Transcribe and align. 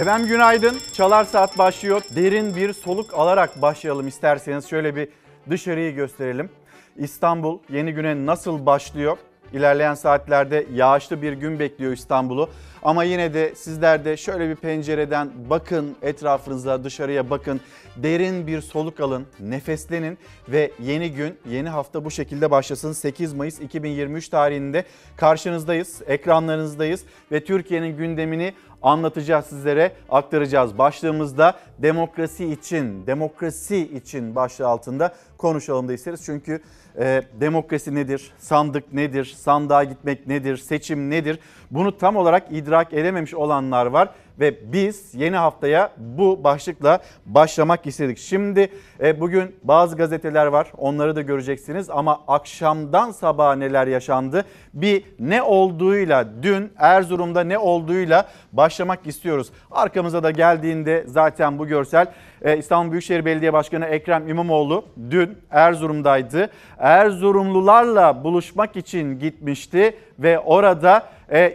Efendim 0.00 0.28
günaydın. 0.28 0.78
Çalar 0.92 1.24
Saat 1.24 1.58
başlıyor. 1.58 2.02
Derin 2.16 2.56
bir 2.56 2.72
soluk 2.72 3.14
alarak 3.14 3.62
başlayalım 3.62 4.08
isterseniz. 4.08 4.68
Şöyle 4.68 4.96
bir 4.96 5.08
dışarıyı 5.50 5.94
gösterelim. 5.94 6.50
İstanbul 6.96 7.58
yeni 7.68 7.92
güne 7.92 8.26
nasıl 8.26 8.66
başlıyor? 8.66 9.16
İlerleyen 9.52 9.94
saatlerde 9.94 10.66
yağışlı 10.74 11.22
bir 11.22 11.32
gün 11.32 11.58
bekliyor 11.58 11.92
İstanbul'u. 11.92 12.50
Ama 12.82 13.04
yine 13.04 13.34
de 13.34 13.54
sizler 13.54 14.04
de 14.04 14.16
şöyle 14.16 14.48
bir 14.48 14.56
pencereden 14.56 15.30
bakın 15.50 15.96
etrafınıza 16.02 16.84
dışarıya 16.84 17.30
bakın. 17.30 17.60
Derin 17.96 18.46
bir 18.46 18.60
soluk 18.60 19.00
alın, 19.00 19.26
nefeslenin 19.40 20.18
ve 20.48 20.70
yeni 20.82 21.12
gün, 21.12 21.38
yeni 21.48 21.68
hafta 21.68 22.04
bu 22.04 22.10
şekilde 22.10 22.50
başlasın. 22.50 22.92
8 22.92 23.32
Mayıs 23.32 23.60
2023 23.60 24.28
tarihinde 24.28 24.84
karşınızdayız, 25.16 26.02
ekranlarınızdayız 26.06 27.04
ve 27.32 27.44
Türkiye'nin 27.44 27.96
gündemini 27.96 28.54
anlatacağız 28.82 29.46
sizlere, 29.46 29.92
aktaracağız. 30.10 30.78
Başlığımızda 30.78 31.54
demokrasi 31.78 32.52
için, 32.52 33.06
demokrasi 33.06 33.96
için 33.96 34.34
başlığı 34.34 34.68
altında 34.68 35.14
konuşalım 35.38 35.88
da 35.88 35.92
isteriz. 35.92 36.22
Çünkü 36.24 36.60
e, 36.98 37.22
demokrasi 37.40 37.94
nedir, 37.94 38.32
sandık 38.38 38.92
nedir, 38.92 39.24
sandığa 39.24 39.84
gitmek 39.84 40.26
nedir, 40.26 40.56
seçim 40.56 41.10
nedir? 41.10 41.38
Bunu 41.70 41.98
tam 41.98 42.16
olarak 42.16 42.46
idrak 42.50 42.69
edememiş 42.92 43.34
olanlar 43.34 43.86
var 43.86 44.08
ve 44.40 44.72
biz 44.72 45.14
yeni 45.14 45.36
haftaya 45.36 45.92
bu 45.96 46.44
başlıkla 46.44 47.00
başlamak 47.26 47.86
istedik. 47.86 48.18
Şimdi 48.18 48.68
e, 49.00 49.20
bugün 49.20 49.56
bazı 49.64 49.96
gazeteler 49.96 50.46
var 50.46 50.72
onları 50.78 51.16
da 51.16 51.22
göreceksiniz 51.22 51.90
ama 51.90 52.20
akşamdan 52.28 53.10
sabaha 53.10 53.54
neler 53.54 53.86
yaşandı 53.86 54.44
bir 54.74 55.04
ne 55.18 55.42
olduğuyla 55.42 56.28
dün 56.42 56.72
Erzurum'da 56.76 57.44
ne 57.44 57.58
olduğuyla 57.58 58.28
başlamak 58.52 59.06
istiyoruz. 59.06 59.50
Arkamıza 59.70 60.22
da 60.22 60.30
geldiğinde 60.30 61.04
zaten 61.06 61.58
bu 61.58 61.66
görsel 61.66 62.06
e, 62.42 62.56
İstanbul 62.56 62.92
Büyükşehir 62.92 63.24
Belediye 63.24 63.52
Başkanı 63.52 63.86
Ekrem 63.86 64.28
İmamoğlu 64.28 64.84
dün 65.10 65.38
Erzurum'daydı. 65.50 66.50
Erzurumlularla 66.78 68.24
buluşmak 68.24 68.76
için 68.76 69.18
gitmişti 69.18 69.96
ve 70.18 70.38
orada 70.38 71.08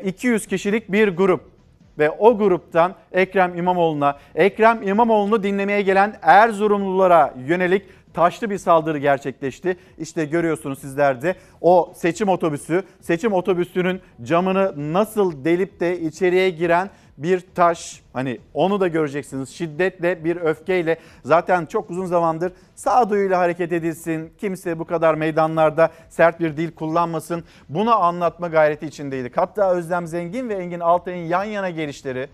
200 0.06 0.44
e, 0.44 0.48
kişilik 0.48 0.92
bir 0.92 1.08
grup 1.08 1.55
ve 2.00 2.10
o 2.10 2.38
gruptan 2.38 2.96
Ekrem 3.12 3.58
İmamoğlu'na, 3.58 4.18
Ekrem 4.36 4.88
İmamoğlu'nu 4.88 5.44
dinlemeye 5.44 5.82
gelen 5.82 6.16
Erzurumlulara 6.22 7.34
yönelik 7.48 7.86
taşlı 8.14 8.50
bir 8.50 8.58
saldırı 8.58 8.98
gerçekleşti. 8.98 9.78
İşte 9.98 10.26
görüyorsunuz 10.26 10.80
sizler 10.80 11.22
de 11.22 11.36
o 11.62 11.94
seçim 11.96 12.30
otobüsü, 12.30 12.84
seçim 13.02 13.34
otobüsünün 13.34 14.02
camını 14.24 14.94
nasıl 14.94 15.46
delip 15.46 15.80
de 15.80 16.00
içeriye 16.00 16.50
giren 16.50 16.90
bir 17.18 17.44
taş 17.56 18.02
hani 18.14 18.40
onu 18.54 18.80
da 18.80 18.88
göreceksiniz 18.88 19.50
şiddetle 19.50 20.24
bir 20.24 20.36
öfkeyle 20.38 20.98
zaten 21.24 21.66
çok 21.66 21.90
uzun 21.90 22.06
zamandır 22.06 22.54
sağduyuyla 22.76 23.40
hareket 23.40 23.72
edilsin. 23.72 24.34
Kimse 24.38 24.80
bu 24.80 24.86
kadar 24.86 25.16
meydanlarda 25.16 25.90
sert 26.10 26.40
bir 26.40 26.58
dil 26.58 26.72
kullanmasın. 26.72 27.44
Bunu 27.70 27.96
anlatma 27.96 28.48
gayreti 28.48 28.86
içindeydik. 28.86 29.38
Hatta 29.38 29.72
Özlem 29.72 30.08
Zengin 30.08 30.50
ve 30.50 30.54
Engin 30.54 30.80
Altay'ın 30.80 31.28
yan 31.28 31.44
yana 31.44 31.70
gelişleri 31.70 32.30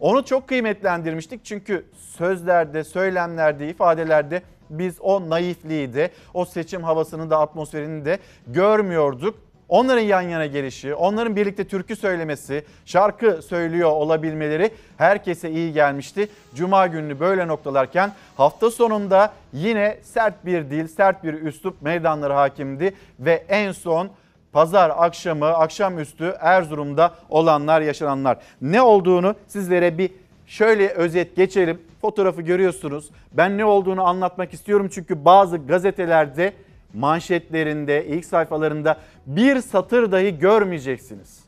onu 0.00 0.24
çok 0.24 0.48
kıymetlendirmiştik. 0.48 1.44
Çünkü 1.44 1.86
sözlerde, 1.96 2.84
söylemlerde, 2.84 3.68
ifadelerde 3.68 4.42
biz 4.70 5.00
o 5.00 5.30
naifliği 5.30 5.94
de, 5.94 6.10
o 6.34 6.44
seçim 6.44 6.82
havasını 6.82 7.30
da 7.30 7.38
atmosferini 7.40 8.04
de 8.04 8.18
görmüyorduk. 8.46 9.45
Onların 9.68 10.02
yan 10.02 10.20
yana 10.20 10.46
gelişi, 10.46 10.94
onların 10.94 11.36
birlikte 11.36 11.64
türkü 11.64 11.96
söylemesi, 11.96 12.64
şarkı 12.84 13.42
söylüyor 13.42 13.90
olabilmeleri 13.90 14.70
herkese 14.98 15.50
iyi 15.50 15.72
gelmişti. 15.72 16.28
Cuma 16.54 16.86
gününü 16.86 17.20
böyle 17.20 17.48
noktalarken 17.48 18.12
hafta 18.36 18.70
sonunda 18.70 19.32
yine 19.52 19.98
sert 20.02 20.46
bir 20.46 20.70
dil, 20.70 20.88
sert 20.88 21.24
bir 21.24 21.34
üslup 21.34 21.82
meydanları 21.82 22.32
hakimdi 22.32 22.94
ve 23.20 23.44
en 23.48 23.72
son 23.72 24.10
pazar 24.52 24.92
akşamı, 24.96 25.46
akşamüstü 25.46 26.34
Erzurum'da 26.40 27.14
olanlar, 27.28 27.80
yaşananlar. 27.80 28.38
Ne 28.60 28.82
olduğunu 28.82 29.34
sizlere 29.46 29.98
bir 29.98 30.10
şöyle 30.46 30.88
özet 30.88 31.36
geçelim. 31.36 31.82
Fotoğrafı 32.00 32.42
görüyorsunuz. 32.42 33.10
Ben 33.32 33.58
ne 33.58 33.64
olduğunu 33.64 34.06
anlatmak 34.06 34.54
istiyorum 34.54 34.88
çünkü 34.92 35.24
bazı 35.24 35.56
gazetelerde 35.56 36.52
manşetlerinde, 36.96 38.06
ilk 38.06 38.24
sayfalarında 38.24 38.96
bir 39.26 39.60
satır 39.60 40.12
dahi 40.12 40.38
görmeyeceksiniz. 40.38 41.46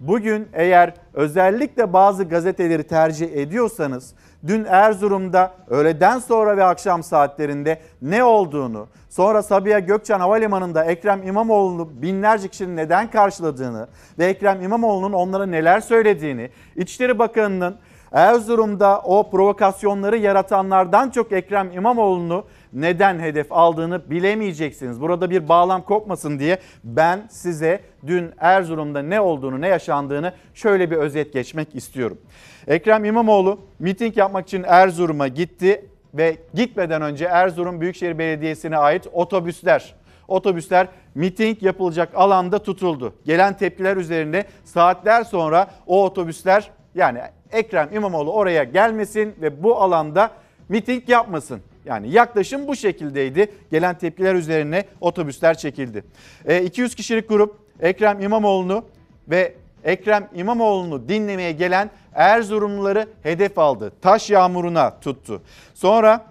Bugün 0.00 0.48
eğer 0.52 0.94
özellikle 1.14 1.92
bazı 1.92 2.24
gazeteleri 2.24 2.82
tercih 2.82 3.36
ediyorsanız 3.36 4.14
dün 4.46 4.64
Erzurum'da 4.64 5.54
öğleden 5.68 6.18
sonra 6.18 6.56
ve 6.56 6.64
akşam 6.64 7.02
saatlerinde 7.02 7.80
ne 8.02 8.24
olduğunu, 8.24 8.86
sonra 9.10 9.42
Sabiha 9.42 9.78
Gökçen 9.78 10.20
Havalimanı'nda 10.20 10.84
Ekrem 10.84 11.22
İmamoğlu'nu 11.22 11.88
binlerce 12.02 12.48
kişinin 12.48 12.76
neden 12.76 13.10
karşıladığını 13.10 13.88
ve 14.18 14.26
Ekrem 14.26 14.62
İmamoğlu'nun 14.62 15.12
onlara 15.12 15.46
neler 15.46 15.80
söylediğini, 15.80 16.50
İçişleri 16.76 17.18
Bakanı'nın 17.18 17.76
Erzurum'da 18.12 19.00
o 19.00 19.30
provokasyonları 19.30 20.16
yaratanlardan 20.16 21.10
çok 21.10 21.32
Ekrem 21.32 21.72
İmamoğlu'nu 21.72 22.44
neden 22.72 23.18
hedef 23.18 23.52
aldığını 23.52 24.10
bilemeyeceksiniz. 24.10 25.00
Burada 25.00 25.30
bir 25.30 25.48
bağlam 25.48 25.82
kopmasın 25.82 26.38
diye 26.38 26.58
ben 26.84 27.26
size 27.30 27.80
dün 28.06 28.30
Erzurum'da 28.38 29.02
ne 29.02 29.20
olduğunu, 29.20 29.60
ne 29.60 29.68
yaşandığını 29.68 30.32
şöyle 30.54 30.90
bir 30.90 30.96
özet 30.96 31.32
geçmek 31.32 31.74
istiyorum. 31.74 32.18
Ekrem 32.66 33.04
İmamoğlu 33.04 33.60
miting 33.78 34.16
yapmak 34.16 34.46
için 34.46 34.62
Erzurum'a 34.62 35.28
gitti 35.28 35.84
ve 36.14 36.36
gitmeden 36.54 37.02
önce 37.02 37.24
Erzurum 37.24 37.80
Büyükşehir 37.80 38.18
Belediyesi'ne 38.18 38.76
ait 38.76 39.06
otobüsler 39.12 39.94
otobüsler 40.28 40.88
miting 41.14 41.62
yapılacak 41.62 42.08
alanda 42.14 42.58
tutuldu. 42.58 43.14
Gelen 43.24 43.56
tepkiler 43.56 43.96
üzerine 43.96 44.44
saatler 44.64 45.24
sonra 45.24 45.70
o 45.86 46.04
otobüsler 46.04 46.70
yani 46.94 47.20
Ekrem 47.52 47.88
İmamoğlu 47.92 48.32
oraya 48.32 48.64
gelmesin 48.64 49.34
ve 49.40 49.62
bu 49.62 49.76
alanda 49.76 50.30
miting 50.68 51.08
yapmasın. 51.08 51.60
Yani 51.84 52.10
yaklaşım 52.10 52.68
bu 52.68 52.76
şekildeydi. 52.76 53.52
Gelen 53.70 53.98
tepkiler 53.98 54.34
üzerine 54.34 54.84
otobüsler 55.00 55.58
çekildi. 55.58 56.04
E, 56.44 56.62
200 56.62 56.94
kişilik 56.94 57.28
grup 57.28 57.56
Ekrem 57.80 58.20
İmamoğlu'nu 58.20 58.84
ve 59.28 59.54
Ekrem 59.84 60.28
İmamoğlu'nu 60.34 61.08
dinlemeye 61.08 61.52
gelen 61.52 61.90
Erzurumluları 62.14 63.06
hedef 63.22 63.58
aldı. 63.58 63.92
Taş 64.02 64.30
yağmuruna 64.30 65.00
tuttu. 65.00 65.42
Sonra 65.74 66.24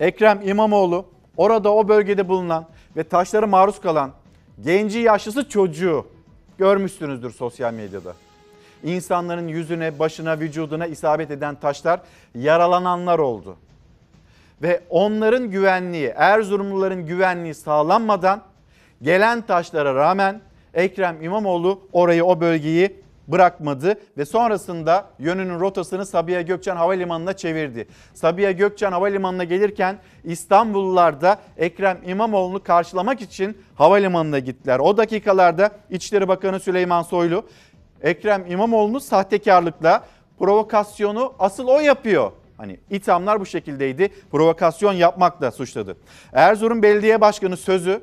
Ekrem 0.00 0.40
İmamoğlu 0.44 1.06
orada 1.36 1.74
o 1.74 1.88
bölgede 1.88 2.28
bulunan 2.28 2.66
ve 2.96 3.04
taşlara 3.04 3.46
maruz 3.46 3.80
kalan 3.80 4.10
genci 4.60 4.98
yaşlısı 4.98 5.48
çocuğu 5.48 6.06
görmüşsünüzdür 6.58 7.30
sosyal 7.30 7.72
medyada. 7.74 8.14
İnsanların 8.84 9.48
yüzüne, 9.48 9.98
başına, 9.98 10.40
vücuduna 10.40 10.86
isabet 10.86 11.30
eden 11.30 11.54
taşlar 11.54 12.00
yaralananlar 12.34 13.18
oldu 13.18 13.56
ve 14.64 14.80
onların 14.90 15.50
güvenliği, 15.50 16.12
Erzurumluların 16.16 17.06
güvenliği 17.06 17.54
sağlanmadan 17.54 18.42
gelen 19.02 19.42
taşlara 19.42 19.94
rağmen 19.94 20.40
Ekrem 20.74 21.22
İmamoğlu 21.22 21.80
orayı 21.92 22.24
o 22.24 22.40
bölgeyi 22.40 22.96
bırakmadı 23.28 23.94
ve 24.18 24.24
sonrasında 24.24 25.06
yönünün 25.18 25.60
rotasını 25.60 26.06
Sabiha 26.06 26.40
Gökçen 26.40 26.76
Havalimanı'na 26.76 27.32
çevirdi. 27.32 27.88
Sabiha 28.14 28.50
Gökçen 28.50 28.92
Havalimanı'na 28.92 29.44
gelirken 29.44 29.98
İstanbullular 30.24 31.20
da 31.20 31.38
Ekrem 31.56 31.98
İmamoğlu'nu 32.06 32.62
karşılamak 32.62 33.20
için 33.20 33.58
havalimanına 33.74 34.38
gittiler. 34.38 34.78
O 34.78 34.96
dakikalarda 34.96 35.70
İçişleri 35.90 36.28
Bakanı 36.28 36.60
Süleyman 36.60 37.02
Soylu 37.02 37.44
Ekrem 38.02 38.44
İmamoğlu'nu 38.48 39.00
sahtekarlıkla 39.00 40.04
provokasyonu 40.38 41.32
asıl 41.38 41.68
o 41.68 41.80
yapıyor 41.80 42.32
Hani 42.56 42.80
ithamlar 42.90 43.40
bu 43.40 43.46
şekildeydi. 43.46 44.08
Provokasyon 44.30 44.92
yapmakla 44.92 45.50
suçladı. 45.50 45.96
Erzurum 46.32 46.82
Belediye 46.82 47.20
Başkanı 47.20 47.56
sözü 47.56 48.00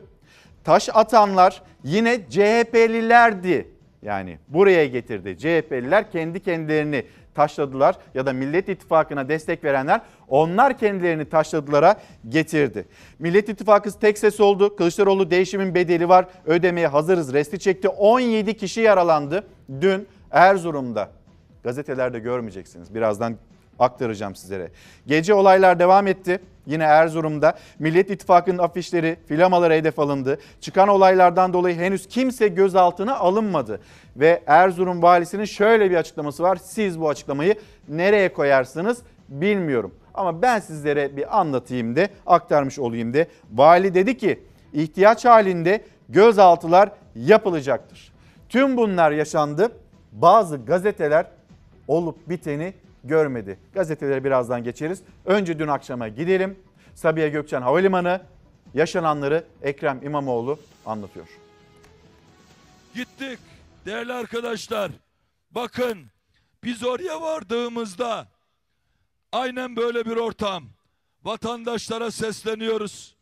taş 0.64 0.90
atanlar 0.94 1.62
yine 1.84 2.20
CHP'lilerdi. 2.30 3.68
Yani 4.02 4.38
buraya 4.48 4.86
getirdi. 4.88 5.38
CHP'liler 5.38 6.12
kendi 6.12 6.40
kendilerini 6.40 7.06
taşladılar 7.36 7.98
ya 8.14 8.26
da 8.26 8.34
Millet 8.34 8.70
İttifakı'na 8.70 9.30
destek 9.30 9.64
verenler 9.64 10.02
onlar 10.28 10.78
kendilerini 10.78 11.26
taşladılara 11.26 11.96
getirdi. 12.30 12.86
Millet 13.20 13.50
İttifakı 13.50 14.00
tek 14.00 14.18
ses 14.18 14.40
oldu. 14.40 14.76
Kılıçdaroğlu 14.76 15.32
değişimin 15.32 15.76
bedeli 15.76 16.10
var. 16.10 16.26
Ödemeye 16.46 16.88
hazırız. 16.88 17.34
Resti 17.34 17.60
çekti. 17.60 17.90
17 17.90 18.58
kişi 18.58 18.82
yaralandı 18.82 19.48
dün 19.82 20.08
Erzurum'da. 20.32 21.10
Gazetelerde 21.64 22.20
görmeyeceksiniz. 22.20 22.96
Birazdan 22.96 23.38
aktaracağım 23.82 24.36
sizlere. 24.36 24.72
Gece 25.08 25.34
olaylar 25.34 25.80
devam 25.80 26.08
etti. 26.08 26.40
Yine 26.66 26.84
Erzurum'da 26.84 27.58
Millet 27.80 28.10
İttifakı'nın 28.10 28.58
afişleri, 28.58 29.18
filamaları 29.28 29.74
hedef 29.74 30.00
alındı. 30.00 30.40
Çıkan 30.62 30.88
olaylardan 30.88 31.54
dolayı 31.54 31.76
henüz 31.76 32.08
kimse 32.08 32.48
gözaltına 32.48 33.16
alınmadı. 33.18 33.82
Ve 34.16 34.44
Erzurum 34.48 35.02
valisinin 35.02 35.46
şöyle 35.46 35.92
bir 35.92 35.96
açıklaması 35.96 36.44
var. 36.44 36.56
Siz 36.64 37.00
bu 37.00 37.10
açıklamayı 37.10 37.56
nereye 37.88 38.34
koyarsınız 38.34 39.02
bilmiyorum. 39.30 39.96
Ama 40.14 40.42
ben 40.42 40.60
sizlere 40.60 41.18
bir 41.18 41.40
anlatayım 41.40 41.96
de 41.96 42.10
aktarmış 42.26 42.80
olayım 42.80 43.14
de. 43.14 43.28
Vali 43.54 43.94
dedi 43.94 44.18
ki 44.18 44.40
ihtiyaç 44.74 45.26
halinde 45.26 45.82
gözaltılar 46.10 46.92
yapılacaktır. 47.16 48.12
Tüm 48.50 48.78
bunlar 48.78 49.12
yaşandı. 49.12 49.72
Bazı 50.12 50.66
gazeteler 50.66 51.26
olup 51.88 52.30
biteni 52.30 52.74
görmedi. 53.04 53.60
Gazetelere 53.74 54.24
birazdan 54.24 54.64
geçeriz. 54.64 55.02
Önce 55.26 55.60
dün 55.60 55.68
akşama 55.68 56.08
gidelim. 56.08 56.60
Sabiha 56.96 57.28
Gökçen 57.28 57.62
Havalimanı 57.62 58.22
yaşananları 58.74 59.46
Ekrem 59.62 60.00
İmamoğlu 60.04 60.60
anlatıyor. 60.86 61.28
Gittik 62.96 63.40
değerli 63.86 64.14
arkadaşlar. 64.14 64.92
Bakın 65.52 65.98
biz 66.64 66.84
oraya 66.84 67.22
vardığımızda 67.22 68.28
aynen 69.32 69.76
böyle 69.76 70.06
bir 70.06 70.16
ortam. 70.16 70.64
Vatandaşlara 71.24 72.12
sesleniyoruz. 72.12 73.16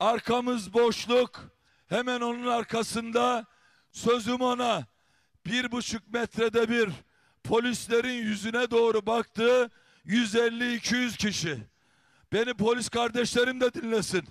Arkamız 0.00 0.74
boşluk. 0.74 1.50
Hemen 1.86 2.20
onun 2.20 2.46
arkasında 2.46 3.46
sözüm 3.92 4.40
ona 4.40 4.86
bir 5.46 5.72
buçuk 5.72 6.12
metrede 6.12 6.68
bir 6.68 6.90
polislerin 7.48 8.24
yüzüne 8.24 8.70
doğru 8.70 9.06
baktı 9.06 9.70
150-200 10.06 11.16
kişi. 11.16 11.58
Beni 12.32 12.54
polis 12.54 12.88
kardeşlerim 12.88 13.60
de 13.60 13.74
dinlesin. 13.74 14.24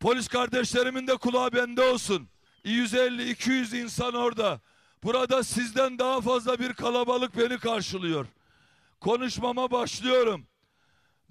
Polis 0.00 0.28
kardeşlerimin 0.28 1.06
de 1.06 1.16
kulağı 1.16 1.52
bende 1.52 1.82
olsun. 1.82 2.28
150-200 2.64 3.76
insan 3.82 4.14
orada. 4.14 4.60
Burada 5.02 5.42
sizden 5.42 5.98
daha 5.98 6.20
fazla 6.20 6.58
bir 6.58 6.72
kalabalık 6.72 7.38
beni 7.38 7.58
karşılıyor. 7.58 8.26
Konuşmama 9.00 9.70
başlıyorum. 9.70 10.46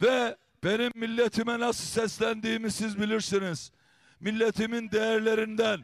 Ve 0.01 0.37
benim 0.63 0.91
milletime 0.95 1.59
nasıl 1.59 1.83
seslendiğimi 1.83 2.71
siz 2.71 2.99
bilirsiniz. 2.99 3.71
Milletimin 4.19 4.91
değerlerinden, 4.91 5.79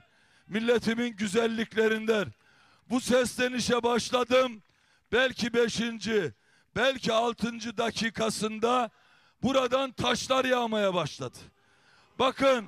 milletimin 0.48 1.16
güzelliklerinden. 1.16 2.25
Bu 2.90 3.02
seslenişe 3.02 3.84
başladım 3.84 4.62
belki 5.11 5.53
beşinci, 5.53 6.33
belki 6.75 7.13
altıncı 7.13 7.77
dakikasında 7.77 8.89
buradan 9.44 9.91
taşlar 9.91 10.45
yağmaya 10.45 10.94
başladı. 10.94 11.38
Bakın 12.19 12.67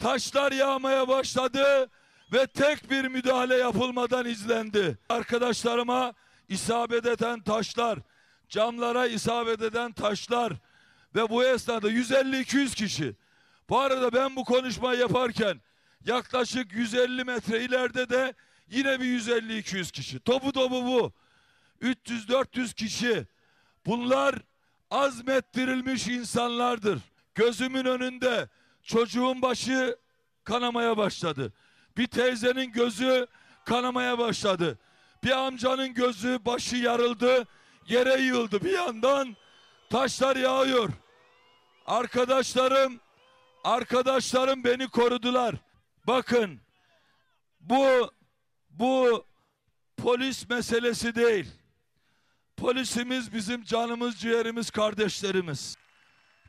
taşlar 0.00 0.52
yağmaya 0.52 1.08
başladı 1.08 1.90
ve 2.32 2.46
tek 2.46 2.90
bir 2.90 3.04
müdahale 3.04 3.54
yapılmadan 3.54 4.26
izlendi. 4.26 4.98
Arkadaşlarıma 5.08 6.14
isabet 6.48 7.06
eden 7.06 7.40
taşlar, 7.40 7.98
camlara 8.48 9.06
isabet 9.06 9.62
eden 9.62 9.92
taşlar 9.92 10.52
ve 11.14 11.30
bu 11.30 11.44
esnada 11.44 11.90
150-200 11.90 12.74
kişi. 12.74 13.16
Bu 13.68 13.78
arada 13.80 14.12
ben 14.12 14.36
bu 14.36 14.44
konuşmayı 14.44 15.00
yaparken 15.00 15.60
yaklaşık 16.06 16.72
150 16.72 17.24
metre 17.24 17.64
ileride 17.64 18.08
de 18.08 18.34
Yine 18.68 19.00
bir 19.00 19.20
150-200 19.20 19.92
kişi. 19.92 20.20
Topu 20.20 20.52
topu 20.52 20.86
bu. 20.86 21.12
300-400 21.82 22.74
kişi. 22.74 23.26
Bunlar 23.86 24.34
azmettirilmiş 24.90 26.06
insanlardır. 26.06 26.98
Gözümün 27.34 27.84
önünde 27.84 28.48
çocuğun 28.82 29.42
başı 29.42 29.96
kanamaya 30.44 30.96
başladı. 30.96 31.52
Bir 31.96 32.06
teyzenin 32.06 32.72
gözü 32.72 33.26
kanamaya 33.64 34.18
başladı. 34.18 34.78
Bir 35.24 35.30
amcanın 35.30 35.94
gözü 35.94 36.38
başı 36.44 36.76
yarıldı, 36.76 37.46
yere 37.88 38.20
yığıldı. 38.20 38.64
Bir 38.64 38.72
yandan 38.72 39.36
taşlar 39.90 40.36
yağıyor. 40.36 40.90
Arkadaşlarım, 41.86 43.00
arkadaşlarım 43.64 44.64
beni 44.64 44.88
korudular. 44.88 45.54
Bakın 46.06 46.60
bu 47.60 48.10
bu 48.78 49.26
polis 49.96 50.48
meselesi 50.48 51.14
değil. 51.14 51.46
Polisimiz 52.56 53.32
bizim 53.32 53.64
canımız, 53.64 54.16
ciğerimiz, 54.16 54.70
kardeşlerimiz. 54.70 55.76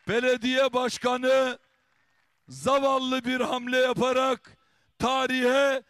Belediye 0.08 0.74
başkanı 0.74 1.60
zavallı 2.48 3.26
bir 3.26 3.42
hamle 3.42 3.78
yaparak 3.78 4.58
tarihe 5.00 5.84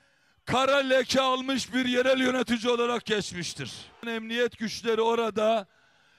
kara 0.46 0.78
leke 0.78 1.22
almış 1.22 1.74
bir 1.74 1.86
yerel 1.86 2.20
yönetici 2.20 2.74
olarak 2.74 3.06
geçmiştir. 3.06 3.74
Emniyet 4.08 4.58
güçleri 4.58 5.02
orada 5.02 5.68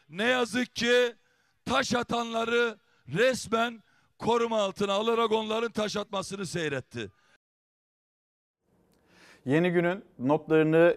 ne 0.09 0.25
yazık 0.25 0.77
ki 0.77 1.17
taş 1.65 1.95
atanları 1.95 2.79
resmen 3.09 3.83
koruma 4.19 4.63
altına 4.63 4.93
alarak 4.93 5.33
onların 5.33 5.73
taş 5.73 5.97
atmasını 5.97 6.47
seyretti. 6.47 7.11
Yeni 9.46 9.70
günün 9.70 10.04
notlarını 10.19 10.96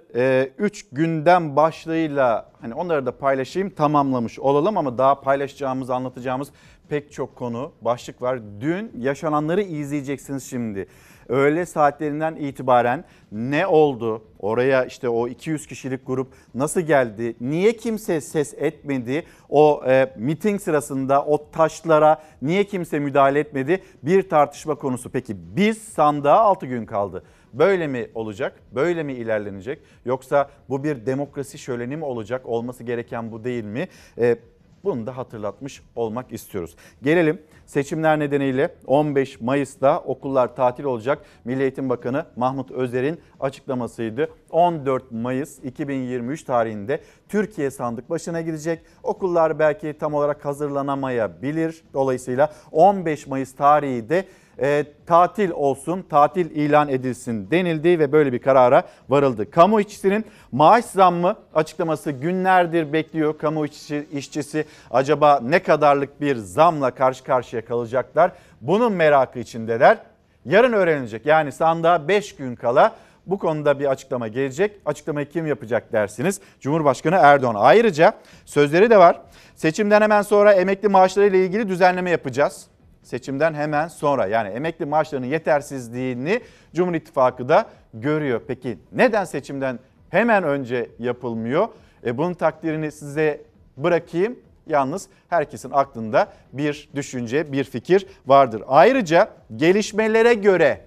3 0.57 0.83
e, 0.83 0.87
günden 0.91 1.55
başlığıyla 1.55 2.51
hani 2.61 2.73
onları 2.73 3.05
da 3.05 3.17
paylaşayım 3.17 3.69
tamamlamış 3.69 4.39
olalım 4.39 4.77
ama 4.77 4.97
daha 4.97 5.21
paylaşacağımız 5.21 5.89
anlatacağımız 5.89 6.49
pek 6.89 7.11
çok 7.11 7.35
konu 7.35 7.71
başlık 7.81 8.21
var. 8.21 8.39
Dün 8.61 8.91
yaşananları 8.97 9.61
izleyeceksiniz 9.61 10.49
şimdi. 10.49 10.87
Öğle 11.27 11.65
saatlerinden 11.65 12.35
itibaren 12.35 13.03
ne 13.31 13.67
oldu? 13.67 14.23
Oraya 14.39 14.85
işte 14.85 15.09
o 15.09 15.27
200 15.27 15.67
kişilik 15.67 16.07
grup 16.07 16.33
nasıl 16.55 16.81
geldi? 16.81 17.35
Niye 17.41 17.77
kimse 17.77 18.21
ses 18.21 18.53
etmedi? 18.53 19.23
O 19.49 19.81
e, 19.87 20.13
miting 20.17 20.61
sırasında 20.61 21.25
o 21.25 21.51
taşlara 21.51 22.21
niye 22.41 22.63
kimse 22.63 22.99
müdahale 22.99 23.39
etmedi? 23.39 23.83
Bir 24.03 24.29
tartışma 24.29 24.75
konusu. 24.75 25.09
Peki 25.09 25.37
biz 25.55 25.77
sandığa 25.77 26.39
6 26.39 26.65
gün 26.65 26.85
kaldı. 26.85 27.23
Böyle 27.53 27.87
mi 27.87 28.09
olacak? 28.15 28.59
Böyle 28.75 29.03
mi 29.03 29.13
ilerlenecek? 29.13 29.79
Yoksa 30.05 30.49
bu 30.69 30.83
bir 30.83 31.05
demokrasi 31.05 31.57
şöleni 31.57 31.97
mi 31.97 32.05
olacak? 32.05 32.45
Olması 32.45 32.83
gereken 32.83 33.31
bu 33.31 33.43
değil 33.43 33.63
mi? 33.63 33.87
Ee, 34.17 34.37
bunu 34.83 35.07
da 35.07 35.17
hatırlatmış 35.17 35.81
olmak 35.95 36.33
istiyoruz. 36.33 36.75
Gelelim 37.03 37.41
seçimler 37.65 38.19
nedeniyle 38.19 38.75
15 38.87 39.41
Mayıs'ta 39.41 39.99
okullar 39.99 40.55
tatil 40.55 40.83
olacak. 40.83 41.25
Milli 41.45 41.61
Eğitim 41.61 41.89
Bakanı 41.89 42.25
Mahmut 42.35 42.71
Özer'in 42.71 43.21
açıklamasıydı. 43.39 44.29
14 44.51 45.11
Mayıs 45.11 45.59
2023 45.59 46.43
tarihinde 46.43 47.01
Türkiye 47.29 47.71
sandık 47.71 48.09
başına 48.09 48.41
gidecek. 48.41 48.79
Okullar 49.03 49.59
belki 49.59 49.97
tam 49.99 50.13
olarak 50.13 50.45
hazırlanamayabilir. 50.45 51.83
Dolayısıyla 51.93 52.53
15 52.71 53.27
Mayıs 53.27 53.55
tarihi 53.55 54.09
de 54.09 54.25
e, 54.61 54.85
tatil 55.05 55.51
olsun, 55.51 56.05
tatil 56.09 56.51
ilan 56.51 56.89
edilsin 56.89 57.51
denildi 57.51 57.99
ve 57.99 58.11
böyle 58.11 58.33
bir 58.33 58.39
karara 58.39 58.83
varıldı. 59.09 59.51
Kamu 59.51 59.81
işçisinin 59.81 60.25
maaş 60.51 60.85
zammı 60.85 61.35
açıklaması 61.53 62.11
günlerdir 62.11 62.93
bekliyor. 62.93 63.37
Kamu 63.37 63.65
işçi, 63.65 64.07
işçisi 64.11 64.65
acaba 64.91 65.39
ne 65.43 65.63
kadarlık 65.63 66.21
bir 66.21 66.35
zamla 66.35 66.91
karşı 66.91 67.23
karşıya 67.23 67.65
kalacaklar? 67.65 68.31
Bunun 68.61 68.93
merakı 68.93 69.39
içindeler. 69.39 69.97
Yarın 70.45 70.73
öğrenilecek 70.73 71.25
yani 71.25 71.51
sandığa 71.51 72.07
5 72.07 72.35
gün 72.35 72.55
kala 72.55 72.95
bu 73.25 73.37
konuda 73.37 73.79
bir 73.79 73.85
açıklama 73.85 74.27
gelecek. 74.27 74.71
Açıklamayı 74.85 75.29
kim 75.29 75.47
yapacak 75.47 75.93
dersiniz? 75.93 76.41
Cumhurbaşkanı 76.59 77.15
Erdoğan. 77.15 77.55
Ayrıca 77.57 78.13
sözleri 78.45 78.89
de 78.89 78.97
var. 78.97 79.21
Seçimden 79.55 80.01
hemen 80.01 80.21
sonra 80.21 80.53
emekli 80.53 80.87
maaşları 80.87 81.27
ile 81.27 81.45
ilgili 81.45 81.67
düzenleme 81.67 82.09
yapacağız 82.09 82.67
seçimden 83.09 83.53
hemen 83.53 83.87
sonra 83.87 84.25
yani 84.25 84.49
emekli 84.49 84.85
maaşlarının 84.85 85.27
yetersizliğini 85.27 86.41
Cumhur 86.73 86.93
İttifakı 86.93 87.49
da 87.49 87.65
görüyor. 87.93 88.41
Peki 88.47 88.77
neden 88.91 89.25
seçimden 89.25 89.79
hemen 90.09 90.43
önce 90.43 90.89
yapılmıyor? 90.99 91.67
E 92.05 92.17
bunun 92.17 92.33
takdirini 92.33 92.91
size 92.91 93.41
bırakayım. 93.77 94.39
Yalnız 94.67 95.09
herkesin 95.29 95.71
aklında 95.73 96.33
bir 96.53 96.89
düşünce, 96.95 97.51
bir 97.51 97.63
fikir 97.63 98.07
vardır. 98.27 98.63
Ayrıca 98.67 99.29
gelişmelere 99.55 100.33
göre 100.33 100.81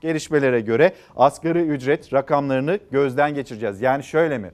gelişmelere 0.00 0.60
göre 0.60 0.92
asgari 1.16 1.58
ücret 1.58 2.12
rakamlarını 2.12 2.78
gözden 2.90 3.34
geçireceğiz. 3.34 3.80
Yani 3.80 4.04
şöyle 4.04 4.38
mi? 4.38 4.50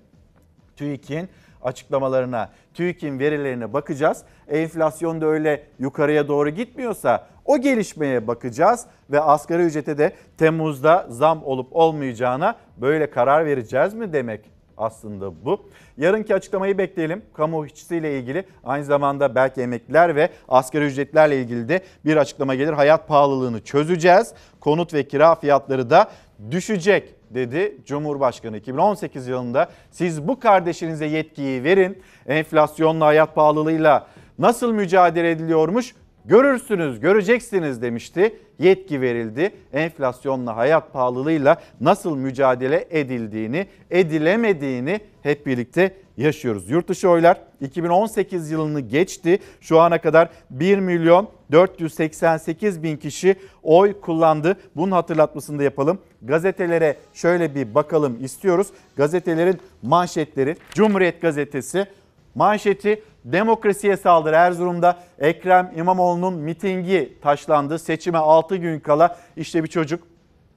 TÜİK'in 0.77 1.29
açıklamalarına, 1.65 2.51
TÜİK'in 2.75 3.19
verilerine 3.19 3.73
bakacağız. 3.73 4.23
Enflasyon 4.49 5.21
da 5.21 5.27
öyle 5.27 5.63
yukarıya 5.79 6.29
doğru 6.29 6.51
gitmiyorsa 6.51 7.27
o 7.45 7.59
gelişmeye 7.59 8.27
bakacağız 8.27 8.87
ve 9.11 9.21
asgari 9.21 9.63
ücrete 9.63 9.99
de 9.99 10.13
Temmuz'da 10.39 11.07
zam 11.09 11.45
olup 11.45 11.69
olmayacağına 11.77 12.57
böyle 12.77 13.11
karar 13.11 13.47
vereceğiz 13.47 13.95
mi 13.95 14.13
demek 14.13 14.41
aslında 14.77 15.45
bu. 15.45 15.61
Yarınki 15.97 16.35
açıklamayı 16.35 16.79
bekleyelim. 16.79 17.23
Kamu 17.35 17.67
işçisiyle 17.67 18.19
ilgili 18.19 18.45
aynı 18.65 18.85
zamanda 18.85 19.35
belki 19.35 19.61
emekliler 19.61 20.17
ve 20.17 20.29
asgari 20.49 20.85
ücretlerle 20.85 21.41
ilgili 21.41 21.69
de 21.69 21.81
bir 22.05 22.17
açıklama 22.17 22.55
gelir. 22.55 22.73
Hayat 22.73 23.09
pahalılığını 23.09 23.65
çözeceğiz. 23.65 24.35
Konut 24.61 24.95
ve 24.95 25.09
kira 25.09 25.35
fiyatları 25.35 25.91
da 25.91 26.11
düşecek 26.51 27.15
dedi 27.35 27.77
Cumhurbaşkanı 27.87 28.57
2018 28.57 29.27
yılında. 29.27 29.69
Siz 29.91 30.29
bu 30.29 30.41
kardeşinize 30.41 31.07
yetkiyi 31.07 31.65
verin. 31.65 32.03
Enflasyonla 32.27 33.07
hayat 33.07 33.35
pahalılığıyla 33.35 34.07
nasıl 34.39 34.73
mücadele 34.73 35.31
ediliyormuş 35.31 35.95
görürsünüz, 36.25 37.01
göreceksiniz 37.01 37.83
demişti. 37.83 38.37
Yetki 38.59 39.01
verildi. 39.01 39.53
Enflasyonla, 39.73 40.57
hayat 40.57 40.93
pahalılığıyla 40.93 41.57
nasıl 41.81 42.17
mücadele 42.17 42.89
edildiğini, 42.91 43.67
edilemediğini 43.91 45.01
hep 45.23 45.47
birlikte 45.47 45.95
yaşıyoruz. 46.17 46.71
Yurt 46.71 46.89
dışı 46.89 47.09
oylar 47.09 47.41
2018 47.61 48.51
yılını 48.51 48.81
geçti. 48.81 49.39
Şu 49.61 49.81
ana 49.81 50.01
kadar 50.01 50.29
1 50.51 50.79
milyon 50.79 51.29
488 51.53 52.83
bin 52.83 52.97
kişi 52.97 53.37
oy 53.63 54.01
kullandı. 54.01 54.57
Bunun 54.77 54.93
hatırlatmasını 54.93 55.59
da 55.59 55.63
yapalım. 55.63 55.99
Gazetelere 56.23 56.97
şöyle 57.15 57.55
bir 57.55 57.75
bakalım 57.75 58.25
istiyoruz. 58.25 58.69
Gazetelerin 58.97 59.59
manşetleri 59.83 60.57
Cumhuriyet 60.75 61.23
Gazetesi 61.23 61.87
manşeti 62.35 63.03
Demokrasiye 63.25 63.97
saldırı 63.97 64.35
Erzurum'da 64.35 64.99
Ekrem 65.19 65.73
İmamoğlu'nun 65.77 66.35
mitingi 66.35 67.19
taşlandı. 67.23 67.79
Seçime 67.79 68.19
6 68.19 68.57
gün 68.57 68.81
kala 68.81 69.19
işte 69.37 69.65
bir 69.65 69.69
çocuk 69.69 70.03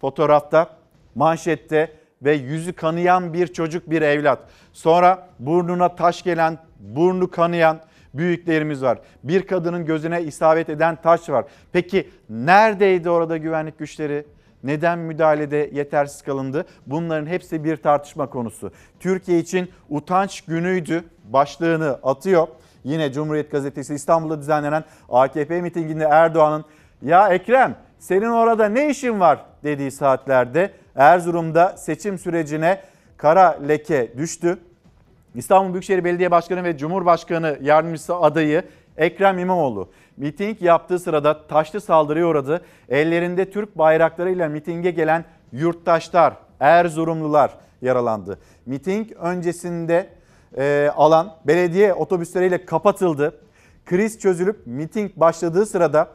fotoğrafta 0.02 0.70
manşette 1.16 1.92
ve 2.22 2.34
yüzü 2.34 2.74
kanayan 2.74 3.34
bir 3.34 3.48
çocuk 3.48 3.90
bir 3.90 4.02
evlat. 4.02 4.40
Sonra 4.74 5.28
burnuna 5.40 5.96
taş 5.96 6.24
gelen, 6.24 6.58
burnu 6.80 7.32
kanayan 7.32 7.80
büyüklerimiz 8.14 8.84
var. 8.84 9.00
Bir 9.24 9.48
kadının 9.48 9.86
gözüne 9.86 10.24
isabet 10.24 10.70
eden 10.70 10.96
taş 10.96 11.30
var. 11.30 11.46
Peki 11.72 12.10
neredeydi 12.30 13.10
orada 13.10 13.38
güvenlik 13.38 13.80
güçleri? 13.80 14.26
Neden 14.68 15.00
müdahalede 15.00 15.70
yetersiz 15.74 16.22
kalındı? 16.22 16.66
Bunların 16.88 17.26
hepsi 17.26 17.64
bir 17.64 17.78
tartışma 17.78 18.30
konusu. 18.30 18.72
Türkiye 19.00 19.40
için 19.40 19.72
utanç 19.90 20.42
günüydü 20.42 21.04
başlığını 21.24 22.00
atıyor. 22.04 22.48
Yine 22.84 23.12
Cumhuriyet 23.12 23.52
Gazetesi 23.52 23.96
İstanbul'da 23.96 24.40
düzenlenen 24.40 24.84
AKP 25.10 25.62
mitinginde 25.62 26.04
Erdoğan'ın 26.04 26.66
ya 27.02 27.30
Ekrem 27.30 27.76
senin 28.00 28.30
orada 28.30 28.70
ne 28.70 28.90
işin 28.90 29.20
var 29.20 29.46
dediği 29.64 29.92
saatlerde 29.92 30.72
Erzurum'da 30.96 31.78
seçim 31.78 32.18
sürecine 32.18 32.82
kara 33.18 33.60
leke 33.68 34.18
düştü. 34.18 34.58
İstanbul 35.36 35.74
Büyükşehir 35.74 36.04
Belediye 36.04 36.32
Başkanı 36.32 36.64
ve 36.64 36.78
Cumhurbaşkanı 36.78 37.58
Yardımcısı 37.62 38.16
adayı 38.16 38.64
Ekrem 38.98 39.40
İmamoğlu 39.40 39.90
miting 40.18 40.62
yaptığı 40.62 41.00
sırada 41.00 41.48
taşlı 41.48 41.82
saldırıya 41.82 42.28
uğradı. 42.28 42.62
Ellerinde 42.90 43.50
Türk 43.50 43.78
bayraklarıyla 43.78 44.50
mitinge 44.50 44.92
gelen 44.92 45.26
yurttaşlar, 45.52 46.34
Erzurumlular 46.60 47.52
yaralandı. 47.82 48.40
Miting 48.66 49.12
öncesinde 49.20 50.10
e, 50.58 50.92
alan 50.96 51.34
belediye 51.48 51.94
otobüsleriyle 51.94 52.66
kapatıldı. 52.66 53.40
Kriz 53.86 54.20
çözülüp 54.20 54.62
miting 54.66 55.12
başladığı 55.16 55.66
sırada 55.66 56.08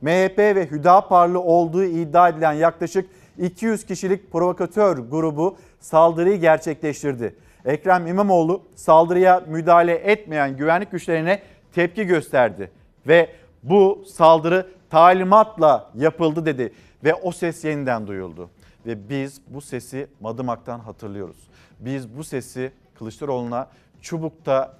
MHP 0.00 0.38
ve 0.38 0.70
Hüdaparlı 0.70 1.40
olduğu 1.40 1.84
iddia 1.84 2.28
edilen 2.28 2.52
yaklaşık 2.52 3.10
200 3.38 3.86
kişilik 3.86 4.32
provokatör 4.32 4.98
grubu 4.98 5.56
saldırıyı 5.80 6.40
gerçekleştirdi. 6.40 7.34
Ekrem 7.64 8.06
İmamoğlu 8.06 8.62
saldırıya 8.74 9.42
müdahale 9.46 9.94
etmeyen 9.94 10.56
güvenlik 10.56 10.90
güçlerine 10.90 11.42
tepki 11.74 12.04
gösterdi 12.04 12.70
ve 13.06 13.28
bu 13.62 14.04
saldırı 14.14 14.66
talimatla 14.90 15.90
yapıldı 15.94 16.46
dedi 16.46 16.72
ve 17.04 17.14
o 17.14 17.32
ses 17.32 17.64
yeniden 17.64 18.06
duyuldu. 18.06 18.50
Ve 18.86 19.08
biz 19.08 19.40
bu 19.46 19.60
sesi 19.60 20.06
Madımak'tan 20.20 20.80
hatırlıyoruz. 20.80 21.36
Biz 21.80 22.16
bu 22.16 22.24
sesi 22.24 22.72
Kılıçdaroğlu'na 22.94 23.68
Çubuk'ta 24.00 24.76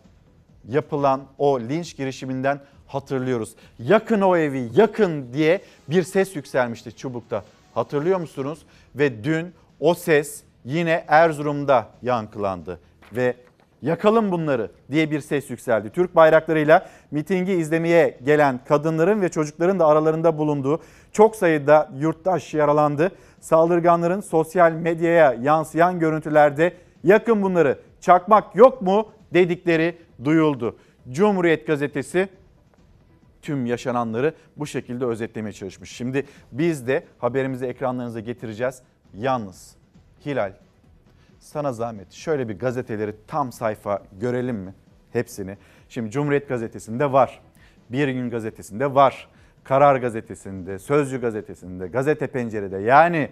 yapılan 0.68 1.22
o 1.38 1.60
linç 1.60 1.96
girişiminden 1.96 2.60
hatırlıyoruz. 2.86 3.54
Yakın 3.78 4.20
o 4.20 4.36
evi, 4.36 4.70
yakın 4.74 5.32
diye 5.32 5.60
bir 5.88 6.02
ses 6.02 6.36
yükselmişti 6.36 6.96
Çubuk'ta. 6.96 7.44
Hatırlıyor 7.74 8.20
musunuz? 8.20 8.58
Ve 8.94 9.24
dün 9.24 9.54
o 9.80 9.94
ses 9.94 10.42
yine 10.64 11.04
Erzurum'da 11.08 11.88
yankılandı 12.02 12.80
ve 13.12 13.36
yakalım 13.82 14.32
bunları 14.32 14.70
diye 14.90 15.10
bir 15.10 15.20
ses 15.20 15.50
yükseldi. 15.50 15.90
Türk 15.90 16.16
bayraklarıyla 16.16 16.88
mitingi 17.10 17.52
izlemeye 17.52 18.18
gelen 18.24 18.60
kadınların 18.64 19.22
ve 19.22 19.28
çocukların 19.28 19.78
da 19.78 19.86
aralarında 19.86 20.38
bulunduğu 20.38 20.80
çok 21.12 21.36
sayıda 21.36 21.90
yurttaş 21.98 22.54
yaralandı. 22.54 23.12
Saldırganların 23.40 24.20
sosyal 24.20 24.72
medyaya 24.72 25.32
yansıyan 25.32 25.98
görüntülerde 25.98 26.72
yakın 27.04 27.42
bunları 27.42 27.78
çakmak 28.00 28.56
yok 28.56 28.82
mu 28.82 29.08
dedikleri 29.34 29.98
duyuldu. 30.24 30.76
Cumhuriyet 31.10 31.66
gazetesi 31.66 32.28
tüm 33.42 33.66
yaşananları 33.66 34.34
bu 34.56 34.66
şekilde 34.66 35.04
özetlemeye 35.04 35.52
çalışmış. 35.52 35.90
Şimdi 35.90 36.26
biz 36.52 36.86
de 36.86 37.04
haberimizi 37.18 37.66
ekranlarınıza 37.66 38.20
getireceğiz. 38.20 38.82
Yalnız 39.14 39.76
Hilal 40.26 40.52
sana 41.40 41.72
zahmet 41.72 42.12
şöyle 42.12 42.48
bir 42.48 42.58
gazeteleri 42.58 43.14
tam 43.26 43.52
sayfa 43.52 44.02
görelim 44.20 44.56
mi? 44.56 44.74
Hepsini. 45.12 45.56
Şimdi 45.88 46.10
Cumhuriyet 46.10 46.48
Gazetesi'nde 46.48 47.12
var. 47.12 47.40
Bir 47.90 48.08
Gün 48.08 48.30
Gazetesi'nde 48.30 48.94
var. 48.94 49.28
Karar 49.64 49.96
Gazetesi'nde, 49.96 50.78
Sözcü 50.78 51.20
Gazetesi'nde, 51.20 51.86
Gazete 51.86 52.26
Pencere'de 52.26 52.78
yani 52.78 53.28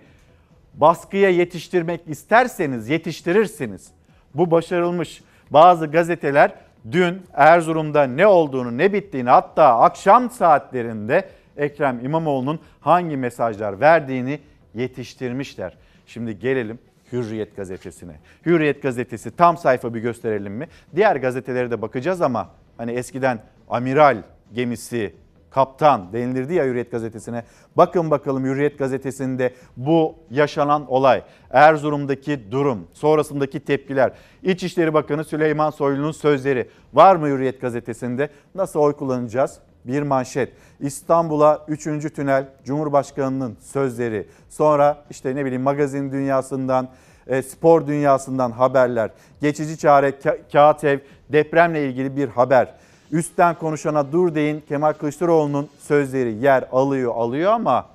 baskıya 0.74 1.30
yetiştirmek 1.30 2.00
isterseniz 2.06 2.88
yetiştirirsiniz. 2.88 3.88
Bu 4.34 4.50
başarılmış. 4.50 5.22
Bazı 5.50 5.86
gazeteler 5.86 6.54
dün 6.92 7.22
Erzurum'da 7.34 8.04
ne 8.04 8.26
olduğunu 8.26 8.78
ne 8.78 8.92
bittiğini 8.92 9.30
hatta 9.30 9.78
akşam 9.80 10.30
saatlerinde 10.30 11.28
Ekrem 11.56 12.04
İmamoğlu'nun 12.04 12.60
hangi 12.80 13.16
mesajlar 13.16 13.80
verdiğini 13.80 14.40
yetiştirmişler. 14.74 15.76
Şimdi 16.06 16.38
gelelim 16.38 16.78
Hürriyet 17.12 17.56
gazetesine. 17.56 18.16
Hürriyet 18.46 18.82
gazetesi 18.82 19.36
tam 19.36 19.56
sayfa 19.56 19.94
bir 19.94 20.00
gösterelim 20.00 20.52
mi? 20.52 20.68
Diğer 20.96 21.16
gazetelere 21.16 21.70
de 21.70 21.82
bakacağız 21.82 22.22
ama 22.22 22.50
hani 22.76 22.92
eskiden 22.92 23.42
amiral 23.68 24.22
gemisi 24.54 25.14
kaptan 25.50 26.12
denilirdi 26.12 26.54
ya 26.54 26.64
Hürriyet 26.64 26.90
gazetesine. 26.90 27.44
Bakın 27.76 28.10
bakalım 28.10 28.44
Hürriyet 28.44 28.78
gazetesinde 28.78 29.54
bu 29.76 30.14
yaşanan 30.30 30.90
olay, 30.90 31.22
Erzurum'daki 31.50 32.52
durum, 32.52 32.88
sonrasındaki 32.92 33.60
tepkiler, 33.60 34.12
İçişleri 34.42 34.94
Bakanı 34.94 35.24
Süleyman 35.24 35.70
Soylu'nun 35.70 36.12
sözleri 36.12 36.68
var 36.92 37.16
mı 37.16 37.26
Hürriyet 37.26 37.60
gazetesinde? 37.60 38.28
Nasıl 38.54 38.80
oy 38.80 38.92
kullanacağız? 38.92 39.60
Bir 39.88 40.02
manşet. 40.02 40.52
İstanbul'a 40.80 41.64
3. 41.68 41.84
tünel 42.14 42.48
Cumhurbaşkanı'nın 42.64 43.56
sözleri. 43.60 44.26
Sonra 44.48 45.04
işte 45.10 45.36
ne 45.36 45.44
bileyim 45.44 45.62
magazin 45.62 46.12
dünyasından, 46.12 46.88
e, 47.26 47.42
spor 47.42 47.86
dünyasından 47.86 48.50
haberler. 48.50 49.10
Geçici 49.40 49.78
çare 49.78 50.08
ka- 50.08 50.38
kağıt 50.52 50.84
ev 50.84 50.98
depremle 51.32 51.86
ilgili 51.88 52.16
bir 52.16 52.28
haber. 52.28 52.74
Üstten 53.12 53.54
konuşana 53.54 54.12
dur 54.12 54.34
deyin 54.34 54.60
Kemal 54.68 54.92
Kılıçdaroğlu'nun 54.92 55.68
sözleri 55.78 56.32
yer 56.34 56.64
alıyor 56.72 57.14
alıyor 57.14 57.52
ama 57.52 57.86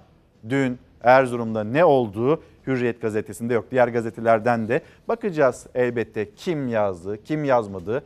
dün 0.50 0.80
Erzurum'da 1.02 1.64
ne 1.64 1.86
olduğu 1.86 2.44
Hürriyet 2.68 3.02
gazetesinde 3.02 3.54
yok. 3.54 3.66
Diğer 3.72 3.88
gazetelerden 3.88 4.68
de 4.68 4.82
bakacağız 5.08 5.68
elbette 5.76 6.36
kim 6.36 6.68
yazdı, 6.68 7.24
kim 7.24 7.44
yazmadı. 7.44 8.04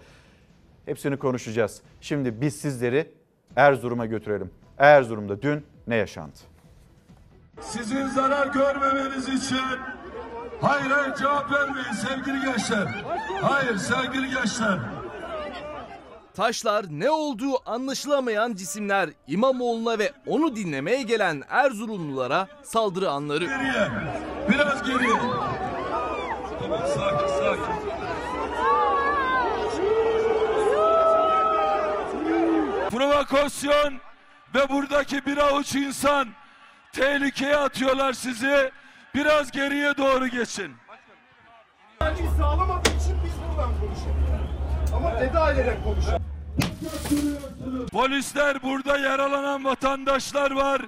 Hepsini 0.86 1.18
konuşacağız. 1.18 1.82
Şimdi 2.02 2.42
biz 2.42 2.56
sizleri 2.56 3.17
Erzurum'a 3.58 4.06
götürelim. 4.06 4.52
Erzurum'da 4.78 5.42
dün 5.42 5.66
ne 5.88 5.96
yaşandı? 5.96 6.38
Sizin 7.62 8.08
zarar 8.08 8.48
görmemeniz 8.48 9.30
için 9.30 9.60
hayır 10.62 10.92
hayır 10.92 11.16
cevap 11.16 11.52
vermeyin 11.52 11.92
sevgili 11.92 12.46
gençler. 12.46 13.06
Hayır 13.42 13.78
sevgili 13.78 14.30
gençler. 14.30 14.80
Taşlar 16.36 16.86
ne 16.90 17.10
olduğu 17.12 17.70
anlaşılamayan 17.70 18.54
cisimler 18.56 19.10
İmamoğlu'na 19.28 20.00
ve 20.00 20.12
onu 20.28 20.56
dinlemeye 20.56 21.02
gelen 21.02 21.44
Erzurumlulara 21.50 22.48
saldırı 22.64 23.10
anları. 23.10 23.46
Geriye. 23.46 23.88
Biraz 24.50 24.84
geriye. 24.84 25.16
Tamam 26.62 26.80
sakin 26.96 27.28
sakin. 27.28 27.77
Provokasyon 32.98 33.94
ve 34.56 34.70
buradaki 34.70 35.26
bir 35.26 35.38
avuç 35.38 35.76
insan 35.76 36.28
tehlikeye 36.92 37.58
atıyorlar 37.58 38.14
sizi. 38.14 38.72
Biraz 39.16 39.52
geriye 39.52 39.98
doğru 39.98 40.28
geçin. 40.28 40.76
sağlamadığı 42.38 42.90
için 42.90 43.18
biz 43.26 43.34
ben 43.58 43.80
konuşayım. 43.80 44.48
Ama 44.96 45.22
veda 45.22 45.52
ederek 45.52 45.84
konuşayım. 45.84 46.24
Polisler 47.92 48.64
burada 48.64 48.98
yaralanan 48.98 49.66
vatandaşlar 49.66 50.52
var. 50.52 50.82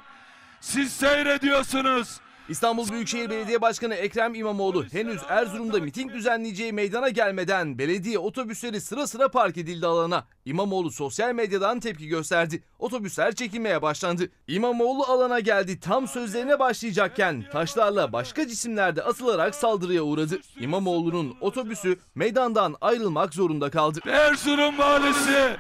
Siz 0.62 0.94
seyrediyorsunuz. 0.94 2.20
İstanbul 2.50 2.90
Büyükşehir 2.90 3.30
Belediye 3.30 3.62
Başkanı 3.62 3.96
Ekrem 3.96 4.36
İmamoğlu 4.36 4.86
henüz 4.92 5.22
Erzurum'da 5.30 5.80
miting 5.80 6.14
düzenleyeceği 6.14 6.74
meydana 6.74 7.10
gelmeden 7.10 7.78
belediye 7.78 8.20
otobüsleri 8.20 8.82
sıra 8.82 9.08
sıra 9.08 9.28
park 9.28 9.58
edildi 9.58 9.88
alana. 9.88 10.28
İmamoğlu 10.46 10.92
sosyal 10.92 11.34
medyadan 11.34 11.80
tepki 11.80 12.08
gösterdi. 12.08 12.64
Otobüsler 12.80 13.36
çekilmeye 13.36 13.82
başlandı. 13.82 14.30
İmamoğlu 14.48 15.04
alana 15.04 15.40
geldi. 15.40 15.80
Tam 15.80 16.08
sözlerine 16.08 16.60
başlayacakken 16.60 17.46
taşlarla 17.52 18.14
başka 18.14 18.48
cisimlerde 18.48 19.04
atılarak 19.04 19.56
saldırıya 19.56 20.02
uğradı. 20.02 20.40
İmamoğlu'nun 20.60 21.38
otobüsü 21.42 22.00
meydandan 22.16 22.76
ayrılmak 22.82 23.34
zorunda 23.34 23.70
kaldı. 23.70 24.00
Erzurum 24.08 24.78
valisi, 24.78 25.58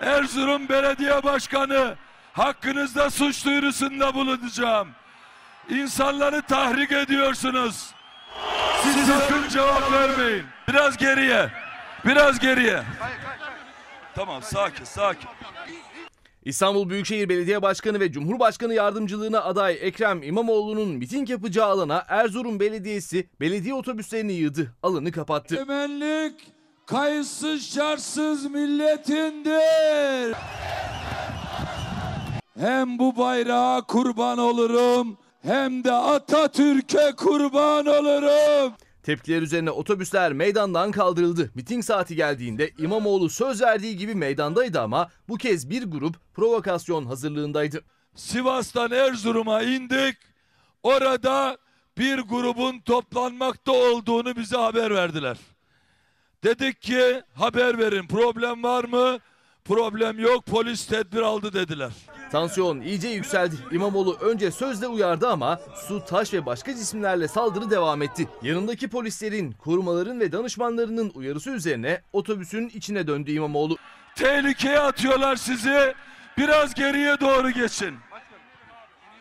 Erzurum 0.00 0.68
belediye 0.68 1.22
başkanı 1.22 1.96
hakkınızda 2.32 3.10
suç 3.10 3.44
duyurusunda 3.44 4.14
bulunacağım. 4.14 4.88
İnsanları 5.70 6.42
tahrik 6.42 6.92
ediyorsunuz. 6.92 7.90
Siz 8.82 9.06
sakın 9.06 9.48
cevap 9.48 9.92
vermeyin. 9.92 10.44
Biraz 10.68 10.96
geriye. 10.96 11.50
Biraz 12.04 12.38
geriye. 12.38 12.82
Tamam 14.14 14.42
sakin 14.42 14.84
sakin. 14.84 15.28
İstanbul 16.44 16.90
Büyükşehir 16.90 17.28
Belediye 17.28 17.62
Başkanı 17.62 18.00
ve 18.00 18.12
Cumhurbaşkanı 18.12 18.74
yardımcılığına 18.74 19.40
aday 19.44 19.78
Ekrem 19.80 20.22
İmamoğlu'nun 20.22 20.88
miting 20.88 21.30
yapacağı 21.30 21.66
alana 21.66 22.04
Erzurum 22.08 22.60
Belediyesi 22.60 23.28
belediye 23.40 23.74
otobüslerini 23.74 24.32
yığdı. 24.32 24.74
Alanı 24.82 25.12
kapattı. 25.12 25.54
Egemenlik 25.54 26.52
kayıtsız 26.86 27.74
şartsız 27.74 28.44
milletindir. 28.50 30.36
Hem 32.60 32.98
bu 32.98 33.16
bayrağa 33.16 33.82
kurban 33.88 34.38
olurum 34.38 35.18
hem 35.42 35.84
de 35.84 35.92
Atatürk'e 35.92 37.12
kurban 37.16 37.86
olurum. 37.86 38.72
Tepkiler 39.02 39.42
üzerine 39.42 39.70
otobüsler 39.70 40.32
meydandan 40.32 40.90
kaldırıldı. 40.90 41.50
Miting 41.54 41.84
saati 41.84 42.16
geldiğinde 42.16 42.70
İmamoğlu 42.78 43.30
söz 43.30 43.62
verdiği 43.62 43.96
gibi 43.96 44.14
meydandaydı 44.14 44.80
ama 44.80 45.10
bu 45.28 45.36
kez 45.36 45.70
bir 45.70 45.84
grup 45.84 46.34
provokasyon 46.34 47.04
hazırlığındaydı. 47.06 47.84
Sivas'tan 48.14 48.90
Erzurum'a 48.90 49.62
indik. 49.62 50.16
Orada 50.82 51.58
bir 51.98 52.18
grubun 52.18 52.80
toplanmakta 52.80 53.72
olduğunu 53.72 54.36
bize 54.36 54.56
haber 54.56 54.94
verdiler. 54.94 55.36
Dedik 56.44 56.82
ki 56.82 57.22
haber 57.34 57.78
verin 57.78 58.06
problem 58.08 58.62
var 58.62 58.84
mı? 58.84 59.18
Problem 59.64 60.18
yok 60.18 60.46
polis 60.46 60.86
tedbir 60.86 61.20
aldı 61.20 61.52
dediler. 61.52 61.92
Tansiyon 62.32 62.80
iyice 62.80 63.08
yükseldi. 63.08 63.54
İmamoğlu 63.72 64.16
önce 64.20 64.50
sözle 64.50 64.86
uyardı 64.86 65.28
ama 65.28 65.60
su, 65.74 66.04
taş 66.04 66.34
ve 66.34 66.46
başka 66.46 66.74
cisimlerle 66.74 67.28
saldırı 67.28 67.70
devam 67.70 68.02
etti. 68.02 68.28
Yanındaki 68.42 68.88
polislerin, 68.88 69.52
korumaların 69.52 70.20
ve 70.20 70.32
danışmanlarının 70.32 71.12
uyarısı 71.14 71.50
üzerine 71.50 72.02
otobüsün 72.12 72.68
içine 72.68 73.06
döndü 73.06 73.32
İmamoğlu. 73.32 73.76
Tehlikeye 74.16 74.80
atıyorlar 74.80 75.36
sizi. 75.36 75.94
Biraz 76.38 76.74
geriye 76.74 77.20
doğru 77.20 77.50
geçin. 77.50 77.94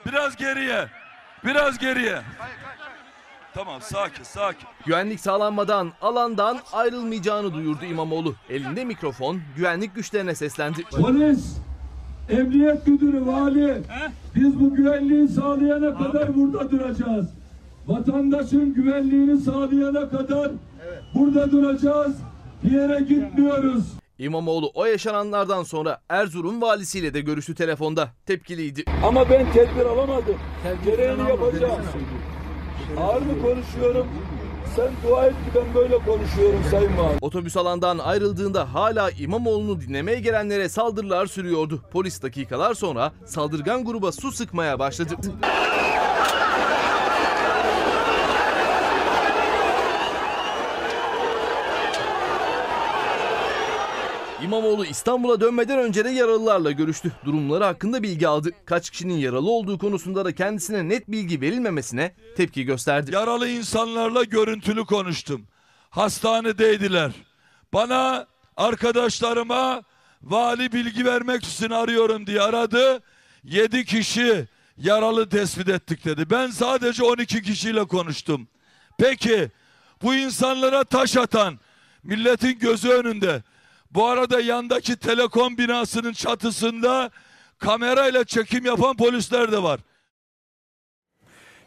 Biraz 0.06 0.36
geriye. 0.36 0.88
Biraz 1.46 1.78
geriye. 1.78 2.22
Tamam 3.54 3.82
sakin 3.82 4.24
sakin. 4.24 4.68
Güvenlik 4.86 5.20
sağlanmadan 5.20 5.94
alandan 6.01 6.60
ayrılmayacağını 6.74 7.54
duyurdu 7.54 7.86
İmamoğlu. 7.86 8.36
Elinde 8.50 8.86
mikrofon 8.86 9.42
güvenlik 9.56 9.96
güçlerine 9.96 10.36
seslendi. 10.36 10.83
Polis, 10.83 11.57
emniyet 12.29 12.87
müdürü, 12.87 13.25
vali 13.25 13.81
biz 14.35 14.59
bu 14.59 14.75
güvenliği 14.75 15.27
sağlayana 15.27 15.98
kadar 15.98 16.35
burada 16.35 16.72
duracağız. 16.72 17.29
Vatandaşın 17.87 18.74
güvenliğini 18.74 19.37
sağlayana 19.37 20.09
kadar 20.09 20.51
burada 21.15 21.51
duracağız. 21.51 22.15
Bir 22.63 22.72
yere 22.72 23.00
gitmiyoruz. 23.00 23.83
İmamoğlu 24.20 24.72
o 24.74 24.85
yaşananlardan 24.85 25.63
sonra 25.63 26.01
Erzurum 26.09 26.61
valisiyle 26.61 27.13
de 27.13 27.22
görüştü 27.22 27.55
telefonda. 27.55 28.09
Tepkiliydi. 28.25 28.83
Ama 29.03 29.29
ben 29.29 29.51
tedbir 29.51 29.85
alamadım. 29.85 30.35
Gereğini 30.85 31.29
yapacağım. 31.29 31.81
Ağır 32.98 33.22
mı 33.22 33.42
konuşuyorum? 33.42 34.07
Sen 34.75 34.90
dua 35.10 35.25
et 35.25 35.32
ki 35.34 35.38
ben 35.55 35.75
böyle 35.75 35.98
konuşuyorum 35.98 36.60
Sayın 36.72 36.98
Valim. 36.98 37.18
Otobüs 37.22 37.58
alandan 37.58 37.98
ayrıldığında 37.98 38.74
hala 38.74 39.12
İmamoğlu'nu 39.12 39.82
dinlemeye 39.82 40.20
gelenlere 40.20 40.70
saldırılar 40.70 41.25
sürüyordu. 41.25 41.82
Polis 41.92 42.22
dakikalar 42.22 42.74
sonra 42.74 43.12
saldırgan 43.25 43.86
gruba 43.86 44.12
su 44.12 44.32
sıkmaya 44.32 44.79
başladı. 44.79 45.16
İmamoğlu 54.50 54.85
İstanbul'a 54.85 55.42
dönmeden 55.42 55.79
önce 55.79 56.05
de 56.05 56.09
yaralılarla 56.09 56.72
görüştü. 56.72 57.12
Durumları 57.25 57.64
hakkında 57.64 58.03
bilgi 58.03 58.27
aldı. 58.27 58.51
Kaç 58.66 58.90
kişinin 58.90 59.18
yaralı 59.18 59.50
olduğu 59.50 59.77
konusunda 59.77 60.25
da 60.25 60.35
kendisine 60.35 60.90
net 60.90 61.07
bilgi 61.07 61.42
verilmemesine 61.42 62.16
tepki 62.38 62.64
gösterdi. 62.64 63.12
Yaralı 63.14 63.50
insanlarla 63.50 64.24
görüntülü 64.24 64.85
konuştum. 64.85 65.48
Hastanedeydiler. 65.90 67.12
Bana 67.74 68.27
arkadaşlarıma 68.57 69.83
vali 70.24 70.72
bilgi 70.72 71.05
vermek 71.05 71.44
için 71.44 71.70
arıyorum 71.70 72.27
diye 72.27 72.42
aradı. 72.42 73.00
7 73.44 73.85
kişi 73.85 74.48
yaralı 74.77 75.29
tespit 75.29 75.70
ettik 75.70 76.05
dedi. 76.05 76.29
Ben 76.29 76.48
sadece 76.48 77.03
12 77.03 77.42
kişiyle 77.42 77.83
konuştum. 77.88 78.48
Peki 78.98 79.51
bu 80.03 80.16
insanlara 80.16 80.83
taş 80.83 81.18
atan 81.18 81.59
milletin 82.03 82.59
gözü 82.59 82.90
önünde. 82.90 83.44
Bu 83.92 84.06
arada 84.08 84.42
yandaki 84.42 84.96
telekom 84.96 85.58
binasının 85.58 86.14
çatısında 86.14 87.12
kamerayla 87.58 88.24
çekim 88.24 88.66
yapan 88.66 88.98
polisler 88.98 89.52
de 89.52 89.64
var. 89.64 89.80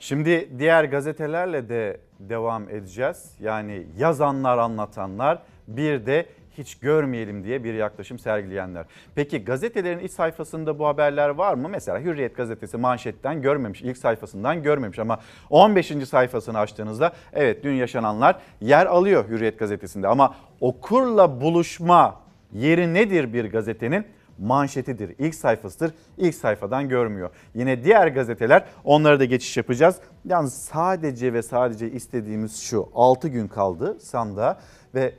Şimdi 0.01 0.59
diğer 0.59 0.85
gazetelerle 0.85 1.69
de 1.69 2.01
devam 2.21 2.69
edeceğiz. 2.69 3.35
Yani 3.41 3.87
yazanlar, 3.99 4.59
anlatanlar 4.59 5.43
bir 5.69 6.07
de 6.07 6.27
hiç 6.59 6.79
görmeyelim 6.79 7.45
diye 7.45 7.65
bir 7.65 7.75
yaklaşım 7.75 8.19
sergileyenler. 8.19 8.87
Peki 9.15 9.45
gazetelerin 9.45 9.99
iç 9.99 10.13
sayfasında 10.13 10.79
bu 10.79 10.87
haberler 10.87 11.29
var 11.29 11.55
mı? 11.55 11.69
Mesela 11.69 12.01
Hürriyet 12.01 12.37
gazetesi 12.37 12.77
manşetten 12.77 13.43
görmemiş, 13.43 13.83
ilk 13.83 13.99
sayfasından 13.99 14.63
görmemiş 14.63 14.99
ama 14.99 15.19
15. 15.51 15.93
sayfasını 16.09 16.59
açtığınızda 16.59 17.13
evet 17.33 17.65
dün 17.65 17.73
yaşananlar 17.73 18.37
yer 18.61 18.87
alıyor 18.87 19.29
Hürriyet 19.29 19.59
gazetesinde 19.59 20.09
ama 20.09 20.35
okurla 20.61 21.41
buluşma 21.41 22.21
yeri 22.53 22.95
nedir 22.95 23.33
bir 23.33 23.45
gazetenin? 23.45 24.07
manşetidir, 24.39 25.15
ilk 25.19 25.35
sayfasıdır. 25.35 25.95
İlk 26.19 26.35
sayfadan 26.35 26.89
görmüyor. 26.89 27.31
Yine 27.55 27.85
diğer 27.85 28.07
gazeteler 28.07 28.65
onlara 28.85 29.21
da 29.21 29.25
geçiş 29.25 29.57
yapacağız. 29.57 29.97
Yalnız 30.25 30.55
sadece 30.55 31.33
ve 31.33 31.43
sadece 31.43 31.91
istediğimiz 31.91 32.61
şu 32.63 32.89
6 32.95 33.29
gün 33.29 33.49
kaldı 33.49 34.01
sandığa 34.01 34.61
ve 34.95 35.15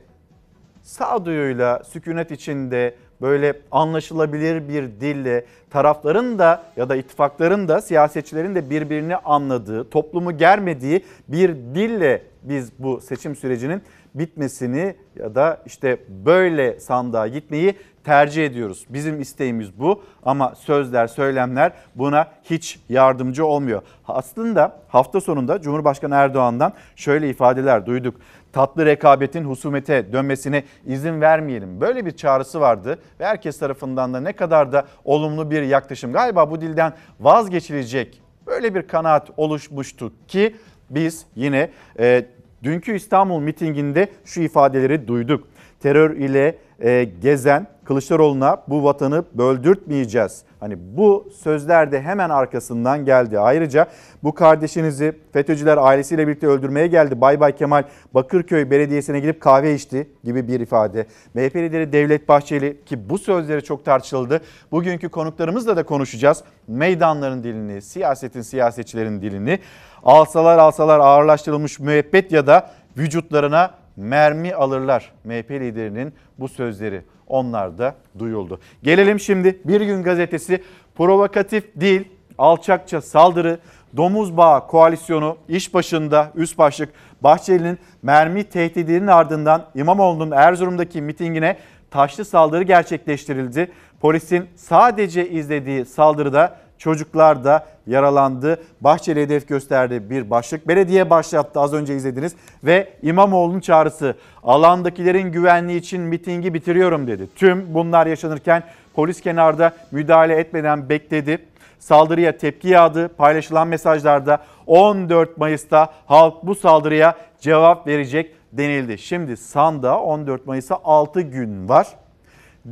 sağduyuyla 0.84 1.82
sükunet 1.84 2.30
içinde 2.30 2.94
böyle 3.20 3.54
anlaşılabilir 3.70 4.68
bir 4.68 4.82
dille 5.00 5.44
tarafların 5.70 6.38
da 6.38 6.62
ya 6.76 6.88
da 6.88 6.96
ittifakların 6.96 7.68
da 7.68 7.80
siyasetçilerin 7.80 8.54
de 8.54 8.70
birbirini 8.70 9.16
anladığı, 9.16 9.90
toplumu 9.90 10.38
germediği 10.38 11.04
bir 11.28 11.48
dille 11.48 12.22
biz 12.42 12.72
bu 12.78 13.00
seçim 13.00 13.36
sürecinin 13.36 13.82
bitmesini 14.14 14.94
ya 15.16 15.34
da 15.34 15.62
işte 15.66 15.98
böyle 16.08 16.80
sandığa 16.80 17.28
gitmeyi 17.28 17.74
tercih 18.04 18.46
ediyoruz. 18.46 18.86
Bizim 18.88 19.20
isteğimiz 19.20 19.78
bu 19.78 20.02
ama 20.24 20.54
sözler, 20.54 21.06
söylemler 21.06 21.72
buna 21.94 22.28
hiç 22.42 22.80
yardımcı 22.88 23.46
olmuyor. 23.46 23.82
Aslında 24.08 24.76
hafta 24.88 25.20
sonunda 25.20 25.60
Cumhurbaşkanı 25.60 26.14
Erdoğan'dan 26.14 26.72
şöyle 26.96 27.30
ifadeler 27.30 27.86
duyduk. 27.86 28.14
Tatlı 28.54 28.86
rekabetin 28.86 29.44
husumete 29.44 30.12
dönmesine 30.12 30.64
izin 30.86 31.20
vermeyelim. 31.20 31.80
Böyle 31.80 32.06
bir 32.06 32.10
çağrısı 32.10 32.60
vardı 32.60 32.98
ve 33.20 33.26
herkes 33.26 33.58
tarafından 33.58 34.14
da 34.14 34.20
ne 34.20 34.32
kadar 34.32 34.72
da 34.72 34.86
olumlu 35.04 35.50
bir 35.50 35.62
yaklaşım. 35.62 36.12
Galiba 36.12 36.50
bu 36.50 36.60
dilden 36.60 36.92
vazgeçilecek 37.20 38.22
böyle 38.46 38.74
bir 38.74 38.88
kanaat 38.88 39.30
oluşmuştu 39.36 40.12
ki 40.28 40.56
biz 40.90 41.26
yine 41.36 41.70
e, 41.98 42.26
dünkü 42.62 42.96
İstanbul 42.96 43.40
mitinginde 43.40 44.08
şu 44.24 44.40
ifadeleri 44.40 45.08
duyduk 45.08 45.48
terör 45.80 46.16
ile 46.16 46.58
e, 46.84 47.04
gezen 47.04 47.66
Kılıçdaroğlu'na 47.84 48.62
bu 48.68 48.84
vatanı 48.84 49.24
böldürtmeyeceğiz. 49.34 50.42
Hani 50.60 50.76
bu 50.96 51.28
sözler 51.42 51.92
de 51.92 52.02
hemen 52.02 52.30
arkasından 52.30 53.04
geldi. 53.04 53.38
Ayrıca 53.38 53.86
bu 54.22 54.34
kardeşinizi 54.34 55.18
FETÖ'cüler 55.32 55.76
ailesiyle 55.76 56.26
birlikte 56.26 56.46
öldürmeye 56.46 56.86
geldi. 56.86 57.20
Bay 57.20 57.40
Bay 57.40 57.56
Kemal 57.56 57.82
Bakırköy 58.14 58.70
Belediyesi'ne 58.70 59.20
gidip 59.20 59.40
kahve 59.40 59.74
içti 59.74 60.08
gibi 60.24 60.48
bir 60.48 60.60
ifade. 60.60 61.06
MHP 61.34 61.56
lideri 61.56 61.92
Devlet 61.92 62.28
Bahçeli 62.28 62.84
ki 62.86 63.08
bu 63.10 63.18
sözleri 63.18 63.64
çok 63.64 63.84
tartışıldı. 63.84 64.40
Bugünkü 64.72 65.08
konuklarımızla 65.08 65.76
da 65.76 65.82
konuşacağız. 65.82 66.44
Meydanların 66.68 67.44
dilini, 67.44 67.82
siyasetin, 67.82 68.42
siyasetçilerin 68.42 69.22
dilini 69.22 69.58
alsalar 70.02 70.58
alsalar 70.58 71.00
ağırlaştırılmış 71.00 71.80
müebbet 71.80 72.32
ya 72.32 72.46
da 72.46 72.70
vücutlarına 72.96 73.83
mermi 73.96 74.54
alırlar. 74.54 75.12
MHP 75.24 75.50
liderinin 75.50 76.14
bu 76.38 76.48
sözleri 76.48 77.02
onlar 77.26 77.78
da 77.78 77.94
duyuldu. 78.18 78.60
Gelelim 78.82 79.20
şimdi 79.20 79.60
Bir 79.64 79.80
Gün 79.80 80.02
Gazetesi 80.02 80.62
provokatif 80.94 81.64
değil 81.76 82.08
alçakça 82.38 83.00
saldırı 83.00 83.58
Domuz 83.96 84.36
Bağı 84.36 84.66
koalisyonu 84.66 85.36
iş 85.48 85.74
başında 85.74 86.30
üst 86.34 86.58
başlık 86.58 86.88
Bahçeli'nin 87.20 87.78
mermi 88.02 88.44
tehdidinin 88.44 89.06
ardından 89.06 89.64
İmamoğlu'nun 89.74 90.30
Erzurum'daki 90.30 91.02
mitingine 91.02 91.56
taşlı 91.90 92.24
saldırı 92.24 92.62
gerçekleştirildi. 92.62 93.72
Polisin 94.00 94.46
sadece 94.56 95.28
izlediği 95.28 95.84
saldırıda 95.84 96.56
çocuklar 96.78 97.44
da 97.44 97.66
yaralandı. 97.86 98.62
Bahçeli 98.80 99.22
hedef 99.22 99.48
gösterdi 99.48 100.10
bir 100.10 100.30
başlık. 100.30 100.68
Belediye 100.68 101.10
başlattı 101.10 101.60
az 101.60 101.74
önce 101.74 101.96
izlediniz 101.96 102.34
ve 102.64 102.88
İmamoğlu'nun 103.02 103.60
çağrısı 103.60 104.14
alandakilerin 104.42 105.32
güvenliği 105.32 105.78
için 105.78 106.00
mitingi 106.00 106.54
bitiriyorum 106.54 107.06
dedi. 107.06 107.28
Tüm 107.36 107.74
bunlar 107.74 108.06
yaşanırken 108.06 108.62
polis 108.94 109.20
kenarda 109.20 109.72
müdahale 109.90 110.34
etmeden 110.34 110.88
bekledi. 110.88 111.38
Saldırıya 111.78 112.38
tepki 112.38 112.68
yağdı. 112.68 113.08
Paylaşılan 113.08 113.68
mesajlarda 113.68 114.38
14 114.66 115.38
Mayıs'ta 115.38 115.92
halk 116.06 116.34
bu 116.42 116.54
saldırıya 116.54 117.14
cevap 117.40 117.86
verecek 117.86 118.34
denildi. 118.52 118.98
Şimdi 118.98 119.36
sandığa 119.36 120.00
14 120.00 120.46
Mayıs'a 120.46 120.78
6 120.84 121.20
gün 121.20 121.68
var. 121.68 121.86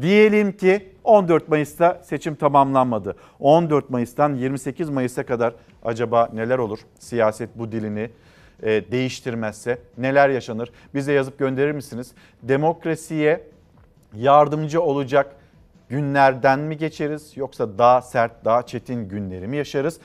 Diyelim 0.00 0.52
ki 0.52 0.88
14 1.04 1.48
Mayıs'ta 1.48 2.00
seçim 2.04 2.34
tamamlanmadı. 2.34 3.16
14 3.40 3.90
Mayıs'tan 3.90 4.34
28 4.34 4.88
Mayıs'a 4.90 5.26
kadar 5.26 5.54
acaba 5.84 6.30
neler 6.32 6.58
olur? 6.58 6.78
Siyaset 6.98 7.58
bu 7.58 7.72
dilini 7.72 8.10
e, 8.62 8.90
değiştirmezse 8.92 9.78
neler 9.98 10.28
yaşanır? 10.28 10.70
Bize 10.94 11.12
yazıp 11.12 11.38
gönderir 11.38 11.72
misiniz? 11.72 12.12
Demokrasiye 12.42 13.40
yardımcı 14.16 14.82
olacak 14.82 15.36
günlerden 15.88 16.58
mi 16.58 16.76
geçeriz 16.76 17.36
yoksa 17.36 17.78
daha 17.78 18.02
sert, 18.02 18.44
daha 18.44 18.62
çetin 18.62 19.08
günleri 19.08 19.48
mi 19.48 19.56
yaşarız? 19.56 20.00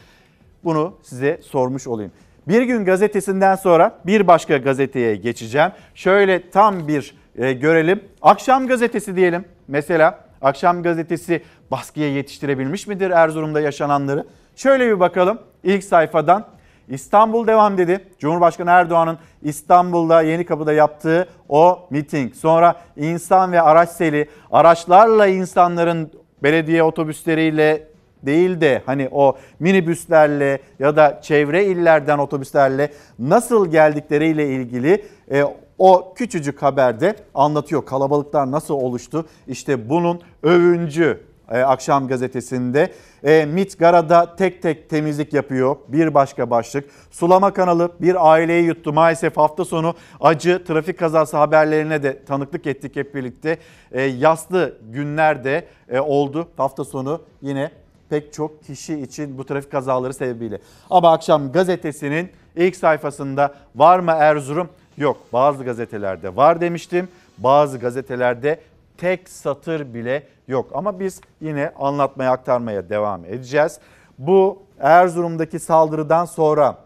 Bunu 0.63 0.97
size 1.01 1.39
sormuş 1.41 1.87
olayım. 1.87 2.11
Bir 2.47 2.61
gün 2.61 2.85
gazetesinden 2.85 3.55
sonra 3.55 3.99
bir 4.05 4.27
başka 4.27 4.57
gazeteye 4.57 5.15
geçeceğim. 5.15 5.71
Şöyle 5.95 6.49
tam 6.49 6.87
bir 6.87 7.15
e, 7.37 7.53
görelim. 7.53 8.03
Akşam 8.21 8.67
gazetesi 8.67 9.15
diyelim. 9.15 9.45
Mesela 9.67 10.19
akşam 10.41 10.83
gazetesi 10.83 11.43
baskıya 11.71 12.13
yetiştirebilmiş 12.13 12.87
midir 12.87 13.09
Erzurum'da 13.09 13.61
yaşananları? 13.61 14.25
Şöyle 14.55 14.87
bir 14.87 14.99
bakalım. 14.99 15.39
İlk 15.63 15.83
sayfadan 15.83 16.45
İstanbul 16.89 17.47
devam 17.47 17.77
dedi. 17.77 17.99
Cumhurbaşkanı 18.19 18.69
Erdoğan'ın 18.69 19.17
İstanbul'da 19.41 20.21
Yenikapı'da 20.21 20.73
yaptığı 20.73 21.27
o 21.49 21.87
miting. 21.89 22.35
Sonra 22.35 22.75
insan 22.97 23.51
ve 23.51 23.61
araç 23.61 23.89
seli, 23.89 24.29
araçlarla 24.51 25.27
insanların 25.27 26.11
belediye 26.43 26.83
otobüsleriyle 26.83 27.87
değil 28.23 28.61
de 28.61 28.81
hani 28.85 29.09
o 29.11 29.37
minibüslerle 29.59 30.59
ya 30.79 30.95
da 30.95 31.19
çevre 31.21 31.65
illerden 31.65 32.17
otobüslerle 32.17 32.91
nasıl 33.19 33.71
geldikleriyle 33.71 34.47
ilgili 34.49 35.05
e, 35.31 35.43
o 35.77 36.13
küçücük 36.13 36.61
haberde 36.61 37.15
anlatıyor. 37.33 37.85
Kalabalıklar 37.85 38.51
nasıl 38.51 38.73
oluştu? 38.73 39.25
İşte 39.47 39.89
bunun 39.89 40.21
övüncü 40.43 41.27
e, 41.51 41.59
akşam 41.59 42.07
gazetesinde. 42.07 42.91
E, 43.23 43.45
MIT 43.45 43.79
Gara'da 43.79 44.35
tek 44.35 44.61
tek 44.61 44.89
temizlik 44.89 45.33
yapıyor. 45.33 45.75
Bir 45.87 46.13
başka 46.13 46.49
başlık. 46.49 46.89
Sulama 47.11 47.53
kanalı 47.53 47.91
bir 48.01 48.31
aileyi 48.31 48.63
yuttu. 48.63 48.93
Maalesef 48.93 49.37
hafta 49.37 49.65
sonu 49.65 49.95
acı 50.19 50.63
trafik 50.67 50.99
kazası 50.99 51.37
haberlerine 51.37 52.03
de 52.03 52.25
tanıklık 52.25 52.67
ettik 52.67 52.95
hep 52.95 53.15
birlikte. 53.15 53.57
E, 53.91 54.01
yaslı 54.01 54.77
günler 54.89 55.43
de 55.43 55.67
e, 55.89 55.99
oldu 55.99 56.47
hafta 56.57 56.83
sonu 56.83 57.21
yine 57.41 57.71
pek 58.09 58.33
çok 58.33 58.63
kişi 58.63 58.99
için 58.99 59.37
bu 59.37 59.45
trafik 59.45 59.71
kazaları 59.71 60.13
sebebiyle. 60.13 60.59
Ama 60.89 61.11
akşam 61.11 61.51
gazetesinin 61.51 62.29
ilk 62.55 62.75
sayfasında 62.75 63.55
var 63.75 63.99
mı 63.99 64.11
Erzurum? 64.11 64.69
Yok 64.97 65.17
bazı 65.33 65.63
gazetelerde 65.63 66.35
var 66.35 66.61
demiştim. 66.61 67.07
Bazı 67.37 67.79
gazetelerde 67.79 68.59
tek 68.97 69.29
satır 69.29 69.93
bile 69.93 70.23
yok. 70.47 70.69
Ama 70.73 70.99
biz 70.99 71.21
yine 71.41 71.71
anlatmaya 71.79 72.31
aktarmaya 72.31 72.89
devam 72.89 73.25
edeceğiz. 73.25 73.79
Bu 74.17 74.63
Erzurum'daki 74.79 75.59
saldırıdan 75.59 76.25
sonra 76.25 76.77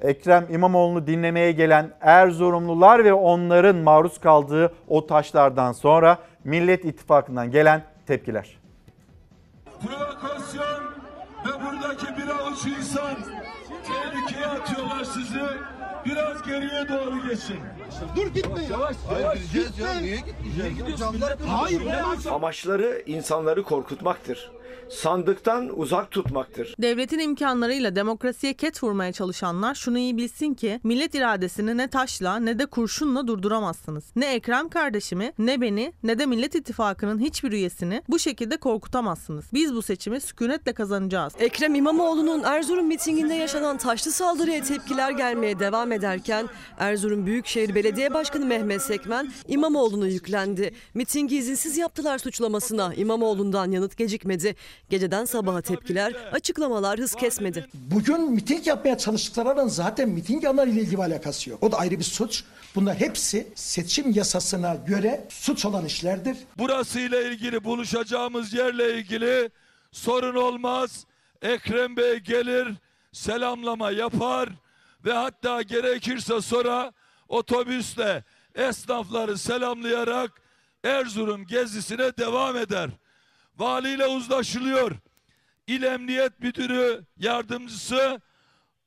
Ekrem 0.00 0.46
İmamoğlu'nu 0.50 1.06
dinlemeye 1.06 1.52
gelen 1.52 1.90
Erzurumlular 2.00 3.04
ve 3.04 3.12
onların 3.12 3.76
maruz 3.76 4.20
kaldığı 4.20 4.72
o 4.88 5.06
taşlardan 5.06 5.72
sonra 5.72 6.18
Millet 6.44 6.84
İttifakı'ndan 6.84 7.50
gelen 7.50 7.82
tepkiler. 8.06 8.58
Provokasyon 9.80 10.84
ve 11.46 11.64
buradaki 11.64 12.06
bir 12.06 12.28
avuç 12.28 12.66
insan 12.78 13.16
tehlikeye 13.86 14.46
atıyorlar 14.46 15.04
sizi. 15.04 15.40
Biraz 16.06 16.42
geriye 16.42 16.88
doğru 16.88 17.28
geçin. 17.28 17.56
Dur 18.16 18.26
gitme 18.26 18.62
ya. 18.62 18.78
Hayır 19.08 19.42
gideceğiz 19.42 19.78
ya. 19.78 20.00
Niye 20.00 20.16
gitmeyeceğiz? 20.16 21.00
Camlar 21.00 21.36
Hayır 21.48 21.80
ya. 21.80 22.06
Amaçları 22.30 23.02
insanları 23.06 23.62
korkutmaktır. 23.62 24.50
Sandıktan 24.88 25.80
uzak 25.80 26.10
tutmaktır. 26.10 26.74
Devletin 26.78 27.18
imkanlarıyla 27.18 27.96
demokrasiye 27.96 28.54
ket 28.54 28.82
vurmaya 28.82 29.12
çalışanlar 29.12 29.74
şunu 29.74 29.98
iyi 29.98 30.16
bilsin 30.16 30.54
ki 30.54 30.80
millet 30.84 31.14
iradesini 31.14 31.76
ne 31.76 31.88
taşla 31.88 32.36
ne 32.36 32.58
de 32.58 32.66
kurşunla 32.66 33.26
durduramazsınız. 33.26 34.04
Ne 34.16 34.34
Ekrem 34.34 34.68
kardeşimi 34.68 35.32
ne 35.38 35.60
beni 35.60 35.92
ne 36.02 36.18
de 36.18 36.26
Millet 36.26 36.54
İttifakı'nın 36.54 37.18
hiçbir 37.18 37.52
üyesini 37.52 38.02
bu 38.08 38.18
şekilde 38.18 38.56
korkutamazsınız. 38.56 39.44
Biz 39.52 39.74
bu 39.74 39.82
seçimi 39.82 40.20
sükunetle 40.20 40.72
kazanacağız. 40.72 41.32
Ekrem 41.38 41.74
İmamoğlu'nun 41.74 42.42
Erzurum 42.42 42.86
mitinginde 42.86 43.34
yaşanan 43.34 43.78
taşlı 43.78 44.10
saldırıya 44.10 44.62
tepkiler 44.62 45.10
gelmeye 45.10 45.58
devam 45.58 45.92
ederken 45.92 46.46
Erzurum 46.78 47.26
Büyükşehir 47.26 47.74
Belediye 47.74 48.14
Başkanı 48.14 48.46
Mehmet 48.46 48.82
Sekmen 48.82 49.32
İmamoğlu'na 49.48 50.06
yüklendi. 50.06 50.74
Mitingi 50.94 51.36
izinsiz 51.36 51.76
yaptılar 51.76 52.18
suçlamasına 52.18 52.94
İmamoğlu'ndan 52.94 53.70
yanıt 53.70 53.96
gecikmedi. 53.96 54.54
Geceden 54.90 55.24
sabaha 55.24 55.62
tepkiler, 55.62 56.12
açıklamalar 56.32 56.98
hız 56.98 57.14
kesmedi. 57.14 57.66
Bugün 57.74 58.32
miting 58.32 58.66
yapmaya 58.66 58.98
çalıştıklarının 58.98 59.68
zaten 59.68 60.08
miting 60.08 60.44
alanlarıyla 60.44 60.80
ilgili 60.82 60.96
bir 60.96 61.02
alakası 61.02 61.50
yok. 61.50 61.62
O 61.62 61.72
da 61.72 61.78
ayrı 61.78 61.98
bir 61.98 62.04
suç. 62.04 62.44
Bunlar 62.74 62.96
hepsi 62.96 63.48
seçim 63.54 64.10
yasasına 64.10 64.74
göre 64.74 65.24
suç 65.28 65.64
olan 65.64 65.84
işlerdir. 65.84 66.36
Burası 66.58 67.00
ile 67.00 67.28
ilgili 67.32 67.64
buluşacağımız 67.64 68.52
yerle 68.52 68.98
ilgili 68.98 69.50
sorun 69.92 70.34
olmaz. 70.34 71.04
Ekrem 71.42 71.96
Bey 71.96 72.16
gelir, 72.16 72.68
selamlama 73.12 73.90
yapar 73.90 74.48
ve 75.04 75.12
hatta 75.12 75.62
gerekirse 75.62 76.40
sonra 76.40 76.92
otobüsle 77.28 78.24
esnafları 78.54 79.38
selamlayarak 79.38 80.30
Erzurum 80.84 81.46
gezisine 81.46 82.16
devam 82.16 82.56
eder. 82.56 82.90
Valiyle 83.58 84.06
uzlaşılıyor. 84.06 84.92
İl 85.66 85.82
Emniyet 85.82 86.40
Müdürü 86.40 87.04
yardımcısı 87.18 88.20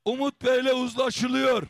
Umut 0.05 0.43
Bey'le 0.45 0.73
uzlaşılıyor. 0.73 1.63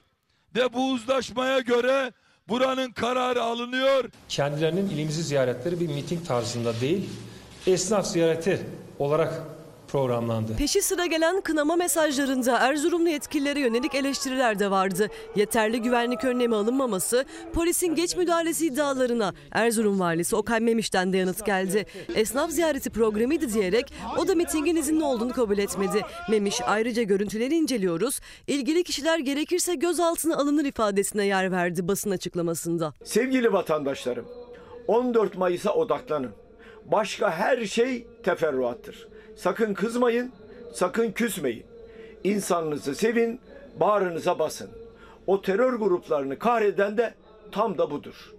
Ve 0.56 0.74
bu 0.74 0.92
uzlaşmaya 0.92 1.60
göre 1.60 2.12
buranın 2.48 2.92
kararı 2.92 3.44
alınıyor. 3.44 4.10
kendilerinin 4.30 4.90
ilimizi 4.90 5.24
ziyaretleri 5.24 5.80
bir 5.80 5.88
miting 5.88 6.28
tarzında 6.28 6.82
değil, 6.82 7.10
esnaf 7.68 8.08
ziyareti 8.08 8.66
olarak 9.00 9.34
programlandı. 9.92 10.56
Peşi 10.58 10.82
sıra 10.82 11.06
gelen 11.06 11.42
kınama 11.42 11.76
mesajlarında 11.76 12.58
Erzurumlu 12.58 13.10
yetkililere 13.10 13.60
yönelik 13.60 13.96
eleştiriler 13.96 14.60
de 14.60 14.72
vardı. 14.72 15.08
Yeterli 15.36 15.82
güvenlik 15.82 16.24
önlemi 16.24 16.56
alınmaması, 16.56 17.26
polisin 17.54 17.96
geç 17.96 18.16
müdahalesi 18.16 18.66
iddialarına 18.68 19.34
Erzurum 19.52 20.00
valisi 20.00 20.36
Okay 20.36 20.60
Memiş'ten 20.60 21.14
de 21.14 21.18
yanıt 21.18 21.46
geldi. 21.46 21.86
Esnaf 22.16 22.52
ziyareti 22.52 22.90
programıydı 22.90 23.54
diyerek 23.54 23.94
o 24.18 24.28
da 24.28 24.36
mitingin 24.36 24.76
izinli 24.76 25.04
olduğunu 25.04 25.34
kabul 25.34 25.58
etmedi. 25.58 26.02
Memiş 26.30 26.62
ayrıca 26.68 27.04
görüntüleri 27.04 27.56
inceliyoruz, 27.56 28.20
ilgili 28.48 28.84
kişiler 28.84 29.20
gerekirse 29.20 29.76
gözaltına 29.76 30.36
alınır 30.36 30.66
ifadesine 30.66 31.26
yer 31.26 31.52
verdi 31.52 31.88
basın 31.88 32.12
açıklamasında. 32.12 32.94
Sevgili 33.04 33.54
vatandaşlarım, 33.54 34.26
14 34.88 35.38
Mayıs'a 35.38 35.74
odaklanın. 35.74 36.32
Başka 36.86 37.32
her 37.32 37.66
şey 37.66 38.08
teferruattır. 38.24 39.11
Sakın 39.42 39.74
kızmayın, 39.74 40.32
sakın 40.74 41.12
küsmeyin. 41.12 41.66
İnsanınızı 42.24 42.96
sevin, 42.96 43.40
bağrınıza 43.80 44.40
basın. 44.40 44.70
O 45.28 45.42
terör 45.42 45.74
gruplarını 45.74 46.40
kahreden 46.40 46.98
de 46.98 47.14
tam 47.52 47.78
da 47.78 47.92
budur. 47.92 48.34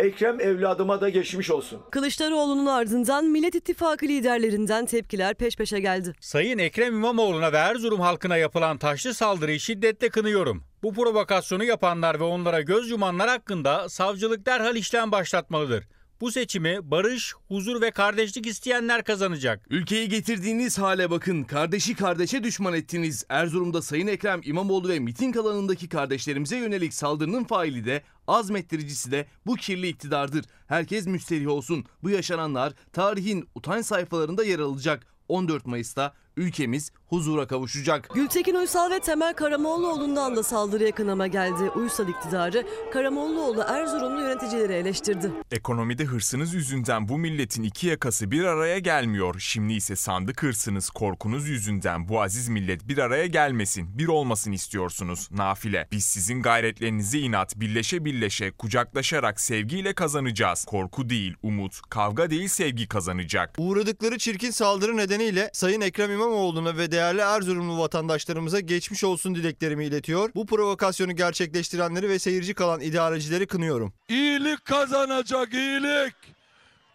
Ekrem 0.00 0.40
evladıma 0.40 1.00
da 1.00 1.08
geçmiş 1.08 1.50
olsun. 1.50 1.80
Kılıçdaroğlu'nun 1.90 2.66
ardından 2.66 3.24
Millet 3.24 3.54
İttifakı 3.54 4.06
liderlerinden 4.06 4.86
tepkiler 4.86 5.34
peş 5.34 5.56
peşe 5.56 5.80
geldi. 5.80 6.12
Sayın 6.20 6.58
Ekrem 6.58 6.94
İmamoğlu'na 6.94 7.52
ve 7.52 7.56
Erzurum 7.56 8.00
halkına 8.00 8.36
yapılan 8.36 8.78
taşlı 8.78 9.14
saldırıyı 9.14 9.60
şiddetle 9.60 10.08
kınıyorum. 10.08 10.64
Bu 10.82 10.92
provokasyonu 10.92 11.64
yapanlar 11.64 12.20
ve 12.20 12.24
onlara 12.24 12.60
göz 12.60 12.90
yumanlar 12.90 13.28
hakkında 13.28 13.88
savcılık 13.88 14.46
derhal 14.46 14.76
işlem 14.76 15.12
başlatmalıdır. 15.12 15.84
Bu 16.20 16.32
seçimi 16.32 16.90
barış, 16.90 17.34
huzur 17.48 17.80
ve 17.80 17.90
kardeşlik 17.90 18.46
isteyenler 18.46 19.04
kazanacak. 19.04 19.66
Ülkeyi 19.70 20.08
getirdiğiniz 20.08 20.78
hale 20.78 21.10
bakın. 21.10 21.44
Kardeşi 21.44 21.94
kardeşe 21.94 22.44
düşman 22.44 22.74
ettiniz. 22.74 23.24
Erzurum'da 23.28 23.82
Sayın 23.82 24.06
Ekrem 24.06 24.40
İmamoğlu 24.44 24.88
ve 24.88 24.98
miting 24.98 25.36
alanındaki 25.36 25.88
kardeşlerimize 25.88 26.56
yönelik 26.56 26.94
saldırının 26.94 27.44
faili 27.44 27.84
de 27.84 28.02
azmettiricisi 28.26 29.10
de 29.10 29.26
bu 29.46 29.54
kirli 29.56 29.88
iktidardır. 29.88 30.44
Herkes 30.66 31.06
müsterih 31.06 31.48
olsun. 31.48 31.84
Bu 32.02 32.10
yaşananlar 32.10 32.72
tarihin 32.92 33.48
utanç 33.54 33.86
sayfalarında 33.86 34.44
yer 34.44 34.58
alacak. 34.58 35.06
14 35.28 35.66
Mayıs'ta 35.66 36.14
ülkemiz 36.36 36.92
huzura 37.10 37.46
kavuşacak. 37.46 38.08
Gültekin 38.14 38.54
Uysal 38.54 38.90
ve 38.90 39.00
Temel 39.00 39.34
Karamollaoğlu'ndan 39.34 40.36
da 40.36 40.42
saldırıya 40.42 40.92
kınama 40.92 41.26
geldi. 41.26 41.70
Uysal 41.76 42.08
iktidarı 42.08 42.66
Karamollaoğlu 42.92 43.60
Erzurumlu 43.60 44.20
yöneticileri 44.20 44.72
eleştirdi. 44.72 45.32
Ekonomide 45.50 46.04
hırsınız 46.04 46.54
yüzünden 46.54 47.08
bu 47.08 47.18
milletin 47.18 47.62
iki 47.62 47.86
yakası 47.86 48.30
bir 48.30 48.44
araya 48.44 48.78
gelmiyor. 48.78 49.34
Şimdi 49.38 49.72
ise 49.72 49.96
sandık 49.96 50.42
hırsınız, 50.42 50.90
korkunuz 50.90 51.48
yüzünden 51.48 52.08
bu 52.08 52.22
aziz 52.22 52.48
millet 52.48 52.88
bir 52.88 52.98
araya 52.98 53.26
gelmesin, 53.26 53.98
bir 53.98 54.08
olmasın 54.08 54.52
istiyorsunuz. 54.52 55.28
Nafile. 55.30 55.88
Biz 55.92 56.04
sizin 56.04 56.42
gayretlerinize 56.42 57.18
inat, 57.18 57.56
birleşe 57.56 58.04
birleşe, 58.04 58.50
kucaklaşarak 58.50 59.40
sevgiyle 59.40 59.92
kazanacağız. 59.94 60.64
Korku 60.64 61.10
değil, 61.10 61.34
umut, 61.42 61.80
kavga 61.90 62.30
değil 62.30 62.48
sevgi 62.48 62.88
kazanacak. 62.88 63.54
Uğradıkları 63.58 64.18
çirkin 64.18 64.50
saldırı 64.50 64.96
nedeniyle 64.96 65.50
Sayın 65.52 65.80
Ekrem 65.80 66.12
İmamoğlu'na 66.12 66.76
ve 66.76 66.92
değerli 67.00 67.20
Erzurumlu 67.20 67.78
vatandaşlarımıza 67.78 68.60
geçmiş 68.60 69.04
olsun 69.04 69.34
dileklerimi 69.34 69.84
iletiyor. 69.84 70.30
Bu 70.34 70.46
provokasyonu 70.46 71.16
gerçekleştirenleri 71.16 72.08
ve 72.08 72.18
seyirci 72.18 72.54
kalan 72.54 72.80
idarecileri 72.80 73.46
kınıyorum. 73.46 73.92
İyilik 74.08 74.64
kazanacak 74.64 75.54
iyilik. 75.54 76.14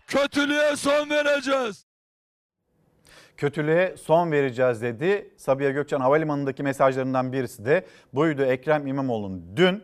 Kötülüğe 0.08 0.76
son 0.76 1.10
vereceğiz. 1.10 1.86
Kötülüğe 3.38 3.96
son 3.98 4.32
vereceğiz 4.32 4.82
dedi. 4.82 5.34
Sabiha 5.38 5.70
Gökçen 5.70 6.00
Havalimanı'ndaki 6.00 6.64
mesajlarından 6.64 7.34
birisi 7.34 7.66
de 7.66 7.86
buydu 8.14 8.44
Ekrem 8.44 8.88
İmamoğlu'nun. 8.88 9.44
Dün 9.56 9.84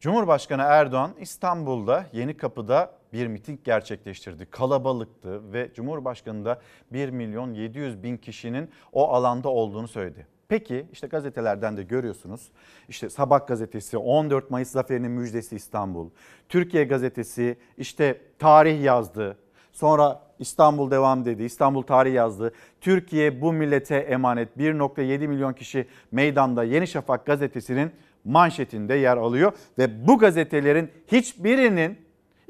Cumhurbaşkanı 0.00 0.62
Erdoğan 0.62 1.14
İstanbul'da 1.20 2.06
Yeni 2.12 2.36
Kapı'da 2.36 2.99
bir 3.12 3.26
miting 3.26 3.64
gerçekleştirdi. 3.64 4.46
Kalabalıktı 4.46 5.52
ve 5.52 5.70
Cumhurbaşkanı 5.74 6.44
da 6.44 6.60
1 6.92 7.08
milyon 7.08 7.54
700 7.54 8.02
bin 8.02 8.16
kişinin 8.16 8.70
o 8.92 9.08
alanda 9.08 9.48
olduğunu 9.48 9.88
söyledi. 9.88 10.26
Peki 10.48 10.86
işte 10.92 11.06
gazetelerden 11.06 11.76
de 11.76 11.82
görüyorsunuz. 11.82 12.50
İşte 12.88 13.10
Sabah 13.10 13.46
gazetesi 13.46 13.98
14 13.98 14.50
Mayıs 14.50 14.70
zaferinin 14.70 15.10
müjdesi 15.10 15.56
İstanbul. 15.56 16.10
Türkiye 16.48 16.84
gazetesi 16.84 17.56
işte 17.78 18.20
tarih 18.38 18.82
yazdı. 18.82 19.36
Sonra 19.72 20.22
İstanbul 20.38 20.90
devam 20.90 21.24
dedi. 21.24 21.42
İstanbul 21.42 21.82
tarih 21.82 22.14
yazdı. 22.14 22.52
Türkiye 22.80 23.40
bu 23.40 23.52
millete 23.52 23.96
emanet 23.96 24.56
1.7 24.56 25.28
milyon 25.28 25.52
kişi 25.52 25.86
meydanda 26.12 26.64
Yeni 26.64 26.86
Şafak 26.86 27.26
gazetesinin 27.26 27.90
manşetinde 28.24 28.94
yer 28.94 29.16
alıyor 29.16 29.52
ve 29.78 30.06
bu 30.06 30.18
gazetelerin 30.18 30.90
hiçbirinin 31.12 31.98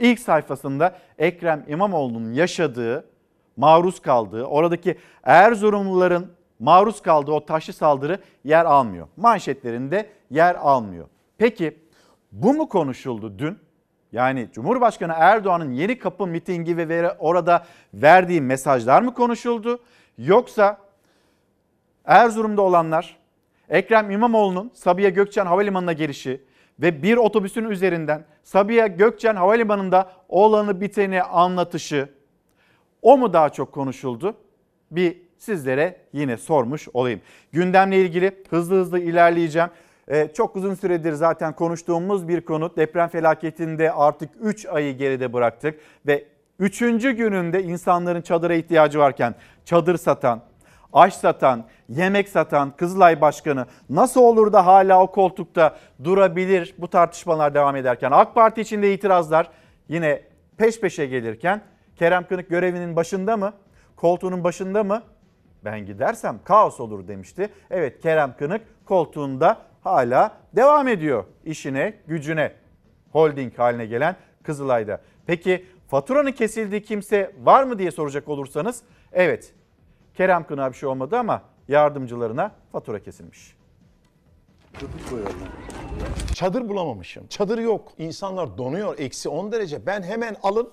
ilk 0.00 0.20
sayfasında 0.20 0.98
Ekrem 1.18 1.64
İmamoğlu'nun 1.68 2.32
yaşadığı, 2.32 3.04
maruz 3.56 4.00
kaldığı, 4.00 4.44
oradaki 4.44 4.98
Erzurumluların 5.22 6.32
maruz 6.58 7.02
kaldığı 7.02 7.32
o 7.32 7.44
taşlı 7.44 7.72
saldırı 7.72 8.18
yer 8.44 8.64
almıyor. 8.64 9.08
Manşetlerinde 9.16 10.10
yer 10.30 10.54
almıyor. 10.54 11.08
Peki 11.38 11.78
bu 12.32 12.54
mu 12.54 12.68
konuşuldu 12.68 13.38
dün? 13.38 13.58
Yani 14.12 14.48
Cumhurbaşkanı 14.52 15.12
Erdoğan'ın 15.16 15.72
yeni 15.72 15.98
kapı 15.98 16.26
mitingi 16.26 16.76
ve 16.76 17.12
orada 17.12 17.66
verdiği 17.94 18.40
mesajlar 18.40 19.02
mı 19.02 19.14
konuşuldu? 19.14 19.80
Yoksa 20.18 20.78
Erzurum'da 22.04 22.62
olanlar, 22.62 23.16
Ekrem 23.68 24.10
İmamoğlu'nun 24.10 24.70
Sabiha 24.74 25.08
Gökçen 25.08 25.46
Havalimanı'na 25.46 25.92
gelişi 25.92 26.40
ve 26.82 27.02
bir 27.02 27.16
otobüsün 27.16 27.64
üzerinden 27.64 28.24
Sabiha 28.42 28.86
Gökçen 28.86 29.36
Havalimanı'nda 29.36 30.12
olanı 30.28 30.80
biteni 30.80 31.22
anlatışı 31.22 32.08
o 33.02 33.18
mu 33.18 33.32
daha 33.32 33.48
çok 33.48 33.72
konuşuldu? 33.72 34.34
Bir 34.90 35.16
sizlere 35.38 35.96
yine 36.12 36.36
sormuş 36.36 36.88
olayım. 36.92 37.20
Gündemle 37.52 38.00
ilgili 38.00 38.42
hızlı 38.50 38.76
hızlı 38.76 38.98
ilerleyeceğim. 38.98 39.68
Ee, 40.08 40.28
çok 40.34 40.56
uzun 40.56 40.74
süredir 40.74 41.12
zaten 41.12 41.52
konuştuğumuz 41.52 42.28
bir 42.28 42.40
konu. 42.40 42.76
Deprem 42.76 43.08
felaketinde 43.08 43.92
artık 43.92 44.30
3 44.40 44.66
ayı 44.66 44.96
geride 44.96 45.32
bıraktık 45.32 45.80
ve 46.06 46.24
3. 46.58 46.78
gününde 47.02 47.62
insanların 47.62 48.22
çadıra 48.22 48.54
ihtiyacı 48.54 48.98
varken 48.98 49.34
çadır 49.64 49.96
satan, 49.96 50.42
aş 50.92 51.14
satan, 51.14 51.64
yemek 51.88 52.28
satan 52.28 52.76
Kızılay 52.76 53.20
Başkanı 53.20 53.66
nasıl 53.90 54.20
olur 54.20 54.52
da 54.52 54.66
hala 54.66 55.02
o 55.02 55.10
koltukta 55.10 55.76
durabilir 56.04 56.74
bu 56.78 56.88
tartışmalar 56.88 57.54
devam 57.54 57.76
ederken 57.76 58.10
AK 58.10 58.34
Parti 58.34 58.60
içinde 58.60 58.94
itirazlar 58.94 59.50
yine 59.88 60.22
peş 60.56 60.80
peşe 60.80 61.06
gelirken 61.06 61.62
Kerem 61.96 62.26
Kınık 62.26 62.50
görevinin 62.50 62.96
başında 62.96 63.36
mı? 63.36 63.52
Koltuğunun 63.96 64.44
başında 64.44 64.84
mı? 64.84 65.02
Ben 65.64 65.86
gidersem 65.86 66.40
kaos 66.44 66.80
olur 66.80 67.08
demişti. 67.08 67.48
Evet 67.70 68.00
Kerem 68.00 68.34
Kınık 68.38 68.62
koltuğunda 68.84 69.58
hala 69.80 70.36
devam 70.56 70.88
ediyor 70.88 71.24
işine, 71.44 71.94
gücüne. 72.06 72.52
Holding 73.12 73.58
haline 73.58 73.86
gelen 73.86 74.16
Kızılay'da. 74.42 75.00
Peki 75.26 75.66
faturanın 75.88 76.32
kesildiği 76.32 76.82
kimse 76.82 77.32
var 77.42 77.64
mı 77.64 77.78
diye 77.78 77.90
soracak 77.90 78.28
olursanız 78.28 78.82
evet 79.12 79.54
Kerem 80.14 80.46
Kınık'a 80.46 80.72
bir 80.72 80.76
şey 80.76 80.88
olmadı 80.88 81.18
ama 81.18 81.42
yardımcılarına 81.68 82.52
fatura 82.72 83.02
kesilmiş. 83.02 83.56
Çadır 86.34 86.68
bulamamışım. 86.68 87.26
Çadır 87.26 87.58
yok. 87.58 87.92
İnsanlar 87.98 88.58
donuyor. 88.58 88.98
Eksi 88.98 89.28
10 89.28 89.52
derece. 89.52 89.86
Ben 89.86 90.02
hemen 90.02 90.36
alın 90.42 90.70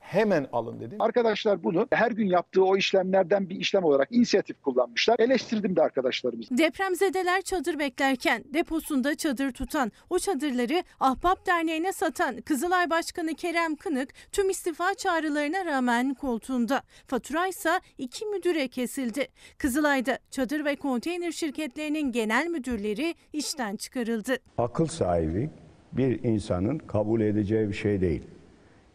hemen 0.00 0.46
alın 0.52 0.80
dedim. 0.80 1.00
Arkadaşlar 1.00 1.64
bunu 1.64 1.88
her 1.92 2.10
gün 2.10 2.26
yaptığı 2.26 2.64
o 2.64 2.76
işlemlerden 2.76 3.48
bir 3.50 3.56
işlem 3.56 3.84
olarak 3.84 4.08
inisiyatif 4.12 4.62
kullanmışlar. 4.62 5.16
Eleştirdim 5.18 5.76
de 5.76 5.82
arkadaşlarımız. 5.82 6.46
Depremzedeler 6.50 7.42
çadır 7.42 7.78
beklerken 7.78 8.44
deposunda 8.54 9.14
çadır 9.14 9.52
tutan, 9.52 9.92
o 10.10 10.18
çadırları 10.18 10.84
Ahbap 11.00 11.46
Derneği'ne 11.46 11.92
satan 11.92 12.40
Kızılay 12.40 12.90
Başkanı 12.90 13.34
Kerem 13.34 13.76
Kınık 13.76 14.08
tüm 14.32 14.50
istifa 14.50 14.94
çağrılarına 14.94 15.64
rağmen 15.64 16.14
koltuğunda. 16.14 16.82
Fatura 17.06 17.46
ise 17.46 17.70
iki 17.98 18.26
müdüre 18.26 18.68
kesildi. 18.68 19.28
Kızılay'da 19.58 20.18
çadır 20.30 20.64
ve 20.64 20.76
konteyner 20.76 21.32
şirketlerinin 21.32 22.12
genel 22.12 22.46
müdürleri 22.46 23.14
işten 23.32 23.76
çıkarıldı. 23.76 24.36
Akıl 24.58 24.86
sahibi 24.86 25.50
bir 25.92 26.24
insanın 26.24 26.78
kabul 26.78 27.20
edeceği 27.20 27.68
bir 27.68 27.74
şey 27.74 28.00
değil. 28.00 28.22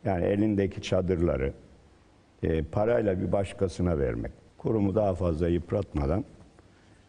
Yani 0.05 0.25
elindeki 0.25 0.81
çadırları 0.81 1.53
e, 2.43 2.63
parayla 2.63 3.21
bir 3.21 3.31
başkasına 3.31 3.99
vermek. 3.99 4.31
Kurumu 4.57 4.95
daha 4.95 5.15
fazla 5.15 5.47
yıpratmadan 5.47 6.25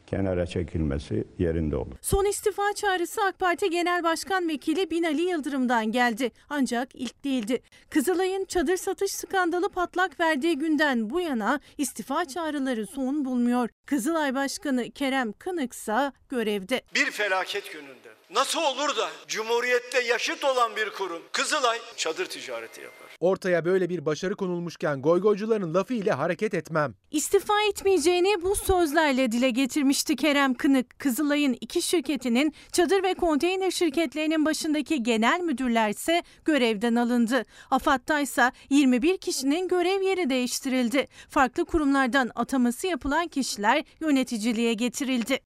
kenara 0.07 0.47
çekilmesi 0.47 1.25
yerinde 1.39 1.77
olur. 1.77 1.97
Son 2.03 2.25
istifa 2.25 2.73
çağrısı 2.75 3.21
AK 3.29 3.39
Parti 3.39 3.71
Genel 3.71 4.03
Başkan 4.03 4.49
Vekili 4.49 4.91
Binali 4.91 5.23
Yıldırım'dan 5.23 5.93
geldi. 5.93 6.31
Ancak 6.49 6.89
ilk 6.95 7.25
değildi. 7.25 7.63
Kızılay'ın 7.91 8.45
çadır 8.45 8.77
satış 8.77 9.13
skandalı 9.13 9.69
patlak 9.69 10.21
verdiği 10.21 10.59
günden 10.59 11.11
bu 11.11 11.21
yana 11.21 11.61
istifa 11.79 12.25
çağrıları 12.25 12.87
son 12.87 13.25
bulmuyor. 13.25 13.69
Kızılay 13.87 14.35
Başkanı 14.35 14.91
Kerem 14.91 15.33
Kınıksa 15.33 16.13
görevde. 16.29 16.81
Bir 16.95 17.11
felaket 17.11 17.73
gününde 17.73 18.06
Nasıl 18.31 18.63
olur 18.63 18.97
da 18.97 19.11
Cumhuriyette 19.29 20.01
yaşıt 20.01 20.45
olan 20.45 20.77
bir 20.77 20.91
kurum 20.91 21.23
Kızılay 21.33 21.79
çadır 21.97 22.27
ticareti 22.27 22.81
yapar? 22.81 23.07
Ortaya 23.21 23.65
böyle 23.65 23.89
bir 23.89 24.07
başarı 24.07 24.35
konulmuşken 24.37 25.03
goygoycuların 25.03 25.75
lafı 25.75 25.95
ile 25.95 26.13
hareket 26.13 26.55
etmem. 26.55 26.95
İstifa 27.11 27.55
etmeyeceğini 27.71 28.43
bu 28.43 28.57
sözlerle 28.57 29.33
dile 29.33 29.51
getirmişti 29.51 30.17
Kerem 30.17 30.55
Kınık. 30.55 30.99
Kızılay'ın 30.99 31.57
iki 31.61 31.83
şirketinin 31.83 32.55
çadır 32.73 33.03
ve 33.03 33.15
konteyner 33.15 33.71
şirketlerinin 33.71 34.45
başındaki 34.45 35.03
genel 35.03 35.41
müdürler 35.41 35.91
ise 35.91 36.23
görevden 36.45 36.95
alındı. 36.95 37.45
AFAD'da 37.71 38.21
ise 38.21 38.53
21 38.71 39.19
kişinin 39.19 39.69
görev 39.69 40.03
yeri 40.03 40.31
değiştirildi. 40.31 41.09
Farklı 41.29 41.65
kurumlardan 41.65 42.31
ataması 42.35 42.87
yapılan 42.87 43.29
kişiler 43.29 43.85
yöneticiliğe 44.01 44.75
getirildi. 44.75 45.41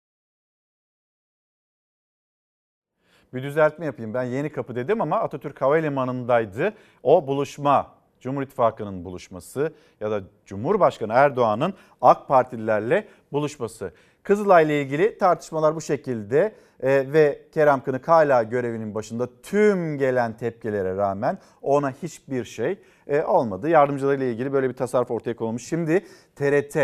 Bir 3.33 3.43
düzeltme 3.43 3.85
yapayım. 3.85 4.13
Ben 4.13 4.23
Yeni 4.23 4.49
Kapı 4.49 4.75
dedim 4.75 5.01
ama 5.01 5.19
Atatürk 5.19 5.61
Havalimanı'ndaydı. 5.61 6.73
O 7.03 7.27
buluşma, 7.27 7.87
Cumhur 8.19 8.41
İttifakı'nın 8.41 9.05
buluşması 9.05 9.73
ya 9.99 10.11
da 10.11 10.21
Cumhurbaşkanı 10.45 11.13
Erdoğan'ın 11.13 11.73
AK 12.01 12.27
Partililerle 12.27 13.07
buluşması. 13.31 13.91
Kızılay'la 14.23 14.73
ilgili 14.73 15.17
tartışmalar 15.17 15.75
bu 15.75 15.81
şekilde 15.81 16.55
e, 16.79 17.13
ve 17.13 17.41
Kerem 17.51 17.83
Kınık 17.83 18.07
hala 18.07 18.43
görevinin 18.43 18.95
başında 18.95 19.29
tüm 19.43 19.97
gelen 19.97 20.37
tepkilere 20.37 20.97
rağmen 20.97 21.37
ona 21.61 21.91
hiçbir 21.91 22.43
şey 22.45 22.77
e, 23.07 23.21
olmadı. 23.21 23.69
Yardımcılarıyla 23.69 24.25
ilgili 24.25 24.53
böyle 24.53 24.69
bir 24.69 24.73
tasarruf 24.73 25.11
ortaya 25.11 25.35
konulmuş. 25.35 25.67
Şimdi 25.67 26.05
TRT, 26.35 26.77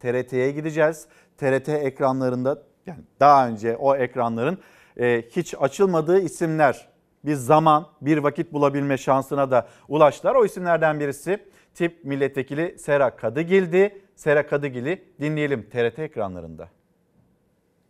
TRT'ye 0.00 0.50
gideceğiz. 0.50 1.06
TRT 1.38 1.68
ekranlarında 1.68 2.62
yani 2.86 3.00
daha 3.20 3.48
önce 3.48 3.76
o 3.76 3.96
ekranların 3.96 4.58
e, 5.00 5.22
hiç 5.30 5.54
açılmadığı 5.60 6.20
isimler 6.20 6.88
bir 7.24 7.34
zaman, 7.34 7.86
bir 8.00 8.18
vakit 8.18 8.52
bulabilme 8.52 8.98
şansına 8.98 9.50
da 9.50 9.68
ulaştılar. 9.88 10.34
O 10.34 10.44
isimlerden 10.44 11.00
birisi 11.00 11.38
tip 11.74 12.04
milletvekili 12.04 12.78
Sera 12.78 13.16
Kadıgil'di. 13.16 14.02
Sera 14.16 14.46
Kadıgil'i 14.46 15.04
dinleyelim 15.20 15.68
TRT 15.70 15.98
ekranlarında. 15.98 16.68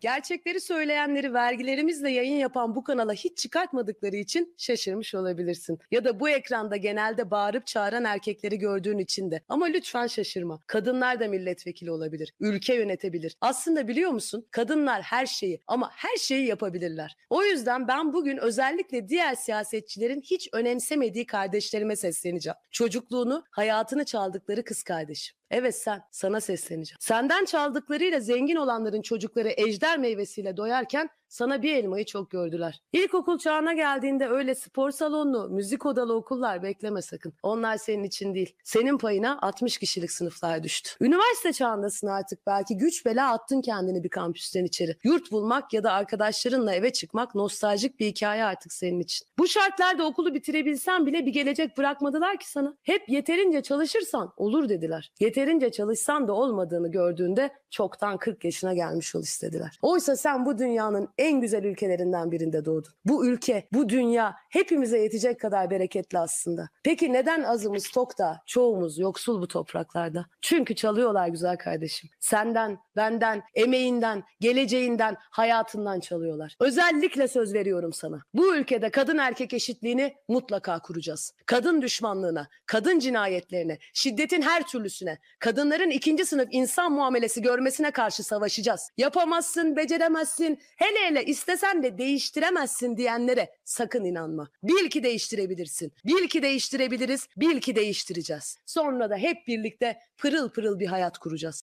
Gerçekleri 0.03 0.61
söyleyenleri 0.61 1.35
vergilerimizle 1.35 2.11
yayın 2.11 2.37
yapan 2.37 2.75
bu 2.75 2.85
kanala 2.85 3.13
hiç 3.13 3.39
çıkartmadıkları 3.39 4.17
için 4.17 4.55
şaşırmış 4.59 5.15
olabilirsin. 5.15 5.79
Ya 5.91 6.05
da 6.05 6.21
bu 6.21 6.29
ekranda 6.29 6.77
genelde 6.77 7.31
bağırıp 7.31 7.67
çağıran 7.67 8.05
erkekleri 8.05 8.59
gördüğün 8.59 8.99
için 8.99 9.31
de. 9.31 9.43
Ama 9.49 9.67
lütfen 9.67 10.07
şaşırma. 10.07 10.61
Kadınlar 10.67 11.21
da 11.21 11.29
milletvekili 11.29 11.91
olabilir. 11.91 12.35
Ülke 12.41 12.75
yönetebilir. 12.75 13.37
Aslında 13.41 13.89
biliyor 13.89 14.11
musun? 14.11 14.47
Kadınlar 14.51 15.03
her 15.03 15.27
şeyi 15.27 15.61
ama 15.67 15.91
her 15.95 16.17
şeyi 16.17 16.47
yapabilirler. 16.47 17.17
O 17.31 17.43
yüzden 17.43 17.89
ben 17.89 18.13
bugün 18.13 18.37
özellikle 18.37 19.09
diğer 19.09 19.35
siyasetçilerin 19.35 20.21
hiç 20.21 20.49
önemsemediği 20.53 21.27
kardeşlerime 21.27 21.97
sesleneceğim. 21.97 22.57
Çocukluğunu, 22.71 23.45
hayatını 23.51 24.05
çaldıkları 24.05 24.65
kız 24.65 24.83
kardeşim. 24.83 25.37
Evet 25.53 25.77
sen, 25.77 26.03
sana 26.11 26.41
sesleneceğim. 26.41 26.97
Senden 27.01 27.45
çaldıklarıyla 27.45 28.21
zengin 28.21 28.57
olanların 28.57 29.03
çocukları 29.03 29.49
ejder 29.49 29.99
meyvesiyle 29.99 30.57
doyarken 30.57 31.09
sana 31.33 31.63
bir 31.63 31.77
elmayı 31.77 32.05
çok 32.05 32.31
gördüler. 32.31 32.83
İlkokul 32.93 33.39
çağına 33.39 33.73
geldiğinde 33.73 34.29
öyle 34.29 34.55
spor 34.55 34.91
salonlu, 34.91 35.49
müzik 35.49 35.87
odalı 35.87 36.15
okullar 36.15 36.63
bekleme 36.63 37.03
sakın. 37.03 37.33
Onlar 37.43 37.77
senin 37.77 38.05
için 38.05 38.35
değil. 38.35 38.57
Senin 38.65 38.99
payına 38.99 39.39
60 39.43 39.79
kişilik 39.79 40.11
sınıflar 40.11 40.63
düştü. 40.63 40.91
Üniversite 41.01 41.53
çağındasın 41.53 42.07
artık 42.07 42.47
belki 42.47 42.77
güç 42.77 43.07
bela 43.07 43.33
attın 43.33 43.61
kendini 43.61 44.05
bir 44.05 44.09
kampüsten 44.09 44.65
içeri. 44.65 44.97
Yurt 45.05 45.33
bulmak 45.33 45.73
ya 45.73 45.85
da 45.85 45.93
arkadaşlarınla 45.93 46.75
eve 46.75 46.93
çıkmak 46.93 47.35
nostaljik 47.35 48.01
bir 48.01 48.07
hikaye 48.07 48.45
artık 48.45 48.73
senin 48.73 49.01
için. 49.01 49.27
Bu 49.39 49.49
şartlarda 49.49 50.07
okulu 50.07 50.35
bitirebilsen 50.35 51.07
bile 51.07 51.27
bir 51.27 51.33
gelecek 51.33 51.79
bırakmadılar 51.79 52.37
ki 52.37 52.51
sana. 52.51 52.77
Hep 52.83 53.09
yeterince 53.09 53.63
çalışırsan 53.63 54.33
olur 54.37 54.69
dediler. 54.69 55.13
Yeterince 55.21 55.71
çalışsan 55.73 56.29
da 56.29 56.33
olmadığını 56.33 56.91
gördüğünde 56.91 57.51
çoktan 57.73 58.19
40 58.19 58.45
yaşına 58.45 58.75
gelmiş 58.75 59.15
ol 59.15 59.23
istediler. 59.23 59.79
Oysa 59.83 60.17
sen 60.17 60.47
bu 60.47 60.59
dünyanın 60.59 61.09
en 61.19 61.41
güzel 61.41 61.65
ülkelerinden 61.65 62.31
birinde 62.33 62.65
doğdun. 62.65 62.93
Bu 63.05 63.27
ülke, 63.27 63.69
bu 63.73 63.89
dünya 63.89 64.37
hepimize 64.49 64.99
yetecek 64.99 65.41
kadar 65.41 65.71
bereketli 65.71 66.19
aslında. 66.19 66.69
Peki 66.83 67.13
neden 67.13 67.43
azımız 67.43 67.91
tok 67.91 68.19
da 68.19 68.43
çoğumuz 68.47 68.99
yoksul 68.99 69.43
bu 69.43 69.49
topraklarda? 69.49 70.27
Çünkü 70.41 70.75
çalıyorlar 70.75 71.29
güzel 71.29 71.57
kardeşim. 71.57 72.11
Senden, 72.21 72.79
benden, 72.97 73.43
emeğinden, 73.55 74.25
geleceğinden, 74.41 75.17
hayatından 75.21 76.01
çalıyorlar. 76.01 76.57
Özellikle 76.61 77.29
söz 77.29 77.55
veriyorum 77.55 77.93
sana. 77.93 78.23
Bu 78.35 78.57
ülkede 78.57 78.91
kadın 78.91 79.19
erkek 79.19 79.55
eşitliğini 79.55 80.15
mutlaka 80.29 80.79
kuracağız. 80.79 81.35
Kadın 81.47 81.83
düşmanlığına, 81.83 82.49
kadın 82.67 82.99
cinayetlerine, 82.99 83.79
şiddetin 83.95 84.43
her 84.43 84.67
türlüsüne, 84.67 85.19
kadınların 85.39 85.91
ikinci 85.91 86.25
sınıf 86.25 86.49
insan 86.51 86.93
muamelesi 86.93 87.43
görmesine 87.43 87.62
karşı 87.91 88.23
savaşacağız. 88.23 88.91
Yapamazsın, 88.97 89.77
beceremezsin, 89.77 90.59
hele 90.77 90.99
hele 91.07 91.25
istesen 91.25 91.83
de 91.83 91.99
değiştiremezsin 91.99 92.97
diyenlere 92.97 93.51
sakın 93.65 94.05
inanma. 94.05 94.49
Bil 94.63 94.91
ki 94.91 95.03
değiştirebilirsin. 95.03 95.93
Bil 96.07 96.29
ki 96.29 96.43
değiştirebiliriz, 96.43 97.29
bil 97.37 97.61
ki 97.61 97.77
değiştireceğiz. 97.77 98.59
Sonra 98.67 99.11
da 99.11 99.17
hep 99.17 99.47
birlikte 99.47 99.99
pırıl 100.19 100.51
pırıl 100.51 100.79
bir 100.79 100.87
hayat 100.87 101.19
kuracağız. 101.19 101.63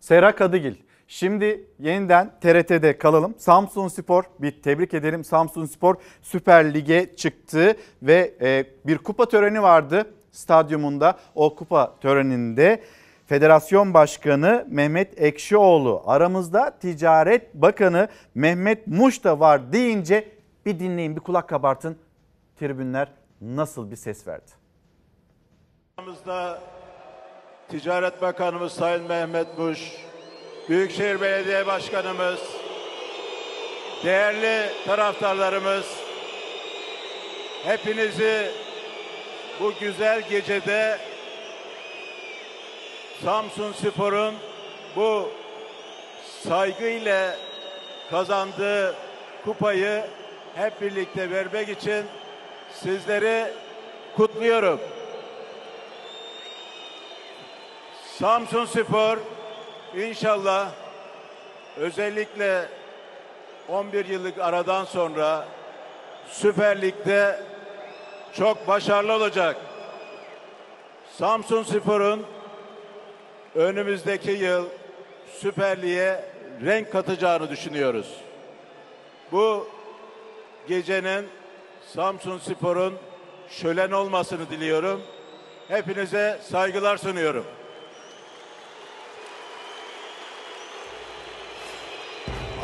Sera 0.00 0.34
Kadıgil. 0.34 0.74
Şimdi 1.08 1.68
yeniden 1.78 2.30
TRT'de 2.40 2.98
kalalım. 2.98 3.34
Samsun 3.38 3.88
Spor 3.88 4.24
bir 4.38 4.62
tebrik 4.62 4.94
edelim. 4.94 5.24
Samsun 5.24 5.66
Spor 5.66 5.94
Süper 6.22 6.74
Lig'e 6.74 7.16
çıktı 7.16 7.76
ve 8.02 8.34
e, 8.40 8.64
bir 8.86 8.98
kupa 8.98 9.28
töreni 9.28 9.62
vardı 9.62 10.14
stadyumunda. 10.32 11.18
O 11.34 11.54
kupa 11.54 11.98
töreninde 12.00 12.82
Federasyon 13.30 13.94
Başkanı 13.94 14.66
Mehmet 14.70 15.22
Ekşioğlu 15.22 16.02
aramızda 16.06 16.78
Ticaret 16.78 17.54
Bakanı 17.54 18.08
Mehmet 18.34 18.86
Muş 18.86 19.24
da 19.24 19.40
var 19.40 19.72
deyince 19.72 20.28
bir 20.66 20.78
dinleyin 20.78 21.16
bir 21.16 21.20
kulak 21.20 21.48
kabartın. 21.48 21.98
Tribünler 22.60 23.08
nasıl 23.40 23.90
bir 23.90 23.96
ses 23.96 24.26
verdi? 24.26 24.50
Aramızda 25.98 26.58
Ticaret 27.68 28.22
Bakanımız 28.22 28.72
Sayın 28.72 29.04
Mehmet 29.04 29.58
Muş, 29.58 29.92
Büyükşehir 30.68 31.20
Belediye 31.20 31.66
Başkanımız, 31.66 32.40
değerli 34.04 34.72
taraftarlarımız, 34.86 35.86
hepinizi 37.64 38.50
bu 39.60 39.72
güzel 39.80 40.28
gecede 40.28 41.09
Samsun 43.24 43.72
Spor'un 43.72 44.34
bu 44.96 45.28
saygıyla 46.48 47.36
kazandığı 48.10 48.94
kupayı 49.44 50.04
hep 50.54 50.80
birlikte 50.80 51.30
vermek 51.30 51.68
için 51.68 52.04
sizleri 52.72 53.52
kutluyorum. 54.16 54.80
Samsun 58.18 58.64
Spor 58.64 59.18
inşallah 59.96 60.68
özellikle 61.76 62.68
11 63.68 64.06
yıllık 64.06 64.38
aradan 64.38 64.84
sonra 64.84 65.44
Süper 66.30 66.82
Lig'de 66.82 67.40
çok 68.32 68.68
başarılı 68.68 69.12
olacak. 69.12 69.56
Samsun 71.18 71.62
Spor'un 71.62 72.26
önümüzdeki 73.54 74.30
yıl 74.30 74.66
Süper 75.38 75.82
Lig'e 75.82 76.24
renk 76.64 76.92
katacağını 76.92 77.50
düşünüyoruz. 77.50 78.16
Bu 79.32 79.66
gecenin 80.68 81.26
Samsun 81.86 82.38
Spor'un 82.38 82.94
şölen 83.48 83.90
olmasını 83.90 84.50
diliyorum. 84.50 85.00
Hepinize 85.68 86.38
saygılar 86.42 86.96
sunuyorum. 86.96 87.44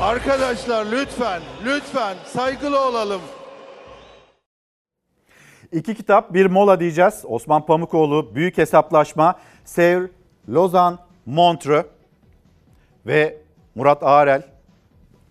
Arkadaşlar 0.00 0.86
lütfen, 0.86 1.42
lütfen 1.64 2.16
saygılı 2.26 2.80
olalım. 2.80 3.20
İki 5.72 5.94
kitap 5.94 6.34
bir 6.34 6.46
mola 6.46 6.80
diyeceğiz. 6.80 7.24
Osman 7.24 7.66
Pamukoğlu 7.66 8.34
Büyük 8.34 8.58
Hesaplaşma, 8.58 9.40
Sevr, 9.64 10.10
Lozan, 10.48 10.98
Montreux 11.26 11.86
ve 13.06 13.36
Murat 13.74 14.02
Ağrel 14.02 14.42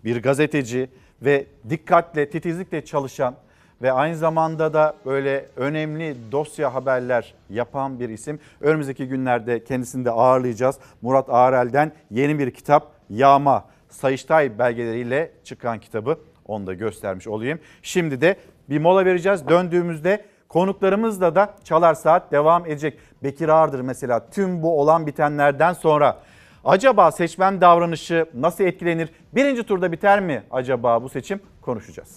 bir 0.04 0.22
gazeteci 0.22 0.90
ve 1.22 1.46
dikkatle, 1.70 2.30
titizlikle 2.30 2.84
çalışan 2.84 3.34
ve 3.82 3.92
aynı 3.92 4.16
zamanda 4.16 4.74
da 4.74 4.94
böyle 5.06 5.46
önemli 5.56 6.16
dosya 6.32 6.74
haberler 6.74 7.34
yapan 7.50 8.00
bir 8.00 8.08
isim. 8.08 8.40
Önümüzdeki 8.60 9.08
günlerde 9.08 9.64
kendisini 9.64 10.04
de 10.04 10.10
ağırlayacağız. 10.10 10.78
Murat 11.02 11.30
Ağrel'den 11.30 11.92
yeni 12.10 12.38
bir 12.38 12.50
kitap 12.50 12.92
Yağma, 13.10 13.64
Sayıştay 13.88 14.58
belgeleriyle 14.58 15.30
çıkan 15.44 15.78
kitabı 15.78 16.18
Onu 16.46 16.66
da 16.66 16.74
göstermiş 16.74 17.26
olayım. 17.26 17.60
Şimdi 17.82 18.20
de 18.20 18.36
bir 18.70 18.78
mola 18.78 19.04
vereceğiz. 19.04 19.48
Döndüğümüzde 19.48 20.24
konuklarımızla 20.56 21.34
da 21.34 21.54
Çalar 21.64 21.94
Saat 21.94 22.32
devam 22.32 22.66
edecek. 22.66 22.98
Bekir 23.22 23.48
Ağırdır 23.48 23.80
mesela 23.80 24.30
tüm 24.30 24.62
bu 24.62 24.80
olan 24.80 25.06
bitenlerden 25.06 25.72
sonra 25.72 26.18
acaba 26.64 27.12
seçmen 27.12 27.60
davranışı 27.60 28.26
nasıl 28.34 28.64
etkilenir? 28.64 29.08
Birinci 29.34 29.62
turda 29.62 29.92
biter 29.92 30.20
mi 30.20 30.42
acaba 30.50 31.02
bu 31.02 31.08
seçim? 31.08 31.40
Konuşacağız. 31.62 32.16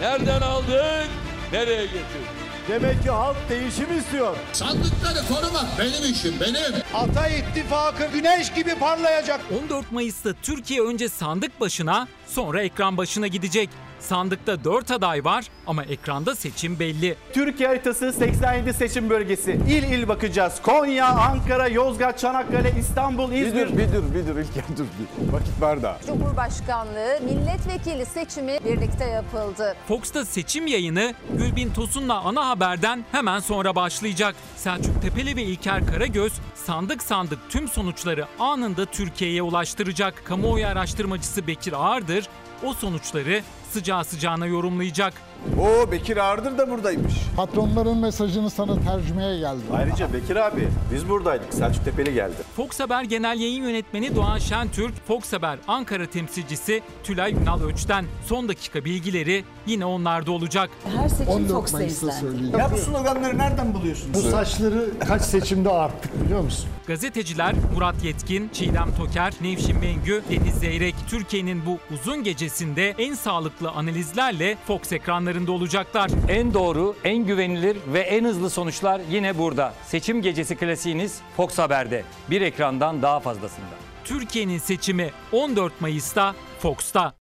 Nereden 0.00 0.40
aldın? 0.40 1.06
Nereye 1.52 1.84
getirdin? 1.84 2.42
Demek 2.68 3.02
ki 3.02 3.10
halk 3.10 3.36
değişim 3.50 3.98
istiyor. 3.98 4.36
Sandıkları 4.52 5.28
korumak 5.28 5.66
benim 5.78 6.12
işim 6.12 6.34
benim. 6.40 6.82
Ata 6.94 7.28
ittifakı 7.28 8.06
güneş 8.12 8.52
gibi 8.52 8.78
parlayacak. 8.78 9.40
14 9.64 9.92
Mayıs'ta 9.92 10.30
Türkiye 10.42 10.82
önce 10.82 11.08
sandık 11.08 11.60
başına 11.60 12.08
sonra 12.26 12.62
ekran 12.62 12.96
başına 12.96 13.26
gidecek. 13.26 13.68
Sandıkta 14.02 14.64
4 14.64 14.90
aday 14.90 15.24
var 15.24 15.46
ama 15.66 15.84
ekranda 15.84 16.34
seçim 16.34 16.78
belli. 16.78 17.16
Türkiye 17.32 17.68
haritası 17.68 18.12
87 18.12 18.72
seçim 18.72 19.10
bölgesi. 19.10 19.52
İl 19.52 19.82
il 19.82 20.08
bakacağız. 20.08 20.62
Konya, 20.62 21.06
Ankara, 21.06 21.68
Yozgat, 21.68 22.18
Çanakkale, 22.18 22.74
İstanbul, 22.78 23.32
İzmir. 23.32 23.66
Bir 23.66 23.72
dur, 23.72 23.78
bir 23.78 23.92
dur, 23.92 24.14
bir 24.14 24.26
dur 24.26 24.40
İlker 24.40 24.64
dur. 24.78 24.84
Bir. 24.84 25.32
Vakit 25.32 25.60
var 25.60 25.82
da. 25.82 25.98
Cumhurbaşkanlığı 26.06 27.18
milletvekili 27.24 28.06
seçimi 28.06 28.58
birlikte 28.64 29.04
yapıldı. 29.04 29.76
Fox'ta 29.88 30.24
seçim 30.24 30.66
yayını 30.66 31.14
Gülbin 31.32 31.70
Tosun'la 31.70 32.20
ana 32.20 32.48
haberden 32.48 33.04
hemen 33.12 33.38
sonra 33.38 33.74
başlayacak. 33.74 34.34
Selçuk 34.56 35.02
Tepeli 35.02 35.36
ve 35.36 35.42
İlker 35.42 35.86
Karagöz 35.86 36.32
sandık 36.54 37.02
sandık 37.02 37.38
tüm 37.48 37.68
sonuçları 37.68 38.26
anında 38.38 38.86
Türkiye'ye 38.86 39.42
ulaştıracak. 39.42 40.24
Kamuoyu 40.24 40.66
araştırmacısı 40.66 41.46
Bekir 41.46 41.72
Ağırdır 41.72 42.28
o 42.64 42.74
sonuçları 42.74 43.42
sıcağı 43.72 44.04
sıcağına 44.04 44.46
yorumlayacak. 44.46 45.14
Oo 45.60 45.90
Bekir 45.92 46.16
Ağırdır 46.16 46.58
da 46.58 46.70
buradaymış. 46.70 47.12
Patronların 47.36 47.96
mesajını 47.96 48.50
sana 48.50 48.80
tercümeye 48.80 49.38
geldim. 49.38 49.62
Ayrıca 49.72 50.12
Bekir 50.12 50.36
abi 50.36 50.68
biz 50.94 51.08
buradaydık. 51.08 51.54
Selçuk 51.54 51.84
Tepeli 51.84 52.14
geldi. 52.14 52.34
Fox 52.56 52.80
Haber 52.80 53.02
Genel 53.04 53.40
Yayın 53.40 53.62
Yönetmeni 53.62 54.16
Doğan 54.16 54.38
Şentürk, 54.38 55.06
Fox 55.06 55.32
Haber 55.32 55.58
Ankara 55.68 56.06
temsilcisi 56.06 56.82
Tülay 57.04 57.32
Ünal 57.32 57.62
Öç'ten 57.62 58.04
son 58.26 58.48
dakika 58.48 58.84
bilgileri 58.84 59.44
yine 59.66 59.84
onlarda 59.84 60.32
olacak. 60.32 60.70
Her 60.96 61.08
seçim 61.08 61.28
14 61.32 61.50
Fox'ta 61.52 61.78
Mayıs'ta 61.78 62.06
izlendi. 62.06 62.20
söyleyeyim. 62.20 62.58
Ya 62.58 62.70
bu 62.72 62.78
sloganları 62.78 63.38
nereden 63.38 63.74
buluyorsunuz? 63.74 64.14
Bu 64.14 64.30
saçları 64.30 64.90
kaç 65.08 65.22
seçimde 65.22 65.70
arttık 65.70 66.24
biliyor 66.24 66.40
musun? 66.40 66.66
Gazeteciler 66.86 67.54
Murat 67.74 68.04
Yetkin, 68.04 68.48
Çiğdem 68.52 68.94
Toker, 68.98 69.32
Nevşin 69.40 69.78
Mengü, 69.78 70.22
Deniz 70.30 70.54
Zeyrek, 70.54 70.94
Türkiye'nin 71.10 71.66
bu 71.66 71.78
uzun 71.94 72.24
gecesinde 72.24 72.94
en 72.98 73.14
sağlıklı 73.14 73.70
analizlerle 73.70 74.56
Fox 74.66 74.92
ekranlarında 75.32 75.52
olacaklar. 75.52 76.10
En 76.28 76.54
doğru, 76.54 76.96
en 77.04 77.26
güvenilir 77.26 77.76
ve 77.86 78.00
en 78.00 78.24
hızlı 78.24 78.50
sonuçlar 78.50 79.00
yine 79.10 79.38
burada. 79.38 79.74
Seçim 79.86 80.22
gecesi 80.22 80.56
klasiğiniz 80.56 81.20
Fox 81.36 81.58
Haber'de. 81.58 82.04
Bir 82.30 82.40
ekrandan 82.40 83.02
daha 83.02 83.20
fazlasında. 83.20 83.76
Türkiye'nin 84.04 84.58
seçimi 84.58 85.10
14 85.32 85.80
Mayıs'ta 85.80 86.34
Fox'ta. 86.58 87.21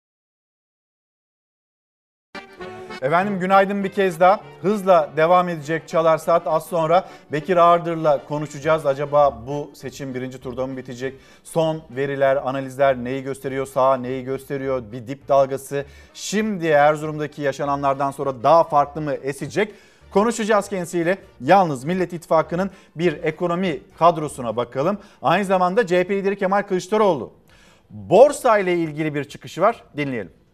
Efendim 3.06 3.40
günaydın 3.40 3.84
bir 3.84 3.90
kez 3.90 4.20
daha. 4.20 4.40
Hızla 4.62 5.10
devam 5.18 5.50
edecek 5.50 5.88
Çalar 5.88 6.18
Saat. 6.18 6.48
Az 6.48 6.66
sonra 6.66 7.06
Bekir 7.32 7.58
Ağırdır'la 7.58 8.26
konuşacağız. 8.26 8.86
Acaba 8.86 9.44
bu 9.48 9.72
seçim 9.74 10.14
birinci 10.14 10.40
turda 10.40 10.68
mı 10.68 10.78
bitecek? 10.78 11.14
Son 11.44 11.82
veriler, 11.90 12.36
analizler 12.36 12.96
neyi 12.98 13.24
gösteriyor? 13.24 13.66
Sağ 13.66 13.98
neyi 13.98 14.24
gösteriyor? 14.24 14.84
Bir 14.92 15.08
dip 15.08 15.28
dalgası. 15.28 15.86
Şimdi 16.14 16.68
Erzurum'daki 16.68 17.42
yaşananlardan 17.42 18.12
sonra 18.12 18.44
daha 18.44 18.64
farklı 18.64 19.02
mı 19.02 19.14
esecek? 19.14 19.74
Konuşacağız 20.12 20.70
kendisiyle. 20.70 21.18
Yalnız 21.42 21.84
Millet 21.84 22.14
İttifakı'nın 22.14 22.72
bir 22.96 23.24
ekonomi 23.24 23.82
kadrosuna 24.00 24.56
bakalım. 24.56 24.98
Aynı 25.22 25.46
zamanda 25.46 25.88
CHP 25.88 26.12
lideri 26.12 26.38
Kemal 26.38 26.62
Kılıçdaroğlu. 26.62 27.34
Borsa 27.90 28.58
ile 28.58 28.74
ilgili 28.74 29.16
bir 29.16 29.24
çıkışı 29.24 29.62
var. 29.62 29.84
Dinleyelim. 29.98 30.45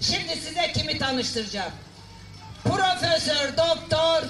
Şimdi 0.00 0.36
size 0.36 0.72
kimi 0.72 0.98
tanıştıracağım? 0.98 1.72
Profesör 2.64 3.56
Doktor 3.56 4.22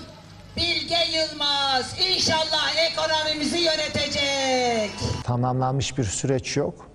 Bilge 0.56 0.96
Yılmaz. 1.18 1.96
İnşallah 2.00 2.90
ekonomimizi 2.90 3.58
yönetecek. 3.58 4.90
Tamamlanmış 5.24 5.98
bir 5.98 6.04
süreç 6.04 6.56
yok. 6.56 6.90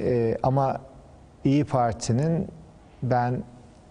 Ee, 0.00 0.38
ama 0.42 0.80
İyi 1.44 1.64
Parti'nin 1.64 2.48
ben 3.02 3.44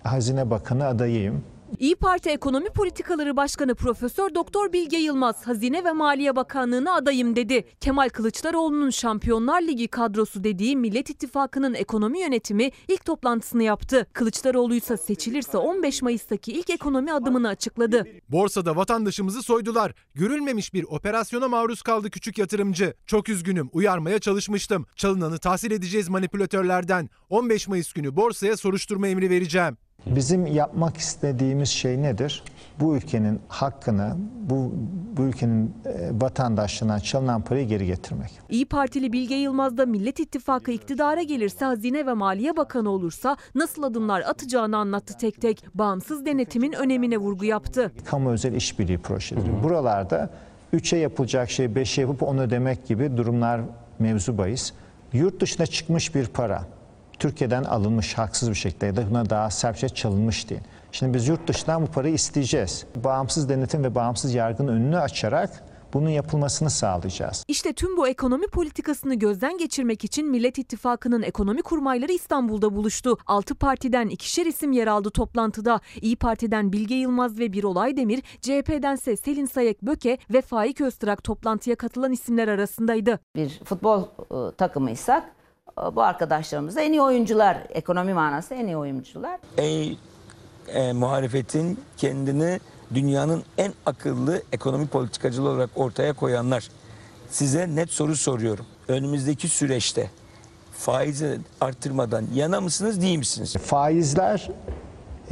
Hazine 0.03 0.49
Bakanı 0.49 0.88
adayıyım. 0.88 1.45
İyi 1.80 1.95
Parti 1.95 2.30
Ekonomi 2.30 2.69
Politikaları 2.69 3.38
Başkanı 3.38 3.76
Profesör 3.76 4.36
Doktor 4.36 4.74
Bilge 4.74 4.97
Yılmaz 4.97 5.47
Hazine 5.47 5.84
ve 5.84 5.91
Maliye 5.91 6.36
Bakanlığı'na 6.36 6.93
adayım 6.93 7.36
dedi. 7.36 7.67
Kemal 7.82 8.09
Kılıçdaroğlu'nun 8.09 8.89
Şampiyonlar 8.89 9.61
Ligi 9.61 9.88
kadrosu 9.88 10.43
dediği 10.43 10.78
Millet 10.78 11.09
İttifakı'nın 11.09 11.74
ekonomi 11.74 12.19
yönetimi 12.19 12.71
ilk 12.88 13.05
toplantısını 13.05 13.63
yaptı. 13.63 14.07
Kılıçdaroğlu 14.13 14.76
ise 14.76 14.97
seçilirse 14.97 15.57
15 15.57 16.01
Mayıs'taki 16.01 16.51
ilk 16.51 16.69
ekonomi 16.69 17.13
adımını 17.13 17.47
açıkladı. 17.47 18.07
Borsada 18.30 18.76
vatandaşımızı 18.76 19.43
soydular. 19.43 19.93
Görülmemiş 20.15 20.74
bir 20.74 20.84
operasyona 20.84 21.47
maruz 21.47 21.82
kaldı 21.82 22.09
küçük 22.09 22.38
yatırımcı. 22.38 22.93
Çok 23.05 23.30
üzgünüm, 23.30 23.69
uyarmaya 23.74 24.19
çalışmıştım. 24.19 24.86
Çalınanı 24.95 25.38
tahsil 25.38 25.71
edeceğiz 25.71 26.09
manipülatörlerden. 26.09 27.09
15 27.30 27.67
Mayıs 27.67 27.93
günü 27.93 28.15
borsaya 28.15 28.57
soruşturma 28.57 29.07
emri 29.07 29.30
vereceğim. 29.30 29.78
Bizim 30.05 30.45
yapmak 30.45 30.97
istediğimiz 30.97 31.69
şey 31.69 32.01
nedir? 32.01 32.43
Bu 32.79 32.95
ülkenin 32.97 33.39
hakkını, 33.47 34.17
bu, 34.49 34.71
bu 35.17 35.21
ülkenin 35.21 35.73
e, 35.85 36.09
vatandaşlarından 36.21 36.99
çalınan 36.99 37.41
parayı 37.41 37.67
geri 37.67 37.85
getirmek. 37.85 38.31
İyi 38.49 38.65
Partili 38.65 39.13
Bilge 39.13 39.35
Yılmaz 39.35 39.77
da 39.77 39.85
Millet 39.85 40.19
İttifakı 40.19 40.71
iktidara 40.71 41.21
gelirse 41.21 41.65
Hazine 41.65 42.05
ve 42.05 42.13
Maliye 42.13 42.57
Bakanı 42.57 42.89
olursa 42.89 43.37
nasıl 43.55 43.83
adımlar 43.83 44.21
atacağını 44.21 44.77
anlattı 44.77 45.17
tek 45.17 45.41
tek. 45.41 45.65
Bağımsız 45.75 46.25
denetimin 46.25 46.73
önemine 46.73 47.17
vurgu 47.17 47.45
yaptı. 47.45 47.91
Kamu 48.05 48.29
özel 48.29 48.53
işbirliği 48.53 48.97
projeleri. 48.97 49.63
Buralarda 49.63 50.29
3'e 50.73 50.99
yapılacak 50.99 51.49
şey 51.49 51.65
5'e 51.65 52.01
yapıp 52.01 52.23
onu 52.23 52.41
ödemek 52.41 52.87
gibi 52.87 53.17
durumlar 53.17 53.61
mevzu 53.99 54.37
bahis. 54.37 54.73
Yurt 55.13 55.41
dışına 55.41 55.65
çıkmış 55.65 56.15
bir 56.15 56.27
para. 56.27 56.63
Türkiye'den 57.24 57.63
alınmış 57.63 58.17
haksız 58.17 58.49
bir 58.49 58.55
şekilde 58.55 58.86
ya 58.86 58.95
da 58.95 59.09
buna 59.09 59.30
daha 59.30 59.49
sertçe 59.49 59.89
çalınmış 59.89 60.49
değil. 60.49 60.61
Şimdi 60.91 61.13
biz 61.13 61.28
yurt 61.28 61.47
dışından 61.47 61.82
bu 61.82 61.88
parayı 61.88 62.13
isteyeceğiz. 62.13 62.86
Bağımsız 63.03 63.49
denetim 63.49 63.84
ve 63.84 63.95
bağımsız 63.95 64.34
yargının 64.34 64.71
önünü 64.71 64.97
açarak 64.97 65.63
bunun 65.93 66.09
yapılmasını 66.09 66.69
sağlayacağız. 66.69 67.43
İşte 67.47 67.74
tüm 67.74 67.97
bu 67.97 68.07
ekonomi 68.07 68.47
politikasını 68.47 69.15
gözden 69.15 69.57
geçirmek 69.57 70.03
için 70.03 70.28
Millet 70.28 70.57
İttifakı'nın 70.57 71.21
ekonomi 71.21 71.61
kurmayları 71.61 72.11
İstanbul'da 72.11 72.76
buluştu. 72.76 73.17
6 73.28 73.55
partiden 73.55 74.09
ikişer 74.09 74.45
isim 74.45 74.71
yer 74.71 74.88
aldı 74.88 75.09
toplantıda. 75.09 75.80
İyi 76.01 76.15
Parti'den 76.15 76.74
Bilge 76.74 76.95
Yılmaz 76.95 77.39
ve 77.39 77.53
Birol 77.53 77.76
Aydemir, 77.76 78.24
CHP'dense 78.41 79.17
Selin 79.17 79.45
Sayek 79.45 79.82
Böke 79.82 80.17
ve 80.30 80.41
Faik 80.41 80.82
Öztrak 80.82 81.24
toplantıya 81.24 81.76
katılan 81.76 82.11
isimler 82.11 82.47
arasındaydı. 82.47 83.19
Bir 83.36 83.61
futbol 83.65 84.01
e, 84.03 84.55
takımıysak 84.55 85.42
bu 85.78 86.03
arkadaşlarımız 86.03 86.76
da 86.76 86.82
en 86.82 86.91
iyi 86.91 87.01
oyuncular, 87.01 87.57
ekonomi 87.69 88.13
manası 88.13 88.53
en 88.53 88.67
iyi 88.67 88.78
oyuncular. 88.78 89.39
En 89.57 89.95
e, 90.67 90.93
muhalefetin 90.93 91.80
kendini 91.97 92.59
dünyanın 92.93 93.43
en 93.57 93.74
akıllı 93.86 94.43
ekonomi 94.51 94.88
politikacıları 94.88 95.53
olarak 95.53 95.69
ortaya 95.76 96.13
koyanlar. 96.13 96.69
Size 97.30 97.76
net 97.76 97.89
soru 97.89 98.15
soruyorum. 98.15 98.65
Önümüzdeki 98.88 99.47
süreçte 99.47 100.09
faizi 100.78 101.39
arttırmadan 101.61 102.26
yana 102.34 102.61
mısınız 102.61 103.01
değil 103.01 103.17
misiniz? 103.17 103.53
Faizler 103.53 104.49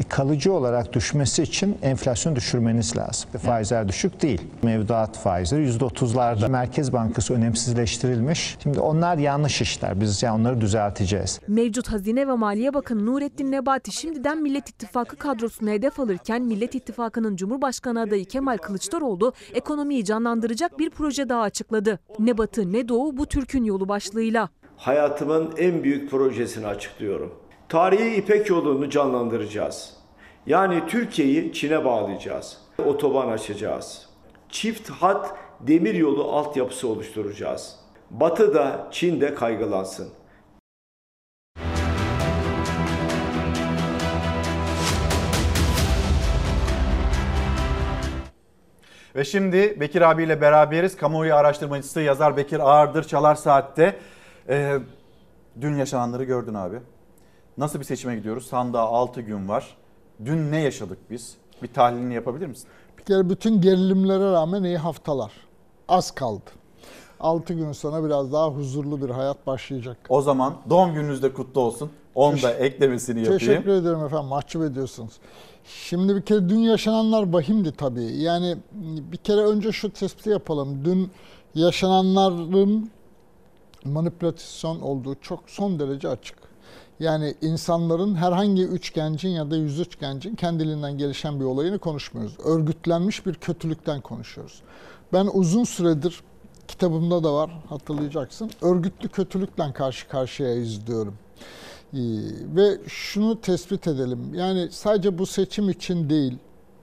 kalıcı 0.09 0.53
olarak 0.53 0.93
düşmesi 0.93 1.43
için 1.43 1.77
enflasyonu 1.81 2.35
düşürmeniz 2.35 2.97
lazım. 2.97 3.29
Faizler 3.45 3.87
düşük 3.87 4.21
değil. 4.21 4.41
Mevduat 4.63 5.17
faizleri 5.17 5.69
%30'larda. 5.69 6.49
Merkez 6.49 6.93
Bankası 6.93 7.33
önemsizleştirilmiş. 7.33 8.57
Şimdi 8.63 8.79
onlar 8.79 9.17
yanlış 9.17 9.61
işler. 9.61 10.01
Biz 10.01 10.23
yani 10.23 10.41
onları 10.41 10.61
düzelteceğiz. 10.61 11.39
Mevcut 11.47 11.87
Hazine 11.87 12.27
ve 12.27 12.33
Maliye 12.33 12.73
Bakanı 12.73 13.05
Nurettin 13.05 13.51
Nebati 13.51 13.91
şimdiden 13.91 14.41
Millet 14.41 14.69
İttifakı 14.69 15.15
kadrosuna 15.15 15.69
hedef 15.69 15.99
alırken 15.99 16.41
Millet 16.41 16.75
İttifakı'nın 16.75 17.35
Cumhurbaşkanı 17.35 18.01
adayı 18.01 18.25
Kemal 18.25 18.57
Kılıçdaroğlu 18.57 19.33
ekonomiyi 19.53 20.05
canlandıracak 20.05 20.79
bir 20.79 20.89
proje 20.89 21.29
daha 21.29 21.41
açıkladı. 21.41 21.99
Ne 22.19 22.37
batı 22.37 22.73
ne 22.73 22.87
doğu 22.87 23.17
bu 23.17 23.25
Türk'ün 23.25 23.63
yolu 23.63 23.89
başlığıyla. 23.89 24.49
Hayatımın 24.77 25.53
en 25.57 25.83
büyük 25.83 26.11
projesini 26.11 26.67
açıklıyorum. 26.67 27.40
Tarihi 27.71 28.15
İpek 28.15 28.49
yolunu 28.49 28.89
canlandıracağız. 28.89 29.93
Yani 30.45 30.87
Türkiye'yi 30.87 31.53
Çin'e 31.53 31.85
bağlayacağız. 31.85 32.57
Otoban 32.85 33.27
açacağız. 33.27 34.09
Çift 34.49 34.89
hat 34.89 35.37
demir 35.59 35.93
yolu 35.93 36.31
altyapısı 36.31 36.87
oluşturacağız. 36.87 37.79
Batı 38.09 38.53
da 38.53 38.87
Çin 38.91 39.21
de 39.21 39.35
kaygılansın. 39.35 40.09
Ve 49.15 49.25
şimdi 49.25 49.79
Bekir 49.79 50.01
abiyle 50.01 50.41
beraberiz. 50.41 50.97
Kamuoyu 50.97 51.35
araştırmacısı 51.35 52.01
yazar 52.01 52.37
Bekir 52.37 52.59
Ağırdır 52.59 53.03
Çalar 53.03 53.35
Saat'te. 53.35 53.99
Ee, 54.49 54.77
dün 55.61 55.75
yaşananları 55.75 56.23
gördün 56.23 56.53
abi. 56.53 56.79
Nasıl 57.61 57.79
bir 57.79 57.85
seçime 57.85 58.15
gidiyoruz? 58.15 58.47
Sandığa 58.47 58.81
6 58.81 59.21
gün 59.21 59.49
var. 59.49 59.77
Dün 60.25 60.51
ne 60.51 60.59
yaşadık 60.61 60.97
biz? 61.09 61.35
Bir 61.63 61.73
tahlilini 61.73 62.13
yapabilir 62.13 62.47
misin? 62.47 62.67
Bir 62.97 63.03
kere 63.03 63.29
bütün 63.29 63.61
gerilimlere 63.61 64.31
rağmen 64.31 64.63
iyi 64.63 64.77
haftalar. 64.77 65.31
Az 65.87 66.11
kaldı. 66.11 66.49
6 67.19 67.53
gün 67.53 67.71
sonra 67.71 68.05
biraz 68.05 68.33
daha 68.33 68.47
huzurlu 68.49 69.01
bir 69.01 69.09
hayat 69.09 69.47
başlayacak. 69.47 69.97
O 70.09 70.21
zaman 70.21 70.55
doğum 70.69 70.93
gününüz 70.93 71.23
de 71.23 71.33
kutlu 71.33 71.61
olsun. 71.61 71.91
Onu 72.15 72.41
da 72.41 72.53
eklemesini 72.53 73.19
yapayım. 73.19 73.39
Teşekkür 73.39 73.71
ederim 73.71 74.05
efendim. 74.05 74.27
Mahcup 74.27 74.63
ediyorsunuz. 74.63 75.13
Şimdi 75.63 76.15
bir 76.15 76.21
kere 76.21 76.49
dün 76.49 76.59
yaşananlar 76.59 77.33
vahimdi 77.33 77.71
tabii. 77.71 78.15
Yani 78.15 78.57
bir 79.11 79.17
kere 79.17 79.41
önce 79.41 79.71
şu 79.71 79.93
tespiti 79.93 80.29
yapalım. 80.29 80.85
Dün 80.85 81.11
yaşananların 81.55 82.89
manipülasyon 83.85 84.81
olduğu 84.81 85.15
çok 85.21 85.39
son 85.47 85.79
derece 85.79 86.09
açık. 86.09 86.40
Yani 87.01 87.35
insanların 87.41 88.15
herhangi 88.15 88.63
üç 88.63 88.93
gencin 88.93 89.29
ya 89.29 89.51
da 89.51 89.55
103 89.55 89.99
gencin 89.99 90.35
kendiliğinden 90.35 90.97
gelişen 90.97 91.39
bir 91.39 91.45
olayını 91.45 91.79
konuşmuyoruz. 91.79 92.39
Örgütlenmiş 92.45 93.25
bir 93.25 93.33
kötülükten 93.33 94.01
konuşuyoruz. 94.01 94.61
Ben 95.13 95.29
uzun 95.33 95.63
süredir 95.63 96.21
kitabımda 96.67 97.23
da 97.23 97.33
var 97.33 97.51
hatırlayacaksın. 97.69 98.51
Örgütlü 98.61 99.09
kötülükle 99.09 99.73
karşı 99.73 100.07
karşıyayız 100.07 100.87
diyorum. 100.87 101.13
Ee, 101.93 101.97
ve 102.55 102.77
şunu 102.87 103.41
tespit 103.41 103.87
edelim. 103.87 104.33
Yani 104.33 104.67
sadece 104.71 105.17
bu 105.17 105.25
seçim 105.25 105.69
için 105.69 106.09
değil, 106.09 106.37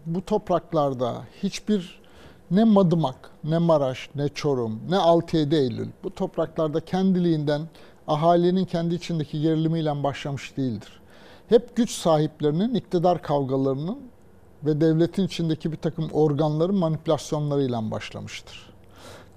bu 0.06 0.24
topraklarda 0.24 1.14
hiçbir 1.42 2.00
ne 2.50 2.64
Madımak, 2.64 3.30
ne 3.44 3.58
Maraş, 3.58 4.10
ne 4.14 4.28
Çorum, 4.28 4.80
ne 4.88 4.96
6-7 4.96 5.56
Eylül 5.56 5.88
bu 6.04 6.14
topraklarda 6.14 6.80
kendiliğinden 6.80 7.62
ahalinin 8.08 8.64
kendi 8.64 8.94
içindeki 8.94 9.40
gerilimiyle 9.40 10.02
başlamış 10.02 10.56
değildir. 10.56 11.00
Hep 11.48 11.76
güç 11.76 11.90
sahiplerinin 11.90 12.74
iktidar 12.74 13.22
kavgalarının 13.22 13.98
ve 14.64 14.80
devletin 14.80 15.26
içindeki 15.26 15.72
bir 15.72 15.76
takım 15.76 16.08
organların 16.12 16.74
manipülasyonlarıyla 16.74 17.90
başlamıştır. 17.90 18.70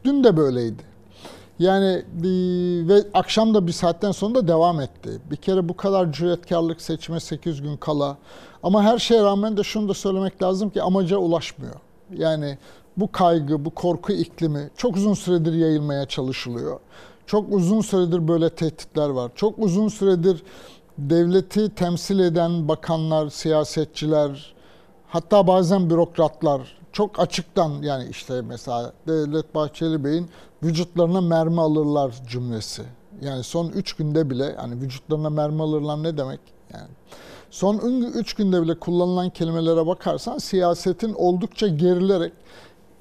Dün 0.03 0.23
de 0.23 0.37
böyleydi. 0.37 0.83
Yani 1.59 2.03
ve 2.87 3.03
akşam 3.13 3.53
da 3.53 3.67
bir 3.67 3.71
saatten 3.71 4.11
sonra 4.11 4.35
da 4.35 4.47
devam 4.47 4.81
etti. 4.81 5.09
Bir 5.31 5.35
kere 5.35 5.69
bu 5.69 5.77
kadar 5.77 6.11
cüretkarlık 6.11 6.81
seçime 6.81 7.19
8 7.19 7.61
gün 7.61 7.77
kala. 7.77 8.17
Ama 8.63 8.83
her 8.83 8.97
şeye 8.97 9.23
rağmen 9.23 9.57
de 9.57 9.63
şunu 9.63 9.89
da 9.89 9.93
söylemek 9.93 10.43
lazım 10.43 10.69
ki 10.69 10.81
amaca 10.81 11.17
ulaşmıyor. 11.17 11.75
Yani 12.13 12.57
bu 12.97 13.11
kaygı, 13.11 13.65
bu 13.65 13.69
korku 13.69 14.11
iklimi 14.11 14.69
çok 14.77 14.95
uzun 14.95 15.13
süredir 15.13 15.53
yayılmaya 15.53 16.05
çalışılıyor. 16.05 16.79
Çok 17.25 17.53
uzun 17.53 17.81
süredir 17.81 18.27
böyle 18.27 18.49
tehditler 18.49 19.09
var. 19.09 19.31
Çok 19.35 19.59
uzun 19.59 19.87
süredir 19.87 20.43
devleti 20.97 21.75
temsil 21.75 22.19
eden 22.19 22.67
bakanlar, 22.67 23.29
siyasetçiler, 23.29 24.53
hatta 25.07 25.47
bazen 25.47 25.89
bürokratlar 25.89 26.81
çok 26.91 27.19
açıktan 27.19 27.69
yani 27.81 28.09
işte 28.09 28.41
mesela 28.41 28.93
Devlet 29.07 29.55
Bahçeli 29.55 30.03
Bey'in 30.03 30.29
vücutlarına 30.63 31.21
mermi 31.21 31.61
alırlar 31.61 32.21
cümlesi. 32.27 32.83
Yani 33.21 33.43
son 33.43 33.69
3 33.69 33.93
günde 33.93 34.29
bile 34.29 34.55
hani 34.55 34.81
vücutlarına 34.81 35.29
mermi 35.29 35.61
alırlar 35.61 36.03
ne 36.03 36.17
demek? 36.17 36.39
Yani 36.73 36.87
son 37.49 37.77
3 38.15 38.33
günde 38.33 38.61
bile 38.61 38.79
kullanılan 38.79 39.29
kelimelere 39.29 39.87
bakarsan 39.87 40.37
siyasetin 40.37 41.13
oldukça 41.13 41.67
gerilerek 41.67 42.33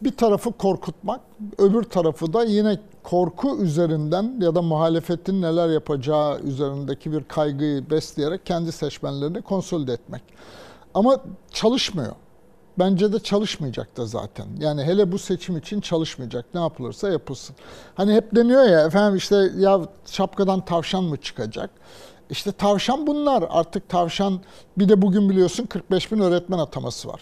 bir 0.02 0.16
tarafı 0.16 0.52
korkutmak, 0.52 1.20
öbür 1.58 1.82
tarafı 1.82 2.32
da 2.32 2.44
yine 2.44 2.78
korku 3.02 3.58
üzerinden 3.58 4.40
ya 4.40 4.54
da 4.54 4.62
muhalefetin 4.62 5.42
neler 5.42 5.68
yapacağı 5.68 6.40
üzerindeki 6.40 7.12
bir 7.12 7.24
kaygıyı 7.24 7.90
besleyerek 7.90 8.46
kendi 8.46 8.72
seçmenlerini 8.72 9.42
konsolide 9.42 9.92
etmek. 9.92 10.22
Ama 10.94 11.20
çalışmıyor. 11.52 12.12
Bence 12.78 13.12
de 13.12 13.18
çalışmayacak 13.18 13.96
da 13.96 14.06
zaten. 14.06 14.46
Yani 14.58 14.82
hele 14.84 15.12
bu 15.12 15.18
seçim 15.18 15.56
için 15.56 15.80
çalışmayacak. 15.80 16.46
Ne 16.54 16.60
yapılırsa 16.60 17.08
yapılsın. 17.08 17.56
Hani 17.94 18.14
hep 18.14 18.36
deniyor 18.36 18.64
ya 18.64 18.86
efendim 18.86 19.16
işte 19.16 19.50
ya 19.58 19.80
şapkadan 20.06 20.64
tavşan 20.64 21.04
mı 21.04 21.16
çıkacak? 21.16 21.70
İşte 22.30 22.52
tavşan 22.52 23.06
bunlar. 23.06 23.44
Artık 23.50 23.88
tavşan 23.88 24.40
bir 24.78 24.88
de 24.88 25.02
bugün 25.02 25.30
biliyorsun 25.30 25.66
45 25.66 26.12
bin 26.12 26.18
öğretmen 26.18 26.58
ataması 26.58 27.08
var. 27.08 27.20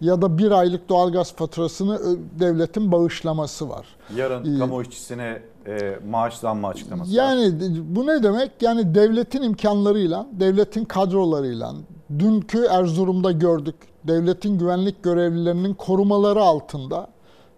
Ya 0.00 0.22
da 0.22 0.38
bir 0.38 0.50
aylık 0.50 0.88
doğalgaz 0.88 1.32
faturasını 1.32 2.00
devletin 2.40 2.92
bağışlaması 2.92 3.68
var. 3.68 3.86
Yarın 4.16 4.56
ee, 4.56 4.58
kamu 4.58 4.82
işçisine 4.82 5.42
e, 5.66 5.98
maaş 6.10 6.34
zammı 6.34 6.66
açıklaması 6.66 7.14
yani, 7.14 7.46
var. 7.46 7.70
Bu 7.82 8.06
ne 8.06 8.22
demek? 8.22 8.50
Yani 8.60 8.94
devletin 8.94 9.42
imkanlarıyla, 9.42 10.26
devletin 10.32 10.84
kadrolarıyla, 10.84 11.74
dünkü 12.18 12.64
Erzurum'da 12.64 13.32
gördük. 13.32 13.76
Devletin 14.04 14.58
güvenlik 14.58 15.02
görevlilerinin 15.02 15.74
korumaları 15.74 16.42
altında 16.42 17.08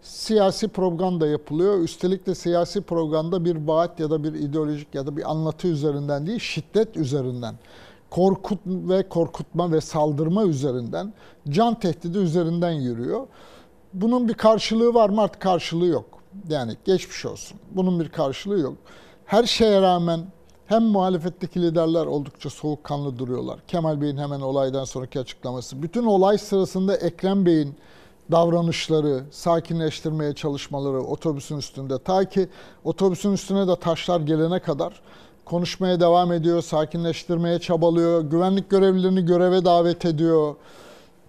siyasi 0.02 0.68
propaganda 0.68 1.26
yapılıyor. 1.26 1.78
Üstelik 1.78 2.26
de 2.26 2.34
siyasi 2.34 2.80
propaganda 2.80 3.44
bir 3.44 3.56
vaat 3.56 4.00
ya 4.00 4.10
da 4.10 4.24
bir 4.24 4.34
ideolojik 4.34 4.94
ya 4.94 5.06
da 5.06 5.16
bir 5.16 5.30
anlatı 5.30 5.68
üzerinden 5.68 6.26
değil, 6.26 6.38
şiddet 6.38 6.96
üzerinden. 6.96 7.54
Korkut 8.10 8.58
ve 8.66 9.08
korkutma 9.08 9.72
ve 9.72 9.80
saldırma 9.80 10.44
üzerinden, 10.44 11.12
can 11.48 11.80
tehdidi 11.80 12.18
üzerinden 12.18 12.72
yürüyor. 12.72 13.26
Bunun 13.92 14.28
bir 14.28 14.34
karşılığı 14.34 14.94
var 14.94 15.08
mı? 15.10 15.22
Artık 15.22 15.42
karşılığı 15.42 15.86
yok. 15.86 16.04
Yani 16.48 16.76
geçmiş 16.84 17.26
olsun. 17.26 17.58
Bunun 17.70 18.00
bir 18.00 18.08
karşılığı 18.08 18.58
yok. 18.58 18.74
Her 19.24 19.44
şeye 19.44 19.82
rağmen 19.82 20.20
hem 20.66 20.82
muhalefetteki 20.82 21.62
liderler 21.62 22.06
oldukça 22.06 22.50
soğukkanlı 22.50 23.18
duruyorlar. 23.18 23.60
Kemal 23.68 24.00
Bey'in 24.00 24.16
hemen 24.16 24.40
olaydan 24.40 24.84
sonraki 24.84 25.20
açıklaması. 25.20 25.82
Bütün 25.82 26.04
olay 26.04 26.38
sırasında 26.38 26.96
Ekrem 26.96 27.46
Bey'in 27.46 27.74
davranışları, 28.30 29.24
sakinleştirmeye 29.30 30.34
çalışmaları 30.34 31.02
otobüsün 31.02 31.56
üstünde. 31.58 31.98
Ta 31.98 32.24
ki 32.24 32.48
otobüsün 32.84 33.32
üstüne 33.32 33.68
de 33.68 33.76
taşlar 33.76 34.20
gelene 34.20 34.58
kadar 34.60 35.00
konuşmaya 35.50 36.00
devam 36.00 36.32
ediyor, 36.32 36.62
sakinleştirmeye 36.62 37.58
çabalıyor, 37.58 38.20
güvenlik 38.20 38.70
görevlilerini 38.70 39.24
göreve 39.24 39.64
davet 39.64 40.04
ediyor 40.04 40.54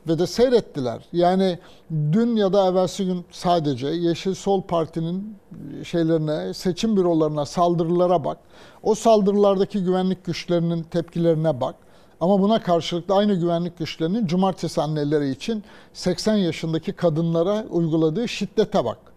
ve 0.08 0.20
de 0.20 0.28
seyrettiler. 0.28 1.06
Yani 1.14 1.60
dün 1.92 2.36
ya 2.36 2.54
da 2.54 2.68
evvelsi 2.68 3.06
gün 3.06 3.26
sadece 3.32 3.88
Yeşil 3.88 4.34
Sol 4.34 4.62
Parti'nin 4.62 5.38
şeylerine, 5.84 6.54
seçim 6.54 6.98
bürolarına, 6.98 7.46
saldırılara 7.46 8.24
bak. 8.24 8.38
O 8.84 8.96
saldırılardaki 8.96 9.84
güvenlik 9.84 10.26
güçlerinin 10.26 10.84
tepkilerine 10.84 11.62
bak. 11.62 11.76
Ama 12.20 12.42
buna 12.42 12.64
karşılık 12.64 13.10
da 13.10 13.16
aynı 13.16 13.34
güvenlik 13.34 13.78
güçlerinin 13.78 14.28
cumartesi 14.28 14.82
anneleri 14.82 15.30
için 15.30 15.64
80 15.94 16.36
yaşındaki 16.36 16.94
kadınlara 16.94 17.66
uyguladığı 17.70 18.28
şiddete 18.28 18.86
bak. 18.86 19.11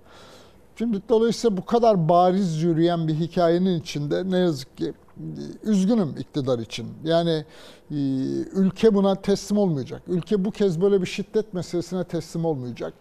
Şimdi 0.79 1.03
dolayısıyla 1.09 1.57
bu 1.57 1.65
kadar 1.65 2.09
bariz 2.09 2.63
yürüyen 2.63 3.09
bir 3.09 3.15
hikayenin 3.15 3.81
içinde 3.81 4.31
ne 4.31 4.39
yazık 4.39 4.77
ki 4.77 4.93
üzgünüm 5.63 6.15
iktidar 6.19 6.59
için. 6.59 6.87
Yani 7.05 7.45
e, 7.91 7.97
ülke 8.55 8.95
buna 8.95 9.15
teslim 9.15 9.59
olmayacak. 9.59 10.03
Ülke 10.09 10.45
bu 10.45 10.51
kez 10.51 10.81
böyle 10.81 11.01
bir 11.01 11.07
şiddet 11.07 11.55
meselesine 11.55 12.05
teslim 12.05 12.45
olmayacak. 12.45 12.95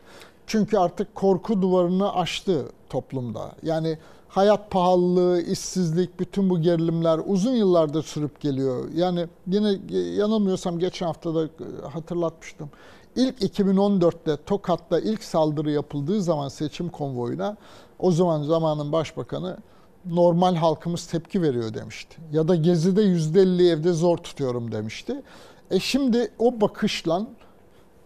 Çünkü 0.47 0.78
artık 0.78 1.15
korku 1.15 1.61
duvarını 1.61 2.15
aştı 2.15 2.65
toplumda. 2.89 3.51
Yani 3.63 3.97
hayat 4.28 4.71
pahalılığı, 4.71 5.41
işsizlik, 5.41 6.19
bütün 6.19 6.49
bu 6.49 6.61
gerilimler 6.61 7.19
uzun 7.26 7.53
yıllardır 7.53 8.03
sürüp 8.03 8.41
geliyor. 8.41 8.89
Yani 8.95 9.28
yine 9.47 9.80
yanılmıyorsam 10.15 10.80
geçen 10.80 11.05
hafta 11.05 11.36
da 11.36 11.49
hatırlatmıştım. 11.93 12.69
İlk 13.16 13.41
2014'te 13.41 14.38
Tokat'ta 14.45 14.99
ilk 14.99 15.24
saldırı 15.24 15.72
yapıldığı 15.72 16.22
zaman 16.22 16.47
seçim 16.47 16.89
konvoyuna 16.89 17.57
o 17.99 18.11
zaman 18.11 18.43
zamanın 18.43 18.91
başbakanı 18.91 19.57
normal 20.05 20.55
halkımız 20.55 21.05
tepki 21.05 21.41
veriyor 21.41 21.74
demişti. 21.74 22.18
Ya 22.32 22.47
da 22.47 22.55
Gezi'de 22.55 23.01
%50 23.01 23.70
evde 23.70 23.93
zor 23.93 24.18
tutuyorum 24.18 24.72
demişti. 24.72 25.22
E 25.72 25.80
şimdi 25.80 26.32
o 26.39 26.61
bakışla 26.61 27.28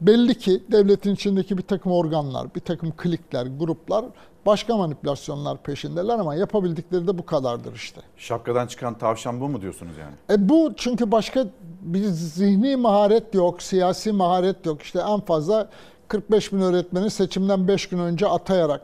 belli 0.01 0.35
ki 0.37 0.63
devletin 0.71 1.13
içindeki 1.13 1.57
bir 1.57 1.63
takım 1.63 1.91
organlar, 1.91 2.55
bir 2.55 2.59
takım 2.59 2.91
klikler, 2.97 3.45
gruplar 3.45 4.05
başka 4.47 4.77
manipülasyonlar 4.77 5.57
peşindeler 5.63 6.19
ama 6.19 6.35
yapabildikleri 6.35 7.07
de 7.07 7.17
bu 7.17 7.25
kadardır 7.25 7.75
işte. 7.75 8.01
Şapkadan 8.17 8.67
çıkan 8.67 8.97
tavşan 8.97 9.41
bu 9.41 9.49
mu 9.49 9.61
diyorsunuz 9.61 9.93
yani? 9.97 10.39
E 10.39 10.49
bu 10.49 10.73
çünkü 10.77 11.11
başka 11.11 11.45
bir 11.81 12.03
zihni 12.03 12.75
maharet 12.75 13.33
yok, 13.33 13.61
siyasi 13.61 14.11
maharet 14.11 14.65
yok. 14.65 14.81
İşte 14.81 14.99
en 14.99 15.19
fazla 15.19 15.69
45 16.07 16.53
bin 16.53 16.59
öğretmeni 16.59 17.09
seçimden 17.09 17.67
5 17.67 17.89
gün 17.89 17.99
önce 17.99 18.27
atayarak 18.27 18.81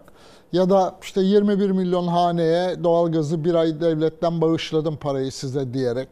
ya 0.51 0.69
da 0.69 0.95
işte 1.01 1.21
21 1.21 1.69
milyon 1.69 2.07
haneye 2.07 2.83
doğalgazı 2.83 3.43
bir 3.45 3.53
ay 3.55 3.81
devletten 3.81 4.41
bağışladım 4.41 4.97
parayı 4.97 5.31
size 5.31 5.73
diyerek 5.73 6.09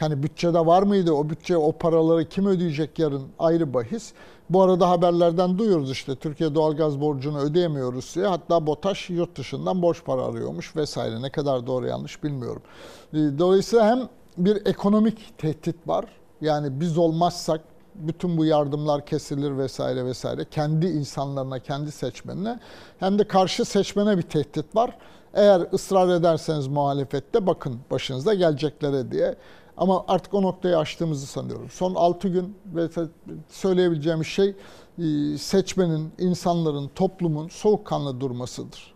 Yani 0.00 0.22
bütçede 0.22 0.66
var 0.66 0.82
mıydı? 0.82 1.12
O 1.12 1.30
bütçe, 1.30 1.56
o 1.56 1.72
paraları 1.72 2.24
kim 2.24 2.46
ödeyecek 2.46 2.98
yarın 2.98 3.22
ayrı 3.38 3.74
bahis. 3.74 4.12
Bu 4.50 4.62
arada 4.62 4.90
haberlerden 4.90 5.58
duyuyoruz 5.58 5.90
işte 5.90 6.14
Türkiye 6.16 6.54
doğalgaz 6.54 7.00
borcunu 7.00 7.38
ödeyemiyor 7.38 7.92
Rusya'ya. 7.92 8.30
Hatta 8.30 8.66
BOTAŞ 8.66 9.10
yurt 9.10 9.38
dışından 9.38 9.82
borç 9.82 10.04
para 10.04 10.22
arıyormuş 10.22 10.76
vesaire. 10.76 11.22
Ne 11.22 11.30
kadar 11.30 11.66
doğru 11.66 11.86
yanlış 11.86 12.24
bilmiyorum. 12.24 12.62
Ee, 13.12 13.16
Dolayısıyla 13.38 13.86
hem 13.86 14.08
bir 14.38 14.66
ekonomik 14.66 15.38
tehdit 15.38 15.88
var. 15.88 16.04
Yani 16.40 16.80
biz 16.80 16.98
olmazsak 16.98 17.60
bütün 17.94 18.38
bu 18.38 18.44
yardımlar 18.44 19.06
kesilir 19.06 19.58
vesaire 19.58 20.04
vesaire. 20.04 20.44
Kendi 20.50 20.86
insanlarına, 20.86 21.58
kendi 21.58 21.92
seçmenine 21.92 22.60
hem 22.98 23.18
de 23.18 23.24
karşı 23.24 23.64
seçmene 23.64 24.18
bir 24.18 24.22
tehdit 24.22 24.76
var. 24.76 24.98
Eğer 25.34 25.62
ısrar 25.72 26.08
ederseniz 26.08 26.66
muhalefette 26.66 27.46
bakın 27.46 27.80
başınıza 27.90 28.34
geleceklere 28.34 29.10
diye. 29.10 29.34
Ama 29.78 30.04
artık 30.08 30.34
o 30.34 30.42
noktayı 30.42 30.78
aştığımızı 30.78 31.26
sanıyorum. 31.26 31.70
Son 31.70 31.94
6 31.94 32.28
gün 32.28 32.56
ve 32.74 32.88
söyleyebileceğim 33.48 34.24
şey 34.24 34.48
e, 34.98 35.38
seçmenin, 35.38 36.12
insanların, 36.18 36.90
toplumun 36.94 37.48
soğukkanlı 37.48 38.20
durmasıdır. 38.20 38.94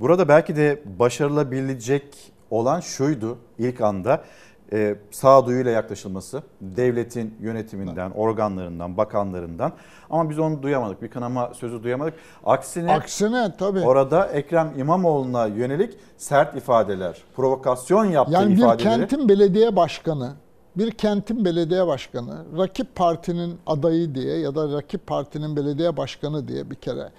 Burada 0.00 0.28
belki 0.28 0.56
de 0.56 0.82
başarılabilecek 0.98 2.04
olan 2.50 2.80
şuydu 2.80 3.38
ilk 3.58 3.80
anda 3.80 4.24
e, 4.72 4.96
sağduyuyla 5.10 5.70
yaklaşılması, 5.70 6.42
devletin 6.60 7.34
yönetiminden, 7.40 8.10
organlarından, 8.10 8.96
bakanlarından. 8.96 9.72
Ama 10.10 10.30
biz 10.30 10.38
onu 10.38 10.62
duyamadık, 10.62 11.02
bir 11.02 11.08
kınama 11.08 11.54
sözü 11.54 11.82
duyamadık. 11.82 12.14
Aksine, 12.44 12.92
Aksine 12.92 13.54
tabii. 13.58 13.80
orada 13.80 14.26
Ekrem 14.26 14.72
İmamoğlu'na 14.78 15.46
yönelik 15.46 15.94
sert 16.16 16.56
ifadeler, 16.56 17.22
provokasyon 17.36 18.04
yaptığı 18.04 18.34
Yani 18.34 18.50
bir 18.50 18.58
ifadeleri... 18.58 18.82
kentin 18.82 19.28
belediye 19.28 19.76
başkanı, 19.76 20.32
bir 20.76 20.90
kentin 20.90 21.44
belediye 21.44 21.86
başkanı, 21.86 22.44
rakip 22.58 22.94
partinin 22.94 23.58
adayı 23.66 24.14
diye 24.14 24.38
ya 24.38 24.54
da 24.54 24.76
rakip 24.76 25.06
partinin 25.06 25.56
belediye 25.56 25.96
başkanı 25.96 26.48
diye 26.48 26.70
bir 26.70 26.76
kere 26.76 27.10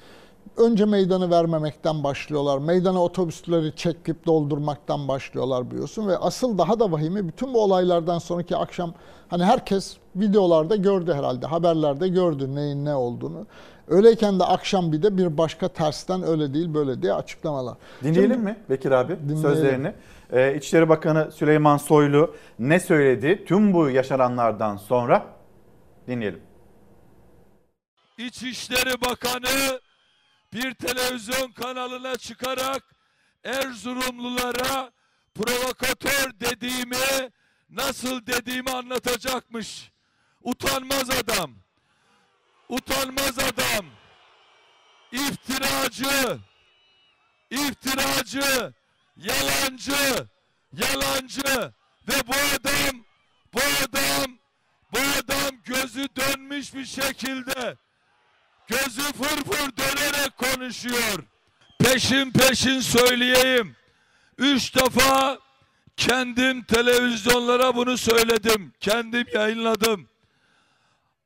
önce 0.58 0.86
meydanı 0.86 1.30
vermemekten 1.32 2.04
başlıyorlar. 2.04 2.58
Meydana 2.58 3.04
otobüsleri 3.04 3.76
çekip 3.76 4.26
doldurmaktan 4.26 5.08
başlıyorlar 5.08 5.72
biliyorsun 5.72 6.08
ve 6.08 6.18
asıl 6.18 6.58
daha 6.58 6.80
da 6.80 6.92
vahimi 6.92 7.28
bütün 7.28 7.54
bu 7.54 7.64
olaylardan 7.64 8.20
sonraki 8.20 8.56
akşam 8.58 8.94
hani 9.28 9.44
herkes 9.44 9.98
videolarda 10.16 10.76
gördü 10.76 11.14
herhalde, 11.14 11.46
haberlerde 11.46 12.08
gördü 12.08 12.56
neyin 12.56 12.86
ne 12.86 12.96
olduğunu. 12.96 13.46
Öyleyken 13.88 14.40
de 14.40 14.44
akşam 14.44 14.92
bir 14.92 15.04
de 15.04 15.18
bir 15.18 15.38
başka 15.38 15.68
tersten 15.68 16.24
öyle 16.24 16.54
değil 16.54 16.74
böyle 16.74 17.02
diye 17.02 17.14
açıklamalar. 17.14 17.78
Dinleyelim 18.04 18.32
Şimdi- 18.34 18.46
mi 18.46 18.58
Bekir 18.70 18.92
abi 18.92 19.14
Dinleyelim. 19.20 19.42
sözlerini? 19.42 19.94
Ee, 20.32 20.56
İçişleri 20.58 20.90
Bakanı 20.90 21.32
Süleyman 21.32 21.78
Soylu 21.78 22.36
ne 22.60 22.80
söyledi 22.80 23.46
tüm 23.48 23.74
bu 23.74 23.90
yaşananlardan 23.90 24.78
sonra? 24.78 25.26
Dinleyelim. 26.08 26.42
İçişleri 28.18 29.02
Bakanı 29.10 29.80
bir 30.54 30.74
televizyon 30.74 31.52
kanalına 31.52 32.18
çıkarak 32.18 32.84
Erzurumlulara 33.44 34.92
provokatör 35.36 36.40
dediğimi 36.40 37.32
nasıl 37.70 38.26
dediğimi 38.26 38.72
anlatacakmış. 38.72 39.92
Utanmaz 40.44 41.10
adam. 41.10 41.56
Utanmaz 42.70 43.40
adam. 43.40 43.86
İftiracı. 45.12 46.40
İftiracı. 47.52 48.74
Yalancı. 49.18 50.28
Yalancı. 50.74 51.74
Ve 52.08 52.28
bu 52.28 52.34
adam 52.34 53.06
bu 53.54 53.60
adam 53.60 54.38
bu 54.94 55.00
adam 55.00 55.62
gözü 55.66 56.08
dönmüş 56.16 56.74
bir 56.74 56.86
şekilde 56.86 57.78
gözü 58.70 59.02
fırfır 59.02 59.78
dönerek 59.78 60.38
konuşuyor. 60.38 61.24
Peşin 61.80 62.32
peşin 62.32 62.80
söyleyeyim. 62.80 63.76
Üç 64.38 64.76
defa 64.76 65.40
kendim 65.98 66.64
televizyonlara 66.64 67.76
bunu 67.76 67.98
söyledim. 67.98 68.74
Kendim 68.80 69.26
yayınladım. 69.34 70.10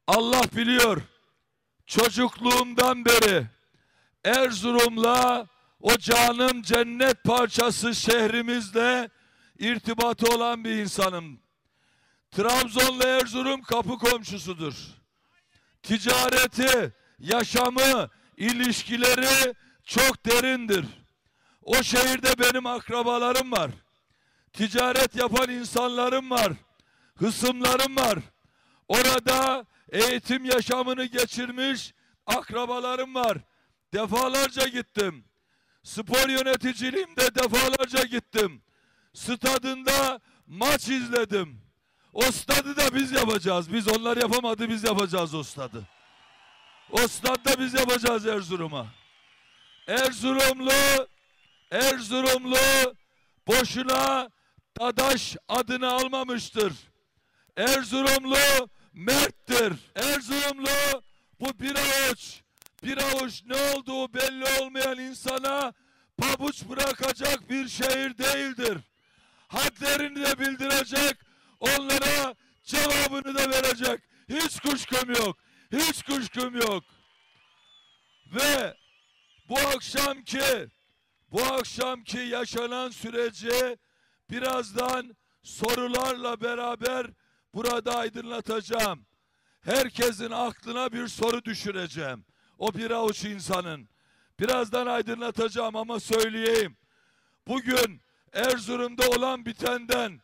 Allah 0.07 0.41
biliyor. 0.55 1.01
Çocukluğumdan 1.87 3.05
beri 3.05 3.45
Erzurum'la 4.25 5.47
o 5.81 5.97
canım 5.97 6.61
cennet 6.61 7.23
parçası 7.23 7.95
şehrimizle 7.95 9.09
irtibatı 9.59 10.35
olan 10.35 10.63
bir 10.63 10.77
insanım. 10.77 11.39
Trabzon'la 12.31 13.07
Erzurum 13.07 13.61
kapı 13.61 13.97
komşusudur. 13.97 14.73
Ticareti, 15.83 16.93
yaşamı, 17.19 18.09
ilişkileri 18.37 19.53
çok 19.85 20.25
derindir. 20.25 20.85
O 21.61 21.83
şehirde 21.83 22.39
benim 22.39 22.65
akrabalarım 22.65 23.51
var. 23.51 23.71
Ticaret 24.53 25.15
yapan 25.15 25.49
insanlarım 25.49 26.29
var. 26.29 26.53
Hısımlarım 27.15 27.95
var. 27.95 28.19
Orada 28.87 29.65
eğitim 29.89 30.45
yaşamını 30.45 31.05
geçirmiş 31.05 31.93
akrabalarım 32.25 33.15
var. 33.15 33.37
Defalarca 33.93 34.67
gittim. 34.67 35.25
Spor 35.83 36.29
yöneticiliğimde 36.29 37.35
defalarca 37.35 38.03
gittim. 38.03 38.61
Stadında 39.13 40.19
maç 40.47 40.89
izledim. 40.89 41.61
O 42.13 42.21
stadı 42.21 42.77
da 42.77 42.95
biz 42.95 43.11
yapacağız. 43.11 43.73
Biz 43.73 43.87
onlar 43.87 44.17
yapamadı 44.17 44.69
biz 44.69 44.83
yapacağız 44.83 45.33
o 45.35 45.43
stadı. 45.43 45.83
O 46.91 47.07
stadda 47.07 47.59
biz 47.59 47.73
yapacağız 47.73 48.25
Erzurum'a. 48.25 48.87
Erzurumlu, 49.87 51.07
Erzurumlu 51.71 52.57
boşuna 53.47 54.29
Dadaş 54.79 55.37
adını 55.47 55.91
almamıştır. 55.93 56.73
Erzurumlu 57.57 58.69
merttir. 58.93 59.73
Erzurumlu 59.95 61.03
bu 61.39 61.59
bir 61.59 61.75
avuç, 61.75 62.41
bir 62.83 62.97
avuç 62.97 63.43
ne 63.45 63.55
olduğu 63.55 64.13
belli 64.13 64.45
olmayan 64.61 64.99
insana 64.99 65.73
pabuç 66.17 66.63
bırakacak 66.69 67.49
bir 67.49 67.67
şehir 67.67 68.17
değildir. 68.17 68.77
Hadlerini 69.47 70.25
de 70.25 70.39
bildirecek, 70.39 71.17
onlara 71.59 72.35
cevabını 72.63 73.35
da 73.35 73.49
verecek. 73.49 73.99
Hiç 74.29 74.59
kuşkum 74.59 75.09
yok. 75.09 75.37
Hiç 75.73 76.03
kuşkum 76.03 76.55
yok. 76.55 76.83
Ve 78.33 78.77
bu 79.49 79.59
akşamki 79.59 80.69
bu 81.31 81.43
akşamki 81.43 82.17
yaşanan 82.17 82.89
süreci 82.89 83.77
birazdan 84.29 85.15
sorularla 85.43 86.41
beraber 86.41 87.07
burada 87.53 87.95
aydınlatacağım. 87.95 89.05
Herkesin 89.61 90.31
aklına 90.31 90.91
bir 90.91 91.07
soru 91.07 91.45
düşüreceğim. 91.45 92.25
O 92.57 92.73
bir 92.73 92.91
avuç 92.91 93.23
insanın. 93.23 93.89
Birazdan 94.39 94.87
aydınlatacağım 94.87 95.75
ama 95.75 95.99
söyleyeyim. 95.99 96.77
Bugün 97.47 98.01
Erzurum'da 98.33 99.09
olan 99.09 99.45
bitenden 99.45 100.21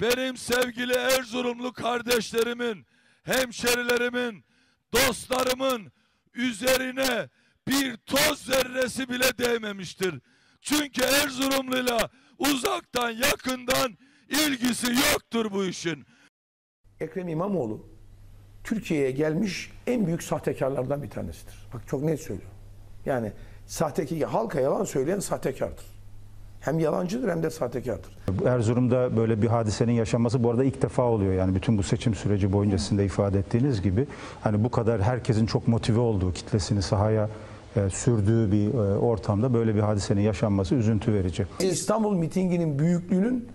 benim 0.00 0.36
sevgili 0.36 0.92
Erzurumlu 0.92 1.72
kardeşlerimin, 1.72 2.86
hemşerilerimin, 3.22 4.44
dostlarımın 4.92 5.92
üzerine 6.34 7.28
bir 7.68 7.96
toz 7.96 8.38
zerresi 8.38 9.08
bile 9.08 9.38
değmemiştir. 9.38 10.14
Çünkü 10.60 11.02
Erzurumluyla 11.02 12.10
uzaktan 12.38 13.10
yakından 13.10 13.98
ilgisi 14.28 14.86
yoktur 14.86 15.52
bu 15.52 15.64
işin. 15.64 16.06
Ekrem 17.00 17.28
İmamoğlu 17.28 17.86
Türkiye'ye 18.64 19.10
gelmiş 19.10 19.70
en 19.86 20.06
büyük 20.06 20.22
sahtekarlardan 20.22 21.02
bir 21.02 21.10
tanesidir. 21.10 21.54
Bak 21.74 21.82
çok 21.86 22.02
net 22.02 22.20
söylüyorum. 22.20 22.54
Yani 23.06 23.32
sahteki 23.66 24.24
halka 24.24 24.60
yalan 24.60 24.84
söyleyen 24.84 25.20
sahtekardır. 25.20 25.97
Hem 26.68 26.78
yalancıdır 26.78 27.28
hem 27.28 27.42
de 27.42 27.50
sahtekardır. 27.50 28.10
Erzurum'da 28.46 29.16
böyle 29.16 29.42
bir 29.42 29.46
hadisenin 29.46 29.92
yaşanması 29.92 30.44
bu 30.44 30.50
arada 30.50 30.64
ilk 30.64 30.82
defa 30.82 31.02
oluyor. 31.02 31.32
Yani 31.32 31.54
bütün 31.54 31.78
bu 31.78 31.82
seçim 31.82 32.14
süreci 32.14 32.52
boyunca 32.52 32.78
sizin 32.78 32.98
de 32.98 33.04
ifade 33.04 33.38
ettiğiniz 33.38 33.82
gibi 33.82 34.06
hani 34.40 34.64
bu 34.64 34.70
kadar 34.70 35.02
herkesin 35.02 35.46
çok 35.46 35.68
motive 35.68 36.00
olduğu, 36.00 36.32
kitlesini 36.32 36.82
sahaya 36.82 37.28
e, 37.76 37.90
sürdüğü 37.90 38.52
bir 38.52 38.74
e, 38.74 38.98
ortamda 38.98 39.54
böyle 39.54 39.74
bir 39.74 39.80
hadisenin 39.80 40.20
yaşanması 40.20 40.74
üzüntü 40.74 41.12
verici. 41.12 41.46
İstanbul 41.60 42.16
mitinginin 42.16 42.78
büyüklüğünün 42.78 43.48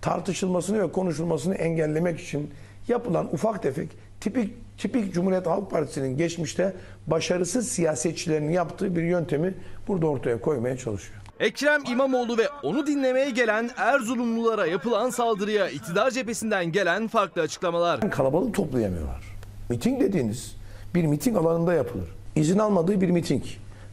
tartışılmasını 0.00 0.82
ve 0.82 0.92
konuşulmasını 0.92 1.54
engellemek 1.54 2.20
için 2.20 2.50
yapılan 2.88 3.34
ufak 3.34 3.62
tefek 3.62 3.88
tipik 4.20 4.54
tipik 4.78 5.14
Cumhuriyet 5.14 5.46
Halk 5.46 5.70
Partisi'nin 5.70 6.16
geçmişte 6.16 6.74
başarısız 7.06 7.68
siyasetçilerin 7.68 8.50
yaptığı 8.50 8.96
bir 8.96 9.02
yöntemi 9.02 9.54
burada 9.88 10.06
ortaya 10.06 10.40
koymaya 10.40 10.76
çalışıyor. 10.76 11.19
Ekrem 11.40 11.82
İmamoğlu 11.90 12.38
ve 12.38 12.48
onu 12.62 12.86
dinlemeye 12.86 13.30
gelen 13.30 13.70
Erzurumlulara 13.76 14.66
yapılan 14.66 15.10
saldırıya 15.10 15.68
iktidar 15.68 16.10
cephesinden 16.10 16.72
gelen 16.72 17.08
farklı 17.08 17.42
açıklamalar. 17.42 18.10
Kalabalık 18.10 18.54
toplayamıyorlar. 18.54 19.36
Miting 19.68 20.00
dediğiniz 20.00 20.56
bir 20.94 21.06
miting 21.06 21.36
alanında 21.36 21.74
yapılır. 21.74 22.08
İzin 22.36 22.58
almadığı 22.58 23.00
bir 23.00 23.10
miting. 23.10 23.42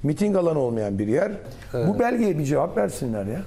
Miting 0.03 0.37
alanı 0.37 0.59
olmayan 0.59 0.99
bir 0.99 1.07
yer. 1.07 1.31
Bu 1.73 1.99
belgeye 1.99 2.39
bir 2.39 2.43
cevap 2.43 2.77
versinler 2.77 3.25
ya. 3.25 3.41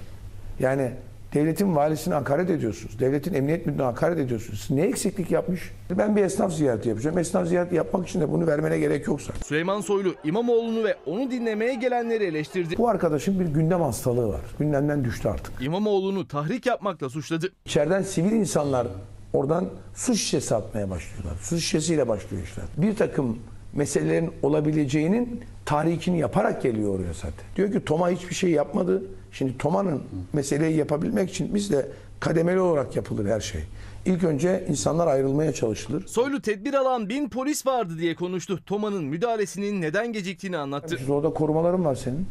Yani 0.61 0.91
devletin 1.35 1.77
valisine 1.77 2.15
hakaret 2.15 2.51
ediyorsunuz. 2.51 2.99
Devletin 3.01 3.35
emniyet 3.35 3.67
müdürüne 3.67 3.83
hakaret 3.83 4.19
ediyorsunuz. 4.19 4.67
Ne 4.71 4.83
eksiklik 4.83 5.31
yapmış? 5.31 5.73
Ben 5.91 6.17
bir 6.17 6.23
esnaf 6.23 6.53
ziyareti 6.53 6.89
yapacağım. 6.89 7.19
Esnaf 7.19 7.47
ziyareti 7.49 7.75
yapmak 7.75 8.09
için 8.09 8.21
de 8.21 8.33
bunu 8.33 8.47
vermene 8.47 8.79
gerek 8.79 9.07
yoksa. 9.07 9.33
Süleyman 9.47 9.81
Soylu 9.81 10.15
İmamoğlu'nu 10.25 10.85
ve 10.85 10.97
onu 11.07 11.31
dinlemeye 11.31 11.75
gelenleri 11.75 12.25
eleştirdi. 12.25 12.79
Bu 12.79 12.89
arkadaşın 12.89 13.41
bir 13.41 13.47
gündem 13.47 13.81
hastalığı 13.81 14.29
var. 14.29 14.41
Gündemden 14.59 15.05
düştü 15.05 15.29
artık. 15.29 15.53
İmamoğlu'nu 15.63 16.29
tahrik 16.29 16.67
yapmakla 16.67 17.09
suçladı. 17.09 17.49
İçeriden 17.65 18.03
sivil 18.03 18.33
insanlar 18.33 18.87
oradan 19.33 19.69
su 19.95 20.15
şişesi 20.15 20.55
atmaya 20.55 20.91
başlıyorlar. 20.91 21.35
Su 21.43 21.59
şişesiyle 21.59 22.09
başlıyor 22.09 22.43
işler. 22.43 22.65
Bir 22.77 22.97
takım 22.97 23.39
meselelerin 23.73 24.33
olabileceğinin 24.43 25.41
tahrikini 25.65 26.19
yaparak 26.19 26.63
geliyor 26.63 26.99
oraya 26.99 27.13
zaten. 27.13 27.45
Diyor 27.57 27.73
ki 27.73 27.85
Toma 27.85 28.11
hiçbir 28.11 28.35
şey 28.35 28.51
yapmadı. 28.51 29.03
Şimdi 29.33 29.59
Toma'nın 29.59 30.03
meseleyi 30.33 30.77
yapabilmek 30.77 31.31
için 31.31 31.55
biz 31.55 31.73
de 31.73 31.89
kademeli 32.21 32.61
olarak 32.61 32.97
yapılır 32.97 33.27
her 33.27 33.41
şey. 33.41 33.61
İlk 34.07 34.25
önce 34.25 34.65
insanlar 34.69 35.07
ayrılmaya 35.07 35.53
çalışılır. 35.53 36.07
Soylu 36.07 36.41
tedbir 36.43 36.75
alan 36.75 37.09
bin 37.09 37.29
polis 37.29 37.67
vardı 37.67 37.99
diye 37.99 38.15
konuştu. 38.15 38.61
Toma'nın 38.67 39.05
müdahalesinin 39.05 39.81
neden 39.81 40.13
geciktiğini 40.13 40.57
anlattı. 40.59 40.99
Şimdi 40.99 41.13
orada 41.13 41.31
korumaların 41.31 41.85
var 41.85 41.95
senin. 41.95 42.27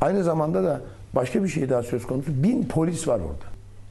Aynı 0.00 0.24
zamanda 0.24 0.64
da 0.64 0.80
başka 1.14 1.44
bir 1.44 1.48
şey 1.48 1.68
daha 1.68 1.82
söz 1.82 2.06
konusu. 2.06 2.42
Bin 2.42 2.64
polis 2.68 3.08
var 3.08 3.20
orada. 3.20 3.44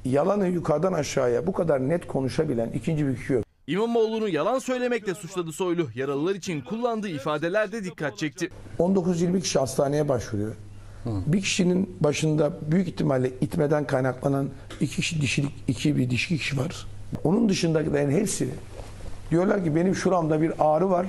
Yalanı 0.05 0.47
yukarıdan 0.47 0.93
aşağıya 0.93 1.47
bu 1.47 1.53
kadar 1.53 1.89
net 1.89 2.07
konuşabilen 2.07 2.69
ikinci 2.69 3.07
bir 3.07 3.15
kişi 3.15 3.33
yok. 3.33 3.45
İmamoğlu'nu 3.67 4.29
yalan 4.29 4.59
söylemekle 4.59 5.13
suçladı 5.13 5.51
Soylu. 5.51 5.87
Yaralılar 5.95 6.35
için 6.35 6.61
kullandığı 6.61 7.07
ifadelerde 7.09 7.83
dikkat 7.83 8.17
çekti. 8.17 8.49
19-20 8.79 9.41
kişi 9.41 9.59
hastaneye 9.59 10.09
başvuruyor. 10.09 10.55
Bir 11.05 11.41
kişinin 11.41 11.95
başında 11.99 12.71
büyük 12.71 12.87
ihtimalle 12.87 13.29
itmeden 13.41 13.87
kaynaklanan 13.87 14.49
iki 14.79 14.95
kişi 14.95 15.21
dişilik, 15.21 15.51
iki 15.67 15.97
bir 15.97 16.09
dişi 16.09 16.37
kişi 16.37 16.57
var. 16.57 16.87
Onun 17.23 17.49
dışındakilerin 17.49 18.11
hepsi 18.11 18.49
diyorlar 19.31 19.63
ki 19.63 19.75
benim 19.75 19.95
şuramda 19.95 20.41
bir 20.41 20.53
ağrı 20.59 20.89
var. 20.89 21.07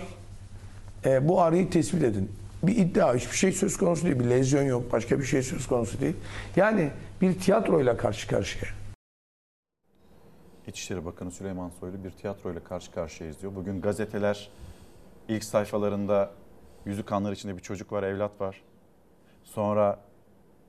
E, 1.04 1.28
bu 1.28 1.42
ağrıyı 1.42 1.70
tespit 1.70 2.02
edin. 2.02 2.30
Bir 2.62 2.76
iddia, 2.76 3.14
hiçbir 3.14 3.36
şey 3.36 3.52
söz 3.52 3.76
konusu 3.76 4.04
değil. 4.04 4.18
Bir 4.18 4.24
lezyon 4.24 4.62
yok, 4.62 4.92
başka 4.92 5.18
bir 5.18 5.24
şey 5.24 5.42
söz 5.42 5.66
konusu 5.66 6.00
değil. 6.00 6.16
Yani 6.56 6.90
bir 7.20 7.38
tiyatroyla 7.38 7.96
karşı 7.96 8.28
karşıya. 8.28 8.70
İçişleri 10.66 11.04
Bakanı 11.04 11.30
Süleyman 11.30 11.70
Soylu 11.80 12.04
bir 12.04 12.10
tiyatroyla 12.10 12.64
karşı 12.64 12.92
karşıyayız 12.92 13.40
diyor. 13.42 13.54
Bugün 13.56 13.80
gazeteler 13.80 14.50
ilk 15.28 15.44
sayfalarında 15.44 16.30
yüzü 16.86 17.02
kanlar 17.02 17.32
içinde 17.32 17.56
bir 17.56 17.62
çocuk 17.62 17.92
var, 17.92 18.02
evlat 18.02 18.40
var. 18.40 18.62
Sonra 19.44 19.98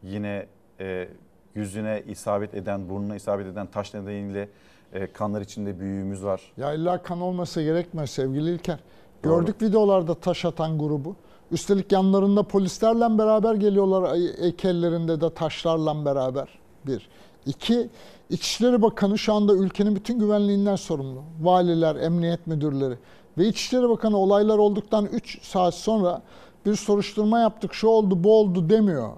yine 0.04 0.46
e, 0.80 1.08
yüzüne 1.56 2.04
isabet 2.08 2.54
eden, 2.54 2.90
burnuna 2.90 3.16
isabet 3.16 3.48
eden 3.48 3.68
taş 3.68 3.94
nedeniyle 3.94 4.50
e, 4.94 5.12
kanlar 5.12 5.42
içinde 5.42 5.80
büyüğümüz 5.80 6.24
var. 6.24 6.42
Ya 6.58 6.74
illa 6.74 7.04
kan 7.04 7.22
olması 7.22 7.62
gerekmez 7.62 8.10
sevgili 8.10 8.50
İlker. 8.50 8.80
Gördük 9.24 9.62
videolarda 9.62 10.14
taş 10.14 10.46
atan 10.46 10.80
grubu. 10.80 11.16
Üstelik 11.52 11.92
yanlarında 11.92 12.44
polislerle 12.44 13.18
beraber 13.18 13.56
geliyorlar 13.56 14.04
ay- 14.12 14.34
ek 14.42 14.70
ellerinde 14.70 15.22
de 15.22 15.34
taşlarla 15.34 16.06
beraber. 16.06 16.48
Bir. 16.88 17.10
İki, 17.46 17.90
İçişleri 18.30 18.82
Bakanı 18.82 19.18
şu 19.18 19.34
anda 19.34 19.54
ülkenin 19.54 19.96
bütün 19.96 20.20
güvenliğinden 20.20 20.76
sorumlu. 20.76 21.24
Valiler, 21.42 21.96
emniyet 21.96 22.48
müdürleri. 22.48 22.96
Ve 23.38 23.46
İçişleri 23.48 23.90
Bakanı 23.90 24.18
olaylar 24.18 24.58
olduktan 24.58 25.06
3 25.06 25.42
saat 25.44 25.74
sonra 25.74 26.22
bir 26.66 26.76
soruşturma 26.76 27.40
yaptık, 27.40 27.74
şu 27.74 27.88
oldu, 27.88 28.24
bu 28.24 28.40
oldu 28.40 28.70
demiyor. 28.70 29.10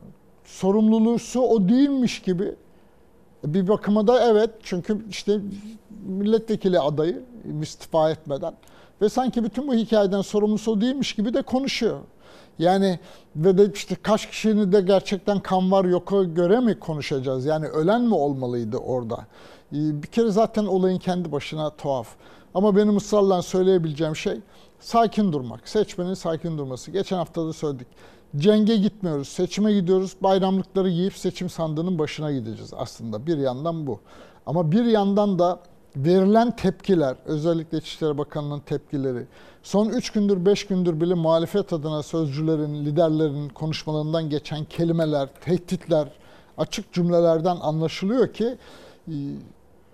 Sorumluluğu 0.46 1.18
o 1.42 1.70
değilmiş 1.70 2.22
gibi 2.22 2.56
bir 3.46 3.68
bakıma 3.68 4.08
da 4.08 4.30
evet 4.30 4.50
çünkü 4.64 5.06
işte 5.10 5.40
milletvekili 6.06 6.80
adayı 6.80 7.24
istifa 7.62 8.12
etmeden 8.12 8.54
ve 9.02 9.10
sanki 9.10 9.44
bütün 9.44 9.68
bu 9.68 9.74
hikayeden 9.74 10.22
sorumlusu 10.22 10.72
o 10.72 10.82
değilmiş 10.82 11.16
gibi 11.16 11.34
de 11.34 11.42
konuşuyor. 11.42 12.00
Yani 12.60 13.00
ve 13.36 13.58
de 13.58 13.72
işte 13.74 13.96
kaç 13.96 14.30
kişinin 14.30 14.72
de 14.72 14.82
gerçekten 14.82 15.40
kan 15.40 15.72
var 15.72 15.86
yoka 15.86 16.24
göre 16.24 16.60
mi 16.60 16.80
konuşacağız? 16.80 17.46
Yani 17.46 17.68
ölen 17.68 18.02
mi 18.02 18.14
olmalıydı 18.14 18.78
orada? 18.78 19.28
Ee, 19.74 20.04
Bir 20.04 20.08
kere 20.08 20.30
zaten 20.30 20.66
olayın 20.66 20.98
kendi 20.98 21.32
başına 21.32 21.70
tuhaf. 21.70 22.08
Ama 22.54 22.76
benim 22.76 22.98
ısrarla 22.98 23.42
söyleyebileceğim 23.42 24.16
şey 24.16 24.40
sakin 24.80 25.34
durmak. 25.34 25.68
Seçmenin 25.68 26.14
sakin 26.14 26.58
durması. 26.58 26.92
Geçen 26.92 27.18
hafta 27.18 27.48
da 27.48 27.54
söyledik. 27.54 27.88
Cenge 28.36 28.76
gitmiyoruz, 28.76 29.28
seçime 29.28 29.74
gidiyoruz. 29.74 30.16
Bayramlıkları 30.22 30.90
giyip 30.90 31.14
seçim 31.14 31.50
sandığının 31.50 32.00
başına 32.00 32.32
gideceğiz 32.32 32.72
aslında. 32.78 33.28
Bir 33.28 33.38
yandan 33.38 33.88
bu. 33.88 34.00
Ama 34.46 34.72
bir 34.72 34.86
yandan 34.86 35.40
da 35.40 35.60
verilen 35.96 36.56
tepkiler, 36.56 37.16
özellikle 37.26 37.78
İçişleri 37.78 38.18
Bakanı'nın 38.18 38.60
tepkileri, 38.60 39.26
son 39.64 39.90
3 39.90 40.10
gündür 40.10 40.46
5 40.46 40.68
gündür 40.68 41.02
bile 41.02 41.14
muhalefet 41.14 41.74
adına 41.74 42.04
sözcülerin, 42.04 42.86
liderlerin 42.86 43.50
konuşmalarından 43.50 44.30
geçen 44.30 44.66
kelimeler, 44.66 45.30
tehditler, 45.42 46.08
açık 46.58 46.94
cümlelerden 46.94 47.58
anlaşılıyor 47.62 48.34
ki 48.34 48.58
e, 49.08 49.14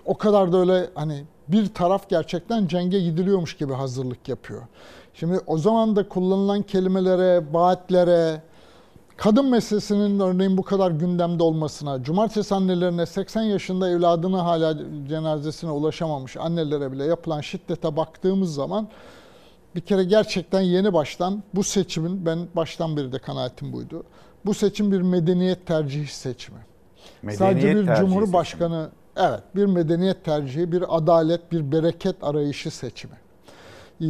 o 0.06 0.18
kadar 0.18 0.54
da 0.54 0.58
öyle 0.58 0.90
hani 0.96 1.24
bir 1.48 1.74
taraf 1.74 2.10
gerçekten 2.10 2.68
cenge 2.68 3.00
gidiliyormuş 3.00 3.58
gibi 3.58 3.74
hazırlık 3.74 4.30
yapıyor. 4.30 4.62
Şimdi 5.14 5.40
o 5.48 5.58
zaman 5.58 5.96
da 5.96 6.10
kullanılan 6.10 6.62
kelimelere, 6.62 7.44
vaatlere, 7.54 8.42
kadın 9.18 9.46
meselesinin 9.46 10.20
örneğin 10.20 10.58
bu 10.58 10.64
kadar 10.64 10.92
gündemde 10.92 11.44
olmasına, 11.44 12.04
cumartesi 12.04 12.56
annelerine 12.56 13.06
80 13.06 13.42
yaşında 13.42 13.90
evladını 13.90 14.38
hala 14.38 14.78
cenazesine 15.10 15.72
ulaşamamış 15.72 16.38
annelere 16.38 16.92
bile 16.92 17.06
yapılan 17.06 17.42
şiddete 17.42 17.96
baktığımız 17.96 18.54
zaman 18.54 18.88
bir 19.76 19.82
kere 19.82 20.04
gerçekten 20.04 20.62
yeni 20.62 20.94
baştan 20.94 21.44
bu 21.54 21.64
seçimin 21.64 22.26
ben 22.26 22.40
baştan 22.56 22.98
beri 22.98 23.12
de 23.12 23.20
kanaatim 23.20 23.74
buydu. 23.74 24.04
Bu 24.46 24.54
seçim 24.54 24.92
bir 24.92 25.02
medeniyet 25.02 25.68
tercihi 25.68 26.08
seçimi. 26.08 26.60
Medeniyet 27.22 27.40
Sadece 27.40 27.76
bir 27.76 27.96
cumhurbaşkanı 27.96 28.90
evet 29.18 29.40
bir 29.56 29.66
medeniyet 29.66 30.26
tercihi, 30.26 30.72
bir 30.72 30.98
adalet, 30.98 31.52
bir 31.52 31.72
bereket 31.72 32.24
arayışı 32.24 32.72
seçimi. 32.72 33.16
Ee, 34.02 34.06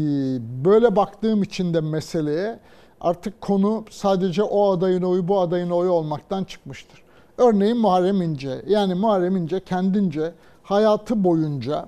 Böyle 0.65 0.95
baktığım 0.95 1.43
için 1.43 1.73
de 1.73 1.81
meseleye 1.81 2.59
artık 3.01 3.41
konu 3.41 3.85
sadece 3.89 4.43
o 4.43 4.71
adayın 4.71 5.01
oyu 5.01 5.27
bu 5.27 5.39
adayın 5.39 5.69
oyu 5.69 5.91
olmaktan 5.91 6.43
çıkmıştır. 6.43 7.03
Örneğin 7.37 7.77
Muharrem 7.77 8.21
İnce. 8.21 8.61
Yani 8.67 8.95
Muharrem 8.95 9.37
İnce 9.37 9.59
kendince 9.59 10.31
hayatı 10.63 11.23
boyunca 11.23 11.87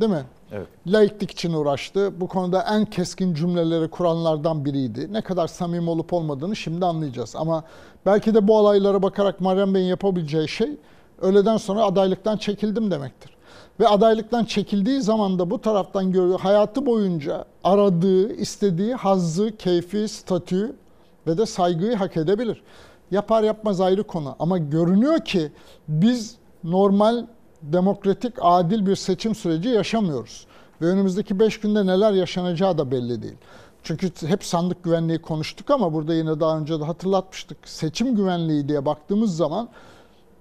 değil 0.00 0.12
mi? 0.12 0.24
Evet. 0.52 0.66
Laiklik 0.86 1.30
için 1.30 1.52
uğraştı. 1.52 2.20
Bu 2.20 2.28
konuda 2.28 2.64
en 2.70 2.84
keskin 2.84 3.34
cümleleri 3.34 3.88
kuranlardan 3.88 4.64
biriydi. 4.64 5.12
Ne 5.12 5.20
kadar 5.20 5.46
samimi 5.46 5.90
olup 5.90 6.12
olmadığını 6.12 6.56
şimdi 6.56 6.86
anlayacağız. 6.86 7.36
Ama 7.36 7.64
belki 8.06 8.34
de 8.34 8.48
bu 8.48 8.58
olaylara 8.58 9.02
bakarak 9.02 9.40
Muharrem 9.40 9.74
Bey'in 9.74 9.86
yapabileceği 9.86 10.48
şey 10.48 10.76
öğleden 11.22 11.56
sonra 11.56 11.84
adaylıktan 11.84 12.36
çekildim 12.36 12.90
demektir. 12.90 13.30
Ve 13.80 13.88
adaylıktan 13.88 14.44
çekildiği 14.44 15.00
zaman 15.00 15.38
da 15.38 15.50
bu 15.50 15.60
taraftan 15.60 16.12
görüyor 16.12 16.40
hayatı 16.40 16.86
boyunca 16.86 17.44
aradığı, 17.64 18.32
istediği 18.32 18.94
hazzı, 18.94 19.56
keyfi, 19.56 20.08
statü 20.08 20.76
ve 21.26 21.38
de 21.38 21.46
saygıyı 21.46 21.96
hak 21.96 22.16
edebilir. 22.16 22.62
Yapar 23.10 23.42
yapmaz 23.42 23.80
ayrı 23.80 24.04
konu 24.04 24.36
ama 24.38 24.58
görünüyor 24.58 25.24
ki 25.24 25.52
biz 25.88 26.36
normal, 26.64 27.26
demokratik, 27.62 28.34
adil 28.40 28.86
bir 28.86 28.96
seçim 28.96 29.34
süreci 29.34 29.68
yaşamıyoruz. 29.68 30.46
Ve 30.80 30.86
önümüzdeki 30.86 31.38
5 31.38 31.60
günde 31.60 31.86
neler 31.86 32.12
yaşanacağı 32.12 32.78
da 32.78 32.90
belli 32.90 33.22
değil. 33.22 33.36
Çünkü 33.82 34.10
hep 34.26 34.44
sandık 34.44 34.84
güvenliği 34.84 35.18
konuştuk 35.18 35.70
ama 35.70 35.92
burada 35.92 36.14
yine 36.14 36.40
daha 36.40 36.58
önce 36.58 36.80
de 36.80 36.84
hatırlatmıştık. 36.84 37.58
Seçim 37.64 38.16
güvenliği 38.16 38.68
diye 38.68 38.86
baktığımız 38.86 39.36
zaman 39.36 39.68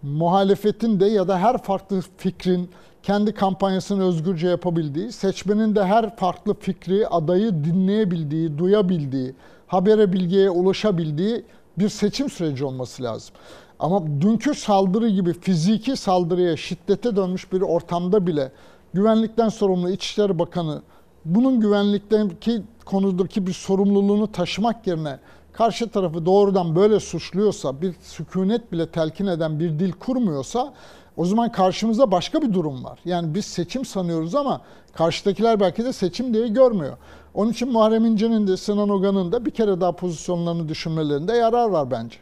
muhalefetin 0.03 0.99
de 0.99 1.05
ya 1.05 1.27
da 1.27 1.39
her 1.39 1.57
farklı 1.57 2.01
fikrin 2.17 2.69
kendi 3.03 3.33
kampanyasını 3.33 4.03
özgürce 4.03 4.47
yapabildiği, 4.47 5.11
seçmenin 5.11 5.75
de 5.75 5.85
her 5.85 6.15
farklı 6.15 6.53
fikri, 6.53 7.07
adayı 7.07 7.63
dinleyebildiği, 7.63 8.57
duyabildiği, 8.57 9.35
habere 9.67 10.13
bilgiye 10.13 10.49
ulaşabildiği 10.49 11.45
bir 11.79 11.89
seçim 11.89 12.29
süreci 12.29 12.65
olması 12.65 13.03
lazım. 13.03 13.35
Ama 13.79 14.21
dünkü 14.21 14.55
saldırı 14.55 15.09
gibi 15.09 15.33
fiziki 15.33 15.95
saldırıya, 15.95 16.57
şiddete 16.57 17.15
dönmüş 17.15 17.53
bir 17.53 17.61
ortamda 17.61 18.27
bile 18.27 18.51
güvenlikten 18.93 19.49
sorumlu 19.49 19.89
İçişleri 19.89 20.39
Bakanı 20.39 20.81
bunun 21.25 21.59
güvenlikteki 21.59 22.61
konudaki 22.85 23.47
bir 23.47 23.53
sorumluluğunu 23.53 24.31
taşımak 24.31 24.87
yerine 24.87 25.19
karşı 25.61 25.89
tarafı 25.89 26.25
doğrudan 26.25 26.75
böyle 26.75 26.99
suçluyorsa, 26.99 27.81
bir 27.81 27.93
sükunet 28.01 28.71
bile 28.71 28.89
telkin 28.89 29.27
eden 29.27 29.59
bir 29.59 29.79
dil 29.79 29.91
kurmuyorsa 29.91 30.73
o 31.17 31.25
zaman 31.25 31.51
karşımızda 31.51 32.11
başka 32.11 32.41
bir 32.41 32.53
durum 32.53 32.83
var. 32.83 32.99
Yani 33.05 33.35
biz 33.35 33.45
seçim 33.45 33.85
sanıyoruz 33.85 34.35
ama 34.35 34.61
karşıdakiler 34.93 35.59
belki 35.59 35.85
de 35.85 35.93
seçim 35.93 36.33
diye 36.33 36.47
görmüyor. 36.47 36.97
Onun 37.33 37.51
için 37.51 37.71
Muharrem 37.71 38.05
İnce'nin 38.05 38.47
de 38.47 38.57
Sinan 38.57 38.89
Ogan'ın 38.89 39.31
da 39.31 39.45
bir 39.45 39.51
kere 39.51 39.81
daha 39.81 39.91
pozisyonlarını 39.91 40.69
düşünmelerinde 40.69 41.33
yarar 41.33 41.69
var 41.69 41.91
bence. 41.91 42.17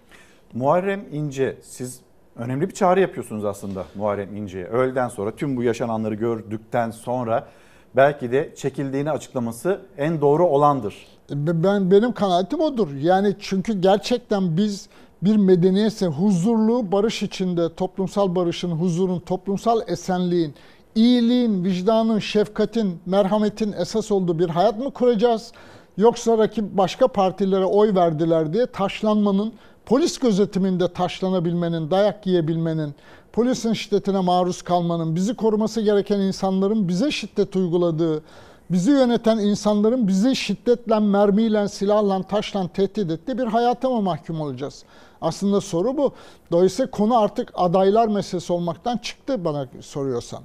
Muharrem 0.54 1.06
İnce 1.12 1.58
siz 1.62 2.00
önemli 2.36 2.70
bir 2.70 2.74
çağrı 2.74 3.00
yapıyorsunuz 3.00 3.46
aslında 3.46 3.86
Muharrem 3.96 4.36
İnce'ye. 4.36 4.66
Öğleden 4.66 5.08
sonra 5.08 5.36
tüm 5.36 5.58
bu 5.58 5.64
yaşananları 5.64 6.16
gördükten 6.16 6.92
sonra 6.92 7.48
belki 7.96 8.32
de 8.32 8.54
çekildiğini 8.56 9.12
açıklaması 9.12 9.82
en 9.98 10.22
doğru 10.22 10.48
olandır. 10.48 11.18
Ben 11.32 11.92
benim 11.92 12.12
kanaatim 12.12 12.62
odur. 12.62 12.96
Yani 12.96 13.36
çünkü 13.40 13.82
gerçekten 13.82 14.58
biz 14.58 14.90
bir 15.22 15.36
medeniyetse 15.36 16.08
huzurlu, 16.08 16.92
barış 16.92 17.24
içinde, 17.24 17.76
toplumsal 17.76 18.36
barışın, 18.36 18.72
huzurun, 18.72 19.20
toplumsal 19.20 19.82
esenliğin, 19.88 20.54
iyiliğin, 20.96 21.64
vicdanın, 21.64 22.20
şefkatin, 22.20 23.00
merhametin 23.06 23.72
esas 23.72 24.12
olduğu 24.12 24.40
bir 24.40 24.50
hayat 24.50 24.80
mı 24.80 24.92
kuracağız? 24.92 25.52
Yoksa 25.98 26.38
rakip 26.38 26.78
başka 26.78 27.08
partilere 27.08 27.66
oy 27.66 27.96
verdiler 27.96 28.54
diye 28.54 28.66
taşlanmanın, 28.66 29.54
polis 29.86 30.18
gözetiminde 30.18 30.94
taşlanabilmenin, 30.94 31.92
dayak 31.92 32.28
yiyebilmenin, 32.28 32.96
polisin 33.34 33.74
şiddetine 33.74 34.20
maruz 34.20 34.62
kalmanın, 34.62 35.16
bizi 35.16 35.36
koruması 35.36 35.82
gereken 35.82 36.20
insanların 36.20 36.88
bize 36.88 37.12
şiddet 37.12 37.56
uyguladığı, 37.56 38.22
bizi 38.70 38.91
yöneten 38.91 39.38
insanların 39.38 40.07
bizi 40.07 40.36
şiddetle, 40.36 40.99
mermiyle, 40.99 41.67
silahla, 41.67 42.24
taşla 42.24 42.67
tehdit 42.67 43.11
ettiği 43.11 43.38
bir 43.38 43.45
hayata 43.45 43.89
mı 43.89 44.01
mahkum 44.01 44.41
olacağız? 44.41 44.84
Aslında 45.22 45.61
soru 45.61 45.97
bu. 45.97 46.13
Dolayısıyla 46.51 46.91
konu 46.91 47.20
artık 47.20 47.51
adaylar 47.55 48.07
meselesi 48.07 48.53
olmaktan 48.53 48.97
çıktı 48.97 49.45
bana 49.45 49.67
soruyorsan. 49.82 50.43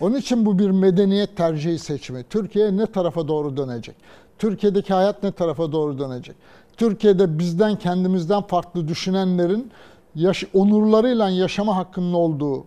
Onun 0.00 0.16
için 0.16 0.46
bu 0.46 0.58
bir 0.58 0.70
medeniyet 0.70 1.36
tercihi 1.36 1.78
seçimi. 1.78 2.24
Türkiye 2.30 2.76
ne 2.76 2.86
tarafa 2.86 3.28
doğru 3.28 3.56
dönecek? 3.56 3.96
Türkiye'deki 4.38 4.94
hayat 4.94 5.22
ne 5.22 5.32
tarafa 5.32 5.72
doğru 5.72 5.98
dönecek? 5.98 6.36
Türkiye'de 6.76 7.38
bizden 7.38 7.76
kendimizden 7.76 8.42
farklı 8.42 8.88
düşünenlerin 8.88 9.70
yaş 10.14 10.44
onurlarıyla 10.54 11.28
yaşama 11.28 11.76
hakkının 11.76 12.12
olduğu, 12.12 12.64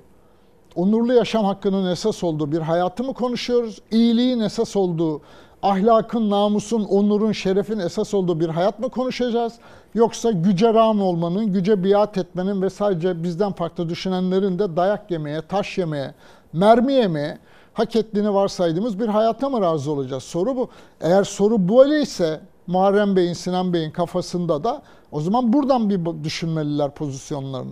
onurlu 0.75 1.13
yaşam 1.13 1.45
hakkının 1.45 1.91
esas 1.91 2.23
olduğu 2.23 2.51
bir 2.51 2.61
hayatı 2.61 3.03
mı 3.03 3.13
konuşuyoruz? 3.13 3.81
İyiliğin 3.91 4.39
esas 4.39 4.75
olduğu, 4.75 5.21
ahlakın, 5.63 6.29
namusun, 6.29 6.83
onurun, 6.83 7.31
şerefin 7.31 7.79
esas 7.79 8.13
olduğu 8.13 8.39
bir 8.39 8.49
hayat 8.49 8.79
mı 8.79 8.89
konuşacağız? 8.89 9.53
Yoksa 9.93 10.31
güce 10.31 10.73
rağm 10.73 11.01
olmanın, 11.01 11.53
güce 11.53 11.83
biat 11.83 12.17
etmenin 12.17 12.61
ve 12.61 12.69
sadece 12.69 13.23
bizden 13.23 13.51
farklı 13.51 13.89
düşünenlerin 13.89 14.59
de 14.59 14.75
dayak 14.75 15.11
yemeye, 15.11 15.41
taş 15.41 15.77
yemeye, 15.77 16.13
mermi 16.53 16.93
yemeye 16.93 17.37
hak 17.73 17.95
ettiğini 17.95 18.33
varsaydığımız 18.33 18.99
bir 18.99 19.07
hayata 19.07 19.49
mı 19.49 19.61
razı 19.61 19.91
olacağız? 19.91 20.23
Soru 20.23 20.55
bu. 20.55 20.69
Eğer 21.01 21.23
soru 21.23 21.69
böyle 21.69 22.01
ise 22.01 22.39
Muharrem 22.67 23.15
Bey'in, 23.15 23.33
Sinan 23.33 23.73
Bey'in 23.73 23.91
kafasında 23.91 24.63
da 24.63 24.81
o 25.11 25.21
zaman 25.21 25.53
buradan 25.53 25.89
bir 25.89 26.23
düşünmeliler 26.23 26.91
pozisyonlarını. 26.91 27.71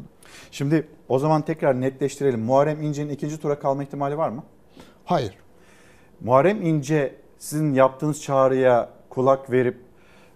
Şimdi 0.52 0.88
o 1.10 1.20
zaman 1.20 1.42
tekrar 1.42 1.82
netleştirelim. 1.82 2.42
Muharrem 2.42 2.82
İnce'nin 2.82 3.10
ikinci 3.10 3.42
tura 3.42 3.60
kalma 3.60 3.84
ihtimali 3.84 4.18
var 4.18 4.30
mı? 4.30 4.44
Hayır. 5.06 5.34
Muharrem 6.22 6.62
İnce 6.62 7.16
sizin 7.38 7.74
yaptığınız 7.74 8.22
çağrıya 8.22 8.90
kulak 9.10 9.52
verip 9.52 9.78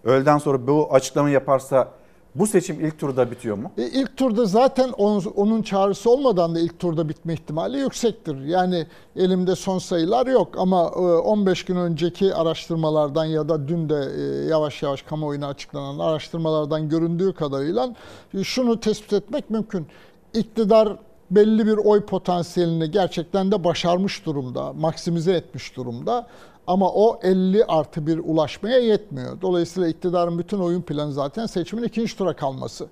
öğleden 0.04 0.38
sonra 0.38 0.68
bu 0.68 0.94
açıklamayı 0.94 1.34
yaparsa 1.34 1.92
bu 2.40 2.48
seçim 2.48 2.86
ilk 2.86 3.00
turda 3.00 3.32
bitiyor 3.32 3.58
mu? 3.58 3.72
E, 3.78 3.88
ilk 3.88 4.18
turda 4.18 4.46
zaten 4.46 4.90
onun, 4.90 5.24
onun 5.36 5.62
çağrısı 5.62 6.10
olmadan 6.10 6.56
da 6.56 6.60
ilk 6.60 6.80
turda 6.80 7.10
bitme 7.10 7.34
ihtimali 7.34 7.78
yüksektir. 7.78 8.46
Yani 8.46 8.88
elimde 9.16 9.56
son 9.56 9.80
sayılar 9.80 10.28
yok 10.28 10.56
ama 10.58 10.90
15 10.90 11.66
gün 11.66 11.76
önceki 11.76 12.34
araştırmalardan 12.34 13.26
ya 13.26 13.50
da 13.50 13.68
dün 13.68 13.90
de 13.90 14.12
e, 14.18 14.48
yavaş 14.48 14.84
yavaş 14.84 15.02
kamuoyuna 15.02 15.48
açıklanan 15.48 16.00
araştırmalardan 16.00 16.90
göründüğü 16.90 17.34
kadarıyla 17.34 17.96
e, 18.34 18.44
şunu 18.44 18.80
tespit 18.80 19.14
etmek 19.14 19.50
mümkün. 19.50 19.88
İktidar 20.34 20.98
belli 21.32 21.68
bir 21.68 21.78
oy 21.78 22.02
potansiyelini 22.02 22.92
gerçekten 22.92 23.52
de 23.52 23.64
başarmış 23.64 24.26
durumda, 24.26 24.74
maksimize 24.74 25.34
etmiş 25.34 25.76
durumda. 25.76 26.28
Ama 26.68 26.90
o 26.90 27.20
50 27.24 27.66
artı 27.66 28.08
bir 28.08 28.18
ulaşmaya 28.18 28.80
yetmiyor. 28.80 29.42
Dolayısıyla 29.42 29.90
iktidarın 29.90 30.40
bütün 30.40 30.60
oyun 30.60 30.82
planı 30.82 31.14
zaten 31.14 31.46
seçimin 31.46 31.84
ikinci 31.84 32.18
tura 32.18 32.36
kalması. 32.36 32.88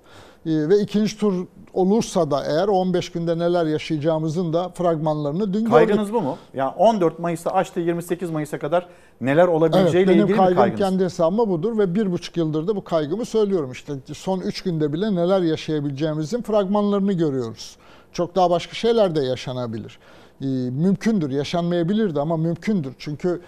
Ee, 0.46 0.68
ve 0.68 0.80
ikinci 0.80 1.18
tur 1.18 1.46
olursa 1.74 2.30
da 2.30 2.44
eğer 2.44 2.68
15 2.68 3.12
günde 3.12 3.38
neler 3.38 3.66
yaşayacağımızın 3.66 4.52
da 4.52 4.68
fragmanlarını 4.68 5.54
dün 5.54 5.64
Kaygınız 5.64 5.98
gördük. 5.98 6.14
bu 6.14 6.20
mu? 6.20 6.36
Yani 6.54 6.72
14 6.76 7.18
Mayıs'ta 7.18 7.50
açtı 7.50 7.80
28 7.80 8.30
Mayıs'a 8.30 8.58
kadar 8.58 8.86
neler 9.20 9.46
olabileceğiyle 9.46 10.12
evet, 10.12 10.22
ilgili 10.22 10.32
mi 10.32 10.36
kaygım 10.36 10.56
kaygınız? 10.56 10.80
kendi 10.80 11.04
hesabıma 11.04 11.48
budur 11.48 11.78
ve 11.78 11.94
bir 11.94 12.12
buçuk 12.12 12.36
yıldır 12.36 12.66
da 12.66 12.76
bu 12.76 12.84
kaygımı 12.84 13.24
söylüyorum. 13.24 13.72
İşte 13.72 13.92
son 14.14 14.40
üç 14.40 14.62
günde 14.62 14.92
bile 14.92 15.14
neler 15.14 15.40
yaşayabileceğimizin 15.40 16.42
fragmanlarını 16.42 17.12
görüyoruz. 17.12 17.76
Çok 18.12 18.34
daha 18.34 18.50
başka 18.50 18.74
şeyler 18.74 19.14
de 19.14 19.20
yaşanabilir. 19.20 19.98
Ee, 20.40 20.46
mümkündür, 20.70 21.30
yaşanmayabilirdi 21.30 22.20
ama 22.20 22.36
mümkündür. 22.36 22.94
Çünkü 22.98 23.40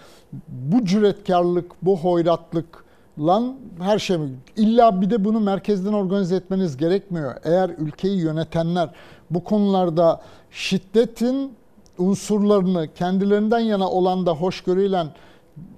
bu 0.47 0.85
cüretkarlık, 0.85 1.71
bu 1.81 1.97
hoyratlık 1.97 2.83
lan 3.19 3.55
her 3.79 3.99
şey 3.99 4.17
mi? 4.17 4.29
İlla 4.55 5.01
bir 5.01 5.09
de 5.09 5.25
bunu 5.25 5.39
merkezden 5.39 5.93
organize 5.93 6.35
etmeniz 6.35 6.77
gerekmiyor. 6.77 7.35
Eğer 7.43 7.71
ülkeyi 7.77 8.19
yönetenler 8.19 8.89
bu 9.29 9.43
konularda 9.43 10.21
şiddetin 10.51 11.53
unsurlarını 11.97 12.93
kendilerinden 12.93 13.59
yana 13.59 13.89
olan 13.89 14.25
da 14.25 14.31
hoşgörüyle 14.31 15.03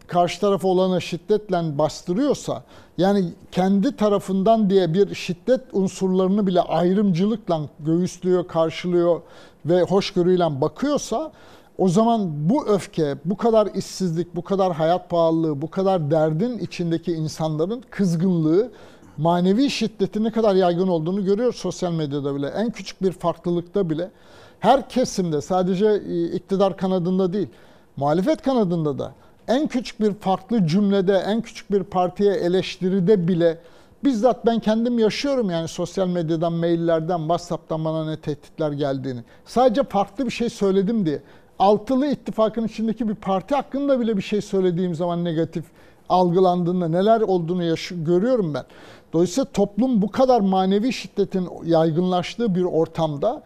karşı 0.07 0.39
tarafa 0.39 0.67
olanı 0.67 1.01
şiddetle 1.01 1.77
bastırıyorsa 1.77 2.63
yani 2.97 3.25
kendi 3.51 3.95
tarafından 3.95 4.69
diye 4.69 4.93
bir 4.93 5.15
şiddet 5.15 5.61
unsurlarını 5.73 6.47
bile 6.47 6.61
ayrımcılıkla 6.61 7.61
göğüslüyor, 7.79 8.47
karşılıyor 8.47 9.21
ve 9.65 9.81
hoşgörüyle 9.81 10.61
bakıyorsa 10.61 11.31
o 11.77 11.89
zaman 11.89 12.49
bu 12.49 12.67
öfke, 12.67 13.15
bu 13.25 13.37
kadar 13.37 13.67
işsizlik, 13.75 14.35
bu 14.35 14.43
kadar 14.43 14.73
hayat 14.73 15.09
pahalılığı, 15.09 15.61
bu 15.61 15.69
kadar 15.69 16.11
derdin 16.11 16.57
içindeki 16.57 17.11
insanların 17.11 17.83
kızgınlığı, 17.89 18.71
manevi 19.17 19.69
şiddeti 19.69 20.23
ne 20.23 20.31
kadar 20.31 20.55
yaygın 20.55 20.87
olduğunu 20.87 21.25
görüyoruz 21.25 21.55
sosyal 21.55 21.91
medyada 21.93 22.35
bile. 22.35 22.47
En 22.47 22.69
küçük 22.69 23.01
bir 23.01 23.11
farklılıkta 23.11 23.89
bile 23.89 24.11
her 24.59 24.89
kesimde 24.89 25.41
sadece 25.41 26.01
iktidar 26.33 26.77
kanadında 26.77 27.33
değil, 27.33 27.47
muhalefet 27.97 28.41
kanadında 28.41 28.99
da 28.99 29.13
en 29.47 29.67
küçük 29.67 30.01
bir 30.01 30.13
farklı 30.13 30.67
cümlede, 30.67 31.17
en 31.17 31.41
küçük 31.41 31.71
bir 31.71 31.83
partiye 31.83 32.33
eleştiride 32.33 33.27
bile 33.27 33.57
bizzat 34.03 34.45
ben 34.45 34.59
kendim 34.59 34.99
yaşıyorum 34.99 35.49
yani 35.49 35.67
sosyal 35.67 36.07
medyadan, 36.07 36.53
maillerden, 36.53 37.19
WhatsApp'tan 37.19 37.85
bana 37.85 38.05
ne 38.05 38.17
tehditler 38.17 38.71
geldiğini. 38.71 39.23
Sadece 39.45 39.83
farklı 39.83 40.25
bir 40.25 40.31
şey 40.31 40.49
söyledim 40.49 41.05
diye. 41.05 41.21
Altılı 41.59 42.07
ittifakın 42.07 42.67
içindeki 42.67 43.09
bir 43.09 43.15
parti 43.15 43.55
hakkında 43.55 43.99
bile 43.99 44.17
bir 44.17 44.21
şey 44.21 44.41
söylediğim 44.41 44.95
zaman 44.95 45.23
negatif 45.23 45.65
algılandığında 46.09 46.87
neler 46.87 47.21
olduğunu 47.21 47.75
görüyorum 47.91 48.53
ben. 48.53 48.63
Dolayısıyla 49.13 49.51
toplum 49.51 50.01
bu 50.01 50.11
kadar 50.11 50.39
manevi 50.39 50.93
şiddetin 50.93 51.49
yaygınlaştığı 51.65 52.55
bir 52.55 52.63
ortamda 52.63 53.43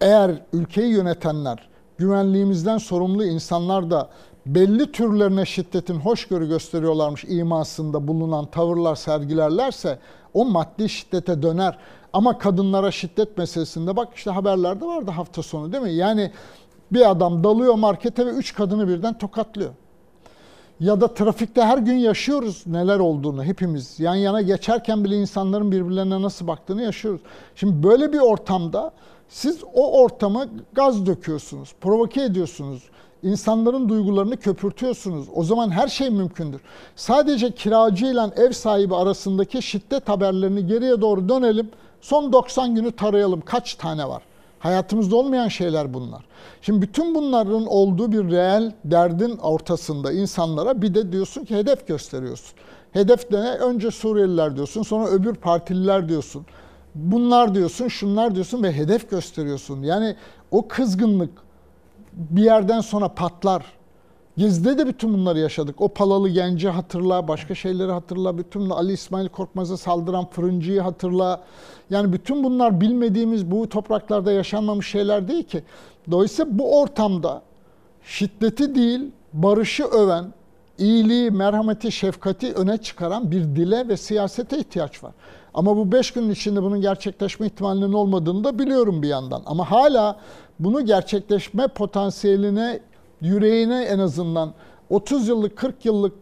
eğer 0.00 0.30
ülkeyi 0.52 0.92
yönetenler, 0.92 1.68
güvenliğimizden 1.98 2.78
sorumlu 2.78 3.24
insanlar 3.24 3.90
da 3.90 4.08
belli 4.46 4.92
türlerine 4.92 5.46
şiddetin 5.46 5.94
hoşgörü 5.94 6.48
gösteriyorlarmış 6.48 7.24
imasında 7.28 8.08
bulunan 8.08 8.46
tavırlar 8.46 8.96
sergilerlerse 8.96 9.98
o 10.34 10.44
maddi 10.44 10.88
şiddete 10.88 11.42
döner. 11.42 11.78
Ama 12.12 12.38
kadınlara 12.38 12.90
şiddet 12.90 13.38
meselesinde 13.38 13.96
bak 13.96 14.08
işte 14.14 14.30
haberlerde 14.30 14.86
vardı 14.86 15.10
hafta 15.10 15.42
sonu 15.42 15.72
değil 15.72 15.82
mi? 15.82 15.92
Yani 15.92 16.30
bir 16.92 17.10
adam 17.10 17.44
dalıyor 17.44 17.74
markete 17.74 18.26
ve 18.26 18.30
üç 18.30 18.54
kadını 18.54 18.88
birden 18.88 19.18
tokatlıyor. 19.18 19.70
Ya 20.80 21.00
da 21.00 21.14
trafikte 21.14 21.62
her 21.62 21.78
gün 21.78 21.94
yaşıyoruz 21.94 22.62
neler 22.66 22.98
olduğunu 22.98 23.44
hepimiz. 23.44 24.00
Yan 24.00 24.14
yana 24.14 24.42
geçerken 24.42 25.04
bile 25.04 25.16
insanların 25.16 25.72
birbirlerine 25.72 26.22
nasıl 26.22 26.46
baktığını 26.46 26.82
yaşıyoruz. 26.82 27.20
Şimdi 27.54 27.82
böyle 27.82 28.12
bir 28.12 28.18
ortamda 28.18 28.92
siz 29.28 29.64
o 29.74 30.02
ortamı 30.02 30.48
gaz 30.72 31.06
döküyorsunuz, 31.06 31.74
provoke 31.80 32.22
ediyorsunuz. 32.22 32.82
İnsanların 33.22 33.88
duygularını 33.88 34.36
köpürtüyorsunuz. 34.36 35.26
O 35.34 35.44
zaman 35.44 35.70
her 35.70 35.88
şey 35.88 36.10
mümkündür. 36.10 36.60
Sadece 36.96 37.50
kiracı 37.50 38.06
ile 38.06 38.20
ev 38.36 38.52
sahibi 38.52 38.94
arasındaki 38.94 39.62
şiddet 39.62 40.08
haberlerini 40.08 40.66
geriye 40.66 41.00
doğru 41.00 41.28
dönelim. 41.28 41.70
Son 42.00 42.32
90 42.32 42.74
günü 42.74 42.92
tarayalım. 42.92 43.40
Kaç 43.40 43.74
tane 43.74 44.08
var? 44.08 44.22
Hayatımızda 44.58 45.16
olmayan 45.16 45.48
şeyler 45.48 45.94
bunlar. 45.94 46.24
Şimdi 46.62 46.82
bütün 46.82 47.14
bunların 47.14 47.66
olduğu 47.66 48.12
bir 48.12 48.30
reel 48.30 48.72
derdin 48.84 49.36
ortasında 49.36 50.12
insanlara 50.12 50.82
bir 50.82 50.94
de 50.94 51.12
diyorsun 51.12 51.44
ki 51.44 51.56
hedef 51.56 51.86
gösteriyorsun. 51.86 52.50
Hedef 52.92 53.30
ne? 53.30 53.50
Önce 53.50 53.90
Suriyeliler 53.90 54.56
diyorsun, 54.56 54.82
sonra 54.82 55.08
öbür 55.08 55.34
partililer 55.34 56.08
diyorsun. 56.08 56.46
Bunlar 56.94 57.54
diyorsun, 57.54 57.88
şunlar 57.88 58.34
diyorsun 58.34 58.62
ve 58.62 58.72
hedef 58.72 59.10
gösteriyorsun. 59.10 59.82
Yani 59.82 60.16
o 60.50 60.68
kızgınlık 60.68 61.30
bir 62.12 62.42
yerden 62.42 62.80
sonra 62.80 63.08
patlar. 63.08 63.64
Gezi'de 64.36 64.78
de 64.78 64.86
bütün 64.86 65.14
bunları 65.14 65.38
yaşadık. 65.38 65.80
O 65.80 65.88
Palalı 65.88 66.28
Genci 66.28 66.68
hatırla, 66.68 67.28
başka 67.28 67.54
şeyleri 67.54 67.92
hatırla, 67.92 68.38
bütün 68.38 68.70
Ali 68.70 68.92
İsmail 68.92 69.28
Korkmaz'a 69.28 69.76
saldıran 69.76 70.26
fırıncıyı 70.26 70.80
hatırla. 70.80 71.40
Yani 71.90 72.12
bütün 72.12 72.44
bunlar 72.44 72.80
bilmediğimiz 72.80 73.50
bu 73.50 73.68
topraklarda 73.68 74.32
yaşanmamış 74.32 74.90
şeyler 74.90 75.28
değil 75.28 75.44
ki. 75.44 75.62
Dolayısıyla 76.10 76.58
bu 76.58 76.80
ortamda 76.80 77.42
şiddeti 78.02 78.74
değil, 78.74 79.10
barışı 79.32 79.84
öven, 79.84 80.24
iyiliği, 80.78 81.30
merhameti, 81.30 81.92
şefkati 81.92 82.52
öne 82.52 82.78
çıkaran 82.78 83.30
bir 83.30 83.42
dile 83.42 83.88
ve 83.88 83.96
siyasete 83.96 84.58
ihtiyaç 84.58 85.04
var. 85.04 85.12
Ama 85.54 85.76
bu 85.76 85.92
beş 85.92 86.10
günün 86.10 86.30
içinde 86.30 86.62
bunun 86.62 86.80
gerçekleşme 86.80 87.46
ihtimalinin 87.46 87.92
olmadığını 87.92 88.44
da 88.44 88.58
biliyorum 88.58 89.02
bir 89.02 89.08
yandan. 89.08 89.42
Ama 89.46 89.70
hala 89.70 90.20
bunu 90.60 90.84
gerçekleşme 90.86 91.68
potansiyeline, 91.68 92.80
yüreğine 93.20 93.82
en 93.84 93.98
azından 93.98 94.52
30 94.90 95.28
yıllık, 95.28 95.56
40 95.56 95.84
yıllık 95.84 96.12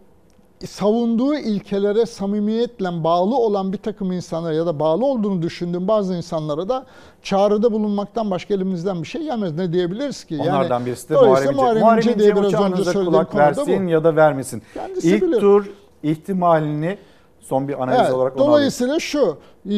savunduğu 0.67 1.35
ilkelere 1.35 2.07
samimiyetle 2.07 3.05
bağlı 3.05 3.37
olan 3.37 3.73
bir 3.73 3.79
takım 3.79 4.13
insanlara 4.13 4.55
ya 4.55 4.67
da 4.67 4.81
bağlı 4.81 5.07
olduğunu 5.07 5.43
düşündüğüm 5.43 5.89
bazı 5.89 6.15
insanlara 6.15 6.69
da 6.69 6.87
çağrıda 7.23 7.73
bulunmaktan 7.73 8.31
başka 8.31 8.55
elimizden 8.55 9.03
bir 9.03 9.07
şey 9.09 9.23
gelmez. 9.23 9.53
Ne 9.55 9.73
diyebiliriz 9.73 10.25
ki? 10.25 10.39
Onlardan 10.43 10.87
birisi 10.87 11.09
de 11.09 11.15
Muharrem 11.15 11.43
İnce. 11.53 11.55
Muharrem 11.57 11.99
İnce 11.99 12.19
diye 12.19 12.37
biraz 12.37 12.55
önce 12.55 12.85
söylediğim 12.85 13.05
kulak 13.13 13.35
versin 13.35 13.87
bu. 13.87 13.91
ya 13.91 14.05
da 14.05 14.17
vermesin. 14.17 14.63
Kendisi 14.75 15.09
İlk 15.17 15.23
bilir. 15.23 15.41
tur 15.41 15.71
ihtimalini 16.03 16.99
son 17.41 17.69
bir 17.69 17.83
analiz 17.83 18.01
Evet, 18.03 18.13
olarak 18.15 18.33
alayım. 18.37 18.51
dolayısıyla 18.53 18.99
şu, 19.01 19.37
e, 19.71 19.75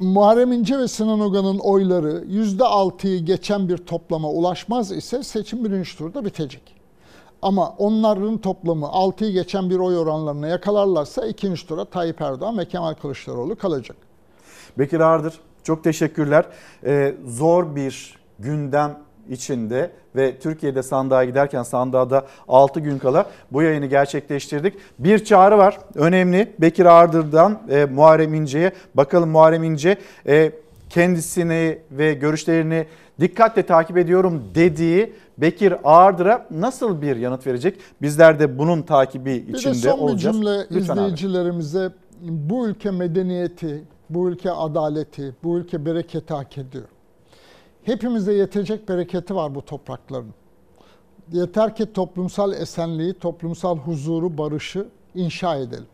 Muharrem 0.00 0.52
İnce 0.52 0.78
ve 0.78 0.88
Sinan 0.88 1.20
Oga'nın 1.20 1.58
oyları 1.58 2.24
%6'yı 2.24 3.24
geçen 3.24 3.68
bir 3.68 3.76
toplama 3.76 4.30
ulaşmaz 4.30 4.92
ise 4.92 5.22
seçim 5.22 5.64
birinci 5.64 5.98
turda 5.98 6.24
bitecek. 6.24 6.62
Ama 7.42 7.74
onların 7.78 8.38
toplamı 8.38 8.86
6'yı 8.86 9.32
geçen 9.32 9.70
bir 9.70 9.78
oy 9.78 9.98
oranlarına 9.98 10.46
yakalarlarsa 10.48 11.26
ikinci 11.26 11.66
tura 11.66 11.84
Tayyip 11.84 12.20
Erdoğan 12.20 12.58
ve 12.58 12.64
Kemal 12.64 12.94
Kılıçdaroğlu 12.94 13.56
kalacak. 13.56 13.96
Bekir 14.78 15.00
Ardır 15.00 15.34
çok 15.62 15.84
teşekkürler. 15.84 16.46
Ee, 16.84 17.14
zor 17.26 17.76
bir 17.76 18.18
gündem 18.38 18.98
içinde 19.28 19.90
ve 20.16 20.38
Türkiye'de 20.38 20.82
sandığa 20.82 21.24
giderken 21.24 21.62
sandığa 21.62 22.10
da 22.10 22.26
6 22.48 22.80
gün 22.80 22.98
kala 22.98 23.26
bu 23.52 23.62
yayını 23.62 23.86
gerçekleştirdik. 23.86 24.74
Bir 24.98 25.24
çağrı 25.24 25.58
var 25.58 25.78
önemli 25.94 26.52
Bekir 26.58 26.84
Ardır'dan 26.86 27.58
e, 27.70 27.84
Muharrem 27.84 28.34
İnce'ye. 28.34 28.72
Bakalım 28.94 29.30
Muharrem 29.30 29.64
İnce 29.64 29.96
e, 30.26 30.52
kendisini 30.90 31.78
ve 31.90 32.14
görüşlerini 32.14 32.86
dikkatle 33.20 33.62
takip 33.62 33.98
ediyorum 33.98 34.42
dediği 34.54 35.12
Bekir 35.38 35.74
Ardır'a 35.84 36.46
nasıl 36.50 37.02
bir 37.02 37.16
yanıt 37.16 37.46
verecek? 37.46 37.78
Bizler 38.02 38.40
de 38.40 38.58
bunun 38.58 38.82
takibi 38.82 39.44
Bir 39.48 39.52
de 39.52 39.56
içinde 39.58 39.74
son 39.74 39.96
bir 39.98 40.02
olacağız. 40.02 40.36
cümle 40.36 40.58
Lütfen 40.70 40.94
abi. 40.96 41.00
izleyicilerimize 41.00 41.90
bu 42.22 42.68
ülke 42.68 42.90
medeniyeti, 42.90 43.84
bu 44.10 44.28
ülke 44.30 44.50
adaleti, 44.50 45.34
bu 45.44 45.58
ülke 45.58 45.86
bereketi 45.86 46.34
hak 46.34 46.58
ediyor. 46.58 46.84
Hepimize 47.84 48.32
yetecek 48.32 48.88
bereketi 48.88 49.34
var 49.34 49.54
bu 49.54 49.64
toprakların. 49.64 50.34
Yeter 51.32 51.76
ki 51.76 51.92
toplumsal 51.92 52.52
esenliği, 52.52 53.14
toplumsal 53.14 53.78
huzuru, 53.78 54.38
barışı 54.38 54.88
inşa 55.14 55.56
edelim. 55.56 55.86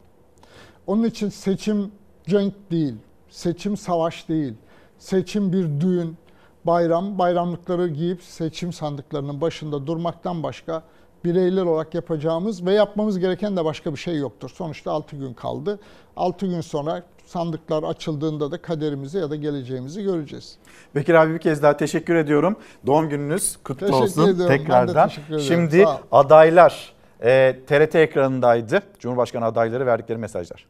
Onun 0.87 1.05
için 1.05 1.29
seçim 1.29 1.93
cenk 2.27 2.71
değil, 2.71 2.95
seçim 3.29 3.77
savaş 3.77 4.29
değil, 4.29 4.55
seçim 4.99 5.53
bir 5.53 5.81
düğün, 5.81 6.17
bayram, 6.65 7.19
bayramlıkları 7.19 7.89
giyip 7.89 8.23
seçim 8.23 8.73
sandıklarının 8.73 9.41
başında 9.41 9.87
durmaktan 9.87 10.43
başka 10.43 10.83
bireyler 11.25 11.63
olarak 11.63 11.95
yapacağımız 11.95 12.67
ve 12.67 12.73
yapmamız 12.73 13.19
gereken 13.19 13.57
de 13.57 13.65
başka 13.65 13.93
bir 13.93 13.99
şey 13.99 14.17
yoktur. 14.17 14.51
Sonuçta 14.55 14.93
6 14.93 15.17
gün 15.17 15.35
kaldı. 15.35 15.79
6 16.17 16.47
gün 16.47 16.61
sonra 16.61 17.03
sandıklar 17.27 17.83
açıldığında 17.83 18.51
da 18.51 18.63
kaderimizi 18.63 19.19
ya 19.19 19.31
da 19.31 19.37
geleceğimizi 19.37 20.03
göreceğiz. 20.03 20.59
Bekir 20.95 21.15
abi 21.15 21.35
bir 21.35 21.39
kez 21.39 21.63
daha 21.63 21.77
teşekkür 21.77 22.15
ediyorum. 22.15 22.57
Doğum 22.87 23.09
gününüz 23.09 23.57
kutlu 23.57 23.87
Teşekkür 23.87 24.03
olsun 24.03 24.29
ediyorum. 24.29 24.57
Tekrardan. 24.57 25.11
Şimdi 25.39 25.85
adaylar 26.13 26.93
e, 27.23 27.57
TRT 27.67 27.95
ekranındaydı. 27.95 28.83
Cumhurbaşkanı 28.99 29.45
adayları 29.45 29.87
verdikleri 29.87 30.19
mesajlar. 30.19 30.67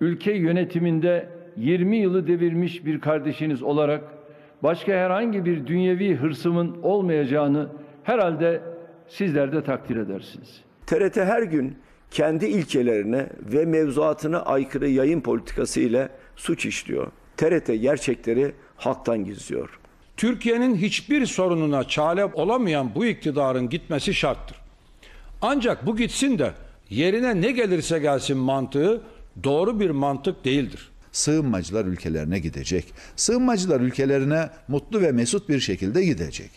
ülke 0.00 0.32
yönetiminde 0.32 1.28
20 1.56 1.96
yılı 1.96 2.26
devirmiş 2.26 2.84
bir 2.86 3.00
kardeşiniz 3.00 3.62
olarak 3.62 4.04
başka 4.62 4.92
herhangi 4.92 5.44
bir 5.44 5.66
dünyevi 5.66 6.16
hırsımın 6.16 6.82
olmayacağını 6.82 7.68
herhalde 8.02 8.60
sizler 9.08 9.52
de 9.52 9.64
takdir 9.64 9.96
edersiniz. 9.96 10.60
TRT 10.86 11.16
her 11.16 11.42
gün 11.42 11.78
kendi 12.10 12.46
ilkelerine 12.46 13.26
ve 13.40 13.64
mevzuatına 13.64 14.42
aykırı 14.42 14.88
yayın 14.88 15.20
politikası 15.20 15.80
ile 15.80 16.08
suç 16.36 16.66
işliyor. 16.66 17.06
TRT 17.36 17.66
gerçekleri 17.66 18.52
halktan 18.76 19.24
gizliyor. 19.24 19.78
Türkiye'nin 20.16 20.76
hiçbir 20.76 21.26
sorununa 21.26 21.84
çare 21.84 22.24
olamayan 22.24 22.94
bu 22.94 23.06
iktidarın 23.06 23.68
gitmesi 23.68 24.14
şarttır. 24.14 24.56
Ancak 25.42 25.86
bu 25.86 25.96
gitsin 25.96 26.38
de 26.38 26.52
yerine 26.90 27.40
ne 27.40 27.52
gelirse 27.52 27.98
gelsin 27.98 28.36
mantığı 28.36 29.02
doğru 29.44 29.80
bir 29.80 29.90
mantık 29.90 30.44
değildir. 30.44 30.90
Sığınmacılar 31.12 31.84
ülkelerine 31.84 32.38
gidecek. 32.38 32.84
Sığınmacılar 33.16 33.80
ülkelerine 33.80 34.50
mutlu 34.68 35.00
ve 35.00 35.12
mesut 35.12 35.48
bir 35.48 35.60
şekilde 35.60 36.04
gidecek. 36.04 36.50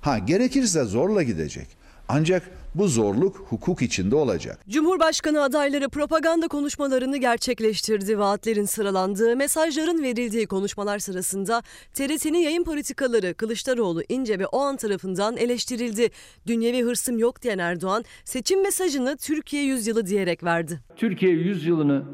Ha 0.00 0.18
gerekirse 0.18 0.84
zorla 0.84 1.22
gidecek. 1.22 1.66
Ancak 2.12 2.42
bu 2.74 2.88
zorluk 2.88 3.36
hukuk 3.36 3.82
içinde 3.82 4.16
olacak. 4.16 4.58
Cumhurbaşkanı 4.68 5.42
adayları 5.42 5.88
propaganda 5.88 6.48
konuşmalarını 6.48 7.16
gerçekleştirdi. 7.16 8.18
Vaatlerin 8.18 8.64
sıralandığı, 8.64 9.36
mesajların 9.36 10.02
verildiği 10.02 10.46
konuşmalar 10.46 10.98
sırasında 10.98 11.62
TRT'nin 11.94 12.38
yayın 12.38 12.64
politikaları 12.64 13.34
Kılıçdaroğlu, 13.34 14.02
İnce 14.08 14.38
ve 14.38 14.46
Oğan 14.46 14.76
tarafından 14.76 15.36
eleştirildi. 15.36 16.08
Dünyevi 16.46 16.82
hırsım 16.82 17.18
yok 17.18 17.42
diyen 17.42 17.58
Erdoğan, 17.58 18.04
seçim 18.24 18.62
mesajını 18.62 19.16
Türkiye 19.16 19.62
yüzyılı 19.62 20.06
diyerek 20.06 20.44
verdi. 20.44 20.80
Türkiye 20.96 21.32
yüzyılını 21.32 22.04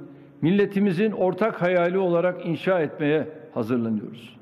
milletimizin 0.42 1.10
ortak 1.10 1.62
hayali 1.62 1.98
olarak 1.98 2.46
inşa 2.46 2.80
etmeye 2.80 3.28
hazırlanıyoruz. 3.54 4.36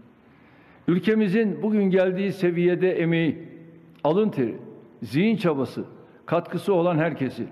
Ülkemizin 0.88 1.62
bugün 1.62 1.90
geldiği 1.90 2.32
seviyede 2.32 2.92
emeği, 2.92 3.48
alın 4.04 4.30
teri, 4.30 4.63
zihin 5.04 5.36
çabası, 5.36 5.84
katkısı 6.26 6.74
olan 6.74 6.98
herkesi 6.98 7.46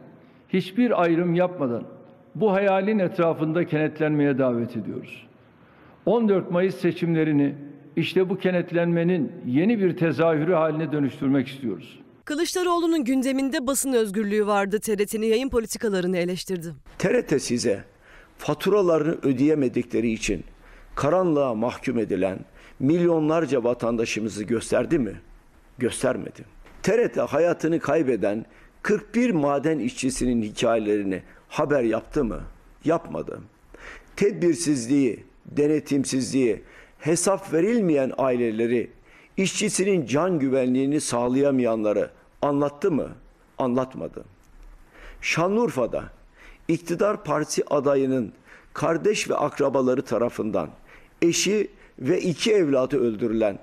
hiçbir 0.49 1.03
ayrım 1.03 1.35
yapmadan 1.35 1.85
bu 2.35 2.53
hayalin 2.53 2.99
etrafında 2.99 3.67
kenetlenmeye 3.67 4.39
davet 4.39 4.77
ediyoruz. 4.77 5.27
14 6.07 6.51
Mayıs 6.51 6.77
seçimlerini 6.77 7.55
işte 7.97 8.29
bu 8.29 8.39
kenetlenmenin 8.39 9.33
yeni 9.47 9.79
bir 9.79 9.97
tezahürü 9.97 10.55
haline 10.55 10.93
dönüştürmek 10.93 11.49
istiyoruz. 11.49 11.99
Kılıçdaroğlu'nun 12.25 13.05
gündeminde 13.05 13.67
basın 13.67 13.93
özgürlüğü 13.93 14.47
vardı. 14.47 14.81
TRT'nin 14.81 15.27
yayın 15.27 15.49
politikalarını 15.49 16.17
eleştirdi. 16.17 16.75
TRT 16.99 17.43
size 17.43 17.85
faturalarını 18.39 19.19
ödeyemedikleri 19.23 20.11
için 20.11 20.45
karanlığa 20.95 21.55
mahkum 21.55 21.99
edilen 21.99 22.39
milyonlarca 22.81 23.65
vatandaşımızı 23.65 24.45
gösterdi 24.45 24.99
mi? 24.99 25.13
Göstermedi. 25.79 26.45
TRT 26.83 27.19
hayatını 27.19 27.81
kaybeden 27.81 28.47
41 28.83 29.31
maden 29.31 29.79
işçisinin 29.79 30.43
hikayelerini 30.43 31.23
haber 31.49 31.83
yaptı 31.83 32.25
mı? 32.25 32.41
Yapmadı. 32.85 33.41
Tedbirsizliği, 34.17 35.25
denetimsizliği, 35.47 36.63
hesap 36.99 37.53
verilmeyen 37.53 38.13
aileleri, 38.19 38.91
işçisinin 39.37 40.07
can 40.07 40.39
güvenliğini 40.39 41.01
sağlayamayanları 41.01 42.11
anlattı 42.43 42.91
mı? 42.91 43.09
Anlatmadı. 43.59 44.25
Şanlıurfa'da 45.21 46.05
iktidar 46.69 47.25
partisi 47.25 47.65
adayının 47.71 48.33
kardeş 48.73 49.31
ve 49.31 49.35
akrabaları 49.35 50.03
tarafından 50.03 50.69
eşi 51.23 51.71
ve 51.99 52.21
iki 52.21 52.53
evladı 52.53 52.99
öldürülen, 53.01 53.59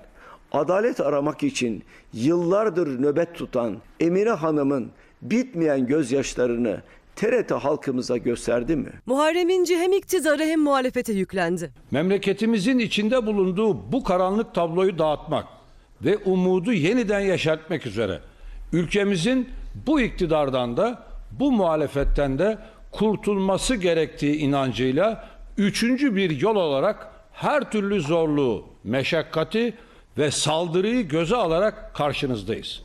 adalet 0.52 1.00
aramak 1.00 1.42
için 1.42 1.82
yıllardır 2.12 3.02
nöbet 3.02 3.34
tutan 3.34 3.76
Emine 4.00 4.30
Hanım'ın 4.30 4.90
bitmeyen 5.22 5.86
gözyaşlarını 5.86 6.82
TRT 7.16 7.50
halkımıza 7.50 8.16
gösterdi 8.16 8.76
mi? 8.76 8.92
Muharrem 9.06 9.48
İnce 9.48 9.78
hem 9.78 9.92
iktidara 9.92 10.42
hem 10.42 10.60
muhalefete 10.60 11.12
yüklendi. 11.12 11.70
Memleketimizin 11.90 12.78
içinde 12.78 13.26
bulunduğu 13.26 13.92
bu 13.92 14.04
karanlık 14.04 14.54
tabloyu 14.54 14.98
dağıtmak 14.98 15.46
ve 16.04 16.16
umudu 16.16 16.72
yeniden 16.72 17.20
yaşatmak 17.20 17.86
üzere 17.86 18.20
ülkemizin 18.72 19.48
bu 19.86 20.00
iktidardan 20.00 20.76
da 20.76 21.04
bu 21.30 21.52
muhalefetten 21.52 22.38
de 22.38 22.58
kurtulması 22.92 23.76
gerektiği 23.76 24.36
inancıyla 24.36 25.28
üçüncü 25.58 26.16
bir 26.16 26.40
yol 26.40 26.56
olarak 26.56 27.10
her 27.32 27.70
türlü 27.70 28.00
zorluğu, 28.00 28.64
meşakkati 28.84 29.74
ve 30.18 30.30
saldırıyı 30.30 31.08
göze 31.08 31.36
alarak 31.36 31.94
karşınızdayız. 31.94 32.82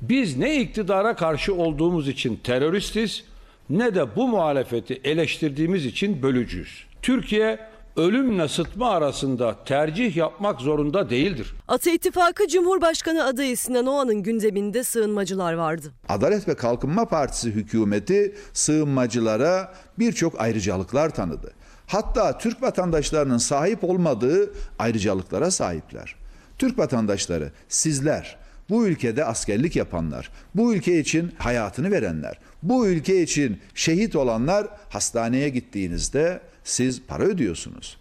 Biz 0.00 0.36
ne 0.36 0.60
iktidara 0.60 1.16
karşı 1.16 1.54
olduğumuz 1.54 2.08
için 2.08 2.36
teröristiz 2.44 3.24
ne 3.70 3.94
de 3.94 4.16
bu 4.16 4.28
muhalefeti 4.28 5.00
eleştirdiğimiz 5.04 5.86
için 5.86 6.22
bölücüyüz. 6.22 6.84
Türkiye 7.02 7.58
ölümle 7.96 8.48
sıtma 8.48 8.90
arasında 8.90 9.64
tercih 9.64 10.16
yapmak 10.16 10.60
zorunda 10.60 11.10
değildir. 11.10 11.54
Ata 11.68 11.90
İttifakı 11.90 12.48
Cumhurbaşkanı 12.48 13.24
adayı 13.24 13.56
Sinan 13.56 13.86
Oğan'ın 13.86 14.22
gündeminde 14.22 14.84
sığınmacılar 14.84 15.52
vardı. 15.52 15.92
Adalet 16.08 16.48
ve 16.48 16.54
Kalkınma 16.54 17.04
Partisi 17.04 17.50
hükümeti 17.50 18.34
sığınmacılara 18.52 19.74
birçok 19.98 20.40
ayrıcalıklar 20.40 21.10
tanıdı. 21.10 21.52
Hatta 21.86 22.38
Türk 22.38 22.62
vatandaşlarının 22.62 23.38
sahip 23.38 23.84
olmadığı 23.84 24.50
ayrıcalıklara 24.78 25.50
sahipler. 25.50 26.19
Türk 26.60 26.78
vatandaşları 26.78 27.52
sizler 27.68 28.36
bu 28.70 28.86
ülkede 28.86 29.24
askerlik 29.24 29.76
yapanlar, 29.76 30.30
bu 30.54 30.74
ülke 30.74 30.98
için 30.98 31.34
hayatını 31.38 31.90
verenler, 31.90 32.38
bu 32.62 32.86
ülke 32.86 33.22
için 33.22 33.60
şehit 33.74 34.16
olanlar 34.16 34.66
hastaneye 34.88 35.48
gittiğinizde 35.48 36.40
siz 36.64 37.06
para 37.06 37.22
ödüyorsunuz. 37.22 37.96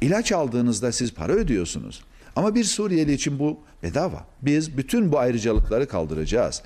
İlaç 0.00 0.32
aldığınızda 0.32 0.92
siz 0.92 1.14
para 1.14 1.32
ödüyorsunuz. 1.32 2.04
Ama 2.36 2.54
bir 2.54 2.64
Suriyeli 2.64 3.12
için 3.12 3.38
bu 3.38 3.60
bedava. 3.82 4.24
Biz 4.42 4.76
bütün 4.76 5.12
bu 5.12 5.18
ayrıcalıkları 5.18 5.88
kaldıracağız. 5.88 6.62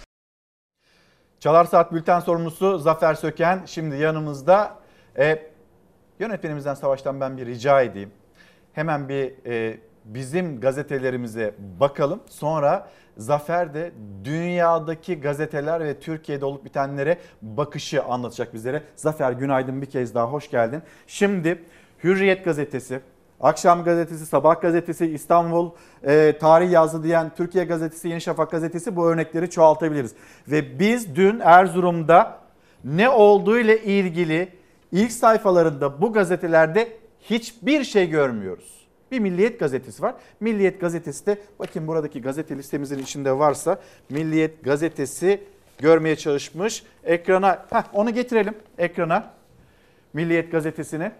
Çalar 1.41 1.65
Saat 1.65 1.93
Bülten 1.93 2.21
sorumlusu 2.21 2.79
Zafer 2.79 3.15
Söken 3.15 3.63
şimdi 3.67 3.97
yanımızda. 3.97 4.77
E, 5.19 5.51
yönetmenimizden 6.19 6.75
Savaş'tan 6.75 7.21
ben 7.21 7.37
bir 7.37 7.47
rica 7.47 7.83
edeyim. 7.83 8.11
Hemen 8.73 9.09
bir 9.09 9.47
e, 9.47 9.88
bizim 10.09 10.61
gazetelerimize 10.61 11.55
bakalım. 11.81 12.21
Sonra 12.29 12.89
Zafer 13.17 13.75
de 13.75 13.93
dünyadaki 14.25 15.21
gazeteler 15.21 15.81
ve 15.81 16.01
Türkiye'de 16.01 16.45
olup 16.45 16.65
bitenlere 16.65 17.19
bakışı 17.43 18.03
anlatacak 18.03 18.55
bizlere. 18.55 18.83
Zafer 18.97 19.33
günaydın 19.33 19.83
bir 19.83 19.87
kez 19.87 20.15
daha 20.15 20.33
hoş 20.33 20.51
geldin. 20.51 20.83
Şimdi 21.07 21.63
Hürriyet 22.05 22.45
gazetesi, 22.45 23.01
Akşam 23.41 23.85
gazetesi, 23.85 24.27
Sabah 24.27 24.61
gazetesi, 24.61 25.07
İstanbul 25.07 25.71
e, 26.03 26.39
tarih 26.41 26.73
yazdı 26.73 27.03
diyen 27.03 27.31
Türkiye 27.37 27.65
gazetesi, 27.65 28.09
Yeni 28.09 28.21
Şafak 28.21 28.51
gazetesi 28.51 28.97
bu 28.97 29.07
örnekleri 29.07 29.51
çoğaltabiliriz. 29.51 30.15
Ve 30.49 30.79
biz 30.79 31.17
dün 31.17 31.41
Erzurum'da 31.41 32.39
ne 32.85 33.09
olduğu 33.09 33.59
ile 33.59 33.83
ilgili 33.83 34.49
ilk 34.93 35.13
sayfalarında 35.13 36.01
bu 36.01 36.13
gazetelerde 36.13 36.89
hiçbir 37.21 37.85
şey 37.85 38.11
görmüyoruz. 38.11 38.78
Bir 39.13 39.19
Milliyet 39.19 39.61
gazetesi 39.61 40.03
var. 40.03 40.15
Milliyet 40.41 40.81
gazetesi 40.81 41.27
de 41.27 41.39
bakın 41.59 41.87
buradaki 41.87 42.23
gazete 42.23 42.57
listemizin 42.59 42.99
içinde 42.99 43.39
varsa 43.39 43.81
Milliyet 44.11 44.65
gazetesi 44.65 45.41
görmeye 45.79 46.17
çalışmış. 46.17 46.83
Ekrana 47.05 47.67
heh, 47.71 47.83
onu 47.93 48.15
getirelim 48.15 48.55
ekrana. 48.79 49.31
Milliyet 50.13 50.53
gazetesini. 50.53 51.13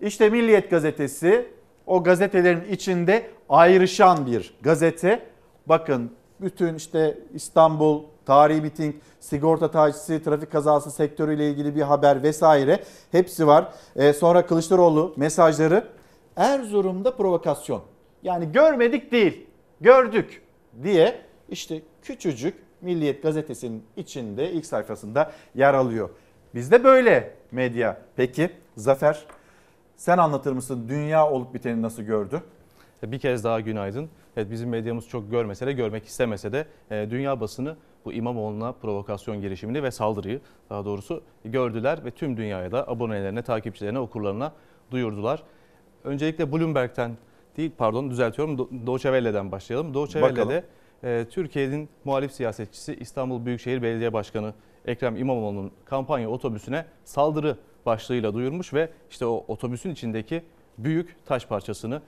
İşte 0.00 0.30
Milliyet 0.30 0.70
gazetesi 0.70 1.46
o 1.86 2.02
gazetelerin 2.04 2.72
içinde 2.72 3.30
ayrışan 3.48 4.26
bir 4.26 4.54
gazete. 4.62 5.22
Bakın 5.66 6.12
bütün 6.40 6.74
işte 6.74 7.18
İstanbul 7.34 8.02
tarihi 8.26 8.60
miting, 8.60 8.94
sigorta 9.20 9.70
tacisi, 9.70 10.22
trafik 10.22 10.52
kazası 10.52 10.90
sektörüyle 10.90 11.50
ilgili 11.50 11.76
bir 11.76 11.82
haber 11.82 12.22
vesaire 12.22 12.84
hepsi 13.12 13.46
var. 13.46 13.72
Ee, 13.96 14.12
sonra 14.12 14.46
Kılıçdaroğlu 14.46 15.14
mesajları 15.16 15.84
Erzurum'da 16.38 17.16
provokasyon. 17.16 17.82
Yani 18.22 18.52
görmedik 18.52 19.12
değil, 19.12 19.46
gördük 19.80 20.42
diye 20.82 21.20
işte 21.48 21.82
küçücük 22.02 22.54
Milliyet 22.80 23.22
gazetesinin 23.22 23.84
içinde 23.96 24.52
ilk 24.52 24.66
sayfasında 24.66 25.32
yer 25.54 25.74
alıyor. 25.74 26.10
Bizde 26.54 26.84
böyle 26.84 27.34
medya. 27.52 27.98
Peki 28.16 28.50
Zafer 28.76 29.24
sen 29.96 30.18
anlatır 30.18 30.52
mısın 30.52 30.86
dünya 30.88 31.30
olup 31.30 31.54
biteni 31.54 31.82
nasıl 31.82 32.02
gördü? 32.02 32.42
Bir 33.02 33.18
kez 33.18 33.44
daha 33.44 33.60
günaydın. 33.60 34.08
Evet 34.36 34.50
bizim 34.50 34.68
medyamız 34.68 35.08
çok 35.08 35.30
görmese 35.30 35.66
de 35.66 35.72
görmek 35.72 36.04
istemese 36.04 36.52
de 36.52 36.66
e, 36.90 37.10
dünya 37.10 37.40
basını 37.40 37.76
bu 38.04 38.12
İmamoğlu'na 38.12 38.72
provokasyon 38.72 39.40
girişimini 39.40 39.82
ve 39.82 39.90
saldırıyı 39.90 40.40
daha 40.70 40.84
doğrusu 40.84 41.22
gördüler 41.44 42.04
ve 42.04 42.10
tüm 42.10 42.36
dünyaya 42.36 42.72
da 42.72 42.88
abonelerine, 42.88 43.42
takipçilerine, 43.42 43.98
okurlarına 43.98 44.52
duyurdular. 44.90 45.42
Öncelikle 46.08 46.52
Bloomberg'ten 46.52 47.16
değil 47.56 47.70
pardon 47.78 48.10
düzeltiyorum 48.10 48.58
Deutsche 48.58 49.08
Welle'den 49.08 49.52
başlayalım. 49.52 49.94
Deutsche 49.94 50.20
Welle'de 50.20 50.64
e, 51.04 51.26
Türkiye'nin 51.30 51.88
muhalif 52.04 52.32
siyasetçisi 52.32 52.94
İstanbul 52.94 53.46
Büyükşehir 53.46 53.82
Belediye 53.82 54.12
Başkanı 54.12 54.54
Ekrem 54.86 55.16
İmamoğlu'nun 55.16 55.72
kampanya 55.84 56.30
otobüsüne 56.30 56.86
saldırı 57.04 57.56
başlığıyla 57.86 58.34
duyurmuş 58.34 58.74
ve 58.74 58.90
işte 59.10 59.26
o 59.26 59.44
otobüsün 59.48 59.90
içindeki 59.90 60.42
büyük 60.78 61.26
taş 61.26 61.46
parçasını 61.46 62.02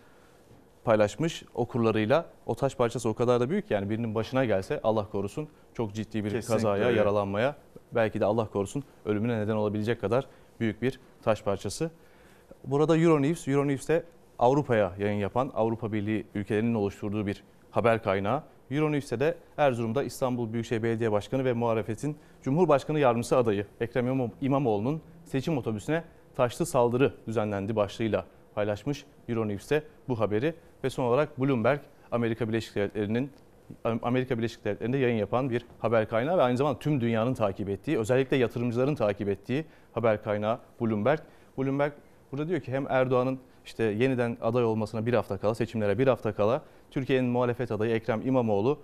paylaşmış 0.85 1.45
okurlarıyla. 1.55 2.27
O 2.47 2.55
taş 2.55 2.77
parçası 2.77 3.09
o 3.09 3.15
kadar 3.15 3.41
da 3.41 3.51
büyük 3.51 3.71
yani 3.71 3.91
birinin 3.91 4.15
başına 4.15 4.45
gelse 4.45 4.81
Allah 4.83 5.11
korusun 5.11 5.49
çok 5.75 5.95
ciddi 5.95 6.25
bir 6.25 6.31
Kesinlikle 6.31 6.55
kazaya, 6.55 6.85
öyle. 6.85 6.99
yaralanmaya 6.99 7.57
belki 7.93 8.21
de 8.21 8.25
Allah 8.25 8.47
korusun 8.47 8.85
ölümüne 9.05 9.39
neden 9.39 9.57
olabilecek 9.57 10.01
kadar 10.01 10.27
büyük 10.61 10.83
bir 10.83 11.01
taş 11.23 11.43
parçası. 11.43 11.91
Burada 12.65 12.97
Euronews, 12.97 13.49
Euronews 13.49 13.89
de 13.89 14.03
Avrupa'ya 14.39 14.93
yayın 14.99 15.19
yapan 15.19 15.51
Avrupa 15.55 15.93
Birliği 15.93 16.27
ülkelerinin 16.35 16.75
oluşturduğu 16.75 17.27
bir 17.27 17.45
haber 17.71 18.03
kaynağı. 18.03 18.43
Euronews'te 18.71 19.21
de 19.21 19.35
Erzurum'da 19.57 20.03
İstanbul 20.03 20.53
Büyükşehir 20.53 20.83
Belediye 20.83 21.13
Başkanı 21.13 21.45
ve 21.45 21.53
muhalefetin 21.53 22.17
Cumhurbaşkanı 22.43 22.99
Yardımcısı 22.99 23.37
adayı 23.37 23.67
Ekrem 23.81 24.31
İmamoğlu'nun 24.41 25.01
seçim 25.25 25.59
otobüsüne 25.59 26.05
taşlı 26.37 26.67
saldırı 26.67 27.15
düzenlendi 27.27 27.77
başlığıyla 27.77 28.25
paylaşmış 28.55 29.05
Euronews'te 29.29 29.83
bu 30.09 30.21
haberi 30.21 30.55
ve 30.85 30.91
son 30.91 31.05
olarak 31.05 31.41
Bloomberg 31.41 31.81
Amerika 32.11 32.49
Birleşik 32.49 32.75
Devletleri'nin 32.75 33.31
Amerika 34.03 34.39
Birleşik 34.39 34.65
Devletleri'nde 34.65 34.99
yayın 34.99 35.17
yapan 35.17 35.51
bir 35.51 35.67
haber 35.79 36.09
kaynağı 36.09 36.39
ve 36.39 36.43
aynı 36.43 36.57
zamanda 36.57 36.79
tüm 36.79 37.01
dünyanın 37.01 37.35
takip 37.35 37.69
ettiği, 37.69 37.99
özellikle 37.99 38.37
yatırımcıların 38.37 38.95
takip 38.95 39.29
ettiği 39.29 39.65
haber 39.93 40.23
kaynağı 40.23 40.59
Bloomberg. 40.81 41.21
Bloomberg 41.59 41.93
burada 42.33 42.49
diyor 42.49 42.61
ki 42.61 42.73
hem 42.73 42.87
Erdoğan'ın 42.89 43.39
işte 43.65 43.85
yeniden 43.85 44.37
aday 44.41 44.65
olmasına 44.65 45.07
bir 45.07 45.15
hafta 45.15 45.39
kala, 45.39 45.55
seçimlere 45.55 45.99
bir 45.99 46.07
hafta 46.07 46.35
kala 46.35 46.63
Türkiye'nin 46.91 47.31
muhalefet 47.31 47.73
adayı 47.73 47.95
Ekrem 47.95 48.27
İmamoğlu 48.27 48.79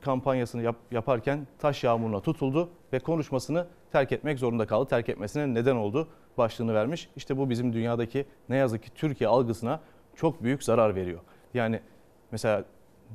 kampanyasını 0.00 0.62
yap, 0.62 0.76
yaparken 0.90 1.46
taş 1.58 1.84
yağmuruna 1.84 2.20
tutuldu 2.20 2.68
ve 2.92 2.98
konuşmasını 2.98 3.66
terk 3.92 4.12
etmek 4.12 4.38
zorunda 4.38 4.66
kaldı. 4.66 4.88
Terk 4.88 5.08
etmesine 5.08 5.54
neden 5.54 5.76
oldu 5.76 6.08
başlığını 6.38 6.74
vermiş. 6.74 7.08
İşte 7.16 7.36
bu 7.36 7.50
bizim 7.50 7.72
dünyadaki 7.72 8.26
ne 8.48 8.56
yazık 8.56 8.82
ki 8.82 8.90
Türkiye 8.94 9.28
algısına 9.28 9.80
çok 10.14 10.42
büyük 10.42 10.64
zarar 10.64 10.94
veriyor. 10.94 11.20
Yani 11.54 11.80
mesela 12.32 12.64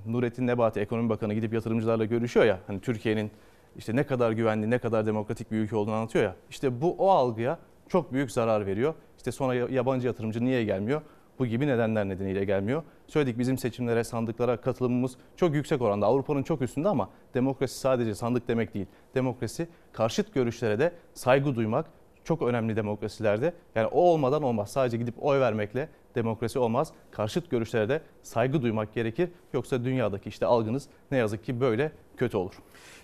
Nurettin 0.06 0.48
Nebati 0.48 0.80
Ekonomi 0.80 1.10
Bakanı 1.10 1.34
gidip 1.34 1.54
yatırımcılarla 1.54 2.06
görüşüyor 2.06 2.46
ya. 2.46 2.60
Hani 2.68 2.82
Türkiye'nin 2.82 3.32
işte 3.78 3.96
ne 3.96 4.04
kadar 4.04 4.32
güvenli, 4.32 4.70
ne 4.70 4.80
kadar 4.80 5.06
demokratik 5.06 5.52
bir 5.52 5.58
ülke 5.58 5.76
olduğunu 5.76 5.96
anlatıyor 5.96 6.26
ya. 6.26 6.36
İşte 6.50 6.82
bu 6.82 6.96
o 6.98 7.10
algıya 7.10 7.60
çok 7.90 8.14
büyük 8.14 8.32
zarar 8.32 8.66
veriyor. 8.66 8.94
İşte 9.18 9.32
sonra 9.32 9.56
yabancı 9.56 10.08
yatırımcı 10.08 10.46
niye 10.46 10.64
gelmiyor? 10.64 11.02
Bu 11.40 11.46
gibi 11.46 11.68
nedenler 11.68 12.10
nedeniyle 12.10 12.46
gelmiyor. 12.46 12.84
Söyledik 13.08 13.40
bizim 13.40 13.58
seçimlere, 13.58 14.04
sandıklara 14.04 14.58
katılımımız 14.58 15.18
çok 15.36 15.54
yüksek 15.56 15.82
oranda. 15.82 16.06
Avrupa'nın 16.06 16.44
çok 16.44 16.62
üstünde 16.62 16.90
ama 16.90 17.10
demokrasi 17.34 17.80
sadece 17.80 18.16
sandık 18.16 18.48
demek 18.48 18.74
değil. 18.74 18.86
Demokrasi 19.16 19.68
karşıt 19.94 20.34
görüşlere 20.34 20.80
de 20.80 20.94
saygı 21.14 21.56
duymak 21.56 21.86
çok 22.24 22.42
önemli 22.42 22.76
demokrasilerde. 22.76 23.54
Yani 23.76 23.88
o 23.88 24.02
olmadan 24.02 24.44
olmaz. 24.44 24.72
Sadece 24.72 24.98
gidip 24.98 25.24
oy 25.24 25.40
vermekle 25.40 25.90
demokrasi 26.16 26.60
olmaz. 26.60 26.92
Karşıt 27.12 27.52
görüşlere 27.52 27.90
de 27.90 28.02
saygı 28.24 28.62
duymak 28.62 28.94
gerekir. 28.94 29.30
Yoksa 29.54 29.84
dünyadaki 29.84 30.30
işte 30.30 30.46
algınız 30.46 30.88
ne 31.12 31.18
yazık 31.18 31.46
ki 31.46 31.62
böyle 31.62 31.92
kötü 32.18 32.38
olur. 32.38 32.54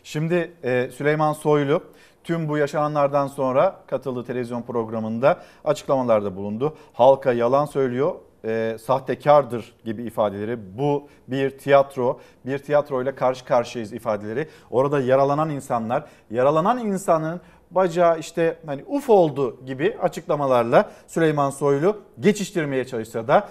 Şimdi 0.03 0.51
e, 0.63 0.89
Süleyman 0.91 1.33
Soylu 1.33 1.83
tüm 2.23 2.49
bu 2.49 2.57
yaşananlardan 2.57 3.27
sonra 3.27 3.81
katıldığı 3.87 4.23
televizyon 4.23 4.61
programında 4.61 5.43
açıklamalarda 5.65 6.35
bulundu. 6.35 6.77
Halka 6.93 7.33
yalan 7.33 7.65
söylüyor, 7.65 8.15
e, 8.45 8.77
sahtekardır 8.81 9.73
gibi 9.85 10.03
ifadeleri. 10.03 10.77
Bu 10.77 11.07
bir 11.27 11.57
tiyatro, 11.57 12.19
bir 12.45 12.57
tiyatroyla 12.57 13.15
karşı 13.15 13.45
karşıyayız 13.45 13.93
ifadeleri. 13.93 14.47
Orada 14.71 14.99
yaralanan 14.99 15.49
insanlar, 15.49 16.05
yaralanan 16.31 16.77
insanın 16.77 17.41
bacağı 17.75 18.19
işte 18.19 18.57
hani 18.65 18.83
uf 18.87 19.09
oldu 19.09 19.65
gibi 19.65 19.97
açıklamalarla 20.01 20.91
Süleyman 21.07 21.49
Soylu 21.49 22.01
geçiştirmeye 22.19 22.85
çalışsa 22.85 23.27
da 23.27 23.49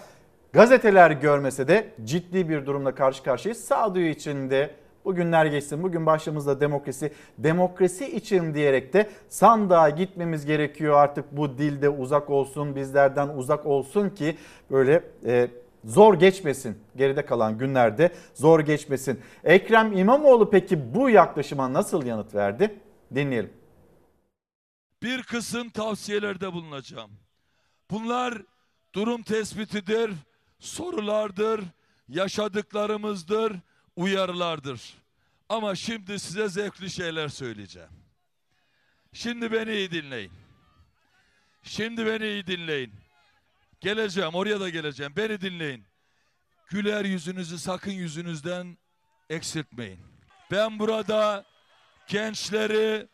gazeteler 0.53 1.11
görmese 1.11 1.69
de 1.69 1.89
ciddi 2.05 2.49
bir 2.49 2.67
durumla 2.67 2.95
karşı 2.95 3.23
karşıyayız. 3.23 3.65
Sağduyu 3.65 4.09
içinde 4.09 4.71
Bugünler 5.05 5.47
geçsin. 5.47 5.83
Bugün 5.83 6.07
başımızda 6.07 6.61
demokrasi. 6.61 7.13
Demokrasi 7.39 8.17
için 8.17 8.55
diyerek 8.55 8.93
de 8.93 9.09
sandığa 9.29 9.91
gitmemiz 9.91 10.47
gerekiyor 10.47 10.95
artık 10.97 11.37
bu 11.37 11.59
dilde 11.59 11.89
uzak 11.89 12.31
olsun, 12.31 12.77
bizlerden 12.77 13.29
uzak 13.29 13.67
olsun 13.67 14.09
ki 14.11 14.37
böyle 14.71 15.03
e, 15.27 15.49
zor 15.85 16.15
geçmesin. 16.15 16.79
Geride 16.97 17.27
kalan 17.27 17.59
günlerde 17.59 18.11
zor 18.35 18.61
geçmesin. 18.61 19.21
Ekrem 19.45 19.93
İmamoğlu 19.93 20.51
peki 20.51 20.95
bu 20.95 21.11
yaklaşıma 21.11 21.73
nasıl 21.73 22.07
yanıt 22.07 22.35
verdi? 22.35 22.75
Dinleyelim. 23.15 23.64
Bir 25.05 25.23
kısım 25.23 25.71
tavsiyelerde 25.71 26.53
bulunacağım. 26.53 27.11
Bunlar 27.91 28.43
durum 28.95 29.23
tespitidir, 29.23 30.11
sorulardır, 30.59 31.61
yaşadıklarımızdır, 32.09 33.53
uyarılardır. 33.97 34.95
Ama 35.49 35.75
şimdi 35.75 36.19
size 36.19 36.49
zevkli 36.49 36.91
şeyler 36.91 37.29
söyleyeceğim. 37.29 37.89
Şimdi 39.13 39.53
beni 39.53 39.73
iyi 39.73 39.91
dinleyin. 39.91 40.33
Şimdi 41.63 42.07
beni 42.07 42.27
iyi 42.27 42.47
dinleyin. 42.47 42.95
Geleceğim, 43.81 44.35
oraya 44.35 44.61
da 44.61 44.69
geleceğim. 44.69 45.13
Beni 45.17 45.41
dinleyin. 45.41 45.85
Güler 46.69 47.05
yüzünüzü 47.05 47.59
sakın 47.59 47.93
yüzünüzden 47.93 48.79
eksiltmeyin. 49.31 50.01
Ben 50.51 50.79
burada 50.79 51.45
gençleri, 52.09 53.14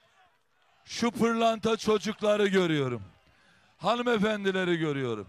şu 0.91 1.11
pırlanta 1.11 1.77
çocukları 1.77 2.47
görüyorum. 2.47 3.03
Hanımefendileri 3.79 4.77
görüyorum. 4.77 5.29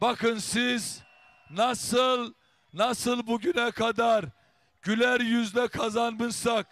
Bakın 0.00 0.38
siz 0.38 1.02
nasıl 1.50 2.34
nasıl 2.72 3.26
bugüne 3.26 3.70
kadar 3.70 4.24
güler 4.82 5.20
yüzle 5.20 5.68
kazanmışsak 5.68 6.66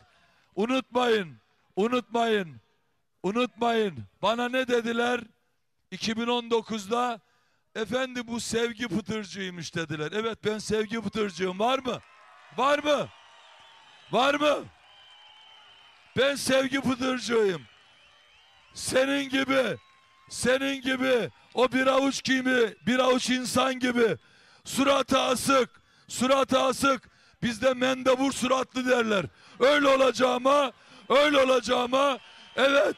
unutmayın, 0.56 1.36
unutmayın, 1.76 2.60
unutmayın. 3.22 3.98
Bana 4.22 4.48
ne 4.48 4.68
dediler? 4.68 5.20
2019'da 5.92 7.20
efendi 7.74 8.26
bu 8.26 8.40
sevgi 8.40 8.88
pıtırcıymış 8.88 9.74
dediler. 9.74 10.12
Evet 10.12 10.38
ben 10.44 10.58
sevgi 10.58 11.00
pıtırcığım 11.00 11.58
var 11.58 11.78
mı? 11.78 12.00
Var 12.56 12.78
mı? 12.78 13.08
Var 14.12 14.34
mı? 14.34 14.64
Ben 16.16 16.34
sevgi 16.34 16.80
pıtırcığıyım. 16.80 17.66
Senin 18.74 19.28
gibi, 19.28 19.76
senin 20.28 20.80
gibi 20.80 21.30
o 21.54 21.72
bir 21.72 21.86
avuç 21.86 22.22
kimi, 22.22 22.74
bir 22.86 22.98
avuç 22.98 23.30
insan 23.30 23.78
gibi 23.78 24.16
suratı 24.64 25.20
asık, 25.20 25.70
suratı 26.08 26.60
asık 26.60 27.08
bizde 27.42 27.74
mendebur 27.74 28.32
suratlı 28.32 28.88
derler. 28.88 29.26
Öyle 29.60 29.88
olacağıma, 29.88 30.72
öyle 31.08 31.38
olacağıma 31.38 32.18
evet 32.56 32.96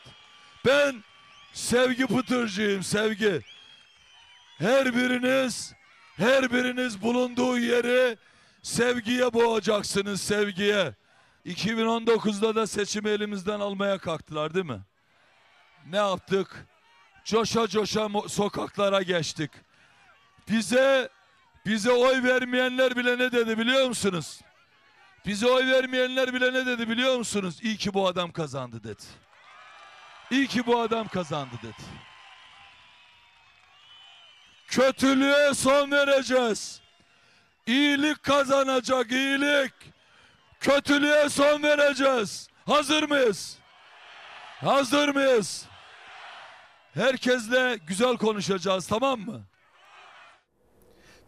ben 0.67 1.05
sevgi 1.53 2.07
pıtırcıyım 2.07 2.83
sevgi. 2.83 3.41
Her 4.59 4.95
biriniz, 4.95 5.73
her 6.17 6.53
biriniz 6.53 7.03
bulunduğu 7.03 7.59
yeri 7.59 8.17
sevgiye 8.63 9.33
boğacaksınız 9.33 10.21
sevgiye. 10.21 10.95
2019'da 11.47 12.55
da 12.55 12.67
seçimi 12.67 13.09
elimizden 13.09 13.61
almaya 13.61 13.99
kalktılar 13.99 14.55
değil 14.55 14.67
mi? 14.67 14.81
Ne 15.91 15.97
yaptık? 15.97 16.67
Coşa 17.25 17.69
coşa 17.69 18.09
sokaklara 18.29 19.03
geçtik. 19.03 19.51
Bize 20.49 21.09
bize 21.67 21.93
oy 21.93 22.23
vermeyenler 22.23 22.97
bile 22.97 23.19
ne 23.19 23.33
dedi 23.33 23.59
biliyor 23.59 23.89
musunuz? 23.89 24.41
Bize 25.27 25.47
oy 25.47 25.67
vermeyenler 25.67 26.35
bile 26.35 26.53
ne 26.53 26.67
dedi 26.67 26.89
biliyor 26.89 27.17
musunuz? 27.17 27.59
İyi 27.63 27.77
ki 27.77 27.95
bu 27.95 28.09
adam 28.09 28.33
kazandı 28.33 28.85
dedi. 28.85 29.03
İyi 30.31 30.47
ki 30.47 30.67
bu 30.67 30.81
adam 30.81 31.09
kazandı 31.09 31.55
dedi. 31.63 31.83
Kötülüğe 34.69 35.55
son 35.55 35.91
vereceğiz. 35.91 36.81
İyilik 37.67 38.23
kazanacak 38.23 39.13
iyilik. 39.13 39.73
Kötülüğe 40.61 41.29
son 41.29 41.63
vereceğiz. 41.63 42.49
Hazır 42.67 43.03
mıyız? 43.09 43.59
Hazır 44.61 45.09
mıyız? 45.09 45.67
Herkesle 46.97 47.79
güzel 47.87 48.17
konuşacağız 48.17 48.87
tamam 48.87 49.21
mı? 49.21 49.41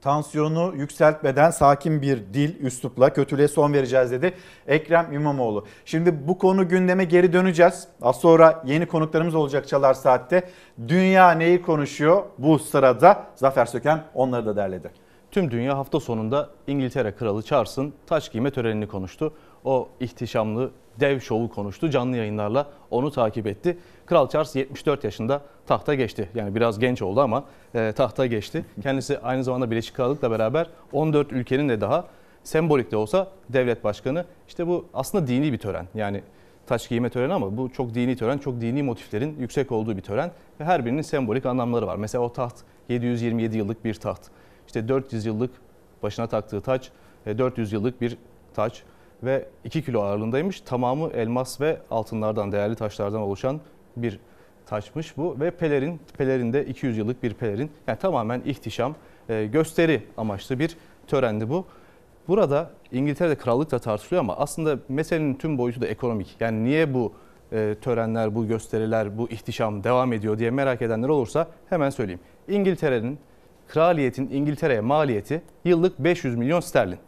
Tansiyonu 0.00 0.74
yükseltmeden 0.76 1.50
sakin 1.50 2.02
bir 2.02 2.18
dil, 2.34 2.60
üslupla 2.60 3.12
kötülüğe 3.12 3.48
son 3.48 3.72
vereceğiz 3.72 4.10
dedi 4.10 4.34
Ekrem 4.66 5.12
İmamoğlu. 5.12 5.66
Şimdi 5.84 6.28
bu 6.28 6.38
konu 6.38 6.68
gündeme 6.68 7.04
geri 7.04 7.32
döneceğiz. 7.32 7.88
Az 8.02 8.20
sonra 8.20 8.62
yeni 8.66 8.86
konuklarımız 8.86 9.34
olacak 9.34 9.68
Çalar 9.68 9.94
Saat'te. 9.94 10.48
Dünya 10.88 11.30
neyi 11.30 11.62
konuşuyor? 11.62 12.22
Bu 12.38 12.58
sırada 12.58 13.26
Zafer 13.34 13.66
Söken 13.66 14.04
onları 14.14 14.46
da 14.46 14.56
derledi. 14.56 14.90
Tüm 15.30 15.50
dünya 15.50 15.78
hafta 15.78 16.00
sonunda 16.00 16.50
İngiltere 16.66 17.14
Kralı 17.14 17.42
Charles'ın 17.42 17.94
taç 18.06 18.32
giyme 18.32 18.50
törenini 18.50 18.88
konuştu. 18.88 19.34
O 19.64 19.88
ihtişamlı 20.00 20.70
dev 21.00 21.20
şovu 21.20 21.50
konuştu. 21.50 21.90
Canlı 21.90 22.16
yayınlarla 22.16 22.66
onu 22.90 23.10
takip 23.10 23.46
etti. 23.46 23.78
Kral 24.08 24.28
Charles 24.28 24.56
74 24.56 25.04
yaşında 25.04 25.40
tahta 25.66 25.94
geçti. 25.94 26.28
Yani 26.34 26.54
biraz 26.54 26.78
genç 26.78 27.02
oldu 27.02 27.20
ama 27.20 27.44
e, 27.74 27.92
tahta 27.92 28.26
geçti. 28.26 28.64
Kendisi 28.82 29.18
aynı 29.18 29.44
zamanda 29.44 29.70
Birleşik 29.70 29.96
Krallık'la 29.96 30.30
beraber 30.30 30.66
14 30.92 31.32
ülkenin 31.32 31.68
de 31.68 31.80
daha 31.80 32.04
sembolik 32.44 32.90
de 32.90 32.96
olsa 32.96 33.28
devlet 33.48 33.84
başkanı. 33.84 34.24
İşte 34.48 34.66
bu 34.66 34.86
aslında 34.94 35.26
dini 35.26 35.52
bir 35.52 35.58
tören. 35.58 35.86
Yani 35.94 36.22
taç 36.66 36.88
giyme 36.88 37.10
töreni 37.10 37.32
ama 37.32 37.56
bu 37.56 37.72
çok 37.72 37.94
dini 37.94 38.16
tören, 38.16 38.38
çok 38.38 38.60
dini 38.60 38.82
motiflerin 38.82 39.36
yüksek 39.40 39.72
olduğu 39.72 39.96
bir 39.96 40.02
tören 40.02 40.30
ve 40.60 40.64
her 40.64 40.86
birinin 40.86 41.02
sembolik 41.02 41.46
anlamları 41.46 41.86
var. 41.86 41.96
Mesela 41.96 42.24
o 42.24 42.32
taht 42.32 42.54
727 42.88 43.56
yıllık 43.56 43.84
bir 43.84 43.94
taht. 43.94 44.20
İşte 44.66 44.88
400 44.88 45.26
yıllık 45.26 45.50
başına 46.02 46.26
taktığı 46.26 46.60
taç, 46.60 46.90
400 47.26 47.72
yıllık 47.72 48.00
bir 48.00 48.16
taç 48.54 48.82
ve 49.22 49.48
2 49.64 49.84
kilo 49.84 50.00
ağırlığındaymış. 50.00 50.60
Tamamı 50.60 51.10
elmas 51.10 51.60
ve 51.60 51.78
altınlardan, 51.90 52.52
değerli 52.52 52.74
taşlardan 52.74 53.20
oluşan 53.20 53.60
bir 54.02 54.20
taşmış 54.66 55.16
bu 55.16 55.36
ve 55.40 55.50
pelerin, 55.50 56.00
pelerin 56.18 56.52
de 56.52 56.66
200 56.66 56.98
yıllık 56.98 57.22
bir 57.22 57.34
pelerin. 57.34 57.70
Yani 57.86 57.98
tamamen 57.98 58.42
ihtişam, 58.44 58.94
e, 59.28 59.46
gösteri 59.46 60.02
amaçlı 60.16 60.58
bir 60.58 60.76
törendi 61.06 61.50
bu. 61.50 61.66
Burada 62.28 62.70
İngiltere'de 62.92 63.34
krallık 63.34 63.70
da 63.70 63.78
tartışılıyor 63.78 64.20
ama 64.20 64.36
aslında 64.36 64.78
meselenin 64.88 65.34
tüm 65.34 65.58
boyutu 65.58 65.80
da 65.80 65.86
ekonomik. 65.86 66.36
Yani 66.40 66.64
niye 66.64 66.94
bu 66.94 67.12
e, 67.52 67.74
törenler, 67.80 68.34
bu 68.34 68.46
gösteriler, 68.46 69.18
bu 69.18 69.28
ihtişam 69.30 69.84
devam 69.84 70.12
ediyor 70.12 70.38
diye 70.38 70.50
merak 70.50 70.82
edenler 70.82 71.08
olursa 71.08 71.48
hemen 71.68 71.90
söyleyeyim. 71.90 72.20
İngiltere'nin, 72.48 73.18
kraliyetin 73.68 74.28
İngiltere'ye 74.32 74.80
maliyeti 74.80 75.42
yıllık 75.64 75.98
500 75.98 76.36
milyon 76.36 76.60
sterlin. 76.60 76.98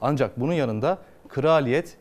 Ancak 0.00 0.40
bunun 0.40 0.52
yanında 0.52 0.98
kraliyet 1.28 1.96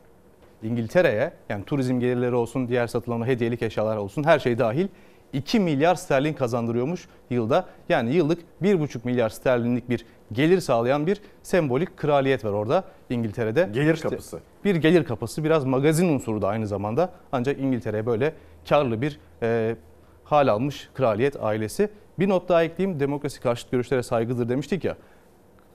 İngiltere'ye 0.63 1.33
yani 1.49 1.65
turizm 1.65 1.99
gelirleri 1.99 2.35
olsun, 2.35 2.67
diğer 2.67 2.87
satılan 2.87 3.27
hediyelik 3.27 3.61
eşyalar 3.61 3.97
olsun 3.97 4.23
her 4.23 4.39
şey 4.39 4.59
dahil 4.59 4.87
2 5.33 5.59
milyar 5.59 5.95
sterlin 5.95 6.33
kazandırıyormuş 6.33 7.07
yılda. 7.29 7.65
Yani 7.89 8.13
yıllık 8.13 8.41
1,5 8.61 8.99
milyar 9.03 9.29
sterlinlik 9.29 9.89
bir 9.89 10.05
gelir 10.31 10.59
sağlayan 10.59 11.07
bir 11.07 11.21
sembolik 11.43 11.97
kraliyet 11.97 12.45
var 12.45 12.51
orada 12.51 12.83
İngiltere'de. 13.09 13.69
Gelir 13.73 13.93
işte 13.93 14.09
kapısı. 14.09 14.39
Bir 14.65 14.75
gelir 14.75 15.03
kapısı 15.03 15.43
biraz 15.43 15.65
magazin 15.65 16.09
unsuru 16.09 16.41
da 16.41 16.47
aynı 16.47 16.67
zamanda. 16.67 17.09
Ancak 17.31 17.59
İngiltere'ye 17.59 18.05
böyle 18.05 18.33
karlı 18.69 19.01
bir 19.01 19.19
e, 19.41 19.75
hal 20.23 20.47
almış 20.47 20.89
kraliyet 20.93 21.43
ailesi. 21.43 21.89
Bir 22.19 22.29
not 22.29 22.49
daha 22.49 22.63
ekleyeyim 22.63 22.99
demokrasi 22.99 23.41
karşıt 23.41 23.71
görüşlere 23.71 24.03
saygıdır 24.03 24.49
demiştik 24.49 24.83
ya. 24.85 24.97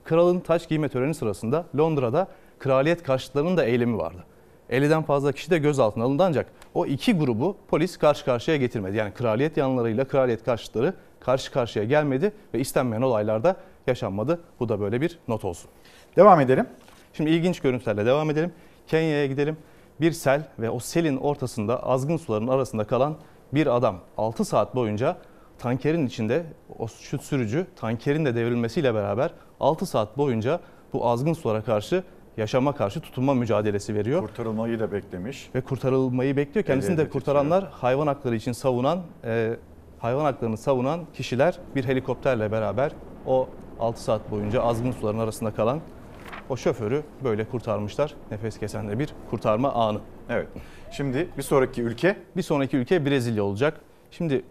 Kralın 0.03 0.39
taç 0.39 0.69
giyme 0.69 0.89
töreni 0.89 1.13
sırasında 1.13 1.65
Londra'da 1.77 2.27
kraliyet 2.59 3.03
karşıtlarının 3.03 3.57
da 3.57 3.65
eylemi 3.65 3.97
vardı. 3.97 4.23
50'den 4.69 5.03
fazla 5.03 5.31
kişi 5.31 5.51
de 5.51 5.57
gözaltına 5.57 6.03
alındı 6.03 6.23
ancak 6.23 6.47
o 6.73 6.85
iki 6.85 7.13
grubu 7.13 7.57
polis 7.67 7.97
karşı 7.97 8.25
karşıya 8.25 8.57
getirmedi. 8.57 8.97
Yani 8.97 9.13
kraliyet 9.13 9.57
yanlarıyla 9.57 10.05
kraliyet 10.05 10.43
karşıtları 10.43 10.93
karşı 11.19 11.51
karşıya 11.51 11.85
gelmedi 11.85 12.31
ve 12.53 12.59
istenmeyen 12.59 13.01
olaylarda 13.01 13.55
yaşanmadı. 13.87 14.41
Bu 14.59 14.69
da 14.69 14.79
böyle 14.79 15.01
bir 15.01 15.19
not 15.27 15.45
olsun. 15.45 15.69
Devam 16.15 16.39
edelim. 16.39 16.67
Şimdi 17.13 17.29
ilginç 17.29 17.59
görüntülerle 17.59 18.05
devam 18.05 18.29
edelim. 18.29 18.51
Kenya'ya 18.87 19.25
gidelim. 19.25 19.57
Bir 20.01 20.11
sel 20.11 20.47
ve 20.59 20.69
o 20.69 20.79
selin 20.79 21.17
ortasında 21.17 21.83
azgın 21.83 22.17
suların 22.17 22.47
arasında 22.47 22.83
kalan 22.83 23.17
bir 23.53 23.75
adam 23.75 23.99
6 24.17 24.45
saat 24.45 24.75
boyunca 24.75 25.17
tankerin 25.59 26.07
içinde 26.07 26.45
o 26.79 26.87
şu 26.87 27.17
sürücü 27.17 27.67
tankerin 27.75 28.25
de 28.25 28.35
devrilmesiyle 28.35 28.95
beraber 28.95 29.31
6 29.59 29.85
saat 29.85 30.17
boyunca 30.17 30.59
bu 30.93 31.07
azgın 31.07 31.33
sulara 31.33 31.61
karşı 31.61 32.03
yaşama 32.37 32.75
karşı 32.75 32.99
tutunma 32.99 33.33
mücadelesi 33.33 33.95
veriyor. 33.95 34.21
Kurtarılmayı 34.21 34.79
da 34.79 34.91
beklemiş. 34.91 35.49
Ve 35.55 35.61
kurtarılmayı 35.61 36.37
bekliyor. 36.37 36.65
Kendisini 36.65 36.97
de 36.97 37.09
kurtaranlar 37.09 37.67
hayvan 37.71 38.07
hakları 38.07 38.35
için 38.35 38.51
savunan, 38.51 39.01
e, 39.23 39.55
hayvan 39.99 40.23
haklarını 40.23 40.57
savunan 40.57 41.01
kişiler 41.13 41.59
bir 41.75 41.85
helikopterle 41.85 42.51
beraber 42.51 42.91
o 43.25 43.49
6 43.79 44.03
saat 44.03 44.31
boyunca 44.31 44.61
azgın 44.61 44.91
suların 44.91 45.19
arasında 45.19 45.53
kalan 45.53 45.81
o 46.49 46.57
şoförü 46.57 47.03
böyle 47.23 47.45
kurtarmışlar. 47.45 48.13
Nefes 48.31 48.59
kesen 48.59 48.89
de 48.89 48.99
bir 48.99 49.13
kurtarma 49.29 49.71
anı. 49.71 49.99
Evet. 50.29 50.47
Şimdi 50.91 51.27
bir 51.37 51.43
sonraki 51.43 51.81
ülke? 51.81 52.17
Bir 52.37 52.41
sonraki 52.41 52.77
ülke 52.77 53.05
Brezilya 53.05 53.43
olacak. 53.43 53.81
Şimdi 54.11 54.43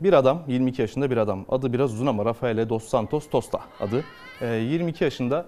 bir 0.00 0.12
adam 0.12 0.42
22 0.48 0.82
yaşında 0.82 1.10
bir 1.10 1.16
adam. 1.16 1.44
Adı 1.48 1.72
biraz 1.72 1.94
uzun 1.94 2.06
ama 2.06 2.24
Rafael 2.24 2.68
dos 2.68 2.84
Santos 2.84 3.30
Tosta 3.30 3.60
adı. 3.80 4.04
22 4.40 5.04
yaşında 5.04 5.46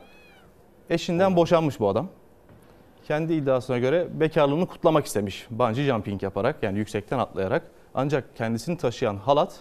eşinden 0.90 1.36
boşanmış 1.36 1.80
bu 1.80 1.88
adam. 1.88 2.08
Kendi 3.06 3.32
iddiasına 3.34 3.78
göre 3.78 4.08
bekarlığını 4.20 4.66
kutlamak 4.66 5.06
istemiş. 5.06 5.46
Bungee 5.50 5.84
jumping 5.84 6.22
yaparak 6.22 6.62
yani 6.62 6.78
yüksekten 6.78 7.18
atlayarak. 7.18 7.62
Ancak 7.94 8.36
kendisini 8.36 8.76
taşıyan 8.76 9.16
halat 9.16 9.60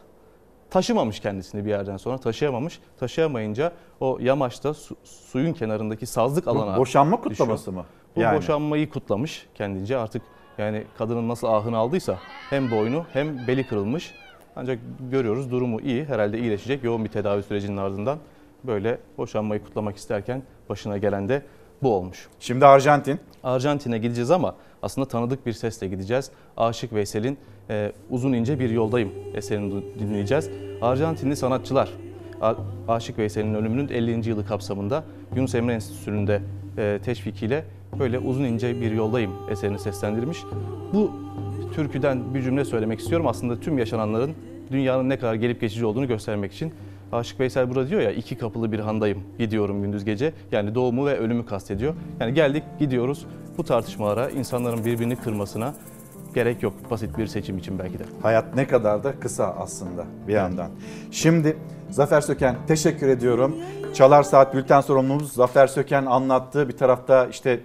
taşımamış 0.69 1.19
kendisini 1.19 1.65
bir 1.65 1.69
yerden 1.69 1.97
sonra 1.97 2.17
taşıyamamış. 2.17 2.79
Taşıyamayınca 2.99 3.71
o 3.99 4.17
yamaçta 4.21 4.73
su, 4.73 4.95
suyun 5.03 5.53
kenarındaki 5.53 6.05
sazlık 6.05 6.47
alana 6.47 6.75
Bu 6.75 6.79
boşanma 6.79 7.21
kutlaması 7.21 7.65
düşüyor. 7.67 7.83
mı? 7.83 7.89
Bu 8.15 8.21
Yani. 8.21 8.37
boşanmayı 8.37 8.89
kutlamış 8.89 9.47
kendince 9.55 9.97
artık 9.97 10.21
yani 10.57 10.83
kadının 10.97 11.29
nasıl 11.29 11.47
ahını 11.47 11.77
aldıysa 11.77 12.17
hem 12.49 12.71
boynu 12.71 13.05
hem 13.13 13.47
beli 13.47 13.67
kırılmış. 13.67 14.13
Ancak 14.55 14.79
görüyoruz 15.11 15.51
durumu 15.51 15.81
iyi 15.81 16.05
herhalde 16.05 16.39
iyileşecek 16.39 16.83
yoğun 16.83 17.03
bir 17.05 17.09
tedavi 17.09 17.43
sürecinin 17.43 17.77
ardından 17.77 18.17
böyle 18.63 18.99
boşanmayı 19.17 19.63
kutlamak 19.63 19.97
isterken 19.97 20.43
başına 20.73 20.97
gelen 20.97 21.29
de 21.29 21.41
bu 21.83 21.95
olmuş. 21.95 22.27
Şimdi 22.39 22.65
Arjantin. 22.65 23.19
Arjantin'e 23.43 23.97
gideceğiz 23.97 24.31
ama 24.31 24.55
aslında 24.81 25.07
tanıdık 25.07 25.45
bir 25.45 25.53
sesle 25.53 25.87
gideceğiz. 25.87 26.31
Aşık 26.57 26.93
Veysel'in 26.93 27.37
e, 27.69 27.91
Uzun 28.09 28.33
ince 28.33 28.59
Bir 28.59 28.69
Yoldayım 28.69 29.11
eserini 29.33 29.83
dinleyeceğiz. 29.99 30.49
Arjantinli 30.81 31.35
sanatçılar 31.35 31.89
A- 32.41 32.55
Aşık 32.87 33.17
Veysel'in 33.17 33.53
ölümünün 33.53 33.87
50. 33.87 34.29
yılı 34.29 34.45
kapsamında 34.45 35.03
Yunus 35.35 35.55
Emre 35.55 35.73
Enstitüsü'nün 35.73 36.27
de 36.27 36.41
e, 36.77 36.99
teşvikiyle 37.05 37.65
böyle 37.99 38.19
Uzun 38.19 38.43
ince 38.43 38.81
Bir 38.81 38.91
Yoldayım 38.91 39.31
eserini 39.49 39.79
seslendirmiş. 39.79 40.37
Bu 40.93 41.11
türküden 41.75 42.33
bir 42.33 42.41
cümle 42.41 42.65
söylemek 42.65 42.99
istiyorum. 42.99 43.27
Aslında 43.27 43.59
tüm 43.59 43.77
yaşananların 43.77 44.33
dünyanın 44.71 45.09
ne 45.09 45.19
kadar 45.19 45.35
gelip 45.35 45.61
geçici 45.61 45.85
olduğunu 45.85 46.07
göstermek 46.07 46.53
için. 46.53 46.73
Aşık 47.13 47.39
Veysel 47.39 47.69
burada 47.69 47.89
diyor 47.89 48.01
ya 48.01 48.11
iki 48.11 48.37
kapılı 48.37 48.71
bir 48.71 48.79
handayım 48.79 49.23
gidiyorum 49.39 49.81
gündüz 49.81 50.05
gece. 50.05 50.33
Yani 50.51 50.75
doğumu 50.75 51.05
ve 51.05 51.17
ölümü 51.17 51.45
kastediyor. 51.45 51.93
Yani 52.19 52.33
geldik 52.33 52.63
gidiyoruz 52.79 53.25
bu 53.57 53.63
tartışmalara 53.63 54.29
insanların 54.29 54.85
birbirini 54.85 55.15
kırmasına 55.15 55.73
gerek 56.35 56.63
yok 56.63 56.73
basit 56.91 57.17
bir 57.17 57.27
seçim 57.27 57.57
için 57.57 57.79
belki 57.79 57.99
de. 57.99 58.03
Hayat 58.21 58.55
ne 58.55 58.67
kadar 58.67 59.03
da 59.03 59.19
kısa 59.19 59.55
aslında 59.59 60.05
bir 60.27 60.33
yandan. 60.33 60.69
Şimdi 61.11 61.57
Zafer 61.89 62.21
Söken 62.21 62.55
teşekkür 62.67 63.07
ediyorum. 63.07 63.55
Çalar 63.93 64.23
Saat 64.23 64.55
Bülten 64.55 64.81
sorumlumuz 64.81 65.33
Zafer 65.33 65.67
Söken 65.67 66.05
anlattı. 66.05 66.69
Bir 66.69 66.77
tarafta 66.77 67.27
işte 67.27 67.59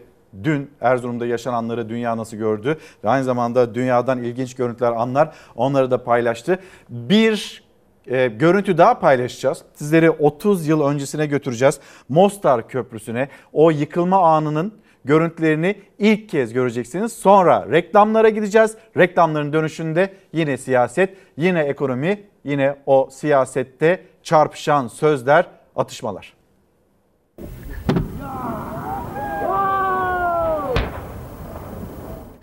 dün 0.45 0.71
Erzurum'da 0.81 1.27
yaşananları 1.27 1.89
dünya 1.89 2.17
nasıl 2.17 2.37
gördü 2.37 2.79
ve 3.05 3.09
aynı 3.09 3.25
zamanda 3.25 3.75
dünyadan 3.75 4.23
ilginç 4.23 4.55
görüntüler, 4.55 4.93
anlar 4.93 5.35
onları 5.57 5.91
da 5.91 6.05
paylaştı. 6.05 6.59
Bir 6.89 7.68
e, 8.11 8.29
görüntü 8.29 8.79
daha 8.79 8.99
paylaşacağız. 8.99 9.63
Sizleri 9.75 10.11
30 10.11 10.67
yıl 10.67 10.83
öncesine 10.83 11.27
götüreceğiz. 11.27 11.81
Mostar 12.09 12.69
Köprüsü'ne 12.69 13.29
o 13.53 13.71
yıkılma 13.71 14.37
anının 14.37 14.75
görüntülerini 15.05 15.77
ilk 15.99 16.29
kez 16.29 16.53
göreceksiniz. 16.53 17.13
Sonra 17.13 17.67
reklamlara 17.71 18.29
gideceğiz. 18.29 18.77
Reklamların 18.97 19.53
dönüşünde 19.53 20.13
yine 20.33 20.57
siyaset, 20.57 21.17
yine 21.37 21.61
ekonomi, 21.61 22.23
yine 22.45 22.77
o 22.87 23.09
siyasette 23.13 24.03
çarpışan 24.23 24.89
sözler, 24.89 25.47
atışmalar. 25.77 26.35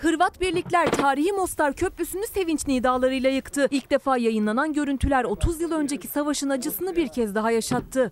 Hırvat 0.06 0.42
birlikler 0.42 0.92
tarihi 0.92 1.32
Mostar 1.32 1.74
Köprüsü'nü 1.74 2.28
sevinç 2.28 2.68
nidalarıyla 2.68 3.30
yıktı. 3.30 3.68
İlk 3.72 3.92
defa 3.92 4.18
yayınlanan 4.18 4.74
görüntüler 4.74 5.24
30 5.24 5.62
yıl 5.62 5.72
önceki 5.72 6.08
savaşın 6.08 6.50
acısını 6.50 6.96
bir 6.96 7.08
kez 7.08 7.36
daha 7.36 7.52
yaşattı. 7.52 8.12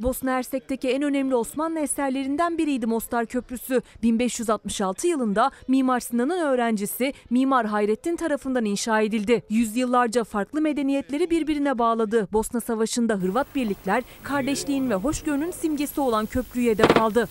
Bosna 0.00 0.30
Hersek'teki 0.30 0.88
en 0.88 1.02
önemli 1.02 1.34
Osmanlı 1.34 1.78
eserlerinden 1.78 2.58
biriydi 2.58 2.86
Mostar 2.86 3.26
Köprüsü. 3.26 3.82
1566 4.02 5.06
yılında 5.06 5.50
Mimar 5.68 6.00
Sinan'ın 6.00 6.38
öğrencisi 6.38 7.12
Mimar 7.30 7.66
Hayrettin 7.66 8.16
tarafından 8.16 8.64
inşa 8.64 9.00
edildi. 9.00 9.42
Yüzyıllarca 9.50 10.24
farklı 10.24 10.60
medeniyetleri 10.60 11.30
birbirine 11.30 11.78
bağladı. 11.78 12.28
Bosna 12.32 12.60
Savaşı'nda 12.60 13.14
Hırvat 13.14 13.46
birlikler 13.54 14.02
kardeşliğin 14.22 14.90
ve 14.90 14.94
hoşgörünün 14.94 15.50
simgesi 15.50 16.00
olan 16.00 16.26
köprüyü 16.26 16.70
hedef 16.70 17.00
aldı. 17.00 17.28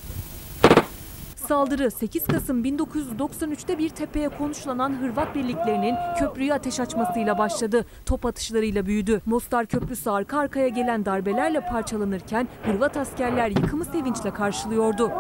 Saldırı 1.48 1.92
8 1.92 2.24
Kasım 2.24 2.64
1993'te 2.64 3.78
bir 3.78 3.90
tepeye 3.90 4.30
konuşlanan 4.30 5.02
Hırvat 5.02 5.36
birliklerinin 5.36 5.96
köprüyü 6.20 6.54
ateş 6.54 6.80
açmasıyla 6.80 7.38
başladı. 7.38 7.86
Top 8.06 8.26
atışlarıyla 8.26 8.86
büyüdü. 8.86 9.22
Mostar 9.26 9.66
Köprüsü 9.66 10.10
arka 10.10 10.40
arkaya 10.40 10.68
gelen 10.68 11.06
darbelerle 11.06 11.62
parçalanırken 11.62 12.48
Hırvat 12.66 12.98
askerler 12.98 13.50
yıkımı 13.50 13.86
sevinçle 13.86 14.34
karşılıyordu. 14.34 15.12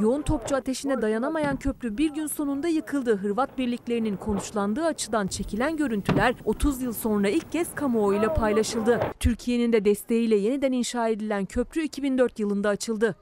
Yoğun 0.00 0.22
topçu 0.22 0.56
ateşine 0.56 1.02
dayanamayan 1.02 1.56
köprü 1.56 1.98
bir 1.98 2.10
gün 2.10 2.26
sonunda 2.26 2.68
yıkıldı. 2.68 3.16
Hırvat 3.16 3.58
birliklerinin 3.58 4.16
konuşlandığı 4.16 4.84
açıdan 4.84 5.26
çekilen 5.26 5.76
görüntüler 5.76 6.34
30 6.44 6.82
yıl 6.82 6.92
sonra 6.92 7.28
ilk 7.28 7.52
kez 7.52 7.74
kamuoyuyla 7.74 8.34
paylaşıldı. 8.34 9.00
Türkiye'nin 9.20 9.72
de 9.72 9.84
desteğiyle 9.84 10.36
yeniden 10.36 10.72
inşa 10.72 11.08
edilen 11.08 11.44
köprü 11.46 11.82
2004 11.82 12.38
yılında 12.38 12.68
açıldı. 12.68 13.16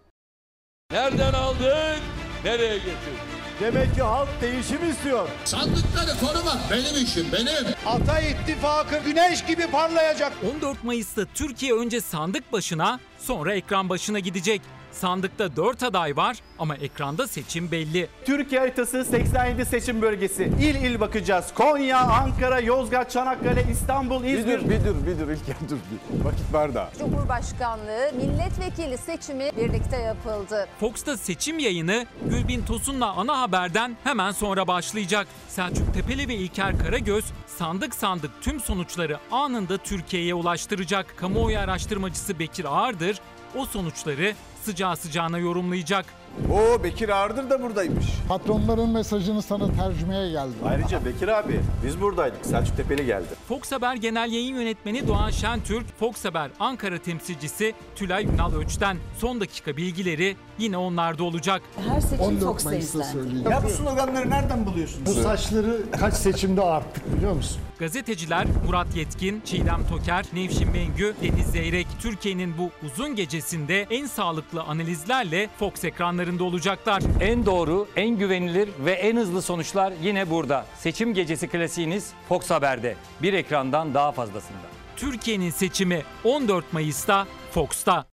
Nereden 0.90 1.32
aldın? 1.32 1.98
Nereye 2.44 2.76
getirdin? 2.76 3.36
Demek 3.60 3.94
ki 3.94 4.02
halk 4.02 4.28
değişim 4.42 4.90
istiyor. 4.90 5.28
Sandıkları 5.44 6.18
korumak 6.20 6.58
benim 6.70 7.04
işim, 7.04 7.26
benim. 7.32 7.74
Ata 7.86 8.20
ittifakı 8.20 8.98
güneş 9.04 9.44
gibi 9.44 9.66
parlayacak. 9.72 10.32
14 10.56 10.84
Mayıs'ta 10.84 11.24
Türkiye 11.34 11.74
önce 11.74 12.00
sandık 12.00 12.52
başına 12.52 13.00
sonra 13.18 13.54
ekran 13.54 13.88
başına 13.88 14.18
gidecek. 14.18 14.62
Sandıkta 15.00 15.56
4 15.56 15.82
aday 15.82 16.16
var 16.16 16.36
ama 16.58 16.76
ekranda 16.76 17.26
seçim 17.26 17.70
belli. 17.70 18.08
Türkiye 18.24 18.60
haritası 18.60 19.04
87 19.04 19.64
seçim 19.64 20.02
bölgesi. 20.02 20.44
İl 20.44 20.74
il 20.74 21.00
bakacağız. 21.00 21.54
Konya, 21.54 21.98
Ankara, 21.98 22.60
Yozgat, 22.60 23.10
Çanakkale, 23.10 23.64
İstanbul, 23.70 24.24
İzmir. 24.24 24.58
Bir 24.58 24.64
dur, 24.64 24.70
bir 24.70 24.84
dur, 24.84 25.06
bir 25.06 25.18
dur 25.18 25.30
İlker 25.30 25.56
dur. 25.70 25.76
Bir. 25.76 26.24
Vakit 26.24 26.52
var 26.52 26.74
da. 26.74 26.90
Cumhurbaşkanlığı 26.98 28.12
milletvekili 28.16 28.98
seçimi 28.98 29.50
birlikte 29.56 29.96
yapıldı. 29.96 30.68
Fox'ta 30.80 31.16
seçim 31.16 31.58
yayını 31.58 32.06
Gülbin 32.24 32.62
Tosun'la 32.62 33.12
ana 33.12 33.40
haberden 33.40 33.96
hemen 34.04 34.30
sonra 34.30 34.68
başlayacak. 34.68 35.26
Selçuk 35.48 35.94
Tepeli 35.94 36.28
ve 36.28 36.34
İlker 36.34 36.78
Karagöz 36.78 37.24
sandık 37.46 37.94
sandık 37.94 38.30
tüm 38.40 38.60
sonuçları 38.60 39.18
anında 39.32 39.78
Türkiye'ye 39.78 40.34
ulaştıracak. 40.34 41.16
Kamuoyu 41.16 41.58
araştırmacısı 41.58 42.38
Bekir 42.38 42.64
Ağırdır 42.64 43.20
o 43.56 43.66
sonuçları 43.66 44.34
sıcağı 44.66 44.96
sıcağına 44.96 45.38
yorumlayacak. 45.38 46.04
Oo 46.52 46.82
Bekir 46.84 47.08
Ağırdır 47.08 47.50
da 47.50 47.62
buradaymış. 47.62 48.06
Patronların 48.28 48.88
mesajını 48.90 49.42
sana 49.42 49.72
tercümeye 49.72 50.30
geldim. 50.30 50.54
Ayrıca 50.64 51.04
Bekir 51.04 51.28
abi 51.28 51.60
biz 51.86 52.00
buradaydık. 52.00 52.46
Selçuk 52.46 52.76
Tepeli 52.76 53.06
geldi. 53.06 53.26
Fox 53.48 53.72
Haber 53.72 53.94
Genel 53.96 54.32
Yayın 54.32 54.54
Yönetmeni 54.56 55.08
Doğan 55.08 55.30
Şentürk, 55.30 55.98
Fox 55.98 56.24
Haber 56.24 56.50
Ankara 56.60 56.98
temsilcisi 56.98 57.74
Tülay 57.96 58.24
Ünal 58.24 58.54
Öç'ten 58.54 58.96
son 59.18 59.40
dakika 59.40 59.76
bilgileri 59.76 60.36
yine 60.58 60.76
onlarda 60.76 61.24
olacak. 61.24 61.62
Her 61.88 62.00
seçim 62.00 62.24
14 62.26 62.42
Fox'ta 62.44 62.74
izlendi. 62.74 63.48
Ya 63.50 63.62
bu 63.64 63.68
sloganları 63.68 64.30
nereden 64.30 64.66
buluyorsun? 64.66 65.06
Bu 65.06 65.10
saçları 65.10 65.76
kaç 66.00 66.14
seçimde 66.14 66.62
arttık 66.62 67.16
biliyor 67.16 67.32
musun? 67.32 67.58
Gazeteciler 67.78 68.46
Murat 68.66 68.96
Yetkin, 68.96 69.40
Çiğdem 69.40 69.86
Toker, 69.88 70.24
Nevşin 70.32 70.70
Mengü, 70.70 71.14
Deniz 71.22 71.46
Zeyrek, 71.46 71.86
Türkiye'nin 72.00 72.58
bu 72.58 72.70
uzun 72.86 73.16
gecesinde 73.16 73.86
en 73.90 74.06
sağlıklı 74.06 74.62
analizlerle 74.62 75.48
Fox 75.58 75.84
ekranlarında 75.84 76.44
olacaklar. 76.44 77.02
En 77.20 77.46
doğru, 77.46 77.88
en 77.96 78.18
güvenilir 78.18 78.68
ve 78.84 78.92
en 78.92 79.16
hızlı 79.16 79.42
sonuçlar 79.42 79.92
yine 80.02 80.30
burada. 80.30 80.66
Seçim 80.78 81.14
gecesi 81.14 81.48
klasiğiniz 81.48 82.12
Fox 82.28 82.50
Haber'de. 82.50 82.96
Bir 83.22 83.32
ekrandan 83.32 83.94
daha 83.94 84.12
fazlasında. 84.12 84.66
Türkiye'nin 84.96 85.50
seçimi 85.50 86.02
14 86.24 86.72
Mayıs'ta 86.72 87.26
Fox'ta. 87.50 88.04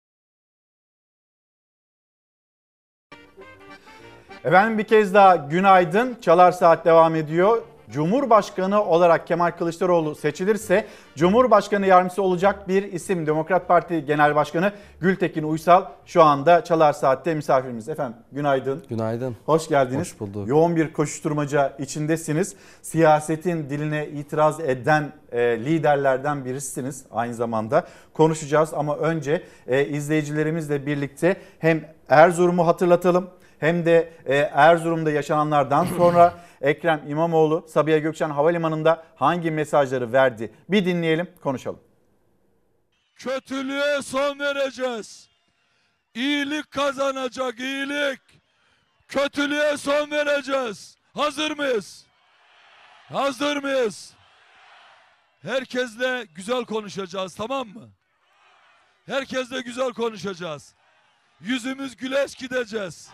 Efendim 4.45 4.79
bir 4.79 4.85
kez 4.85 5.15
daha 5.15 5.37
günaydın. 5.37 6.19
Çalar 6.21 6.53
Saat 6.53 6.85
devam 6.85 7.17
ediyor. 7.17 7.63
Cumhurbaşkanı 7.93 8.85
olarak 8.85 9.27
Kemal 9.27 9.51
Kılıçdaroğlu 9.51 10.15
seçilirse 10.15 10.87
Cumhurbaşkanı 11.17 11.87
yardımcısı 11.87 12.23
olacak 12.23 12.69
bir 12.69 12.93
isim 12.93 13.27
Demokrat 13.27 13.69
Parti 13.69 14.05
Genel 14.05 14.35
Başkanı 14.35 14.73
Gültekin 15.01 15.43
Uysal 15.43 15.85
şu 16.07 16.23
anda 16.23 16.65
Çalar 16.65 16.93
Saat'te 16.93 17.35
misafirimiz. 17.35 17.89
Efendim 17.89 18.17
günaydın. 18.33 18.83
Günaydın. 18.89 19.37
Hoş 19.47 19.69
geldiniz. 19.69 20.01
Hoş 20.01 20.21
bulduk. 20.21 20.49
Yoğun 20.49 20.77
bir 20.77 20.93
koşuşturmaca 20.93 21.77
içindesiniz. 21.79 22.57
Siyasetin 22.83 23.71
diline 23.71 24.07
itiraz 24.07 24.61
eden 24.61 25.13
e, 25.33 25.41
liderlerden 25.41 26.45
birisiniz 26.45 27.05
aynı 27.13 27.35
zamanda. 27.35 27.87
Konuşacağız 28.15 28.75
ama 28.75 28.97
önce 28.97 29.43
e, 29.67 29.87
izleyicilerimizle 29.87 30.87
birlikte 30.87 31.37
hem 31.59 31.85
Erzurum'u 32.09 32.67
hatırlatalım 32.67 33.31
hem 33.63 33.87
de 33.87 34.13
e, 34.27 34.37
Erzurum'da 34.37 35.11
yaşananlardan 35.11 35.85
sonra 35.85 36.35
Ekrem 36.61 37.03
İmamoğlu 37.09 37.67
Sabiha 37.69 37.99
Gökçen 37.99 38.31
Havalimanı'nda 38.31 39.05
hangi 39.17 39.51
mesajları 39.51 40.13
verdi? 40.13 40.55
Bir 40.69 40.85
dinleyelim, 40.85 41.31
konuşalım. 41.43 41.81
Kötülüğe 43.17 44.03
son 44.03 44.39
vereceğiz. 44.39 45.29
İyilik 46.15 46.71
kazanacak, 46.71 47.61
iyilik. 47.61 48.21
Kötülüğe 49.09 49.77
son 49.77 50.11
vereceğiz. 50.11 50.97
Hazır 51.15 51.57
mıyız? 51.57 52.07
Hazır 53.09 53.57
mıyız? 53.57 54.15
Herkesle 55.43 56.27
güzel 56.35 56.65
konuşacağız, 56.65 57.35
tamam 57.35 57.69
mı? 57.69 57.89
Herkesle 59.07 59.61
güzel 59.61 59.93
konuşacağız. 59.93 60.75
Yüzümüz 61.41 61.97
güleç 61.97 62.39
gideceğiz. 62.39 63.11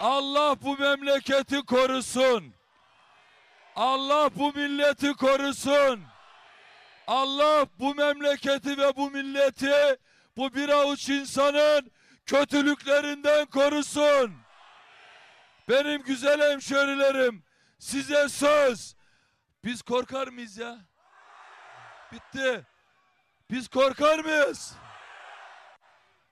Allah 0.00 0.56
bu 0.62 0.78
memleketi 0.78 1.62
korusun. 1.62 2.54
Allah 3.76 4.30
bu 4.36 4.52
milleti 4.52 5.12
korusun. 5.12 6.04
Allah 7.06 7.66
bu 7.78 7.94
memleketi 7.94 8.78
ve 8.78 8.96
bu 8.96 9.10
milleti 9.10 9.96
bu 10.36 10.54
bir 10.54 10.68
avuç 10.68 11.08
insanın 11.08 11.90
kötülüklerinden 12.26 13.46
korusun. 13.46 14.34
Benim 15.68 16.02
güzel 16.02 16.50
hemşerilerim 16.52 17.44
size 17.78 18.28
söz. 18.28 18.94
Biz 19.64 19.82
korkar 19.82 20.28
mıyız 20.28 20.58
ya? 20.58 20.78
Bitti. 22.12 22.66
Biz 23.50 23.68
korkar 23.68 24.18
mıyız? 24.18 24.74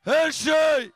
Her 0.05 0.32
şey 0.32 0.90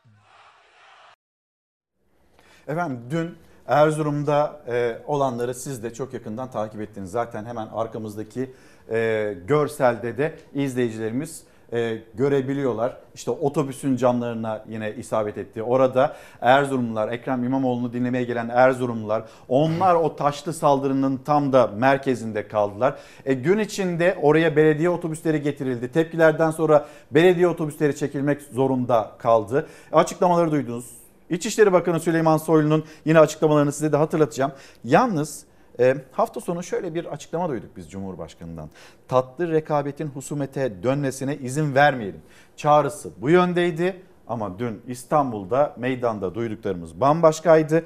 Efendim 2.68 3.00
dün 3.10 3.34
Erzurum'da 3.66 4.60
e, 4.68 4.98
olanları 5.06 5.54
siz 5.54 5.82
de 5.82 5.94
çok 5.94 6.14
yakından 6.14 6.50
takip 6.50 6.80
ettiniz. 6.80 7.10
Zaten 7.10 7.44
hemen 7.44 7.66
arkamızdaki 7.66 8.50
e, 8.90 9.34
görselde 9.46 10.18
de 10.18 10.34
izleyicilerimiz 10.54 11.42
e, 11.72 11.98
görebiliyorlar. 12.14 12.96
İşte 13.14 13.30
otobüsün 13.30 13.96
camlarına 13.96 14.64
yine 14.68 14.94
isabet 14.94 15.38
etti. 15.38 15.62
Orada 15.62 16.16
Erzurumlular, 16.40 17.12
Ekrem 17.12 17.44
İmamoğlu'nu 17.44 17.92
dinlemeye 17.92 18.24
gelen 18.24 18.48
Erzurumlular, 18.48 19.22
onlar 19.48 19.94
o 19.94 20.16
taşlı 20.16 20.52
saldırının 20.52 21.16
tam 21.16 21.52
da 21.52 21.66
merkezinde 21.66 22.48
kaldılar. 22.48 22.98
E, 23.24 23.34
gün 23.34 23.58
içinde 23.58 24.18
oraya 24.22 24.56
belediye 24.56 24.90
otobüsleri 24.90 25.42
getirildi. 25.42 25.92
Tepkilerden 25.92 26.50
sonra 26.50 26.86
belediye 27.10 27.48
otobüsleri 27.48 27.96
çekilmek 27.96 28.42
zorunda 28.42 29.10
kaldı. 29.18 29.66
Açıklamaları 29.92 30.50
duydunuz. 30.50 31.00
İçişleri 31.30 31.72
Bakanı 31.72 32.00
Süleyman 32.00 32.36
Soylu'nun 32.36 32.84
yine 33.04 33.20
açıklamalarını 33.20 33.72
size 33.72 33.92
de 33.92 33.96
hatırlatacağım. 33.96 34.52
Yalnız 34.84 35.44
e, 35.80 35.96
hafta 36.12 36.40
sonu 36.40 36.62
şöyle 36.62 36.94
bir 36.94 37.04
açıklama 37.04 37.48
duyduk 37.48 37.76
biz 37.76 37.90
Cumhurbaşkanı'ndan. 37.90 38.70
Tatlı 39.08 39.52
rekabetin 39.52 40.06
husumete 40.06 40.82
dönmesine 40.82 41.36
izin 41.36 41.74
vermeyelim. 41.74 42.20
Çağrısı 42.56 43.10
bu 43.20 43.30
yöndeydi 43.30 44.02
ama 44.28 44.58
dün 44.58 44.82
İstanbul'da 44.86 45.74
meydanda 45.76 46.34
duyduklarımız 46.34 47.00
bambaşkaydı. 47.00 47.84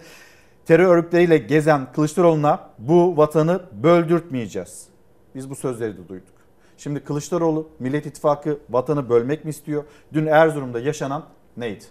Terör 0.66 0.96
örgütleriyle 0.96 1.38
gezen 1.38 1.92
Kılıçdaroğlu'na 1.92 2.70
bu 2.78 3.16
vatanı 3.16 3.60
böldürtmeyeceğiz. 3.72 4.86
Biz 5.34 5.50
bu 5.50 5.54
sözleri 5.54 5.96
de 5.96 6.08
duyduk. 6.08 6.34
Şimdi 6.76 7.00
Kılıçdaroğlu 7.00 7.68
Millet 7.78 8.06
İttifakı 8.06 8.58
vatanı 8.70 9.08
bölmek 9.08 9.44
mi 9.44 9.50
istiyor? 9.50 9.84
Dün 10.12 10.26
Erzurum'da 10.26 10.80
yaşanan 10.80 11.24
neydi? 11.56 11.84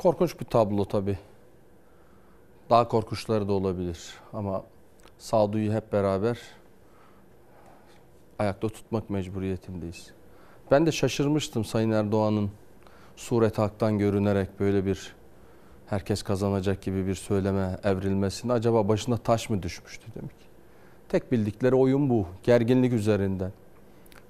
Korkunç 0.00 0.40
bir 0.40 0.44
tablo 0.44 0.84
tabii. 0.84 1.18
Daha 2.70 2.88
korkunçları 2.88 3.48
da 3.48 3.52
olabilir 3.52 4.14
ama 4.32 4.64
sağduyu 5.18 5.72
hep 5.72 5.92
beraber 5.92 6.38
ayakta 8.38 8.68
tutmak 8.68 9.10
mecburiyetindeyiz. 9.10 10.10
Ben 10.70 10.86
de 10.86 10.92
şaşırmıştım 10.92 11.64
Sayın 11.64 11.90
Erdoğan'ın 11.90 12.50
suret 13.16 13.58
haktan 13.58 13.98
görünerek 13.98 14.60
böyle 14.60 14.86
bir 14.86 15.14
herkes 15.86 16.22
kazanacak 16.22 16.82
gibi 16.82 17.06
bir 17.06 17.14
söyleme 17.14 17.78
evrilmesine 17.84 18.52
acaba 18.52 18.88
başına 18.88 19.16
taş 19.16 19.50
mı 19.50 19.62
düşmüştü 19.62 20.06
demek. 20.14 20.36
Tek 21.08 21.32
bildikleri 21.32 21.74
oyun 21.74 22.10
bu. 22.10 22.26
Gerginlik 22.42 22.92
üzerinden. 22.92 23.52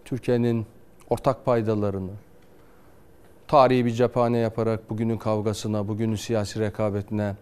Türkiye'nin 0.04 0.66
ortak 1.10 1.44
paydalarını, 1.44 2.12
tarihi 3.50 3.84
bir 3.84 3.90
cephane 3.90 4.38
yaparak 4.38 4.90
bugünün 4.90 5.18
kavgasına, 5.18 5.88
bugünün 5.88 6.14
siyasi 6.14 6.60
rekabetine 6.60 7.36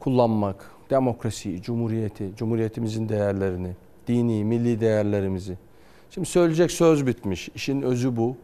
kullanmak, 0.00 0.70
demokrasiyi, 0.90 1.62
cumhuriyeti, 1.62 2.32
cumhuriyetimizin 2.36 3.08
değerlerini, 3.08 3.76
dini, 4.06 4.44
milli 4.44 4.80
değerlerimizi. 4.80 5.58
Şimdi 6.10 6.28
söyleyecek 6.28 6.70
söz 6.70 7.06
bitmiş. 7.06 7.48
İşin 7.54 7.82
özü 7.82 8.16
bu. 8.16 8.36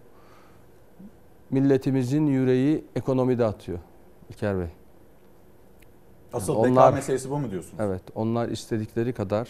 Milletimizin 1.51 2.26
yüreği 2.26 2.85
ekonomide 2.97 3.44
atıyor 3.44 3.78
İlker 4.30 4.59
Bey. 4.59 4.68
Asıl 6.32 6.64
Yani 6.64 6.70
beka 6.70 6.90
meselesi 6.90 7.30
bu 7.30 7.39
mu 7.39 7.51
diyorsunuz? 7.51 7.80
Evet, 7.80 8.02
onlar 8.14 8.48
istedikleri 8.48 9.12
kadar 9.12 9.48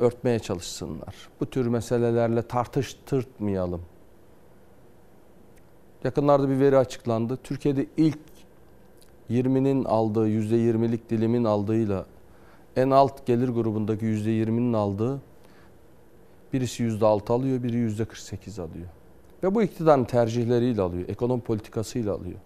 örtmeye 0.00 0.38
çalışsınlar. 0.38 1.14
Bu 1.40 1.46
tür 1.46 1.66
meselelerle 1.66 2.42
tartıştırmayalım. 2.42 3.82
Yakınlarda 6.04 6.48
bir 6.48 6.60
veri 6.60 6.78
açıklandı. 6.78 7.38
Türkiye'de 7.42 7.86
ilk 7.96 8.18
20'nin 9.30 9.84
aldığı 9.84 10.28
%20'lik 10.28 11.10
dilimin 11.10 11.44
aldığıyla 11.44 12.06
en 12.76 12.90
alt 12.90 13.26
gelir 13.26 13.48
grubundaki 13.48 14.04
%20'nin 14.04 14.72
aldığı 14.72 15.20
birisi 16.52 16.84
%6 16.84 17.32
alıyor, 17.32 17.62
biri 17.62 17.76
%48 17.76 18.62
alıyor. 18.62 18.86
Ve 19.42 19.54
bu 19.54 19.62
iktidarın 19.62 20.04
tercihleriyle 20.04 20.82
alıyor, 20.82 21.08
ekonomi 21.08 21.42
politikasıyla 21.42 22.14
alıyor. 22.14 22.38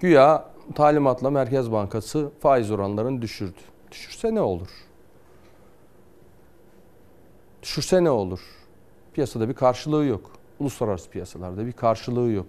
Güya 0.00 0.44
talimatla 0.74 1.30
Merkez 1.30 1.72
Bankası 1.72 2.30
faiz 2.40 2.70
oranlarını 2.70 3.22
düşürdü. 3.22 3.60
Düşürse 3.90 4.34
ne 4.34 4.40
olur? 4.40 4.68
Düşürse 7.62 8.04
ne 8.04 8.10
olur? 8.10 8.40
Piyasada 9.12 9.48
bir 9.48 9.54
karşılığı 9.54 10.04
yok. 10.04 10.39
Uluslararası 10.60 11.10
piyasalarda 11.10 11.66
bir 11.66 11.72
karşılığı 11.72 12.30
yok. 12.30 12.46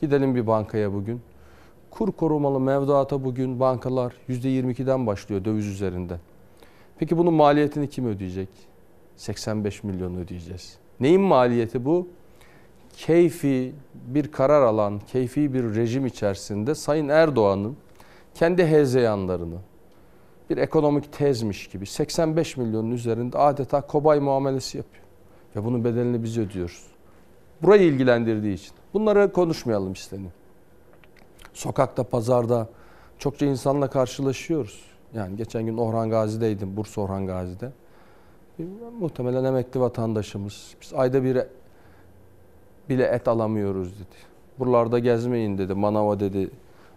Gidelim 0.00 0.34
bir 0.34 0.46
bankaya 0.46 0.92
bugün. 0.92 1.20
Kur 1.90 2.12
korumalı 2.12 2.60
mevduata 2.60 3.24
bugün 3.24 3.60
bankalar 3.60 4.14
%22'den 4.28 5.06
başlıyor 5.06 5.44
döviz 5.44 5.66
üzerinde. 5.66 6.16
Peki 6.98 7.18
bunun 7.18 7.34
maliyetini 7.34 7.90
kim 7.90 8.06
ödeyecek? 8.06 8.48
85 9.16 9.84
milyon 9.84 10.16
ödeyeceğiz. 10.16 10.78
Neyin 11.00 11.20
maliyeti 11.20 11.84
bu? 11.84 12.08
Keyfi 12.96 13.72
bir 13.94 14.32
karar 14.32 14.62
alan, 14.62 14.98
keyfi 14.98 15.54
bir 15.54 15.74
rejim 15.74 16.06
içerisinde 16.06 16.74
Sayın 16.74 17.08
Erdoğan'ın 17.08 17.76
kendi 18.34 18.66
hezeyanlarını 18.66 19.56
bir 20.50 20.56
ekonomik 20.56 21.12
tezmiş 21.12 21.68
gibi 21.68 21.86
85 21.86 22.56
milyonun 22.56 22.90
üzerinde 22.90 23.38
adeta 23.38 23.80
kobay 23.80 24.20
muamelesi 24.20 24.78
yapıyor. 24.78 25.04
Ve 25.56 25.64
bunun 25.64 25.84
bedelini 25.84 26.22
biz 26.22 26.38
ödüyoruz. 26.38 26.91
Burayı 27.62 27.82
ilgilendirdiği 27.82 28.54
için. 28.54 28.72
Bunları 28.94 29.32
konuşmayalım 29.32 29.92
isteniyor. 29.92 30.32
Sokakta, 31.52 32.04
pazarda 32.04 32.68
çokça 33.18 33.46
insanla 33.46 33.90
karşılaşıyoruz. 33.90 34.80
Yani 35.14 35.36
geçen 35.36 35.66
gün 35.66 35.76
Orhan 35.76 36.10
Gazi'deydim, 36.10 36.76
Bursa 36.76 37.00
Orhan 37.00 37.26
Gazi'de. 37.26 37.72
Bir, 38.58 38.66
muhtemelen 39.00 39.44
emekli 39.44 39.80
vatandaşımız. 39.80 40.74
Biz 40.82 40.94
ayda 40.94 41.24
bir 41.24 41.38
bile 42.88 43.04
et 43.04 43.28
alamıyoruz 43.28 43.94
dedi. 43.94 44.16
Buralarda 44.58 44.98
gezmeyin 44.98 45.58
dedi, 45.58 45.74
manava 45.74 46.20
dedi, 46.20 46.50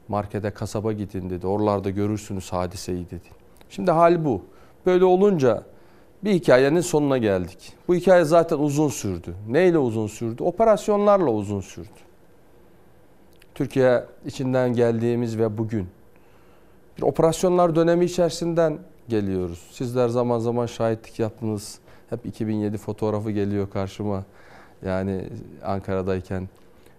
markete, 0.07 0.51
kasaba 0.51 0.91
gidin 0.91 1.29
dedi. 1.29 1.47
Oralarda 1.47 1.89
görürsünüz 1.89 2.53
hadiseyi 2.53 3.05
dedi. 3.05 3.29
Şimdi 3.69 3.91
hal 3.91 4.25
bu. 4.25 4.41
Böyle 4.85 5.05
olunca 5.05 5.63
bir 6.25 6.33
hikayenin 6.33 6.81
sonuna 6.81 7.17
geldik. 7.17 7.73
Bu 7.87 7.95
hikaye 7.95 8.23
zaten 8.23 8.57
uzun 8.57 8.89
sürdü. 8.89 9.35
Neyle 9.49 9.77
uzun 9.77 10.07
sürdü? 10.07 10.43
Operasyonlarla 10.43 11.31
uzun 11.31 11.61
sürdü. 11.61 11.87
Türkiye 13.55 14.03
içinden 14.25 14.73
geldiğimiz 14.73 15.37
ve 15.37 15.57
bugün 15.57 15.87
bir 16.97 17.03
operasyonlar 17.03 17.75
dönemi 17.75 18.05
içerisinden 18.05 18.79
geliyoruz. 19.09 19.67
Sizler 19.71 20.07
zaman 20.07 20.39
zaman 20.39 20.65
şahitlik 20.65 21.19
yaptınız. 21.19 21.79
Hep 22.09 22.25
2007 22.25 22.77
fotoğrafı 22.77 23.31
geliyor 23.31 23.69
karşıma. 23.69 24.23
Yani 24.85 25.29
Ankara'dayken. 25.63 26.49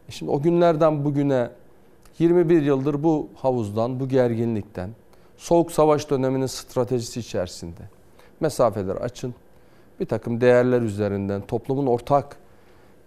E 0.08 0.12
Şimdi 0.12 0.32
o 0.32 0.42
günlerden 0.42 1.04
bugüne 1.04 1.50
21 2.18 2.62
yıldır 2.62 3.02
bu 3.02 3.28
havuzdan, 3.34 4.00
bu 4.00 4.08
gerginlikten, 4.08 4.90
soğuk 5.36 5.72
savaş 5.72 6.10
döneminin 6.10 6.46
stratejisi 6.46 7.20
içerisinde 7.20 7.95
mesafeler 8.40 8.96
açın. 8.96 9.34
Bir 10.00 10.06
takım 10.06 10.40
değerler 10.40 10.80
üzerinden 10.82 11.40
toplumun 11.40 11.86
ortak 11.86 12.36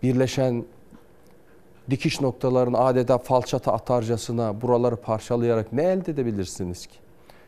birleşen 0.03 0.65
dikiş 1.89 2.21
noktalarını 2.21 2.79
adeta 2.79 3.17
falçata 3.17 3.73
atarcasına 3.73 4.61
buraları 4.61 4.95
parçalayarak 4.95 5.73
ne 5.73 5.83
elde 5.83 6.11
edebilirsiniz 6.11 6.85
ki? 6.85 6.95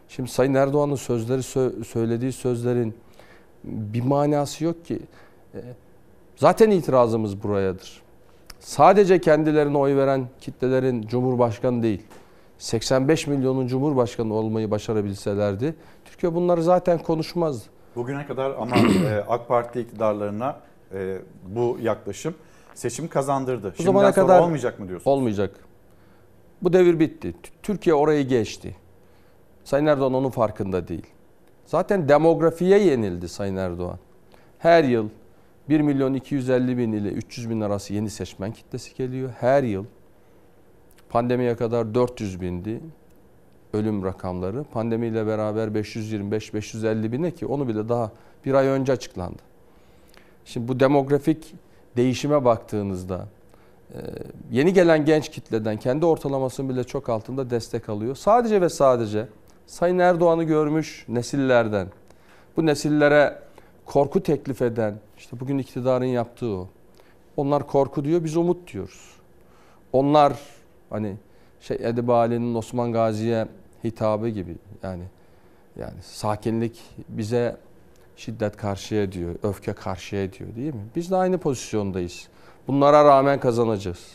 Şimdi 0.09 0.29
Sayın 0.31 0.53
Erdoğan'ın 0.53 0.95
sözleri 0.95 1.39
sö- 1.41 1.83
söylediği 1.83 2.31
sözlerin 2.31 2.95
bir 3.63 4.01
manası 4.01 4.63
yok 4.63 4.85
ki. 4.85 4.99
E, 5.55 5.59
Zaten 6.37 6.71
itirazımız 6.71 7.43
burayadır. 7.43 8.01
Sadece 8.59 9.21
kendilerine 9.21 9.77
oy 9.77 9.95
veren 9.95 10.27
kitlelerin 10.41 11.01
cumhurbaşkanı 11.01 11.83
değil, 11.83 12.01
85 12.57 13.27
milyonun 13.27 13.67
cumhurbaşkanı 13.67 14.33
olmayı 14.33 14.71
başarabilselerdi, 14.71 15.75
Türkiye 16.21 16.41
bunları 16.41 16.63
zaten 16.63 16.99
konuşmazdı. 16.99 17.65
Bugüne 17.95 18.25
kadar 18.25 18.51
ama 18.59 18.75
e, 19.09 19.23
AK 19.27 19.47
Parti 19.47 19.81
iktidarlarına 19.81 20.59
e, 20.93 21.17
bu 21.47 21.77
yaklaşım 21.81 22.35
seçim 22.73 23.07
kazandırdı. 23.07 23.73
Bu 23.79 23.83
zamana 23.83 24.11
kadar 24.11 24.39
olmayacak 24.39 24.79
mı 24.79 24.87
diyorsun? 24.87 25.11
Olmayacak. 25.11 25.51
Bu 26.61 26.73
devir 26.73 26.99
bitti. 26.99 27.33
Türkiye 27.63 27.95
orayı 27.95 28.27
geçti. 28.27 28.75
Sayın 29.63 29.85
Erdoğan 29.85 30.13
onun 30.13 30.29
farkında 30.29 30.87
değil. 30.87 31.07
Zaten 31.65 32.09
demografiye 32.09 32.79
yenildi 32.79 33.29
Sayın 33.29 33.55
Erdoğan. 33.55 33.99
Her 34.59 34.83
yıl 34.83 35.09
1 35.69 35.81
milyon 35.81 36.13
250 36.13 36.77
bin 36.77 36.91
ile 36.91 37.09
300 37.09 37.49
bin 37.49 37.61
arası 37.61 37.93
yeni 37.93 38.09
seçmen 38.09 38.51
kitlesi 38.51 38.95
geliyor. 38.95 39.29
Her 39.39 39.63
yıl 39.63 39.85
pandemiye 41.09 41.55
kadar 41.55 41.95
400 41.95 42.41
bindi 42.41 42.79
ölüm 43.73 44.05
rakamları. 44.05 44.63
Pandemiyle 44.63 45.27
beraber 45.27 45.67
525-550 45.67 47.11
bine 47.11 47.31
ki 47.31 47.45
onu 47.45 47.67
bile 47.67 47.89
daha 47.89 48.11
bir 48.45 48.53
ay 48.53 48.67
önce 48.67 48.91
açıklandı. 48.91 49.41
Şimdi 50.45 50.67
bu 50.67 50.79
demografik 50.79 51.53
değişime 51.97 52.45
baktığınızda 52.45 53.27
e, 53.93 53.97
yeni 54.51 54.73
gelen 54.73 55.05
genç 55.05 55.29
kitleden 55.29 55.77
kendi 55.77 56.05
ortalamasının 56.05 56.69
bile 56.69 56.83
çok 56.83 57.09
altında 57.09 57.49
destek 57.49 57.89
alıyor. 57.89 58.15
Sadece 58.15 58.61
ve 58.61 58.69
sadece 58.69 59.27
Sayın 59.67 59.99
Erdoğan'ı 59.99 60.43
görmüş 60.43 61.05
nesillerden, 61.07 61.87
bu 62.57 62.65
nesillere 62.65 63.39
korku 63.85 64.23
teklif 64.23 64.61
eden, 64.61 64.95
işte 65.17 65.39
bugün 65.39 65.57
iktidarın 65.57 66.05
yaptığı 66.05 66.49
o. 66.49 66.67
Onlar 67.37 67.67
korku 67.67 68.03
diyor, 68.03 68.23
biz 68.23 68.37
umut 68.37 68.73
diyoruz. 68.73 69.11
Onlar 69.93 70.33
hani 70.89 71.15
şey 71.61 71.77
Edip 71.81 72.09
Ali'nin 72.09 72.55
Osman 72.55 72.91
Gazi'ye 72.91 73.47
hitabı 73.83 74.29
gibi 74.29 74.55
yani 74.83 75.03
yani 75.79 76.01
sakinlik 76.01 76.81
bize 77.09 77.57
şiddet 78.15 78.57
karşıya 78.57 79.11
diyor, 79.11 79.35
öfke 79.43 79.73
karşıya 79.73 80.33
diyor 80.33 80.55
değil 80.55 80.73
mi? 80.73 80.85
Biz 80.95 81.11
de 81.11 81.15
aynı 81.15 81.37
pozisyondayız. 81.37 82.27
Bunlara 82.67 83.05
rağmen 83.05 83.39
kazanacağız. 83.39 84.07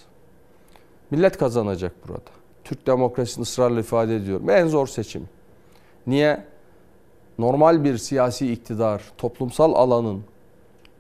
Millet 1.10 1.38
kazanacak 1.38 1.93
burada. 2.09 2.30
Türk 2.64 2.86
demokrasisini 2.86 3.43
ısrarla 3.43 3.80
ifade 3.80 4.16
ediyorum. 4.16 4.51
En 4.51 4.66
zor 4.66 4.86
seçim. 4.86 5.28
Niye? 6.06 6.44
Normal 7.38 7.84
bir 7.84 7.98
siyasi 7.98 8.52
iktidar, 8.52 9.02
toplumsal 9.18 9.74
alanın 9.74 10.24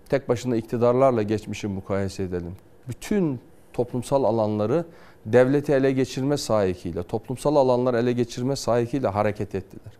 tek 0.08 0.28
başına 0.28 0.56
iktidarlarla 0.56 1.22
geçmişi 1.22 1.68
mukayese 1.68 2.22
edelim. 2.22 2.56
Bütün 2.88 3.40
toplumsal 3.76 4.24
alanları 4.24 4.84
devleti 5.26 5.72
ele 5.72 5.92
geçirme 5.92 6.36
sahikiyle, 6.36 7.02
toplumsal 7.02 7.56
alanlar 7.56 7.94
ele 7.94 8.12
geçirme 8.12 8.56
sahikiyle 8.56 9.08
hareket 9.08 9.54
ettiler. 9.54 9.92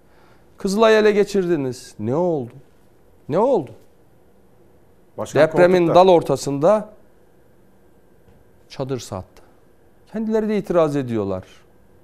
Kızılay'ı 0.58 0.96
ele 0.96 1.12
geçirdiniz. 1.12 1.94
Ne 1.98 2.14
oldu? 2.14 2.52
Ne 3.28 3.38
oldu? 3.38 3.70
Başkan 5.18 5.42
Depremin 5.42 5.78
koltukta. 5.78 5.94
dal 5.94 6.08
ortasında 6.08 6.92
çadır 8.68 8.98
sattı. 8.98 9.42
Kendileri 10.12 10.48
de 10.48 10.58
itiraz 10.58 10.96
ediyorlar. 10.96 11.44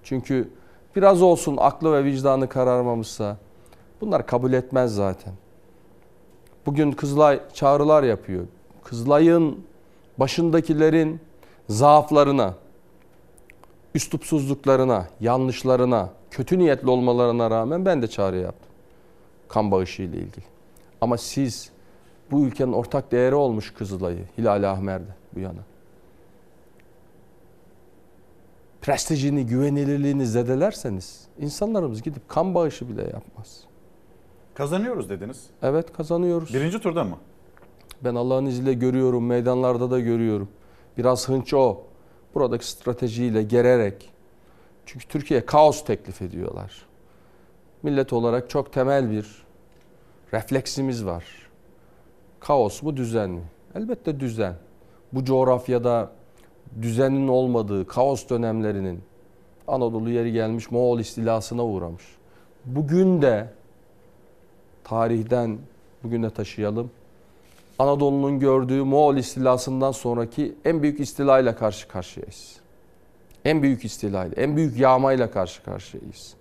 Çünkü 0.02 0.50
biraz 0.96 1.22
olsun 1.22 1.56
aklı 1.60 1.92
ve 1.92 2.04
vicdanı 2.04 2.48
kararmamışsa 2.48 3.36
bunlar 4.00 4.26
kabul 4.26 4.52
etmez 4.52 4.94
zaten. 4.94 5.32
Bugün 6.66 6.92
Kızılay 6.92 7.40
çağrılar 7.52 8.02
yapıyor. 8.02 8.44
Kızılay'ın 8.84 9.64
başındakilerin 10.18 11.20
zaaflarına, 11.72 12.54
üslupsuzluklarına, 13.94 15.06
yanlışlarına, 15.20 16.10
kötü 16.30 16.58
niyetli 16.58 16.90
olmalarına 16.90 17.50
rağmen 17.50 17.84
ben 17.84 18.02
de 18.02 18.06
çağrı 18.06 18.36
yaptım. 18.36 18.70
Kan 19.48 19.70
bağışı 19.70 20.02
ile 20.02 20.16
ilgili. 20.16 20.44
Ama 21.00 21.18
siz 21.18 21.70
bu 22.30 22.44
ülkenin 22.44 22.72
ortak 22.72 23.12
değeri 23.12 23.34
olmuş 23.34 23.74
Kızılay'ı, 23.74 24.24
Hilal 24.38 24.70
Ahmer'de 24.70 25.14
bu 25.34 25.40
yana. 25.40 25.60
Prestijini, 28.82 29.46
güvenilirliğini 29.46 30.26
zedelerseniz 30.26 31.26
insanlarımız 31.38 32.02
gidip 32.02 32.28
kan 32.28 32.54
bağışı 32.54 32.88
bile 32.88 33.02
yapmaz. 33.02 33.60
Kazanıyoruz 34.54 35.10
dediniz. 35.10 35.46
Evet 35.62 35.92
kazanıyoruz. 35.92 36.54
Birinci 36.54 36.80
turda 36.80 37.04
mı? 37.04 37.16
Ben 38.04 38.14
Allah'ın 38.14 38.46
izniyle 38.46 38.72
görüyorum, 38.72 39.26
meydanlarda 39.26 39.90
da 39.90 40.00
görüyorum. 40.00 40.48
Biraz 40.98 41.28
hınç 41.28 41.54
o. 41.54 41.80
Buradaki 42.34 42.66
stratejiyle 42.66 43.42
gererek. 43.42 44.10
Çünkü 44.86 45.08
Türkiye'ye 45.08 45.46
kaos 45.46 45.84
teklif 45.84 46.22
ediyorlar. 46.22 46.86
Millet 47.82 48.12
olarak 48.12 48.50
çok 48.50 48.72
temel 48.72 49.10
bir 49.10 49.44
refleksimiz 50.32 51.04
var. 51.04 51.24
Kaos 52.40 52.82
mu 52.82 52.96
düzen 52.96 53.30
mi? 53.30 53.42
Elbette 53.74 54.20
düzen. 54.20 54.54
Bu 55.12 55.24
coğrafyada 55.24 56.10
düzenin 56.82 57.28
olmadığı 57.28 57.86
kaos 57.86 58.28
dönemlerinin 58.28 59.02
Anadolu 59.68 60.10
yeri 60.10 60.32
gelmiş 60.32 60.70
Moğol 60.70 61.00
istilasına 61.00 61.64
uğramış. 61.64 62.04
Bugün 62.64 63.22
de 63.22 63.48
tarihten 64.84 65.58
bugüne 66.02 66.30
taşıyalım. 66.30 66.90
Anadolu'nun 67.82 68.40
gördüğü 68.40 68.82
Moğol 68.82 69.16
istilasından 69.16 69.92
sonraki 69.92 70.54
en 70.64 70.82
büyük 70.82 71.00
istilayla 71.00 71.56
karşı 71.56 71.88
karşıyayız. 71.88 72.56
En 73.44 73.62
büyük 73.62 73.84
istilayla, 73.84 74.42
en 74.42 74.56
büyük 74.56 74.78
yağmayla 74.78 75.30
karşı 75.30 75.62
karşıyayız. 75.62 76.34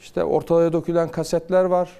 İşte 0.00 0.24
ortaya 0.24 0.72
dökülen 0.72 1.08
kasetler 1.08 1.64
var. 1.64 1.90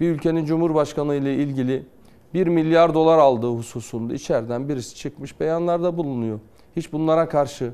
Bir 0.00 0.08
ülkenin 0.10 0.44
cumhurbaşkanı 0.44 1.14
ile 1.14 1.34
ilgili 1.34 1.86
1 2.34 2.46
milyar 2.46 2.94
dolar 2.94 3.18
aldığı 3.18 3.50
hususunda 3.50 4.14
içeriden 4.14 4.68
birisi 4.68 4.96
çıkmış 4.96 5.40
beyanlarda 5.40 5.96
bulunuyor. 5.96 6.40
Hiç 6.76 6.92
bunlara 6.92 7.28
karşı 7.28 7.72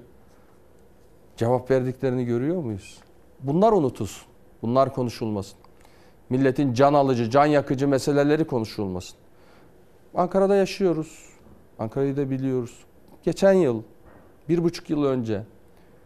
cevap 1.36 1.70
verdiklerini 1.70 2.24
görüyor 2.24 2.62
muyuz? 2.62 2.98
Bunlar 3.40 3.72
unutulsun. 3.72 4.26
Bunlar 4.62 4.94
konuşulmasın. 4.94 5.58
Milletin 6.30 6.74
can 6.74 6.94
alıcı, 6.94 7.30
can 7.30 7.46
yakıcı 7.46 7.88
meseleleri 7.88 8.44
konuşulmasın. 8.44 9.21
Ankara'da 10.14 10.54
yaşıyoruz. 10.54 11.28
Ankara'yı 11.78 12.16
da 12.16 12.30
biliyoruz. 12.30 12.78
Geçen 13.22 13.52
yıl, 13.52 13.82
bir 14.48 14.64
buçuk 14.64 14.90
yıl 14.90 15.04
önce 15.04 15.42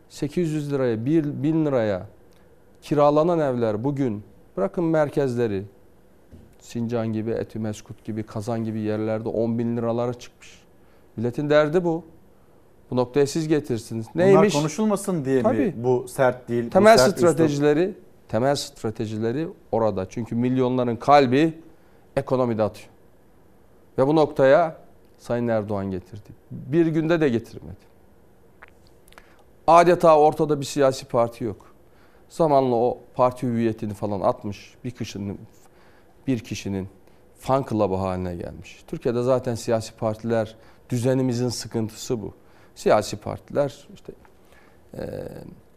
800 0.08 0.72
liraya, 0.72 1.06
1000 1.06 1.66
liraya 1.66 2.06
kiralanan 2.82 3.38
evler 3.38 3.84
bugün 3.84 4.22
bırakın 4.56 4.84
merkezleri 4.84 5.62
Sincan 6.60 7.12
gibi, 7.12 7.30
Etimeskut 7.30 8.04
gibi, 8.04 8.22
Kazan 8.22 8.64
gibi 8.64 8.80
yerlerde 8.80 9.28
10 9.28 9.58
bin 9.58 9.76
liralara 9.76 10.14
çıkmış. 10.14 10.62
Milletin 11.16 11.50
derdi 11.50 11.84
bu. 11.84 12.04
Bu 12.90 12.96
noktaya 12.96 13.26
siz 13.26 13.48
getirsiniz. 13.48 14.06
Neymiş? 14.14 14.54
Bunlar 14.54 14.62
konuşulmasın 14.62 15.24
diye 15.24 15.42
Tabii. 15.42 15.58
mi 15.58 15.74
bu 15.76 16.08
sert 16.08 16.48
değil? 16.48 16.70
Temel 16.70 16.98
sert 16.98 17.18
stratejileri, 17.18 17.94
temel 18.28 18.54
stratejileri 18.54 19.48
orada. 19.72 20.08
Çünkü 20.08 20.34
milyonların 20.34 20.96
kalbi 20.96 21.54
ekonomide 22.16 22.62
atıyor. 22.62 22.88
Ve 23.98 24.06
bu 24.06 24.16
noktaya 24.16 24.76
Sayın 25.18 25.48
Erdoğan 25.48 25.90
getirdi. 25.90 26.28
Bir 26.50 26.86
günde 26.86 27.20
de 27.20 27.28
getirmedi. 27.28 27.86
Adeta 29.66 30.18
ortada 30.18 30.60
bir 30.60 30.64
siyasi 30.64 31.04
parti 31.04 31.44
yok. 31.44 31.66
Zamanla 32.28 32.76
o 32.76 32.98
parti 33.14 33.46
hüviyetini 33.46 33.94
falan 33.94 34.20
atmış. 34.20 34.74
Bir 34.84 34.90
kişinin 34.90 35.40
bir 36.26 36.38
kişinin 36.38 36.88
fan 37.38 37.64
club'ı 37.70 37.94
haline 37.94 38.36
gelmiş. 38.36 38.84
Türkiye'de 38.86 39.22
zaten 39.22 39.54
siyasi 39.54 39.92
partiler 39.92 40.56
düzenimizin 40.90 41.48
sıkıntısı 41.48 42.22
bu. 42.22 42.34
Siyasi 42.74 43.16
partiler 43.16 43.88
işte 43.94 44.12
e, 44.98 45.04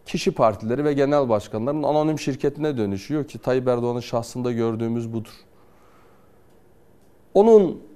kişi 0.05 0.31
partileri 0.31 0.85
ve 0.85 0.93
genel 0.93 1.29
başkanların 1.29 1.83
anonim 1.83 2.19
şirketine 2.19 2.77
dönüşüyor 2.77 3.27
ki 3.27 3.39
Tayyip 3.39 3.67
Erdoğan'ın 3.67 3.99
şahsında 3.99 4.51
gördüğümüz 4.51 5.13
budur. 5.13 5.33
Onun 7.33 7.88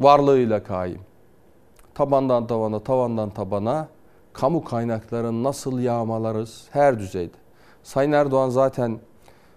varlığıyla 0.00 0.62
kaim. 0.62 1.00
Tabandan 1.94 2.46
tavana, 2.46 2.78
tavandan 2.78 3.30
tabana 3.30 3.88
kamu 4.32 4.64
kaynaklarını 4.64 5.42
nasıl 5.42 5.78
yağmalarız 5.78 6.64
her 6.70 6.98
düzeyde. 6.98 7.36
Sayın 7.82 8.12
Erdoğan 8.12 8.48
zaten 8.48 8.98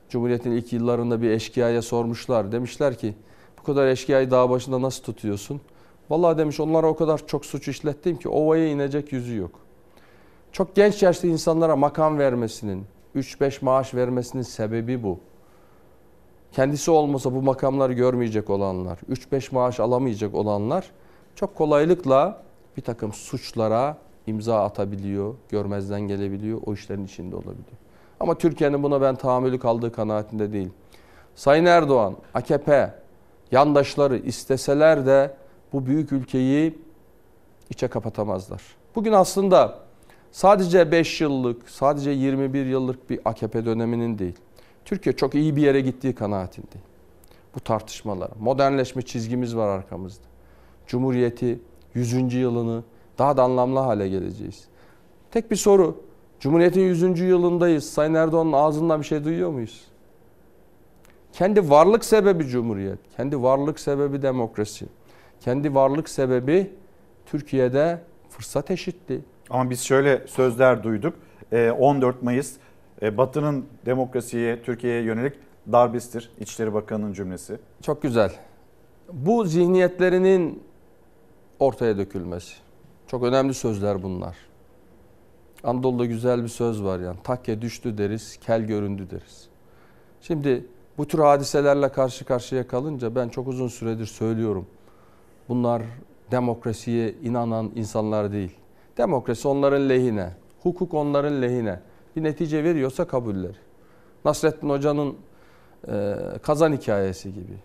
Cumhuriyet'in 0.09 0.51
ilk 0.51 0.73
yıllarında 0.73 1.21
bir 1.21 1.29
eşkıyaya 1.29 1.81
sormuşlar. 1.81 2.51
Demişler 2.51 2.97
ki 2.97 3.13
bu 3.59 3.63
kadar 3.63 3.87
eşkıyayı 3.87 4.31
dağ 4.31 4.49
başında 4.49 4.81
nasıl 4.81 5.03
tutuyorsun? 5.03 5.61
Vallahi 6.09 6.37
demiş 6.37 6.59
onlara 6.59 6.87
o 6.87 6.95
kadar 6.95 7.27
çok 7.27 7.45
suç 7.45 7.67
işlettim 7.67 8.17
ki 8.17 8.29
ovaya 8.29 8.67
inecek 8.67 9.13
yüzü 9.13 9.37
yok. 9.37 9.51
Çok 10.51 10.75
genç 10.75 11.03
yaşlı 11.03 11.27
insanlara 11.27 11.75
makam 11.75 12.17
vermesinin, 12.17 12.85
3-5 13.15 13.65
maaş 13.65 13.93
vermesinin 13.93 14.43
sebebi 14.43 15.03
bu. 15.03 15.19
Kendisi 16.53 16.91
olmasa 16.91 17.33
bu 17.33 17.41
makamları 17.41 17.93
görmeyecek 17.93 18.49
olanlar, 18.49 18.99
3-5 19.11 19.53
maaş 19.53 19.79
alamayacak 19.79 20.33
olanlar 20.33 20.91
çok 21.35 21.55
kolaylıkla 21.55 22.43
bir 22.77 22.81
takım 22.81 23.13
suçlara 23.13 23.97
imza 24.27 24.63
atabiliyor, 24.63 25.35
görmezden 25.49 26.01
gelebiliyor, 26.01 26.61
o 26.65 26.73
işlerin 26.73 27.05
içinde 27.05 27.35
olabiliyor. 27.35 27.77
Ama 28.19 28.37
Türkiye'nin 28.37 28.83
buna 28.83 29.01
ben 29.01 29.15
tahammülü 29.15 29.59
kaldığı 29.59 29.91
kanaatinde 29.91 30.53
değil. 30.53 30.69
Sayın 31.35 31.65
Erdoğan, 31.65 32.15
AKP, 32.33 32.93
yandaşları 33.51 34.17
isteseler 34.17 35.05
de 35.05 35.35
bu 35.73 35.85
büyük 35.85 36.11
ülkeyi 36.11 36.77
içe 37.69 37.87
kapatamazlar. 37.87 38.61
Bugün 38.95 39.11
aslında 39.11 39.79
sadece 40.31 40.91
5 40.91 41.21
yıllık, 41.21 41.69
sadece 41.69 42.11
21 42.11 42.65
yıllık 42.65 43.09
bir 43.09 43.19
AKP 43.25 43.65
döneminin 43.65 44.19
değil. 44.19 44.35
Türkiye 44.85 45.15
çok 45.15 45.35
iyi 45.35 45.55
bir 45.55 45.61
yere 45.61 45.81
gittiği 45.81 46.15
kanaatindeyim. 46.15 46.87
Bu 47.55 47.59
tartışmalar. 47.59 48.29
Modernleşme 48.39 49.01
çizgimiz 49.01 49.55
var 49.55 49.67
arkamızda. 49.67 50.23
Cumhuriyeti 50.87 51.59
100. 51.93 52.33
yılını 52.33 52.83
daha 53.17 53.37
da 53.37 53.43
anlamlı 53.43 53.79
hale 53.79 54.09
geleceğiz. 54.09 54.67
Tek 55.31 55.51
bir 55.51 55.55
soru. 55.55 56.01
Cumhuriyetin 56.39 56.81
100. 56.81 57.19
yılındayız. 57.19 57.89
Sayın 57.89 58.13
Erdoğan'ın 58.13 58.53
ağzından 58.53 58.99
bir 58.99 59.05
şey 59.05 59.23
duyuyor 59.23 59.49
muyuz? 59.49 59.87
Kendi 61.33 61.69
varlık 61.69 62.05
sebebi 62.05 62.47
Cumhuriyet. 62.47 62.99
Kendi 63.17 63.41
varlık 63.41 63.79
sebebi 63.79 64.21
demokrasi. 64.21 64.85
Kendi 65.39 65.75
varlık 65.75 66.09
sebebi 66.09 66.71
Türkiye'de 67.25 67.99
fırsat 68.29 68.71
eşitliği. 68.71 69.21
Ama 69.49 69.69
biz 69.69 69.81
şöyle 69.81 70.27
sözler 70.27 70.83
duyduk. 70.83 71.13
Ee, 71.51 71.71
14 71.71 72.23
Mayıs 72.23 72.53
e, 73.03 73.17
Batı'nın 73.17 73.65
demokrasiye, 73.85 74.63
Türkiye'ye 74.63 75.01
yönelik 75.01 75.33
darbesidir. 75.71 76.31
İçişleri 76.39 76.73
Bakanı'nın 76.73 77.13
cümlesi. 77.13 77.59
Çok 77.81 78.01
güzel. 78.01 78.31
Bu 79.13 79.45
zihniyetlerinin 79.45 80.63
ortaya 81.59 81.97
dökülmesi. 81.97 82.53
Çok 83.07 83.23
önemli 83.23 83.53
sözler 83.53 84.03
bunlar. 84.03 84.37
Anadolu'da 85.63 86.05
güzel 86.05 86.43
bir 86.43 86.47
söz 86.47 86.83
var 86.83 86.99
yani. 86.99 87.17
Takke 87.23 87.61
düştü 87.61 87.97
deriz, 87.97 88.37
kel 88.37 88.61
göründü 88.61 89.07
deriz. 89.11 89.47
Şimdi 90.21 90.65
bu 90.97 91.07
tür 91.07 91.19
hadiselerle 91.19 91.89
karşı 91.89 92.25
karşıya 92.25 92.67
kalınca 92.67 93.15
ben 93.15 93.29
çok 93.29 93.47
uzun 93.47 93.67
süredir 93.67 94.05
söylüyorum. 94.05 94.67
Bunlar 95.49 95.83
demokrasiye 96.31 97.11
inanan 97.23 97.71
insanlar 97.75 98.31
değil. 98.31 98.55
Demokrasi 98.97 99.47
onların 99.47 99.89
lehine, 99.89 100.29
hukuk 100.63 100.93
onların 100.93 101.41
lehine. 101.41 101.79
Bir 102.15 102.23
netice 102.23 102.63
veriyorsa 102.63 103.05
kabulleri. 103.05 103.57
Nasrettin 104.25 104.69
Hoca'nın 104.69 105.15
e, 105.87 106.15
kazan 106.41 106.73
hikayesi 106.73 107.33
gibi. 107.33 107.57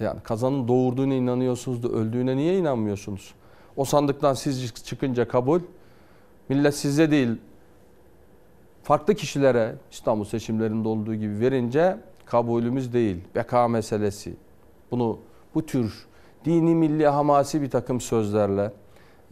Yani 0.00 0.20
kazanın 0.20 0.68
doğurduğuna 0.68 1.14
inanıyorsunuz 1.14 1.82
da 1.82 1.88
öldüğüne 1.88 2.36
niye 2.36 2.58
inanmıyorsunuz? 2.58 3.34
O 3.76 3.84
sandıktan 3.84 4.34
siz 4.34 4.74
çıkınca 4.74 5.28
kabul, 5.28 5.60
millet 6.48 6.74
size 6.74 7.10
değil 7.10 7.38
farklı 8.88 9.14
kişilere 9.14 9.74
İstanbul 9.90 10.24
seçimlerinde 10.24 10.88
olduğu 10.88 11.14
gibi 11.14 11.40
verince 11.40 11.98
kabulümüz 12.26 12.92
değil. 12.92 13.16
Beka 13.34 13.68
meselesi. 13.68 14.34
Bunu 14.90 15.18
bu 15.54 15.66
tür 15.66 16.06
dini 16.44 16.74
milli 16.74 17.06
hamasi 17.06 17.62
bir 17.62 17.70
takım 17.70 18.00
sözlerle 18.00 18.72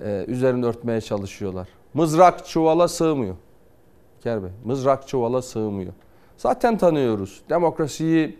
e, 0.02 0.24
üzerinde 0.28 0.66
örtmeye 0.66 1.00
çalışıyorlar. 1.00 1.68
Mızrak 1.94 2.46
çuvala 2.46 2.88
sığmıyor. 2.88 3.36
Ker 4.26 4.42
Bey, 4.42 4.50
mızrak 4.64 5.08
çuvala 5.08 5.42
sığmıyor. 5.42 5.92
Zaten 6.36 6.78
tanıyoruz. 6.78 7.42
Demokrasiyi 7.48 8.38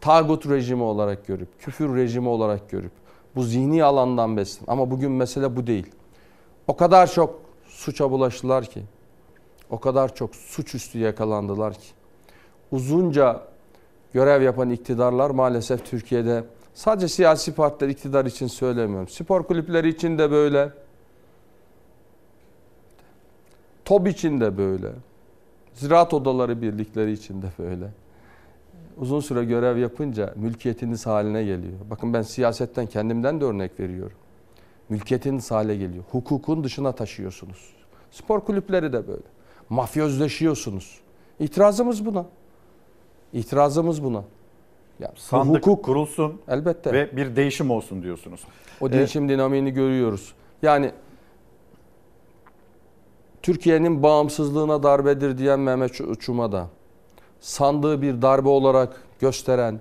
tağut 0.00 0.48
rejimi 0.48 0.82
olarak 0.82 1.26
görüp, 1.26 1.48
küfür 1.60 1.96
rejimi 1.96 2.28
olarak 2.28 2.70
görüp, 2.70 2.92
bu 3.36 3.42
zihni 3.42 3.84
alandan 3.84 4.36
besin. 4.36 4.64
Ama 4.66 4.90
bugün 4.90 5.12
mesele 5.12 5.56
bu 5.56 5.66
değil. 5.66 5.86
O 6.68 6.76
kadar 6.76 7.12
çok 7.12 7.40
suça 7.68 8.10
bulaştılar 8.10 8.64
ki, 8.64 8.82
o 9.70 9.80
kadar 9.80 10.14
çok 10.14 10.34
suçüstü 10.34 10.98
yakalandılar 10.98 11.74
ki, 11.74 11.88
uzunca 12.72 13.42
görev 14.12 14.42
yapan 14.42 14.70
iktidarlar 14.70 15.30
maalesef 15.30 15.84
Türkiye'de 15.86 16.44
sadece 16.74 17.08
siyasi 17.08 17.54
partiler 17.54 17.90
iktidar 17.90 18.24
için 18.24 18.46
söylemiyorum. 18.46 19.08
Spor 19.08 19.42
kulüpleri 19.42 19.88
için 19.88 20.18
de 20.18 20.30
böyle. 20.30 20.72
TOB 23.84 24.06
için 24.06 24.40
de 24.40 24.58
böyle. 24.58 24.88
Ziraat 25.74 26.14
odaları 26.14 26.62
birlikleri 26.62 27.12
için 27.12 27.42
de 27.42 27.46
böyle. 27.58 27.90
Uzun 28.96 29.20
süre 29.20 29.44
görev 29.44 29.76
yapınca 29.76 30.34
mülkiyetiniz 30.36 31.06
haline 31.06 31.44
geliyor. 31.44 31.78
Bakın 31.90 32.14
ben 32.14 32.22
siyasetten 32.22 32.86
kendimden 32.86 33.40
de 33.40 33.44
örnek 33.44 33.80
veriyorum. 33.80 34.16
Mülkiyetiniz 34.88 35.50
hale 35.50 35.76
geliyor. 35.76 36.04
Hukukun 36.10 36.64
dışına 36.64 36.92
taşıyorsunuz. 36.92 37.72
Spor 38.10 38.40
kulüpleri 38.40 38.92
de 38.92 39.08
böyle. 39.08 39.22
Mafyozleşiyorsunuz. 39.68 41.00
İtirazımız 41.38 42.06
buna. 42.06 42.26
İtirazımız 43.32 44.04
buna. 44.04 44.24
Yani 45.00 45.12
Sandık 45.16 45.66
hukuk 45.66 45.84
kurulsun 45.84 46.40
elbette 46.48 46.92
ve 46.92 47.16
bir 47.16 47.36
değişim 47.36 47.70
olsun 47.70 48.02
diyorsunuz. 48.02 48.40
O 48.80 48.92
değişim 48.92 49.24
ee, 49.24 49.28
dinamiğini 49.28 49.70
görüyoruz. 49.70 50.34
Yani 50.62 50.92
Türkiye'nin 53.42 54.02
bağımsızlığına 54.02 54.82
darbedir 54.82 55.38
diyen 55.38 55.60
Mehmet 55.60 56.00
Uçum'a 56.00 56.52
da 56.52 56.68
sandığı 57.40 58.02
bir 58.02 58.22
darbe 58.22 58.48
olarak 58.48 59.04
gösteren 59.20 59.80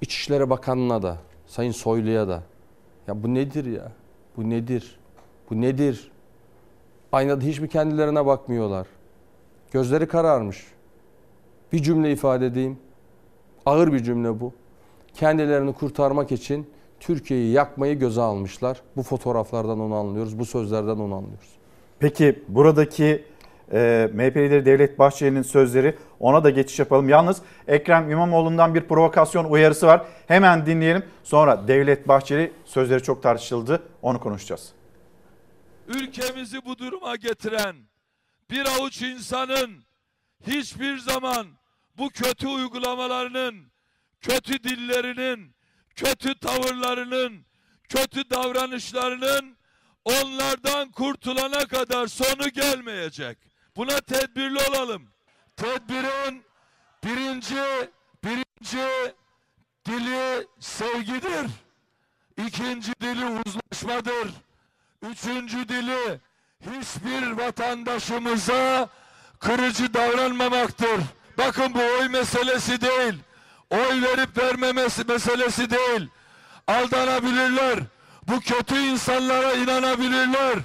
İçişleri 0.00 0.50
Bakanı'na 0.50 1.02
da 1.02 1.18
Sayın 1.46 1.72
Soylu'ya 1.72 2.28
da 2.28 2.42
ya 3.08 3.22
bu 3.22 3.34
nedir 3.34 3.64
ya? 3.64 3.92
Bu 4.36 4.50
nedir? 4.50 4.98
Bu 5.50 5.60
nedir? 5.60 6.10
Aynada 7.12 7.44
hiç 7.44 7.60
mi 7.60 7.68
kendilerine 7.68 8.26
bakmıyorlar? 8.26 8.86
Gözleri 9.70 10.08
kararmış. 10.08 10.66
Bir 11.72 11.82
cümle 11.82 12.12
ifade 12.12 12.46
edeyim. 12.46 12.78
Ağır 13.66 13.92
bir 13.92 14.02
cümle 14.02 14.40
bu. 14.40 14.52
Kendilerini 15.14 15.72
kurtarmak 15.72 16.32
için 16.32 16.70
Türkiye'yi 17.00 17.52
yakmayı 17.52 17.98
göze 17.98 18.20
almışlar. 18.20 18.82
Bu 18.96 19.02
fotoğraflardan 19.02 19.80
onu 19.80 19.94
anlıyoruz. 19.94 20.38
Bu 20.38 20.44
sözlerden 20.44 20.96
onu 20.96 21.14
anlıyoruz. 21.14 21.63
Peki 22.04 22.44
buradaki 22.48 23.24
e, 23.72 24.10
MHP 24.12 24.36
lideri 24.36 24.64
Devlet 24.64 24.98
Bahçeli'nin 24.98 25.42
sözleri 25.42 25.98
ona 26.20 26.44
da 26.44 26.50
geçiş 26.50 26.78
yapalım. 26.78 27.08
Yalnız 27.08 27.42
Ekrem 27.68 28.10
İmamoğlu'ndan 28.10 28.74
bir 28.74 28.80
provokasyon 28.80 29.44
uyarısı 29.44 29.86
var. 29.86 30.06
Hemen 30.26 30.66
dinleyelim. 30.66 31.04
Sonra 31.22 31.68
Devlet 31.68 32.08
Bahçeli 32.08 32.52
sözleri 32.64 33.02
çok 33.02 33.22
tartışıldı. 33.22 33.82
Onu 34.02 34.20
konuşacağız. 34.20 34.72
Ülkemizi 35.88 36.64
bu 36.64 36.78
duruma 36.78 37.16
getiren 37.16 37.76
bir 38.50 38.66
avuç 38.66 39.02
insanın 39.02 39.70
hiçbir 40.46 40.98
zaman 40.98 41.46
bu 41.98 42.08
kötü 42.08 42.48
uygulamalarının, 42.48 43.54
kötü 44.20 44.64
dillerinin, 44.64 45.54
kötü 45.96 46.38
tavırlarının, 46.38 47.32
kötü 47.88 48.30
davranışlarının 48.30 49.53
onlardan 50.04 50.90
kurtulana 50.90 51.66
kadar 51.66 52.06
sonu 52.06 52.48
gelmeyecek. 52.48 53.38
Buna 53.76 54.00
tedbirli 54.00 54.58
olalım. 54.70 55.08
Tedbirin 55.56 56.44
birinci, 57.04 57.62
birinci 58.24 58.88
dili 59.86 60.46
sevgidir. 60.60 61.46
İkinci 62.46 62.92
dili 63.00 63.24
uzlaşmadır. 63.24 64.28
Üçüncü 65.02 65.68
dili 65.68 66.20
hiçbir 66.60 67.30
vatandaşımıza 67.30 68.88
kırıcı 69.38 69.94
davranmamaktır. 69.94 71.00
Bakın 71.38 71.74
bu 71.74 71.80
oy 71.80 72.08
meselesi 72.08 72.80
değil. 72.80 73.14
oy 73.70 74.02
verip 74.02 74.38
vermemesi 74.38 75.04
meselesi 75.04 75.70
değil. 75.70 76.08
Aldanabilirler. 76.66 77.78
Bu 78.28 78.40
kötü 78.40 78.78
insanlara 78.78 79.52
inanabilirler. 79.52 80.58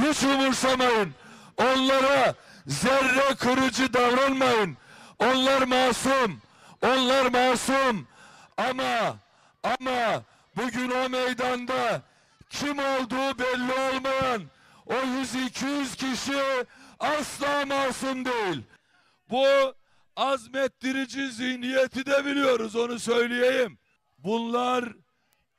Hiç 0.00 0.22
umursamayın. 0.22 1.14
Onlara 1.56 2.34
zerre 2.66 3.34
kırıcı 3.34 3.92
davranmayın. 3.92 4.76
Onlar 5.18 5.62
masum. 5.62 6.40
Onlar 6.82 7.26
masum. 7.26 8.08
Ama 8.56 9.16
ama 9.62 10.22
bugün 10.56 10.90
o 10.90 11.08
meydanda 11.08 12.02
kim 12.50 12.78
olduğu 12.78 13.38
belli 13.38 13.72
olmayan 13.72 14.42
o 14.86 14.94
100-200 14.94 15.96
kişi 15.96 16.66
asla 17.00 17.66
masum 17.66 18.24
değil. 18.24 18.62
Bu 19.30 19.46
azmettirici 20.16 21.30
zihniyeti 21.30 22.06
de 22.06 22.24
biliyoruz 22.24 22.76
onu 22.76 22.98
söyleyeyim. 22.98 23.78
Bunlar 24.18 24.84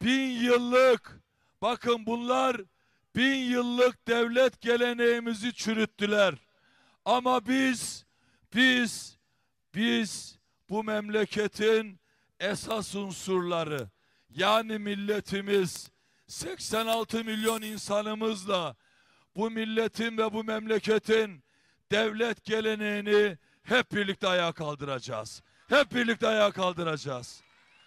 bin 0.01 0.29
yıllık 0.29 1.16
bakın 1.61 2.05
bunlar 2.05 2.57
bin 3.15 3.35
yıllık 3.35 4.07
devlet 4.07 4.61
geleneğimizi 4.61 5.53
çürüttüler. 5.53 6.33
Ama 7.05 7.45
biz 7.45 8.05
biz 8.55 9.17
biz 9.75 10.39
bu 10.69 10.83
memleketin 10.83 11.99
esas 12.39 12.95
unsurları 12.95 13.89
yani 14.29 14.79
milletimiz 14.79 15.91
86 16.27 17.23
milyon 17.23 17.61
insanımızla 17.61 18.75
bu 19.35 19.51
milletin 19.51 20.17
ve 20.17 20.33
bu 20.33 20.43
memleketin 20.43 21.43
devlet 21.91 22.43
geleneğini 22.43 23.37
hep 23.63 23.91
birlikte 23.91 24.27
ayağa 24.27 24.51
kaldıracağız. 24.51 25.41
Hep 25.69 25.95
birlikte 25.95 26.27
ayağa 26.27 26.51
kaldıracağız. 26.51 27.41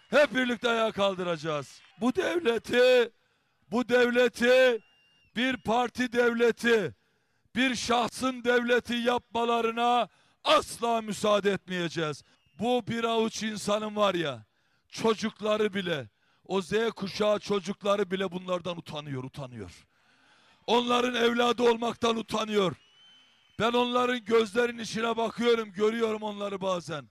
Hep 0.09 0.35
birlikte 0.35 0.69
ayağa 0.69 0.91
kaldıracağız. 0.91 1.81
Bu 2.01 2.15
devleti 2.15 3.11
bu 3.71 3.89
devleti 3.89 4.81
bir 5.35 5.57
parti 5.57 6.13
devleti, 6.13 6.95
bir 7.55 7.75
şahsın 7.75 8.43
devleti 8.43 8.93
yapmalarına 8.93 10.07
asla 10.43 11.01
müsaade 11.01 11.51
etmeyeceğiz. 11.51 12.23
Bu 12.59 12.87
bir 12.87 13.03
avuç 13.03 13.43
insanın 13.43 13.95
var 13.95 14.13
ya, 14.13 14.45
çocukları 14.89 15.73
bile, 15.73 16.09
o 16.47 16.61
Z 16.61 16.71
kuşağı 16.95 17.39
çocukları 17.39 18.11
bile 18.11 18.31
bunlardan 18.31 18.77
utanıyor, 18.77 19.23
utanıyor. 19.23 19.87
Onların 20.67 21.15
evladı 21.15 21.63
olmaktan 21.63 22.17
utanıyor. 22.17 22.75
Ben 23.59 23.71
onların 23.71 24.25
gözlerinin 24.25 24.83
içine 24.83 25.17
bakıyorum, 25.17 25.71
görüyorum 25.71 26.21
onları 26.21 26.61
bazen. 26.61 27.05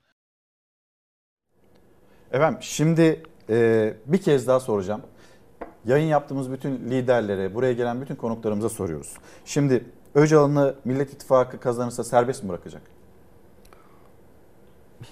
Efendim 2.33 2.63
şimdi 2.63 3.23
e, 3.51 3.95
bir 4.07 4.23
kez 4.23 4.47
daha 4.47 4.61
soracağım. 4.61 5.03
Yayın 5.87 6.07
yaptığımız 6.07 6.53
bütün 6.53 6.71
liderlere, 6.71 7.55
buraya 7.55 7.73
gelen 7.73 8.01
bütün 8.01 8.15
konuklarımıza 8.15 8.69
soruyoruz. 8.69 9.15
Şimdi 9.45 9.85
Öcalan'ı 10.15 10.75
Millet 10.85 11.13
İttifakı 11.13 11.61
kazanırsa 11.61 12.05
serbest 12.05 12.43
mi 12.43 12.49
bırakacak? 12.49 12.83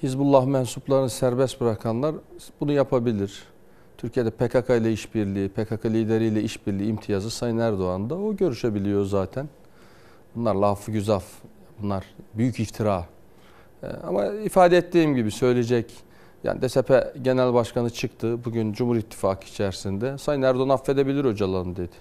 Hizbullah 0.03 0.47
mensuplarını 0.47 1.11
serbest 1.11 1.61
bırakanlar 1.61 2.15
bunu 2.61 2.73
yapabilir. 2.73 3.45
Türkiye'de 3.99 4.31
PKK 4.31 4.71
ile 4.71 4.93
işbirliği, 4.93 5.49
PKK 5.49 5.87
lideriyle 5.87 6.43
işbirliği 6.43 6.89
imtiyazı 6.89 7.31
Sayın 7.31 7.59
Erdoğan 7.59 8.11
da 8.11 8.19
o 8.19 8.37
görüşebiliyor 8.37 9.05
zaten. 9.05 9.49
Bunlar 10.37 10.55
lafı 10.55 10.93
güzaf, 10.93 11.25
bunlar 11.83 12.05
büyük 12.35 12.61
iftira. 12.61 13.07
Ee, 13.83 13.87
ama 13.87 14.27
ifade 14.27 14.77
ettiğim 14.77 15.15
gibi 15.15 15.31
söyleyecek, 15.31 15.95
yani 16.45 16.63
DSP 16.63 17.15
Genel 17.23 17.55
Başkanı 17.55 17.91
çıktı 17.91 18.45
bugün 18.45 18.73
Cumhur 18.73 18.97
İttifakı 18.97 19.47
içerisinde. 19.47 20.19
Sayın 20.19 20.43
Erdoğan 20.43 20.69
affedebilir 20.69 21.25
Öcalan'ı 21.25 21.77
dedi. 21.77 21.95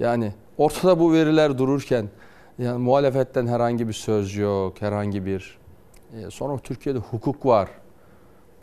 Yani 0.00 0.32
ortada 0.58 1.00
bu 1.00 1.12
veriler 1.12 1.58
dururken 1.58 2.08
yani 2.58 2.78
muhalefetten 2.78 3.46
herhangi 3.46 3.88
bir 3.88 3.92
söz 3.92 4.36
yok, 4.36 4.82
herhangi 4.82 5.26
bir 5.26 5.58
e, 6.26 6.30
sonra 6.30 6.58
Türkiye'de 6.58 6.98
hukuk 6.98 7.46
var. 7.46 7.68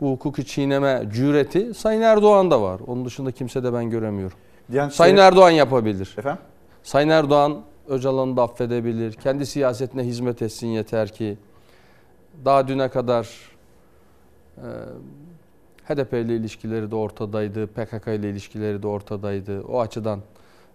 Bu 0.00 0.10
hukuku 0.12 0.42
çiğneme 0.44 1.02
cüreti 1.14 1.74
Sayın 1.74 2.00
Erdoğan'da 2.00 2.62
var. 2.62 2.80
Onun 2.86 3.04
dışında 3.04 3.32
kimse 3.32 3.64
de 3.64 3.72
ben 3.72 3.90
göremiyorum. 3.90 4.36
Diyanet 4.72 4.94
Sayın 4.94 5.16
İşleri- 5.16 5.26
Erdoğan 5.26 5.50
yapabilir. 5.50 6.14
Efendim? 6.18 6.42
Sayın 6.82 7.08
Erdoğan 7.08 7.60
Öcalan'ı 7.88 8.36
da 8.36 8.42
affedebilir. 8.42 9.12
Kendi 9.12 9.46
siyasetine 9.46 10.02
hizmet 10.02 10.42
etsin 10.42 10.66
yeter 10.66 11.08
ki. 11.08 11.38
Daha 12.44 12.68
düne 12.68 12.88
kadar 12.88 13.28
HDP 15.84 16.12
ile 16.12 16.36
ilişkileri 16.36 16.90
de 16.90 16.96
ortadaydı. 16.96 17.66
PKK 17.66 18.06
ile 18.06 18.30
ilişkileri 18.30 18.82
de 18.82 18.86
ortadaydı. 18.86 19.62
O 19.62 19.80
açıdan 19.80 20.20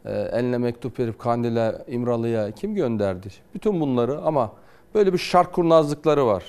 e, 0.06 0.12
eline 0.12 0.58
mektup 0.58 1.00
verip 1.00 1.20
Kandil'e, 1.20 1.76
İmralı'ya 1.88 2.52
kim 2.52 2.76
gönderdi? 2.76 3.28
Bütün 3.54 3.82
bunları 3.82 4.22
ama 4.22 4.52
böyle 4.96 5.14
bir 5.14 5.18
şark 5.18 5.54
kurnazlıkları 5.54 6.26
var. 6.26 6.44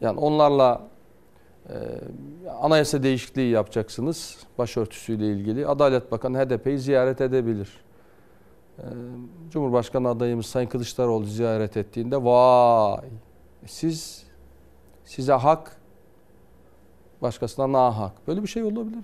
Yani 0.00 0.20
onlarla 0.20 0.82
e, 1.68 1.74
anayasa 2.60 3.02
değişikliği 3.02 3.50
yapacaksınız 3.50 4.38
başörtüsüyle 4.58 5.26
ilgili. 5.26 5.66
Adalet 5.66 6.12
Bakanı 6.12 6.38
HDP'yi 6.38 6.78
ziyaret 6.78 7.20
edebilir. 7.20 7.68
E, 8.78 8.84
Cumhurbaşkanı 9.50 10.08
adayımız 10.08 10.46
Sayın 10.46 10.68
Kılıçdaroğlu 10.68 11.24
ziyaret 11.24 11.76
ettiğinde 11.76 12.24
vay 12.24 13.08
siz 13.66 14.26
size 15.04 15.32
hak 15.32 15.81
başkasına 17.22 17.72
nahak. 17.72 18.28
Böyle 18.28 18.42
bir 18.42 18.48
şey 18.48 18.62
olabilir 18.62 18.96
mi? 18.96 19.02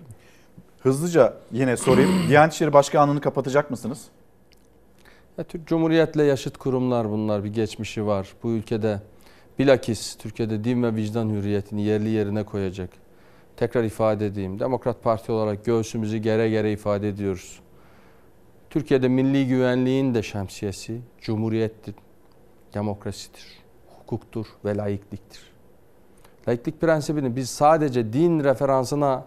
Hızlıca 0.81 1.37
yine 1.53 1.77
sorayım. 1.77 2.11
Diyanet 2.29 2.53
İşleri 2.53 2.73
Başkanlığı'nı 2.73 3.21
kapatacak 3.21 3.71
mısınız? 3.71 4.05
Ya, 5.39 5.45
Türk 5.45 5.67
Cumhuriyet'le 5.67 6.17
yaşıt 6.17 6.59
kurumlar 6.59 7.11
bunlar 7.11 7.45
bir 7.45 7.55
geçmişi 7.55 8.07
var. 8.07 8.29
Bu 8.43 8.51
ülkede 8.51 9.01
bilakis 9.59 10.17
Türkiye'de 10.17 10.65
din 10.65 10.83
ve 10.83 10.95
vicdan 10.95 11.31
hürriyetini 11.31 11.83
yerli 11.83 12.09
yerine 12.09 12.45
koyacak. 12.45 12.91
Tekrar 13.57 13.85
ifade 13.85 14.27
edeyim. 14.27 14.59
Demokrat 14.59 15.03
Parti 15.03 15.33
olarak 15.33 15.65
göğsümüzü 15.65 16.17
gere 16.17 16.51
gere 16.51 16.73
ifade 16.73 17.09
ediyoruz. 17.09 17.61
Türkiye'de 18.71 19.09
milli 19.09 19.47
güvenliğin 19.47 20.15
de 20.15 20.23
şemsiyesi 20.23 21.01
cumhuriyettir, 21.21 21.95
demokrasidir, 22.75 23.47
hukuktur 23.99 24.47
ve 24.65 24.77
laikliktir. 24.77 25.48
Laiklik 26.49 26.81
prensibini 26.81 27.37
biz 27.37 27.51
sadece 27.51 28.13
din 28.13 28.45
referansına 28.45 29.25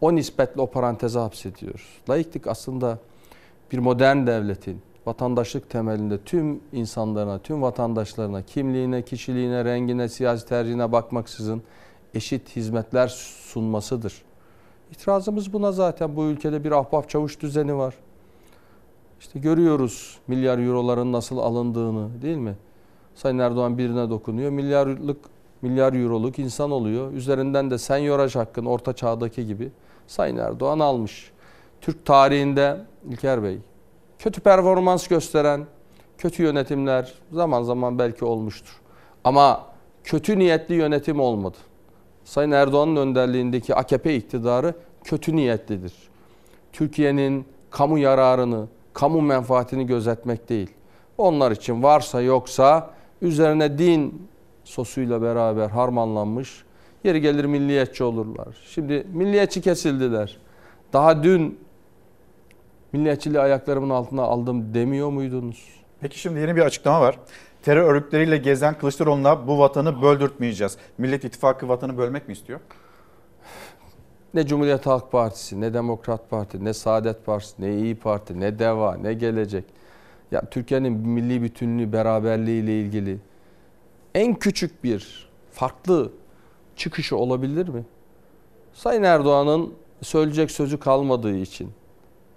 o 0.00 0.14
nispetle 0.14 0.60
o 0.60 0.66
paranteze 0.66 1.18
hapsediyoruz. 1.18 1.88
Laiklik 2.08 2.46
aslında 2.46 2.98
bir 3.72 3.78
modern 3.78 4.26
devletin 4.26 4.82
vatandaşlık 5.06 5.70
temelinde 5.70 6.18
tüm 6.18 6.60
insanlarına, 6.72 7.38
tüm 7.38 7.62
vatandaşlarına, 7.62 8.42
kimliğine, 8.42 9.02
kişiliğine, 9.02 9.64
rengine, 9.64 10.08
siyasi 10.08 10.46
tercihine 10.46 10.92
bakmaksızın 10.92 11.62
eşit 12.14 12.56
hizmetler 12.56 13.08
sunmasıdır. 13.46 14.22
İtirazımız 14.90 15.52
buna 15.52 15.72
zaten 15.72 16.16
bu 16.16 16.24
ülkede 16.24 16.64
bir 16.64 16.72
ahbap 16.72 17.08
çavuş 17.08 17.40
düzeni 17.40 17.76
var. 17.76 17.94
İşte 19.20 19.38
görüyoruz 19.38 20.18
milyar 20.26 20.58
euroların 20.58 21.12
nasıl 21.12 21.38
alındığını 21.38 22.22
değil 22.22 22.36
mi? 22.36 22.56
Sayın 23.14 23.38
Erdoğan 23.38 23.78
birine 23.78 24.10
dokunuyor. 24.10 24.50
Milyarlık 24.50 25.18
milyar 25.62 25.92
euroluk 25.92 26.38
insan 26.38 26.70
oluyor. 26.70 27.12
Üzerinden 27.12 27.70
de 27.70 27.78
senyoraj 27.78 28.36
hakkın 28.36 28.64
orta 28.64 28.92
çağdaki 28.92 29.46
gibi 29.46 29.70
Sayın 30.06 30.36
Erdoğan 30.36 30.78
almış. 30.78 31.30
Türk 31.80 32.06
tarihinde 32.06 32.76
İlker 33.10 33.42
Bey 33.42 33.58
kötü 34.18 34.40
performans 34.40 35.08
gösteren 35.08 35.66
kötü 36.18 36.42
yönetimler 36.42 37.14
zaman 37.32 37.62
zaman 37.62 37.98
belki 37.98 38.24
olmuştur. 38.24 38.80
Ama 39.24 39.66
kötü 40.04 40.38
niyetli 40.38 40.74
yönetim 40.74 41.20
olmadı. 41.20 41.56
Sayın 42.24 42.50
Erdoğan'ın 42.50 42.96
önderliğindeki 42.96 43.74
AKP 43.74 44.16
iktidarı 44.16 44.74
kötü 45.04 45.36
niyetlidir. 45.36 45.92
Türkiye'nin 46.72 47.46
kamu 47.70 47.98
yararını, 47.98 48.66
kamu 48.92 49.20
menfaatini 49.20 49.86
gözetmek 49.86 50.48
değil. 50.48 50.70
Onlar 51.18 51.50
için 51.50 51.82
varsa 51.82 52.20
yoksa 52.20 52.90
üzerine 53.22 53.78
din 53.78 54.28
sosuyla 54.70 55.22
beraber 55.22 55.68
harmanlanmış 55.68 56.64
yeri 57.04 57.20
gelir 57.20 57.44
milliyetçi 57.44 58.04
olurlar. 58.04 58.56
Şimdi 58.64 59.06
milliyetçi 59.12 59.60
kesildiler. 59.60 60.38
Daha 60.92 61.22
dün 61.22 61.58
milliyetçiliği 62.92 63.40
ayaklarımın 63.40 63.90
altına 63.90 64.22
aldım 64.22 64.74
demiyor 64.74 65.10
muydunuz? 65.10 65.68
Peki 66.00 66.18
şimdi 66.18 66.40
yeni 66.40 66.56
bir 66.56 66.62
açıklama 66.62 67.00
var. 67.00 67.18
Terör 67.62 67.94
örgütleriyle 67.94 68.36
gezen 68.36 68.78
Kılıçdaroğlu'na 68.78 69.48
bu 69.48 69.58
vatanı 69.58 70.02
böldürtmeyeceğiz. 70.02 70.76
Millet 70.98 71.24
İttifakı 71.24 71.68
vatanı 71.68 71.98
bölmek 71.98 72.28
mi 72.28 72.32
istiyor? 72.32 72.60
Ne 74.34 74.46
Cumhuriyet 74.46 74.86
Halk 74.86 75.12
Partisi, 75.12 75.60
ne 75.60 75.74
Demokrat 75.74 76.30
Parti, 76.30 76.64
ne 76.64 76.74
Saadet 76.74 77.26
Partisi, 77.26 77.62
ne 77.62 77.74
İyi 77.74 77.94
Parti, 77.94 78.40
ne 78.40 78.58
DEVA, 78.58 78.96
ne 78.96 79.14
Gelecek. 79.14 79.64
Ya 80.30 80.40
Türkiye'nin 80.40 80.92
milli 80.92 81.42
bütünlüğü, 81.42 81.92
beraberliği 81.92 82.62
ile 82.62 82.80
ilgili 82.80 83.18
en 84.14 84.34
küçük 84.34 84.84
bir 84.84 85.28
farklı 85.52 86.12
çıkışı 86.76 87.16
olabilir 87.16 87.68
mi? 87.68 87.84
Sayın 88.72 89.02
Erdoğan'ın 89.02 89.74
söyleyecek 90.02 90.50
sözü 90.50 90.78
kalmadığı 90.78 91.36
için 91.36 91.70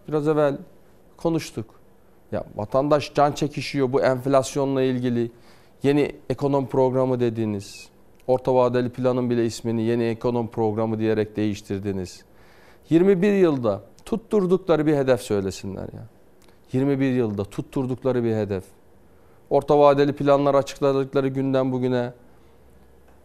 biraz 0.07 0.27
evvel 0.27 0.57
konuştuk. 1.17 1.65
Ya 2.31 2.43
vatandaş 2.55 3.13
can 3.13 3.31
çekişiyor 3.31 3.93
bu 3.93 4.01
enflasyonla 4.01 4.81
ilgili 4.81 5.31
yeni 5.83 6.15
ekonomi 6.29 6.67
programı 6.67 7.19
dediğiniz, 7.19 7.89
orta 8.27 8.55
vadeli 8.55 8.89
planın 8.89 9.29
bile 9.29 9.45
ismini 9.45 9.83
yeni 9.83 10.03
ekonomi 10.03 10.49
programı 10.49 10.99
diyerek 10.99 11.35
değiştirdiniz. 11.35 12.23
21 12.89 13.33
yılda 13.33 13.81
tutturdukları 14.05 14.85
bir 14.85 14.95
hedef 14.95 15.21
söylesinler 15.21 15.89
ya. 15.93 16.07
21 16.73 17.13
yılda 17.13 17.45
tutturdukları 17.45 18.23
bir 18.23 18.35
hedef. 18.35 18.63
Orta 19.53 19.79
vadeli 19.79 20.13
planlar 20.13 20.55
açıkladıkları 20.55 21.27
günden 21.27 21.71
bugüne 21.71 22.13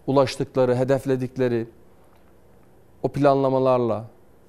ulaştıkları, 0.07 0.77
hedefledikleri 0.77 1.67
o 3.03 3.09
planlamalarla 3.09 4.05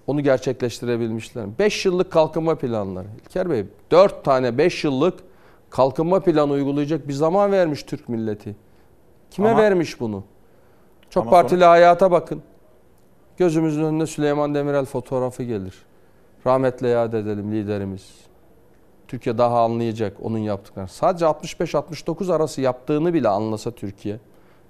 onu 0.08 0.22
gerçekleştirebilmişler. 0.22 1.46
5 1.60 1.86
yıllık 1.86 2.12
kalkınma 2.12 2.56
planları. 2.56 3.08
İlker 3.26 3.50
Bey 3.50 3.66
4 3.92 4.24
tane 4.26 4.58
5 4.58 4.84
yıllık 4.84 5.20
kalkınma 5.70 6.20
planı 6.20 6.52
uygulayacak 6.52 7.08
bir 7.08 7.14
zaman 7.14 7.52
vermiş 7.52 7.84
Türk 7.84 8.10
milleti. 8.10 8.56
Kime 9.32 9.50
Ama- 9.50 9.62
vermiş 9.62 10.00
bunu? 10.00 10.24
Çok 11.10 11.22
Ama 11.24 11.32
partili 11.32 11.60
sonra- 11.60 11.70
hayata 11.72 12.12
bakın. 12.12 12.42
Gözümüzün 13.38 13.84
önüne 13.84 14.08
Süleyman 14.08 14.56
Demirel 14.56 14.86
fotoğrafı 14.86 15.44
gelir. 15.44 15.74
Rahmetle 16.46 16.88
yad 16.88 17.14
edelim 17.14 17.52
liderimiz. 17.52 18.29
Türkiye 19.10 19.38
daha 19.38 19.64
anlayacak 19.64 20.18
onun 20.22 20.38
yaptıklarını. 20.38 20.90
Sadece 20.90 21.26
65-69 21.26 22.34
arası 22.34 22.62
yaptığını 22.62 23.14
bile 23.14 23.30
anlasa 23.30 23.72
Türkiye. 23.72 24.20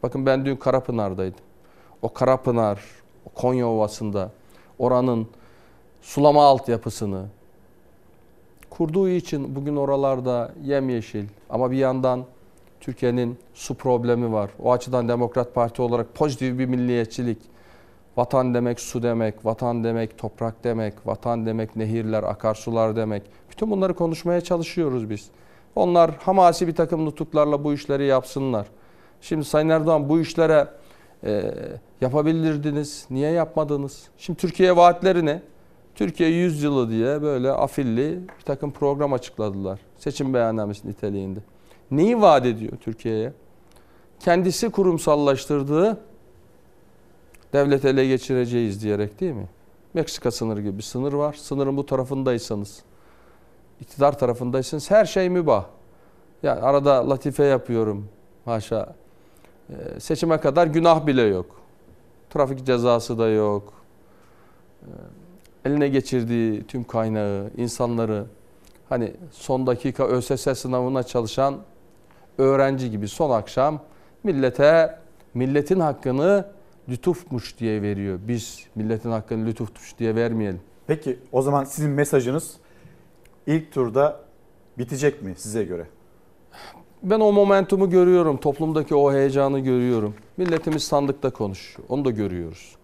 Bakın 0.04 0.26
ben 0.26 0.46
dün 0.46 0.56
Karapınar'daydım. 0.56 1.40
O 2.02 2.14
Karapınar, 2.14 2.82
o 3.26 3.30
Konya 3.30 3.68
Ovası'nda 3.68 4.32
oranın 4.80 5.28
sulama 6.02 6.46
altyapısını 6.46 7.26
kurduğu 8.70 9.10
için 9.10 9.56
bugün 9.56 9.76
oralarda 9.76 10.52
yemyeşil 10.64 11.26
ama 11.50 11.72
bir 11.72 11.78
yandan 11.78 12.26
Türkiye'nin 12.80 13.38
su 13.54 13.76
problemi 13.76 14.34
var. 14.34 14.50
O 14.64 14.72
açıdan 14.72 15.08
Demokrat 15.08 15.56
Parti 15.56 15.82
olarak 15.82 16.16
pozitif 16.16 16.60
bir 16.60 16.66
milliyetçilik. 16.66 17.38
Vatan 18.18 18.54
demek 18.54 18.80
su 18.80 19.04
demek, 19.04 19.46
vatan 19.46 19.84
demek 19.84 20.18
toprak 20.18 20.64
demek, 20.64 20.94
vatan 21.06 21.46
demek 21.46 21.76
nehirler, 21.76 22.24
akarsular 22.24 22.96
demek. 22.96 23.24
Bütün 23.52 23.72
bunları 23.72 23.94
konuşmaya 23.94 24.42
çalışıyoruz 24.42 25.10
biz. 25.10 25.28
Onlar 25.76 26.12
hamasi 26.12 26.68
bir 26.68 26.76
takım 26.76 27.06
nutuklarla 27.06 27.64
bu 27.64 27.74
işleri 27.74 28.06
yapsınlar. 28.06 28.68
Şimdi 29.22 29.46
Sayın 29.46 29.70
Erdoğan 29.70 30.10
bu 30.10 30.20
işlere 30.20 30.68
e, 31.24 31.54
yapabilirdiniz. 32.02 33.06
Niye 33.10 33.32
yapmadınız? 33.32 34.08
Şimdi 34.18 34.40
Türkiye 34.40 34.76
vaatleri 34.76 35.26
ne? 35.26 35.42
Türkiye 35.96 36.30
100 36.30 36.64
yılı 36.64 36.90
diye 36.90 37.22
böyle 37.22 37.52
afilli 37.52 38.20
bir 38.40 38.46
takım 38.46 38.72
program 38.72 39.14
açıkladılar. 39.14 39.80
Seçim 39.98 40.34
beyannamesi 40.34 40.90
niteliğinde. 40.90 41.40
Neyi 41.92 42.22
vaat 42.22 42.46
ediyor 42.46 42.74
Türkiye'ye? 42.82 43.34
Kendisi 44.20 44.70
kurumsallaştırdığı 44.70 45.98
devlet 47.54 47.86
ele 47.86 48.08
geçireceğiz 48.08 48.84
diyerek 48.84 49.20
değil 49.20 49.34
mi? 49.34 49.48
Meksika 49.94 50.32
sınırı 50.32 50.62
gibi 50.62 50.78
bir 50.78 50.84
sınır 50.84 51.14
var. 51.14 51.34
Sınırın 51.34 51.78
bu 51.78 51.86
tarafındaysanız, 51.86 52.84
iktidar 53.82 54.20
tarafındaysanız 54.20 54.92
her 54.92 55.06
şey 55.06 55.30
mübah. 55.30 55.66
Yani 56.44 56.62
arada 56.62 57.10
latife 57.10 57.44
yapıyorum. 57.44 58.08
Haşa. 58.46 58.96
Ee, 59.70 60.00
seçime 60.00 60.38
kadar 60.38 60.68
günah 60.68 61.08
bile 61.08 61.22
yok. 61.22 61.46
Trafik 62.30 62.66
cezası 62.66 63.20
da 63.20 63.28
yok. 63.28 63.74
Ee, 64.82 64.88
eline 65.66 65.88
geçirdiği 65.88 66.64
tüm 66.64 66.84
kaynağı, 66.84 67.50
insanları 67.58 68.26
hani 68.90 69.14
son 69.32 69.68
dakika 69.68 70.08
ÖSS 70.08 70.60
sınavına 70.60 71.04
çalışan 71.04 71.58
öğrenci 72.38 72.92
gibi 72.92 73.08
son 73.08 73.30
akşam 73.30 73.82
millete 74.24 75.00
milletin 75.34 75.80
hakkını 75.80 76.46
lütufmuş 76.90 77.60
diye 77.60 77.82
veriyor. 77.82 78.20
Biz 78.28 78.60
milletin 78.76 79.12
hakkını 79.12 79.46
lütufmuş 79.46 80.00
diye 80.00 80.16
vermeyelim. 80.16 80.62
Peki 80.88 81.20
o 81.32 81.42
zaman 81.42 81.64
sizin 81.64 81.92
mesajınız 81.92 82.58
ilk 83.48 83.72
turda 83.72 84.20
bitecek 84.78 85.22
mi 85.22 85.34
size 85.38 85.64
göre? 85.64 85.86
Ben 87.04 87.20
o 87.20 87.32
momentumu 87.32 87.90
görüyorum. 87.90 88.38
Toplumdaki 88.38 88.96
o 88.96 89.14
heyecanı 89.14 89.60
görüyorum. 89.60 90.14
Milletimiz 90.38 90.84
sandıkta 90.84 91.30
konuşuyor. 91.30 91.88
Onu 91.90 92.06
da 92.06 92.12
görüyoruz. 92.12 92.76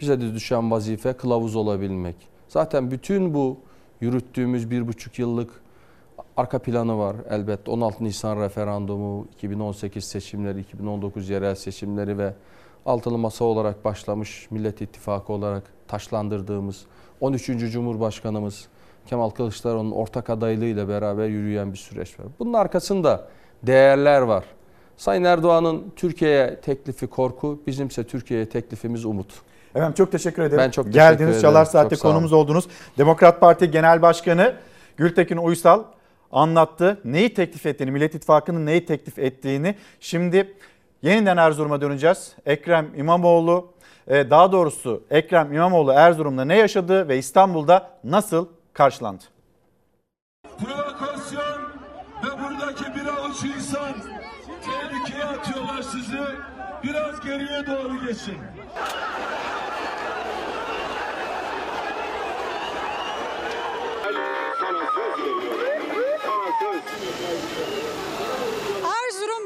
Bize 0.00 0.20
de 0.20 0.34
düşen 0.34 0.70
vazife 0.70 1.12
kılavuz 1.12 1.56
olabilmek. 1.56 2.16
Zaten 2.48 2.90
bütün 2.90 3.34
bu 3.34 3.56
yürüttüğümüz 4.00 4.70
bir 4.70 4.88
buçuk 4.88 5.18
yıllık 5.18 5.50
arka 6.36 6.58
planı 6.58 6.98
var 6.98 7.16
elbette. 7.30 7.70
16 7.70 8.04
Nisan 8.04 8.40
referandumu, 8.40 9.26
2018 9.32 10.04
seçimleri, 10.04 10.60
2019 10.60 11.30
yerel 11.30 11.54
seçimleri 11.54 12.18
ve 12.18 12.34
altılı 12.86 13.18
masa 13.18 13.44
olarak 13.44 13.84
başlamış 13.84 14.50
Millet 14.50 14.80
İttifakı 14.80 15.32
olarak 15.32 15.62
taşlandırdığımız 15.88 16.86
13. 17.20 17.46
Cumhurbaşkanımız 17.46 18.68
Kemal 19.06 19.30
Kılıçdaroğlu'nun 19.30 19.90
ortak 19.90 20.30
adaylığıyla 20.30 20.88
beraber 20.88 21.26
yürüyen 21.26 21.72
bir 21.72 21.78
süreç 21.78 22.20
var. 22.20 22.26
Bunun 22.38 22.52
arkasında 22.52 23.28
değerler 23.62 24.20
var. 24.20 24.44
Sayın 24.96 25.24
Erdoğan'ın 25.24 25.92
Türkiye'ye 25.96 26.60
teklifi 26.60 27.06
korku, 27.06 27.60
bizimse 27.66 28.04
Türkiye'ye 28.04 28.48
teklifimiz 28.48 29.04
umut. 29.04 29.32
Efendim 29.74 29.94
çok 29.94 30.12
teşekkür 30.12 30.42
ederim. 30.42 30.58
Ben 30.58 30.70
çok 30.70 30.84
teşekkür 30.84 31.00
Geldiniz 31.00 31.30
ederim. 31.30 31.42
Çalar 31.42 31.64
Saat'te 31.64 31.96
konumuz 31.96 32.32
oldunuz. 32.32 32.68
Demokrat 32.98 33.40
Parti 33.40 33.70
Genel 33.70 34.02
Başkanı 34.02 34.54
Gültekin 34.96 35.36
Uysal 35.36 35.82
anlattı. 36.32 37.00
Neyi 37.04 37.34
teklif 37.34 37.66
ettiğini, 37.66 37.90
Millet 37.90 38.14
İttifakı'nın 38.14 38.66
neyi 38.66 38.86
teklif 38.86 39.18
ettiğini. 39.18 39.74
Şimdi 40.00 40.54
yeniden 41.02 41.36
Erzurum'a 41.36 41.80
döneceğiz. 41.80 42.32
Ekrem 42.46 42.86
İmamoğlu, 42.96 43.68
e, 44.08 44.30
daha 44.30 44.52
doğrusu 44.52 45.02
Ekrem 45.10 45.52
İmamoğlu 45.52 45.92
Erzurum'da 45.92 46.44
ne 46.44 46.56
yaşadı 46.56 47.08
ve 47.08 47.18
İstanbul'da 47.18 47.90
nasıl 48.04 48.48
karşılandı? 48.72 49.24
Provokasyon 50.58 51.62
ve 52.24 52.42
buradaki 52.42 52.84
bir 52.94 53.06
avuç 53.06 53.44
insan 53.44 53.94
tehlikeye 54.64 55.24
atıyorlar 55.24 55.82
sizi. 55.82 56.20
Biraz 56.82 57.20
geriye 57.20 57.66
doğru 57.66 58.06
geçin. 58.06 58.38
Erzurum 64.06 64.30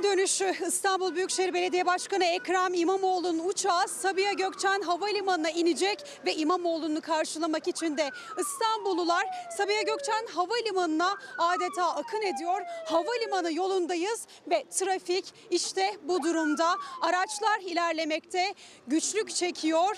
dönüşü 0.04 0.54
İstanbul 0.66 1.14
Büyükşehir 1.14 1.54
Belediye 1.54 1.86
Başkanı 1.86 2.24
Ekrem 2.24 2.74
İmamoğlu'nun 2.74 3.48
uçağı 3.48 3.88
Sabiha 3.88 4.32
Gökçen 4.32 4.80
Havalimanı'na 4.80 5.50
inecek 5.50 5.98
ve 6.26 6.34
İmamoğlu'nu 6.34 7.00
karşılamak 7.00 7.68
için 7.68 7.96
de 7.96 8.10
İstanbullular 8.40 9.26
Sabiha 9.56 9.82
Gökçen 9.82 10.26
Havalimanı'na 10.34 11.16
adeta 11.38 11.94
akın 11.94 12.22
ediyor. 12.22 12.60
Havalimanı 12.86 13.52
yolundayız 13.52 14.26
ve 14.50 14.64
trafik 14.70 15.24
işte 15.50 15.96
bu 16.02 16.22
durumda. 16.22 16.76
Araçlar 17.02 17.60
ilerlemekte, 17.60 18.54
güçlük 18.86 19.34
çekiyor. 19.34 19.96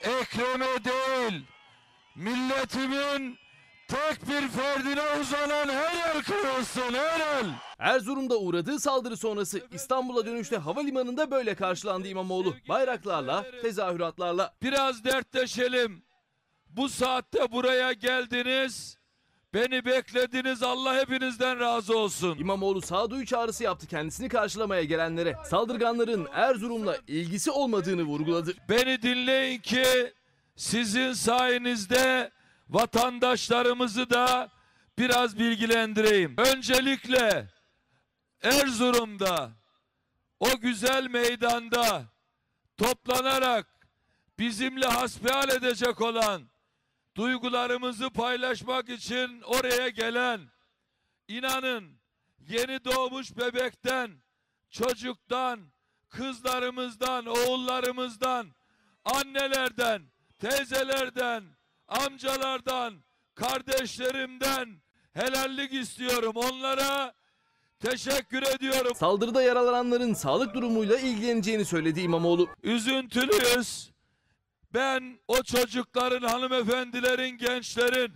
Ekrem'e 0.00 0.84
değil, 0.84 1.42
milletimin 2.16 3.45
tek 3.88 4.28
bir 4.28 4.48
ferdine 4.48 5.02
uzanan 5.20 5.68
her 5.68 6.14
el 6.14 6.22
kırılsın 6.22 6.94
her 6.94 7.20
el. 7.20 7.46
Erzurum'da 7.78 8.38
uğradığı 8.38 8.80
saldırı 8.80 9.16
sonrası 9.16 9.60
İstanbul'a 9.72 10.26
dönüşte 10.26 10.56
havalimanında 10.56 11.30
böyle 11.30 11.54
karşılandı 11.54 12.08
İmamoğlu. 12.08 12.54
Bayraklarla, 12.68 13.44
tezahüratlarla. 13.62 14.54
Biraz 14.62 15.04
dertleşelim. 15.04 16.02
Bu 16.68 16.88
saatte 16.88 17.52
buraya 17.52 17.92
geldiniz. 17.92 18.96
Beni 19.54 19.84
beklediniz. 19.84 20.62
Allah 20.62 20.96
hepinizden 21.00 21.60
razı 21.60 21.98
olsun. 21.98 22.38
İmamoğlu 22.38 22.82
sağduyu 22.82 23.26
çağrısı 23.26 23.64
yaptı 23.64 23.86
kendisini 23.86 24.28
karşılamaya 24.28 24.84
gelenlere. 24.84 25.36
Saldırganların 25.44 26.28
Erzurum'la 26.32 26.96
ilgisi 27.06 27.50
olmadığını 27.50 28.02
vurguladı. 28.02 28.54
Beni 28.68 29.02
dinleyin 29.02 29.58
ki 29.58 30.12
sizin 30.56 31.12
sayenizde 31.12 32.30
vatandaşlarımızı 32.68 34.10
da 34.10 34.50
biraz 34.98 35.38
bilgilendireyim. 35.38 36.34
Öncelikle 36.38 37.48
Erzurum'da 38.42 39.50
o 40.40 40.58
güzel 40.60 41.06
meydanda 41.06 42.04
toplanarak 42.76 43.66
bizimle 44.38 44.86
hasbihal 44.86 45.48
edecek 45.48 46.00
olan 46.00 46.48
duygularımızı 47.14 48.10
paylaşmak 48.10 48.88
için 48.88 49.40
oraya 49.42 49.88
gelen 49.88 50.40
inanın 51.28 51.98
yeni 52.48 52.84
doğmuş 52.84 53.36
bebekten 53.36 54.10
çocuktan 54.70 55.60
kızlarımızdan, 56.08 57.26
oğullarımızdan, 57.26 58.54
annelerden, 59.04 60.02
teyzelerden, 60.38 61.55
amcalardan, 61.88 62.94
kardeşlerimden 63.34 64.82
helallik 65.12 65.74
istiyorum. 65.74 66.32
Onlara 66.34 67.14
teşekkür 67.80 68.42
ediyorum. 68.42 68.92
Saldırıda 68.94 69.42
yaralananların 69.42 70.14
sağlık 70.14 70.54
durumuyla 70.54 70.98
ilgileneceğini 70.98 71.64
söyledi 71.64 72.00
İmamoğlu. 72.00 72.48
Üzüntülüyüz. 72.62 73.90
Ben 74.74 75.18
o 75.28 75.42
çocukların, 75.42 76.28
hanımefendilerin, 76.28 77.38
gençlerin 77.38 78.12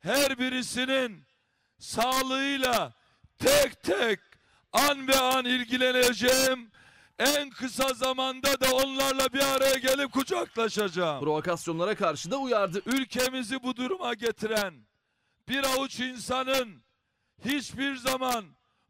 her 0.00 0.38
birisinin 0.38 1.22
sağlığıyla 1.78 2.92
tek 3.38 3.82
tek 3.82 4.20
an 4.72 5.08
ve 5.08 5.18
an 5.18 5.44
ilgileneceğim. 5.44 6.69
En 7.20 7.50
kısa 7.50 7.94
zamanda 7.94 8.60
da 8.60 8.74
onlarla 8.74 9.32
bir 9.32 9.54
araya 9.54 9.74
gelip 9.74 10.12
kucaklaşacağım. 10.12 11.20
Provokasyonlara 11.20 11.94
karşı 11.94 12.30
da 12.30 12.36
uyardı. 12.36 12.82
Ülkemizi 12.86 13.62
bu 13.62 13.76
duruma 13.76 14.14
getiren 14.14 14.74
bir 15.48 15.64
avuç 15.64 16.00
insanın 16.00 16.82
hiçbir 17.44 17.96
zaman 17.96 18.44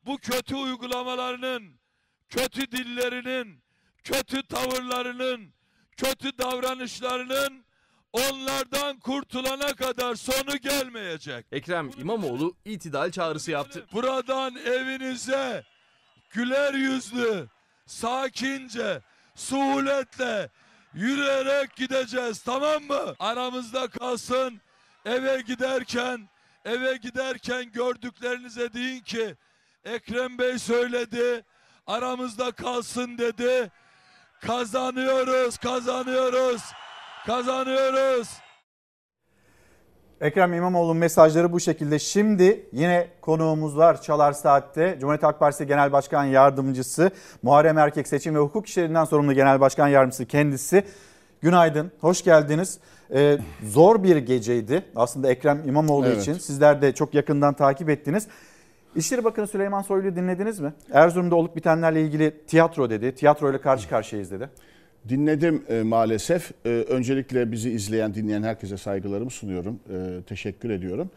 bu 0.07 0.19
kötü 0.19 0.57
uygulamalarının, 0.57 1.81
kötü 2.29 2.73
dillerinin, 2.73 3.63
kötü 4.05 4.47
tavırlarının, 4.47 5.55
kötü 5.97 6.39
davranışlarının 6.39 7.65
onlardan 8.13 8.99
kurtulana 8.99 9.75
kadar 9.75 10.15
sonu 10.15 10.57
gelmeyecek. 10.57 11.47
Ekrem 11.53 11.91
İmamoğlu 11.99 12.57
itidal 12.65 13.11
çağrısı 13.11 13.51
yaptı. 13.51 13.87
Buradan 13.93 14.57
evinize 14.57 15.65
güler 16.31 16.75
yüzlü, 16.75 17.49
sakince, 17.91 19.01
suhuletle 19.35 20.51
yürüyerek 20.95 21.77
gideceğiz 21.77 22.43
tamam 22.43 22.83
mı? 22.83 23.15
Aramızda 23.19 23.89
kalsın 23.89 24.61
eve 25.05 25.41
giderken 25.41 26.29
eve 26.65 26.97
giderken 26.97 27.73
gördüklerinize 27.73 28.73
deyin 28.73 29.01
ki 29.01 29.37
Ekrem 29.85 30.39
Bey 30.39 30.59
söyledi 30.59 31.45
aramızda 31.87 32.51
kalsın 32.53 33.19
dedi. 33.19 33.71
Kazanıyoruz, 34.41 35.59
kazanıyoruz, 35.59 36.63
kazanıyoruz. 37.27 38.29
Ekrem 40.21 40.53
İmamoğlu'nun 40.53 40.97
mesajları 40.97 41.53
bu 41.53 41.61
şekilde. 41.61 41.99
Şimdi 41.99 42.67
yine 42.73 43.09
konuğumuz 43.21 43.77
var 43.77 44.03
Çalar 44.03 44.33
Saat'te. 44.33 44.97
Cumhuriyet 45.01 45.23
Halk 45.23 45.39
Partisi 45.39 45.67
Genel 45.67 45.93
Başkan 45.93 46.25
Yardımcısı, 46.25 47.11
Muharrem 47.43 47.79
Erkek 47.79 48.09
Seçim 48.09 48.35
ve 48.35 48.39
Hukuk 48.39 48.69
İşlerinden 48.69 49.05
sorumlu 49.05 49.33
Genel 49.33 49.61
Başkan 49.61 49.89
Yardımcısı 49.89 50.27
kendisi. 50.27 50.85
Günaydın, 51.43 51.93
hoş 52.01 52.25
geldiniz. 52.25 52.79
Ee, 53.15 53.39
zor 53.63 54.03
bir 54.03 54.17
geceydi 54.17 54.83
aslında 54.97 55.31
Ekrem 55.31 55.63
İmamoğlu 55.69 56.07
Evet. 56.07 56.23
için. 56.23 56.35
Sizler 56.35 56.83
de 56.83 56.93
çok 56.95 57.15
yakından 57.15 57.55
takip 57.55 57.91
ettiniz. 57.91 58.27
İçişleri 58.97 59.25
Bakanı 59.25 59.47
Süleyman 59.47 59.83
Soylu'yu 59.83 60.17
dinlediniz 60.17 60.61
mi? 60.61 60.73
Erzurum'da 60.93 61.37
olup 61.37 61.57
bitenlerle 61.57 62.03
ilgili 62.03 62.47
tiyatro 62.47 62.91
dedi. 62.91 63.15
Tiyatroyla 63.15 63.61
karşı 63.61 63.89
karşıyayız 63.89 64.31
dedi. 64.31 64.51
Dinledim 65.09 65.63
e, 65.69 65.83
maalesef. 65.83 66.53
E, 66.65 66.69
öncelikle 66.69 67.53
bizi 67.53 67.71
izleyen, 67.71 68.15
dinleyen 68.15 68.43
herkese 68.43 68.77
saygılarımı 68.77 69.31
sunuyorum. 69.31 69.81
E, 69.91 70.23
teşekkür 70.23 70.71
ediyorum. 70.71 71.11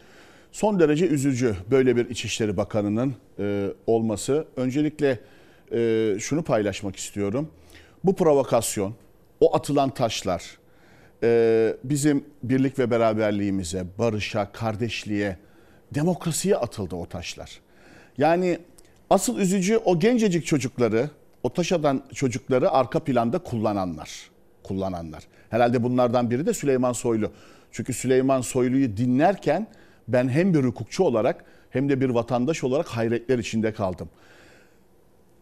Son 0.52 0.80
derece 0.80 1.08
üzücü 1.08 1.56
böyle 1.72 1.96
bir 1.96 2.10
İçişleri 2.10 2.58
Bakanı'nın 2.58 3.16
e, 3.40 3.68
olması. 3.88 4.46
Öncelikle 4.56 5.20
e, 5.72 6.16
şunu 6.20 6.44
paylaşmak 6.44 6.96
istiyorum. 6.96 7.50
Bu 8.04 8.16
provokasyon, 8.16 8.96
o 9.40 9.56
atılan 9.56 9.90
taşlar 9.90 10.58
e, 11.24 11.74
bizim 11.84 12.26
birlik 12.44 12.80
ve 12.80 12.92
beraberliğimize, 12.92 13.86
barışa, 14.00 14.52
kardeşliğe, 14.52 15.38
demokrasiye 15.94 16.56
atıldı 16.56 16.96
o 16.96 17.06
taşlar. 17.06 17.60
Yani 18.18 18.60
asıl 19.10 19.40
üzücü 19.40 19.78
o 19.78 20.00
gencecik 20.00 20.46
çocukları, 20.46 21.10
o 21.44 21.54
taş 21.54 21.72
atan 21.72 22.04
çocukları 22.14 22.72
arka 22.72 23.00
planda 23.00 23.40
kullananlar. 23.40 24.10
Kullananlar. 24.64 25.24
Herhalde 25.50 25.84
bunlardan 25.84 26.32
biri 26.32 26.46
de 26.46 26.54
Süleyman 26.54 26.94
Soylu. 26.94 27.32
Çünkü 27.72 27.94
Süleyman 27.94 28.42
Soylu'yu 28.42 28.98
dinlerken 28.98 29.68
ben 30.08 30.30
hem 30.30 30.54
bir 30.54 30.64
hukukçu 30.64 31.04
olarak 31.04 31.46
hem 31.70 31.90
de 31.90 32.02
bir 32.02 32.10
vatandaş 32.10 32.64
olarak 32.64 32.88
hayretler 32.88 33.40
içinde 33.40 33.74
kaldım. 33.74 34.10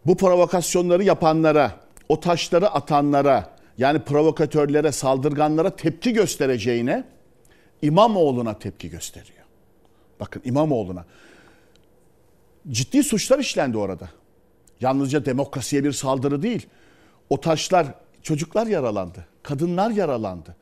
Bu 0.06 0.18
provokasyonları 0.18 1.03
yapanlara, 1.03 1.72
o 2.10 2.19
taşları 2.19 2.69
atanlara, 2.69 3.49
yani 3.78 3.99
provokatörlere, 3.99 4.91
saldırganlara 4.91 5.76
tepki 5.76 6.14
göstereceğine 6.14 7.03
İmamoğlu'na 7.82 8.60
tepki 8.60 8.90
gösteriyor. 8.90 9.45
Bakın 10.19 10.41
İmamoğlu'na. 10.45 11.06
Ciddi 12.69 13.03
suçlar 13.03 13.40
işlendi 13.40 13.78
orada. 13.78 14.10
Yalnızca 14.82 15.26
demokrasiye 15.26 15.84
bir 15.84 15.91
saldırı 15.91 16.41
değil. 16.41 16.68
O 17.30 17.41
taşlar, 17.41 17.88
çocuklar 18.22 18.68
yaralandı. 18.68 19.26
Kadınlar 19.44 19.91
yaralandı. 19.91 20.56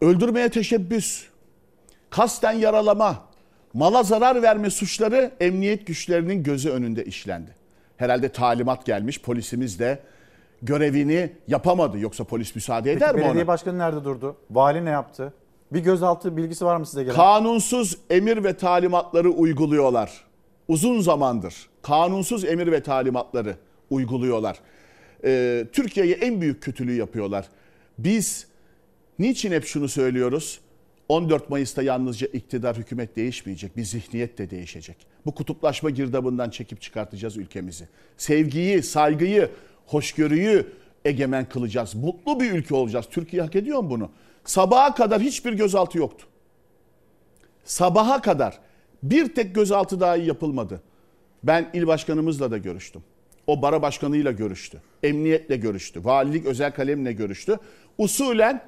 Öldürmeye 0.00 0.48
teşebbüs, 0.48 1.24
kasten 2.10 2.52
yaralama, 2.52 3.22
mala 3.74 4.02
zarar 4.02 4.42
verme 4.42 4.70
suçları 4.70 5.30
emniyet 5.40 5.86
güçlerinin 5.86 6.42
gözü 6.42 6.70
önünde 6.70 7.04
işlendi. 7.04 7.54
Herhalde 7.96 8.28
talimat 8.28 8.86
gelmiş, 8.86 9.22
polisimiz 9.22 9.78
de 9.78 10.02
görevini 10.62 11.32
yapamadı. 11.48 11.98
Yoksa 11.98 12.24
polis 12.24 12.54
müsaade 12.54 12.92
eder 12.92 13.08
Peki 13.08 13.16
mi 13.16 13.20
ona? 13.22 13.28
belediye 13.28 13.46
başkanı 13.46 13.78
nerede 13.78 14.04
durdu? 14.04 14.36
Vali 14.50 14.84
ne 14.84 14.90
yaptı? 14.90 15.32
Bir 15.72 15.80
gözaltı 15.80 16.36
bilgisi 16.36 16.64
var 16.64 16.76
mı 16.76 16.86
size 16.86 17.02
gelen? 17.02 17.16
Kanunsuz 17.16 17.98
emir 18.10 18.44
ve 18.44 18.56
talimatları 18.56 19.30
uyguluyorlar. 19.30 20.24
Uzun 20.68 21.00
zamandır 21.00 21.54
kanunsuz 21.82 22.44
emir 22.44 22.72
ve 22.72 22.82
talimatları 22.82 23.56
uyguluyorlar. 23.90 24.58
Ee, 25.24 25.66
Türkiye'ye 25.72 26.14
en 26.14 26.40
büyük 26.40 26.62
kötülüğü 26.62 26.94
yapıyorlar. 26.94 27.48
Biz 27.98 28.46
niçin 29.18 29.52
hep 29.52 29.64
şunu 29.64 29.88
söylüyoruz? 29.88 30.60
14 31.08 31.50
Mayıs'ta 31.50 31.82
yalnızca 31.82 32.26
iktidar 32.26 32.76
hükümet 32.76 33.16
değişmeyecek. 33.16 33.76
Bir 33.76 33.84
zihniyet 33.84 34.38
de 34.38 34.50
değişecek. 34.50 34.96
Bu 35.26 35.34
kutuplaşma 35.34 35.90
girdabından 35.90 36.50
çekip 36.50 36.80
çıkartacağız 36.80 37.36
ülkemizi. 37.36 37.88
Sevgiyi, 38.16 38.82
saygıyı, 38.82 39.50
hoşgörüyü 39.86 40.66
egemen 41.04 41.48
kılacağız. 41.48 41.94
Mutlu 41.94 42.40
bir 42.40 42.52
ülke 42.52 42.74
olacağız. 42.74 43.06
Türkiye 43.10 43.42
hak 43.42 43.56
ediyor 43.56 43.80
mu 43.80 43.90
bunu? 43.90 44.10
Sabaha 44.44 44.94
kadar 44.94 45.20
hiçbir 45.20 45.52
gözaltı 45.52 45.98
yoktu. 45.98 46.26
Sabaha 47.64 48.20
kadar 48.20 48.58
bir 49.02 49.34
tek 49.34 49.54
gözaltı 49.54 50.00
dahi 50.00 50.26
yapılmadı. 50.26 50.82
Ben 51.42 51.70
il 51.72 51.86
başkanımızla 51.86 52.50
da 52.50 52.58
görüştüm. 52.58 53.02
O 53.46 53.62
bara 53.62 53.82
başkanıyla 53.82 54.32
görüştü. 54.32 54.82
Emniyetle 55.02 55.56
görüştü. 55.56 56.04
Valilik 56.04 56.46
özel 56.46 56.72
kalemle 56.72 57.12
görüştü. 57.12 57.58
Usulen 57.98 58.64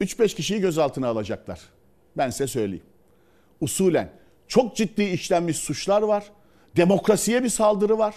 3-5 0.00 0.34
kişiyi 0.34 0.60
gözaltına 0.60 1.08
alacaklar. 1.08 1.60
Ben 2.16 2.30
size 2.30 2.46
söyleyeyim. 2.46 2.84
Usulen 3.60 4.10
çok 4.48 4.76
ciddi 4.76 5.02
işlenmiş 5.02 5.56
suçlar 5.56 6.02
var. 6.02 6.24
Demokrasiye 6.76 7.42
bir 7.42 7.48
saldırı 7.48 7.98
var. 7.98 8.14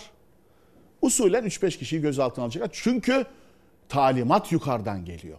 Usulen 1.01 1.43
3-5 1.43 1.77
kişiyi 1.77 2.01
gözaltına 2.01 2.45
alacaklar. 2.45 2.69
Çünkü 2.73 3.25
talimat 3.89 4.51
yukarıdan 4.51 5.05
geliyor. 5.05 5.37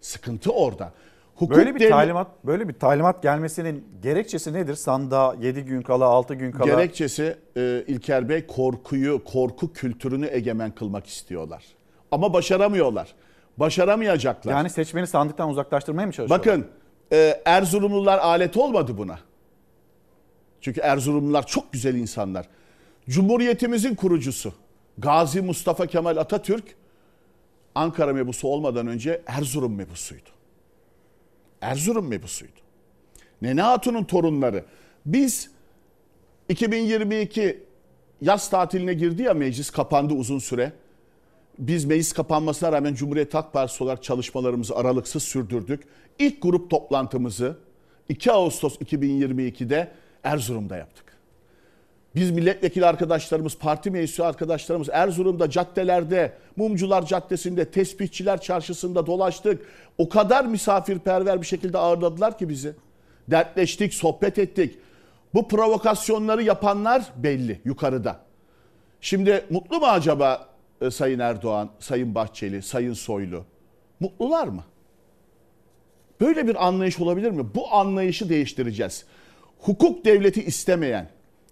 Sıkıntı 0.00 0.50
orada. 0.50 0.92
Hukuk 1.34 1.56
böyle 1.56 1.74
bir 1.74 1.80
devlet- 1.80 1.90
talimat 1.90 2.44
böyle 2.44 2.68
bir 2.68 2.72
talimat 2.74 3.22
gelmesinin 3.22 3.84
gerekçesi 4.02 4.52
nedir? 4.52 4.74
Sandığa 4.74 5.34
7 5.40 5.62
gün 5.64 5.82
kala 5.82 6.04
6 6.04 6.34
gün 6.34 6.52
kala. 6.52 6.64
Gerekçesi 6.64 7.36
e, 7.56 7.84
İlker 7.86 8.28
Bey 8.28 8.46
korkuyu, 8.46 9.24
korku 9.24 9.72
kültürünü 9.72 10.28
egemen 10.32 10.70
kılmak 10.70 11.06
istiyorlar. 11.06 11.64
Ama 12.10 12.32
başaramıyorlar. 12.32 13.14
Başaramayacaklar. 13.56 14.52
Yani 14.52 14.70
seçmeni 14.70 15.06
sandıktan 15.06 15.48
uzaklaştırmaya 15.50 16.06
mı 16.06 16.12
çalışıyorlar? 16.12 16.38
Bakın 16.46 16.66
e, 17.12 17.42
Erzurumlular 17.44 18.18
alet 18.18 18.56
olmadı 18.56 18.98
buna. 18.98 19.18
Çünkü 20.60 20.80
Erzurumlular 20.80 21.46
çok 21.46 21.72
güzel 21.72 21.94
insanlar. 21.94 22.46
Cumhuriyetimizin 23.08 23.94
kurucusu 23.94 24.52
Gazi 24.98 25.40
Mustafa 25.42 25.86
Kemal 25.86 26.16
Atatürk 26.16 26.64
Ankara 27.74 28.12
mebusu 28.12 28.48
olmadan 28.48 28.86
önce 28.86 29.22
Erzurum 29.26 29.74
mebusuydu. 29.74 30.28
Erzurum 31.64 32.08
mebusuydu. 32.08 32.52
Nene 33.42 33.62
Hatun'un 33.62 34.04
torunları. 34.04 34.64
Biz 35.06 35.50
2022 36.48 37.62
yaz 38.20 38.50
tatiline 38.50 38.94
girdi 38.94 39.22
ya 39.22 39.34
meclis 39.34 39.70
kapandı 39.70 40.14
uzun 40.14 40.38
süre. 40.38 40.72
Biz 41.58 41.84
meclis 41.84 42.12
kapanmasına 42.12 42.72
rağmen 42.72 42.94
Cumhuriyet 42.94 43.34
Halk 43.34 43.52
Partisi 43.52 43.84
olarak 43.84 44.02
çalışmalarımızı 44.02 44.76
aralıksız 44.76 45.22
sürdürdük. 45.22 45.82
İlk 46.18 46.42
grup 46.42 46.70
toplantımızı 46.70 47.58
2 48.08 48.32
Ağustos 48.32 48.76
2022'de 48.76 49.92
Erzurum'da 50.24 50.76
yaptık. 50.76 51.13
Biz 52.14 52.30
milletvekili 52.30 52.86
arkadaşlarımız, 52.86 53.58
parti 53.58 53.90
meclisi 53.90 54.24
arkadaşlarımız 54.24 54.88
Erzurum'da 54.92 55.50
caddelerde, 55.50 56.32
Mumcular 56.56 57.06
Caddesi'nde, 57.06 57.70
Tespihçiler 57.70 58.40
Çarşısı'nda 58.40 59.06
dolaştık. 59.06 59.66
O 59.98 60.08
kadar 60.08 60.44
misafirperver 60.44 61.40
bir 61.40 61.46
şekilde 61.46 61.78
ağırladılar 61.78 62.38
ki 62.38 62.48
bizi. 62.48 62.74
Dertleştik, 63.30 63.94
sohbet 63.94 64.38
ettik. 64.38 64.78
Bu 65.34 65.48
provokasyonları 65.48 66.42
yapanlar 66.42 67.04
belli 67.16 67.60
yukarıda. 67.64 68.20
Şimdi 69.00 69.44
mutlu 69.50 69.78
mu 69.78 69.86
acaba 69.86 70.48
e, 70.80 70.90
Sayın 70.90 71.18
Erdoğan, 71.18 71.70
Sayın 71.78 72.14
Bahçeli, 72.14 72.62
Sayın 72.62 72.92
Soylu? 72.92 73.44
Mutlular 74.00 74.48
mı? 74.48 74.64
Böyle 76.20 76.46
bir 76.46 76.66
anlayış 76.66 77.00
olabilir 77.00 77.30
mi? 77.30 77.54
Bu 77.54 77.74
anlayışı 77.74 78.28
değiştireceğiz. 78.28 79.04
Hukuk 79.58 80.04
devleti 80.04 80.44
istemeyen, 80.44 81.08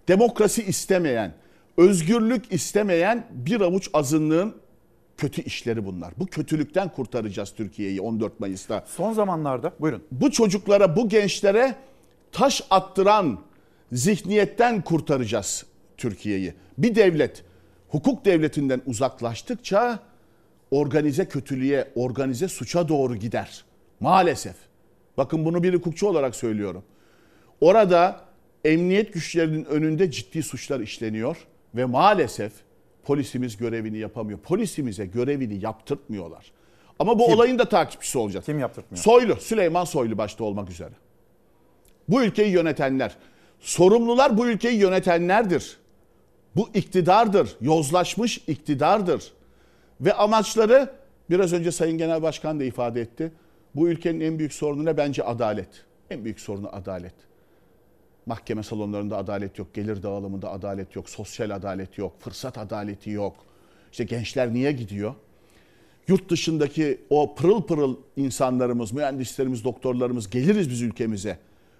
demokrasi 0.07 0.63
istemeyen, 0.63 1.33
özgürlük 1.77 2.53
istemeyen 2.53 3.27
bir 3.31 3.61
avuç 3.61 3.89
azınlığın 3.93 4.55
kötü 5.17 5.41
işleri 5.41 5.85
bunlar. 5.85 6.13
Bu 6.17 6.25
kötülükten 6.25 6.89
kurtaracağız 6.89 7.53
Türkiye'yi 7.53 8.01
14 8.01 8.39
Mayıs'ta. 8.39 8.83
Son 8.87 9.13
zamanlarda 9.13 9.73
buyurun. 9.79 10.03
Bu 10.11 10.31
çocuklara, 10.31 10.95
bu 10.95 11.09
gençlere 11.09 11.75
taş 12.31 12.61
attıran 12.69 13.39
zihniyetten 13.91 14.81
kurtaracağız 14.81 15.65
Türkiye'yi. 15.97 16.53
Bir 16.77 16.95
devlet 16.95 17.43
hukuk 17.89 18.25
devletinden 18.25 18.81
uzaklaştıkça 18.85 19.99
organize 20.71 21.25
kötülüğe, 21.25 21.91
organize 21.95 22.47
suça 22.47 22.89
doğru 22.89 23.15
gider. 23.15 23.63
Maalesef. 23.99 24.55
Bakın 25.17 25.45
bunu 25.45 25.63
bir 25.63 25.73
hukukçu 25.73 26.07
olarak 26.07 26.35
söylüyorum. 26.35 26.83
Orada 27.61 28.19
emniyet 28.63 29.13
güçlerinin 29.13 29.65
önünde 29.65 30.11
ciddi 30.11 30.43
suçlar 30.43 30.79
işleniyor 30.79 31.37
ve 31.75 31.85
maalesef 31.85 32.51
polisimiz 33.03 33.57
görevini 33.57 33.97
yapamıyor. 33.97 34.39
Polisimize 34.39 35.05
görevini 35.05 35.63
yaptırtmıyorlar. 35.63 36.51
Ama 36.99 37.19
bu 37.19 37.25
Kim? 37.25 37.35
olayın 37.35 37.59
da 37.59 37.69
takipçisi 37.69 38.17
olacağız. 38.17 38.45
Kim 38.45 38.59
yaptırtmıyor? 38.59 39.03
Soylu, 39.03 39.35
Süleyman 39.35 39.85
Soylu 39.85 40.17
başta 40.17 40.43
olmak 40.43 40.69
üzere. 40.69 40.93
Bu 42.09 42.23
ülkeyi 42.23 42.51
yönetenler, 42.51 43.15
sorumlular 43.59 44.37
bu 44.37 44.47
ülkeyi 44.47 44.79
yönetenlerdir. 44.79 45.77
Bu 46.55 46.69
iktidardır, 46.73 47.55
yozlaşmış 47.61 48.37
iktidardır. 48.47 49.33
Ve 50.01 50.13
amaçları 50.13 50.89
biraz 51.29 51.53
önce 51.53 51.71
Sayın 51.71 51.97
Genel 51.97 52.21
Başkan 52.21 52.59
da 52.59 52.63
ifade 52.63 53.01
etti. 53.01 53.31
Bu 53.75 53.89
ülkenin 53.89 54.19
en 54.19 54.39
büyük 54.39 54.53
sorunu 54.53 54.85
ne? 54.85 54.97
Bence 54.97 55.23
adalet. 55.23 55.69
En 56.09 56.23
büyük 56.25 56.39
sorunu 56.39 56.75
adalet. 56.75 57.13
Mahkeme 58.25 58.63
salonlarında 58.63 59.17
adalet 59.17 59.59
yok, 59.59 59.73
gelir 59.73 60.03
dağılımında 60.03 60.51
adalet 60.51 60.95
yok, 60.95 61.09
sosyal 61.09 61.49
adalet 61.49 61.97
yok, 61.97 62.21
fırsat 62.21 62.57
adaleti 62.57 63.09
yok. 63.09 63.35
İşte 63.91 64.03
gençler 64.03 64.53
niye 64.53 64.71
gidiyor? 64.71 65.15
Yurt 66.07 66.29
dışındaki 66.29 67.01
o 67.09 67.35
pırıl 67.35 67.61
pırıl 67.61 67.97
insanlarımız, 68.15 68.91
mühendislerimiz, 68.91 69.63
doktorlarımız 69.63 70.29
geliriz 70.29 70.69
biz 70.69 70.81
ülkemize. 70.81 71.39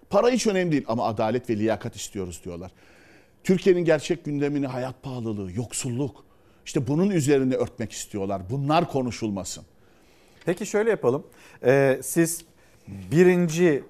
Para 0.10 0.30
hiç 0.30 0.48
önemli 0.48 0.72
değil 0.72 0.86
ama 0.88 1.06
adalet 1.08 1.50
ve 1.50 1.58
liyakat 1.58 1.96
istiyoruz 1.96 2.42
diyorlar. 2.46 2.72
Türkiye'nin 3.44 3.86
gerçek 3.86 4.26
gündemini 4.26 4.68
hayat 4.68 5.04
pahalılığı, 5.04 5.52
yoksulluk. 5.52 6.26
İşte 6.66 6.88
bunun 6.88 7.10
üzerine 7.10 7.56
örtmek 7.56 7.92
istiyorlar. 7.92 8.42
Bunlar 8.50 8.90
konuşulmasın. 8.92 9.64
Peki 10.46 10.66
şöyle 10.66 10.90
yapalım. 10.90 11.28
Ee, 11.66 12.00
siz 12.04 12.46
birinci 12.88 13.84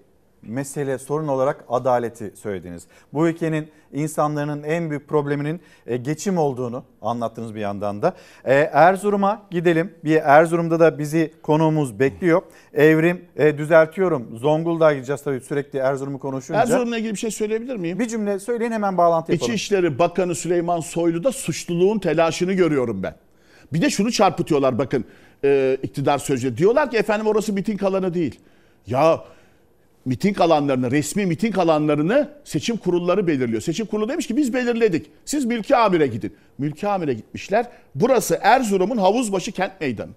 mesele 0.48 0.98
sorun 0.98 1.28
olarak 1.28 1.66
adaleti 1.70 2.32
söylediniz. 2.36 2.84
Bu 3.14 3.28
ülkenin 3.28 3.68
insanların 3.94 4.64
en 4.64 4.90
büyük 4.90 5.08
probleminin 5.08 5.62
e, 5.88 5.98
geçim 5.98 6.38
olduğunu 6.38 6.84
anlattınız 7.02 7.56
bir 7.56 7.60
yandan 7.60 8.02
da. 8.02 8.14
E, 8.46 8.54
Erzurum'a 8.54 9.42
gidelim. 9.52 9.94
Bir 10.04 10.16
Erzurum'da 10.16 10.80
da 10.80 11.00
bizi 11.00 11.34
konuğumuz 11.44 12.00
bekliyor. 12.00 12.42
Evrim 12.74 13.26
e, 13.36 13.58
düzeltiyorum. 13.58 14.38
Zonguldak'a 14.38 14.94
gideceğiz 14.94 15.24
tabii 15.24 15.40
sürekli 15.40 15.80
Erzurum'u 15.80 16.20
konuşunca. 16.20 16.62
Erzurum'la 16.62 16.98
ilgili 16.98 17.14
bir 17.14 17.20
şey 17.20 17.32
söyleyebilir 17.32 17.76
miyim? 17.76 18.00
Bir 18.00 18.08
cümle 18.08 18.40
söyleyin 18.40 18.72
hemen 18.72 18.98
bağlantı 18.98 19.32
yapalım. 19.32 19.54
İçişleri 19.54 20.00
Bakanı 20.00 20.36
Süleyman 20.36 20.80
Soylu'da 20.80 21.32
suçluluğun 21.32 22.00
telaşını 22.00 22.54
görüyorum 22.54 23.04
ben. 23.04 23.16
Bir 23.74 23.82
de 23.82 23.90
şunu 23.90 24.12
çarpıtıyorlar 24.12 24.78
bakın 24.78 25.06
e, 25.44 25.78
iktidar 25.84 26.18
sözcüleri. 26.18 26.58
Diyorlar 26.58 26.92
ki 26.92 26.98
efendim 26.98 27.28
orası 27.28 27.54
miting 27.54 27.84
alanı 27.84 28.14
değil. 28.14 28.40
Ya 28.88 29.24
miting 30.06 30.42
alanlarını, 30.42 30.92
resmi 30.92 31.26
miting 31.26 31.58
alanlarını 31.58 32.30
seçim 32.44 32.78
kurulları 32.78 33.28
belirliyor. 33.28 33.62
Seçim 33.62 33.86
kurulu 33.86 34.10
demiş 34.10 34.28
ki 34.28 34.38
biz 34.38 34.54
belirledik. 34.54 35.12
Siz 35.26 35.46
mülki 35.46 35.76
amire 35.76 36.08
gidin. 36.08 36.36
Mülki 36.58 36.88
amire 36.88 37.14
gitmişler. 37.14 37.68
Burası 37.96 38.40
Erzurum'un 38.42 38.98
Havuzbaşı 38.98 39.52
kent 39.52 39.82
meydanı. 39.82 40.12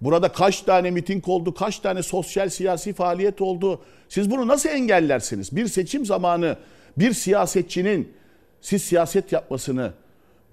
Burada 0.00 0.32
kaç 0.32 0.60
tane 0.60 0.90
miting 0.90 1.28
oldu, 1.28 1.54
kaç 1.54 1.78
tane 1.78 2.02
sosyal 2.02 2.48
siyasi 2.48 2.92
faaliyet 2.92 3.40
oldu. 3.40 3.80
Siz 4.08 4.30
bunu 4.30 4.48
nasıl 4.48 4.68
engellersiniz? 4.68 5.56
Bir 5.56 5.66
seçim 5.66 6.06
zamanı 6.06 6.56
bir 6.98 7.12
siyasetçinin 7.12 8.12
siz 8.60 8.82
siyaset 8.82 9.32
yapmasını, 9.32 9.92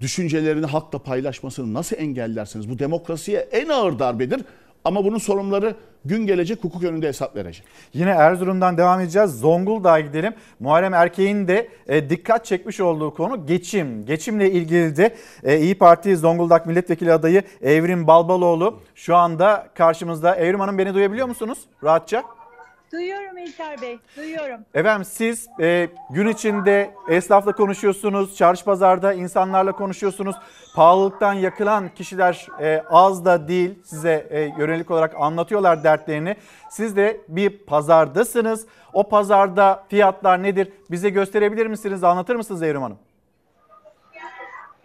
düşüncelerini 0.00 0.66
halkla 0.66 0.98
paylaşmasını 0.98 1.74
nasıl 1.74 1.96
engellersiniz? 1.96 2.70
Bu 2.70 2.78
demokrasiye 2.78 3.40
en 3.40 3.68
ağır 3.68 3.98
darbedir. 3.98 4.42
Ama 4.84 5.04
bunun 5.04 5.18
sorumluları 5.18 5.76
gün 6.04 6.26
gelecek 6.26 6.64
hukuk 6.64 6.84
önünde 6.84 7.08
hesap 7.08 7.36
verecek. 7.36 7.64
Yine 7.92 8.10
Erzurum'dan 8.10 8.78
devam 8.78 9.00
edeceğiz. 9.00 9.30
Zonguldak'a 9.40 10.00
gidelim. 10.00 10.34
Muharrem 10.60 10.94
Erkek'in 10.94 11.48
de 11.48 11.68
e, 11.88 12.10
dikkat 12.10 12.44
çekmiş 12.44 12.80
olduğu 12.80 13.14
konu 13.14 13.46
geçim. 13.46 14.06
Geçimle 14.06 14.50
ilgili 14.50 14.96
de 14.96 15.14
e, 15.42 15.58
İyi 15.58 15.78
Parti 15.78 16.16
Zonguldak 16.16 16.66
Milletvekili 16.66 17.12
adayı 17.12 17.42
Evrim 17.62 18.06
Balbaloğlu 18.06 18.80
şu 18.94 19.16
anda 19.16 19.68
karşımızda. 19.74 20.36
Evrim 20.36 20.60
Hanım 20.60 20.78
beni 20.78 20.94
duyabiliyor 20.94 21.28
musunuz 21.28 21.58
rahatça? 21.84 22.24
Duyuyorum 22.92 23.38
İlker 23.38 23.80
Bey, 23.80 23.98
duyuyorum. 24.16 24.60
Efendim 24.74 25.04
siz 25.04 25.48
e, 25.60 25.88
gün 26.10 26.26
içinde 26.26 26.90
esnafla 27.08 27.52
konuşuyorsunuz, 27.52 28.36
çarşı 28.36 28.64
pazarda 28.64 29.12
insanlarla 29.12 29.72
konuşuyorsunuz. 29.72 30.36
Pahalılıktan 30.74 31.32
yakılan 31.32 31.88
kişiler 31.88 32.48
e, 32.60 32.82
az 32.90 33.24
da 33.24 33.48
değil 33.48 33.78
size 33.84 34.26
e, 34.30 34.40
yönelik 34.40 34.90
olarak 34.90 35.14
anlatıyorlar 35.18 35.84
dertlerini. 35.84 36.36
Siz 36.70 36.96
de 36.96 37.20
bir 37.28 37.58
pazardasınız. 37.58 38.66
O 38.92 39.08
pazarda 39.08 39.84
fiyatlar 39.88 40.42
nedir? 40.42 40.72
Bize 40.90 41.10
gösterebilir 41.10 41.66
misiniz, 41.66 42.04
anlatır 42.04 42.36
mısınız 42.36 42.62
Evrim 42.62 42.82
Hanım? 42.82 42.98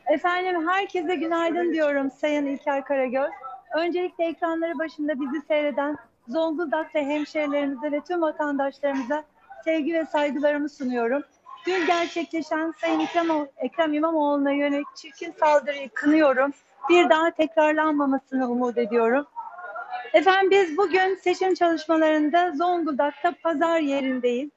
Efendim 0.07 0.67
herkese 0.69 1.15
günaydın 1.15 1.73
diyorum 1.73 2.11
Sayın 2.11 2.45
İlker 2.45 2.85
Karagöz. 2.85 3.31
Öncelikle 3.77 4.26
ekranları 4.26 4.80
başında 4.80 5.19
bizi 5.19 5.41
seyreden 5.47 5.97
Zonguldak 6.30 6.95
ve 6.95 7.06
hemşehrilerimize 7.06 7.91
ve 7.91 8.01
tüm 8.01 8.22
vatandaşlarımıza 8.22 9.23
sevgi 9.64 9.93
ve 9.93 10.06
saygılarımı 10.06 10.69
sunuyorum. 10.69 11.23
Dün 11.68 11.85
gerçekleşen 11.85 12.73
Sayın 12.81 12.99
Ekrem, 12.99 13.27
Ekrem 13.57 13.93
İmamoğlu'na 13.93 14.51
yönelik 14.51 14.95
çirkin 14.95 15.34
saldırıyı 15.39 15.89
kınıyorum. 15.89 16.51
Bir 16.89 17.10
daha 17.10 17.31
tekrarlanmamasını 17.31 18.49
umut 18.49 18.77
ediyorum. 18.77 19.26
Efendim 20.14 20.51
biz 20.51 20.77
bugün 20.77 21.15
seçim 21.15 21.53
çalışmalarında 21.53 22.51
Zonguldak'ta 22.51 23.34
pazar 23.43 23.80
yerindeyiz. 23.80 24.49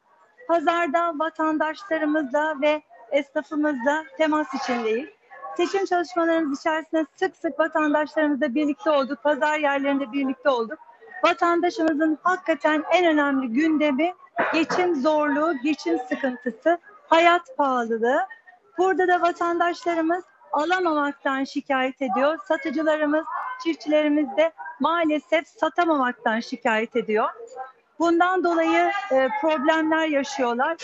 Pazarda 0.48 1.18
vatandaşlarımızla 1.18 2.54
ve 2.62 2.82
esnafımızla 3.10 4.04
temas 4.18 4.46
içindeyiz. 4.54 5.08
Seçim 5.56 5.84
çalışmalarımız 5.84 6.60
içerisinde 6.60 7.06
sık 7.14 7.36
sık 7.36 7.58
vatandaşlarımızla 7.58 8.54
birlikte 8.54 8.90
olduk. 8.90 9.22
Pazar 9.22 9.58
yerlerinde 9.58 10.12
birlikte 10.12 10.50
olduk. 10.50 10.78
Vatandaşımızın 11.24 12.18
hakikaten 12.22 12.84
en 12.92 13.06
önemli 13.06 13.48
gündemi 13.48 14.14
geçim 14.52 14.94
zorluğu, 15.02 15.54
geçim 15.62 15.98
sıkıntısı, 16.08 16.78
hayat 17.08 17.56
pahalılığı. 17.56 18.26
Burada 18.78 19.08
da 19.08 19.20
vatandaşlarımız 19.20 20.24
alamamaktan 20.52 21.44
şikayet 21.44 22.02
ediyor. 22.02 22.38
Satıcılarımız, 22.48 23.24
çiftçilerimiz 23.64 24.36
de 24.36 24.52
maalesef 24.80 25.48
satamamaktan 25.48 26.40
şikayet 26.40 26.96
ediyor. 26.96 27.28
Bundan 27.98 28.44
dolayı 28.44 28.90
e, 29.12 29.28
problemler 29.40 30.06
yaşıyorlar 30.06 30.76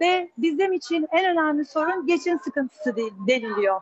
ve 0.00 0.30
bizim 0.38 0.72
için 0.72 1.08
en 1.12 1.30
önemli 1.30 1.64
sorun 1.64 2.06
geçim 2.06 2.38
sıkıntısı 2.38 2.96
de- 2.96 3.26
deniliyor. 3.26 3.80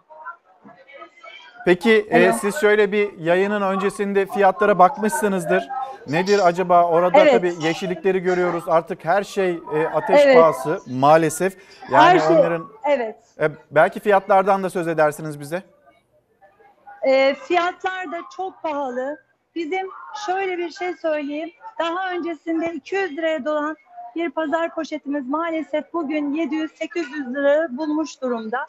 Peki 1.65 2.07
e, 2.11 2.33
siz 2.33 2.61
şöyle 2.61 2.93
bir 2.93 3.19
yayının 3.19 3.63
öncesinde 3.63 4.27
fiyatlara 4.27 4.79
bakmışsınızdır. 4.79 5.69
Nedir 6.07 6.47
acaba 6.47 6.85
orada 6.89 7.19
Evet. 7.21 7.33
tabii 7.33 7.55
yeşillikleri 7.61 8.21
görüyoruz. 8.21 8.65
Artık 8.69 9.05
her 9.05 9.25
şey 9.25 9.51
e, 9.51 9.87
ateş 9.95 10.21
Evet. 10.25 10.37
pahası 10.37 10.81
maalesef. 10.87 11.57
Yani 11.91 12.03
Her 12.05 12.19
şey, 12.19 12.37
onların 12.37 12.69
evet. 12.85 13.17
e, 13.41 13.49
belki 13.71 14.01
fiyatlardan 14.01 14.63
da 14.63 14.71
söz 14.71 14.89
edersiniz 14.89 15.41
bize. 15.41 15.63
E, 17.03 17.35
fiyatlar 17.35 18.13
da 18.13 18.17
çok 18.37 18.63
pahalı. 18.63 19.19
Bizim 19.55 19.87
şöyle 20.27 20.59
bir 20.59 20.71
şey 20.71 20.95
söyleyeyim. 20.95 21.51
Daha 21.79 22.13
öncesinde 22.13 22.73
200 22.75 23.17
liraya 23.17 23.45
dolan 23.45 23.77
bir 24.17 24.31
pazar 24.31 24.75
poşetimiz 24.75 25.29
maalesef 25.29 25.93
bugün 25.93 26.35
700-800 26.35 27.35
lira 27.35 27.69
bulmuş 27.71 28.23
durumda. 28.23 28.67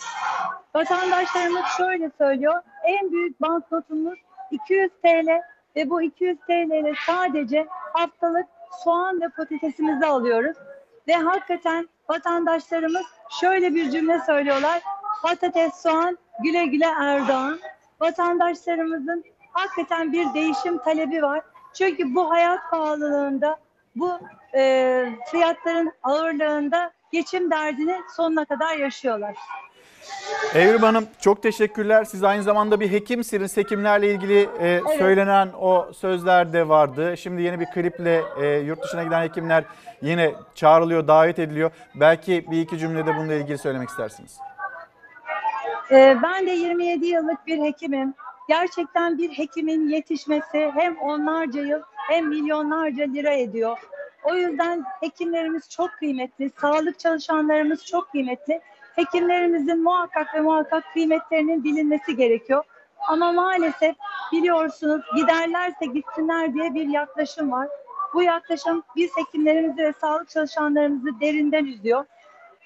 Vatandaşlarımız 0.75 1.63
şöyle 1.77 2.11
söylüyor. 2.17 2.61
En 2.83 3.11
büyük 3.11 3.41
banknotumuz 3.41 4.19
200 4.51 4.91
TL 5.03 5.41
ve 5.75 5.89
bu 5.89 6.01
200 6.01 6.37
TL 6.47 6.71
ile 6.71 6.93
sadece 7.05 7.67
haftalık 7.93 8.45
soğan 8.83 9.21
ve 9.21 9.29
patatesimizi 9.29 10.05
alıyoruz. 10.05 10.57
Ve 11.07 11.13
hakikaten 11.13 11.89
vatandaşlarımız 12.09 13.05
şöyle 13.39 13.75
bir 13.75 13.91
cümle 13.91 14.19
söylüyorlar. 14.19 14.81
Patates, 15.23 15.73
soğan, 15.75 16.17
güle 16.43 16.65
güle 16.65 16.87
Erdoğan. 16.99 17.59
Vatandaşlarımızın 17.99 19.23
hakikaten 19.51 20.13
bir 20.13 20.33
değişim 20.33 20.77
talebi 20.77 21.21
var. 21.21 21.41
Çünkü 21.73 22.15
bu 22.15 22.31
hayat 22.31 22.59
pahalılığında, 22.71 23.57
bu 23.95 24.19
e, 24.55 25.05
fiyatların 25.31 25.91
ağırlığında 26.03 26.91
geçim 27.11 27.51
derdini 27.51 27.95
sonuna 28.15 28.45
kadar 28.45 28.75
yaşıyorlar. 28.75 29.35
Evrim 30.55 30.81
Hanım 30.81 31.07
çok 31.19 31.43
teşekkürler. 31.43 32.03
Siz 32.03 32.23
aynı 32.23 32.43
zamanda 32.43 32.79
bir 32.79 32.91
hekimsiniz. 32.91 33.57
Hekimlerle 33.57 34.11
ilgili 34.11 34.49
e, 34.59 34.81
söylenen 34.97 35.49
o 35.59 35.93
sözler 35.93 36.53
de 36.53 36.69
vardı. 36.69 37.17
Şimdi 37.17 37.41
yeni 37.41 37.59
bir 37.59 37.65
kliple 37.65 38.23
e, 38.41 38.47
yurt 38.47 38.83
dışına 38.83 39.03
giden 39.03 39.21
hekimler 39.23 39.63
yine 40.01 40.33
çağrılıyor, 40.55 41.07
davet 41.07 41.39
ediliyor. 41.39 41.71
Belki 41.95 42.45
bir 42.51 42.61
iki 42.61 42.77
cümlede 42.77 43.15
bununla 43.15 43.33
ilgili 43.33 43.57
söylemek 43.57 43.89
istersiniz. 43.89 44.37
Ee, 45.91 46.17
ben 46.23 46.47
de 46.47 46.51
27 46.51 47.05
yıllık 47.05 47.47
bir 47.47 47.61
hekimim. 47.61 48.13
Gerçekten 48.51 49.17
bir 49.17 49.29
hekimin 49.29 49.89
yetişmesi 49.89 50.71
hem 50.75 50.97
onlarca 50.97 51.61
yıl 51.61 51.81
hem 52.09 52.27
milyonlarca 52.27 53.03
lira 53.03 53.33
ediyor. 53.33 53.77
O 54.23 54.35
yüzden 54.35 54.83
hekimlerimiz 54.99 55.69
çok 55.69 55.91
kıymetli, 55.91 56.51
sağlık 56.61 56.99
çalışanlarımız 56.99 57.85
çok 57.85 58.11
kıymetli. 58.11 58.61
Hekimlerimizin 58.95 59.83
muhakkak 59.83 60.35
ve 60.35 60.41
muhakkak 60.41 60.83
kıymetlerinin 60.93 61.63
bilinmesi 61.63 62.15
gerekiyor. 62.15 62.63
Ama 63.07 63.31
maalesef 63.31 63.95
biliyorsunuz 64.31 65.01
giderlerse 65.15 65.85
gitsinler 65.85 66.53
diye 66.53 66.73
bir 66.73 66.87
yaklaşım 66.87 67.51
var. 67.51 67.67
Bu 68.13 68.23
yaklaşım 68.23 68.83
biz 68.95 69.11
hekimlerimizi 69.17 69.83
ve 69.83 69.93
sağlık 70.01 70.29
çalışanlarımızı 70.29 71.19
derinden 71.19 71.65
üzüyor. 71.65 72.05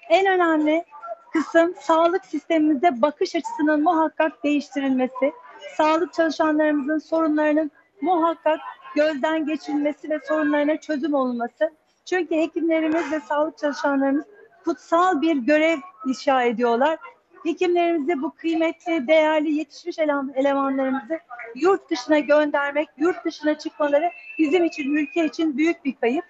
En 0.10 0.28
önemli 0.28 0.86
kısım 1.34 1.74
sağlık 1.80 2.26
sistemimizde 2.26 3.02
bakış 3.02 3.36
açısının 3.36 3.84
muhakkak 3.84 4.44
değiştirilmesi, 4.44 5.34
sağlık 5.78 6.14
çalışanlarımızın 6.14 6.98
sorunlarının 6.98 7.72
muhakkak 8.02 8.60
gözden 8.96 9.46
geçirilmesi 9.46 10.10
ve 10.10 10.20
sorunlarına 10.28 10.78
çözüm 10.78 11.14
olunması. 11.14 11.72
Çünkü 12.06 12.36
hekimlerimiz 12.36 13.12
ve 13.12 13.20
sağlık 13.20 13.58
çalışanlarımız 13.58 14.26
kutsal 14.64 15.22
bir 15.22 15.36
görev 15.36 15.78
inşa 16.08 16.44
ediyorlar. 16.44 17.00
Hekimlerimizi 17.44 18.22
bu 18.22 18.32
kıymetli, 18.32 19.08
değerli, 19.08 19.54
yetişmiş 19.54 20.00
eleman- 20.00 20.34
elemanlarımızı 20.36 21.20
yurt 21.56 21.90
dışına 21.90 22.20
göndermek, 22.20 22.90
yurt 22.98 23.26
dışına 23.26 23.58
çıkmaları 23.58 24.12
bizim 24.40 24.64
için, 24.64 24.96
ülke 24.96 25.26
için 25.26 25.58
büyük 25.58 25.86
bir 25.86 25.96
kayıp. 25.96 26.26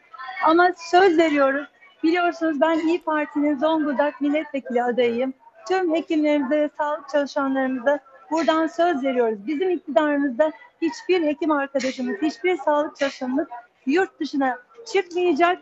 Ama 0.46 0.72
söz 0.78 1.18
veriyoruz. 1.18 1.68
Biliyorsunuz 2.04 2.62
ben 2.62 2.80
İyi 2.80 3.04
Parti'nin 3.04 3.58
Zonguldak 3.58 4.22
milletvekili 4.22 4.84
adayıyım. 4.84 5.34
Tüm 5.68 5.96
hekimlerimize 5.96 6.60
ve 6.60 6.70
sağlık 6.78 7.10
çalışanlarımıza 7.10 8.00
buradan 8.32 8.68
söz 8.68 9.04
veriyoruz. 9.04 9.48
Bizim 9.48 9.70
iktidarımızda 9.70 10.52
hiçbir 10.82 11.24
hekim 11.24 11.52
arkadaşımız, 11.52 12.22
hiçbir 12.22 12.58
sağlık 12.58 12.98
çalışanımız 12.98 13.48
yurt 13.86 14.20
dışına 14.20 14.60
çıkmayacak 14.94 15.62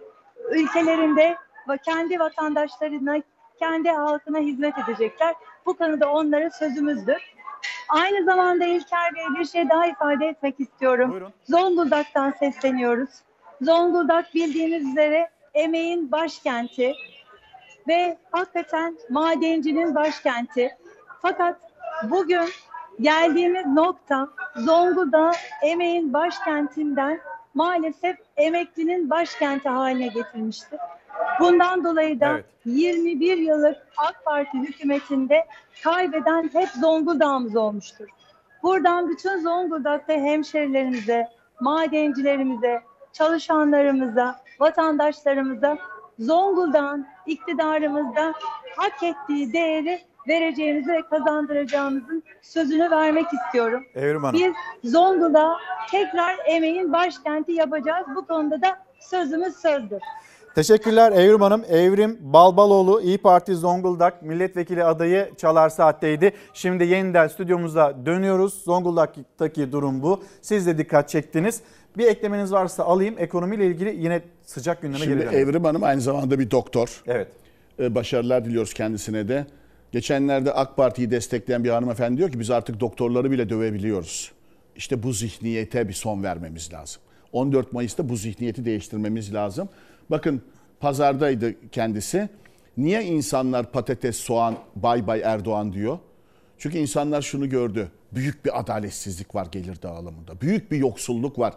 ülkelerinde 0.52 1.38
ve 1.70 1.78
kendi 1.78 2.20
vatandaşlarına, 2.20 3.22
kendi 3.60 3.90
halkına 3.90 4.38
hizmet 4.38 4.74
edecekler. 4.78 5.36
Bu 5.66 5.78
konuda 5.78 6.12
onlara 6.12 6.50
sözümüzdür. 6.50 7.34
Aynı 7.90 8.26
zamanda 8.26 8.66
İlker 8.66 9.16
Bey 9.16 9.24
bir 9.40 9.46
şey 9.46 9.70
daha 9.70 9.88
ifade 9.88 10.26
etmek 10.26 10.60
istiyorum. 10.60 11.34
Zonguldak'tan 11.50 12.32
sesleniyoruz. 12.32 13.10
Zonguldak 13.62 14.34
bildiğiniz 14.34 14.90
üzere 14.90 15.30
emeğin 15.54 16.12
başkenti 16.12 16.94
ve 17.88 18.18
hakikaten 18.32 18.98
madencinin 19.10 19.96
başkenti. 19.96 20.78
Fakat 21.22 21.73
bugün 22.10 22.50
geldiğimiz 23.02 23.66
nokta 23.66 24.30
Zonguldak 24.56 25.36
emeğin 25.62 26.14
başkentinden 26.14 27.20
maalesef 27.54 28.18
emeklinin 28.38 29.10
başkenti 29.10 29.70
haline 29.70 30.08
getirmiştir. 30.08 30.80
Bundan 31.40 31.84
dolayı 31.84 32.20
da 32.20 32.30
Evet. 32.30 32.46
21 32.66 33.38
yıllık 33.38 33.78
AK 33.98 34.26
Parti 34.26 34.58
hükümetinde 34.58 35.46
kaybeden 35.84 36.50
hep 36.54 36.70
Zonguldak'ımız 36.70 37.56
olmuştur. 37.56 38.08
Buradan 38.64 39.10
bütün 39.10 39.38
Zonguldak'ta 39.38 40.14
hemşerilerimize, 40.14 41.28
madencilerimize, 41.60 42.82
çalışanlarımıza, 43.14 44.36
vatandaşlarımıza 44.60 45.78
Zonguldak'ın 46.20 47.08
iktidarımızda 47.26 48.34
hak 48.78 49.04
ettiği 49.04 49.54
değeri 49.54 50.02
vereceğimizi 50.28 50.92
ve 50.92 51.02
kazandıracağımızın 51.10 52.24
sözünü 52.42 52.92
vermek 52.92 53.26
istiyorum. 53.34 53.84
Evrim 53.96 54.24
Hanım. 54.24 54.40
Biz 54.84 54.92
Zonguldak'ı 54.92 55.58
tekrar 55.92 56.36
emeğin 56.46 56.94
başkenti 56.94 57.52
yapacağız. 57.52 58.06
Bu 58.16 58.28
konuda 58.28 58.62
da 58.62 58.78
sözümüz 59.00 59.56
sözdür. 59.56 60.00
Teşekkürler 60.56 61.12
Evrim 61.12 61.42
Hanım. 61.42 61.64
Evrim 61.70 62.18
Balbaloğlu 62.22 63.02
İyi 63.02 63.18
Parti 63.18 63.56
Zonguldak 63.56 64.22
milletvekili 64.22 64.84
adayı 64.84 65.32
Çalar 65.38 65.70
Saat'teydi. 65.70 66.32
Şimdi 66.54 66.84
yeniden 66.84 67.28
stüdyomuza 67.28 67.96
dönüyoruz. 68.06 68.54
Zonguldak'taki 68.64 69.72
durum 69.72 70.04
bu. 70.04 70.24
Siz 70.42 70.68
de 70.68 70.78
dikkat 70.78 71.10
çektiniz. 71.10 71.62
Bir 71.98 72.08
eklemeniz 72.08 72.52
varsa 72.52 72.84
alayım. 72.84 73.16
Ekonomiyle 73.18 73.66
ilgili 73.66 73.96
yine 74.04 74.22
sıcak 74.46 74.82
gündeme 74.82 75.04
Şimdi 75.04 75.18
geri 75.18 75.28
dönelim. 75.28 75.50
Evrim 75.50 75.64
Hanım 75.64 75.84
aynı 75.84 76.02
zamanda 76.02 76.40
bir 76.40 76.52
doktor. 76.52 77.04
Evet. 77.08 77.28
Ee, 77.80 77.96
Başarılar 77.96 78.46
diliyoruz 78.46 78.74
kendisine 78.74 79.28
de. 79.28 79.46
Geçenlerde 79.94 80.54
AK 80.54 80.78
Parti'yi 80.78 81.12
destekleyen 81.12 81.64
bir 81.64 81.70
hanımefendi 81.70 82.18
diyor 82.18 82.32
ki 82.32 82.40
biz 82.40 82.52
artık 82.52 82.80
doktorları 82.80 83.32
bile 83.32 83.50
dövebiliyoruz. 83.50 84.32
İşte 84.76 85.04
bu 85.04 85.14
zihniyete 85.14 85.88
bir 85.88 85.94
son 85.94 86.24
vermemiz 86.24 86.74
lazım. 86.74 87.02
14 87.32 87.74
Mayıs'ta 87.74 88.10
bu 88.10 88.16
zihniyeti 88.16 88.66
değiştirmemiz 88.66 89.34
lazım. 89.34 89.70
Bakın 90.12 90.42
pazardaydı 90.80 91.70
kendisi. 91.72 92.30
Niye 92.78 93.04
insanlar 93.04 93.72
patates, 93.72 94.18
soğan, 94.18 94.56
bay 94.76 95.08
bay 95.08 95.22
Erdoğan 95.24 95.74
diyor? 95.74 96.00
Çünkü 96.58 96.78
insanlar 96.78 97.22
şunu 97.22 97.50
gördü. 97.50 97.92
Büyük 98.12 98.46
bir 98.46 98.60
adaletsizlik 98.60 99.36
var 99.36 99.48
gelir 99.52 99.82
dağılımında. 99.82 100.42
Büyük 100.42 100.72
bir 100.72 100.78
yoksulluk 100.78 101.40
var. 101.40 101.54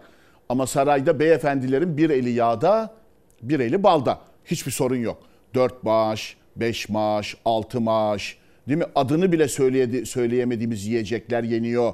Ama 0.49 0.67
sarayda 0.67 1.21
beyefendilerin 1.21 1.97
bir 1.97 2.11
eli 2.11 2.31
yağda, 2.31 2.95
bir 3.43 3.61
eli 3.61 3.83
balda. 3.83 4.21
Hiçbir 4.45 4.73
sorun 4.73 4.97
yok. 4.97 5.23
Dört 5.55 5.83
maaş, 5.83 6.37
beş 6.57 6.89
maaş, 6.89 7.37
altı 7.45 7.81
maaş. 7.81 8.39
Değil 8.69 8.79
mi? 8.79 8.85
Adını 8.95 9.33
bile 9.33 9.49
söyleyedi, 9.49 10.07
söyleyemediğimiz 10.07 10.87
yiyecekler 10.87 11.43
yeniyor. 11.43 11.93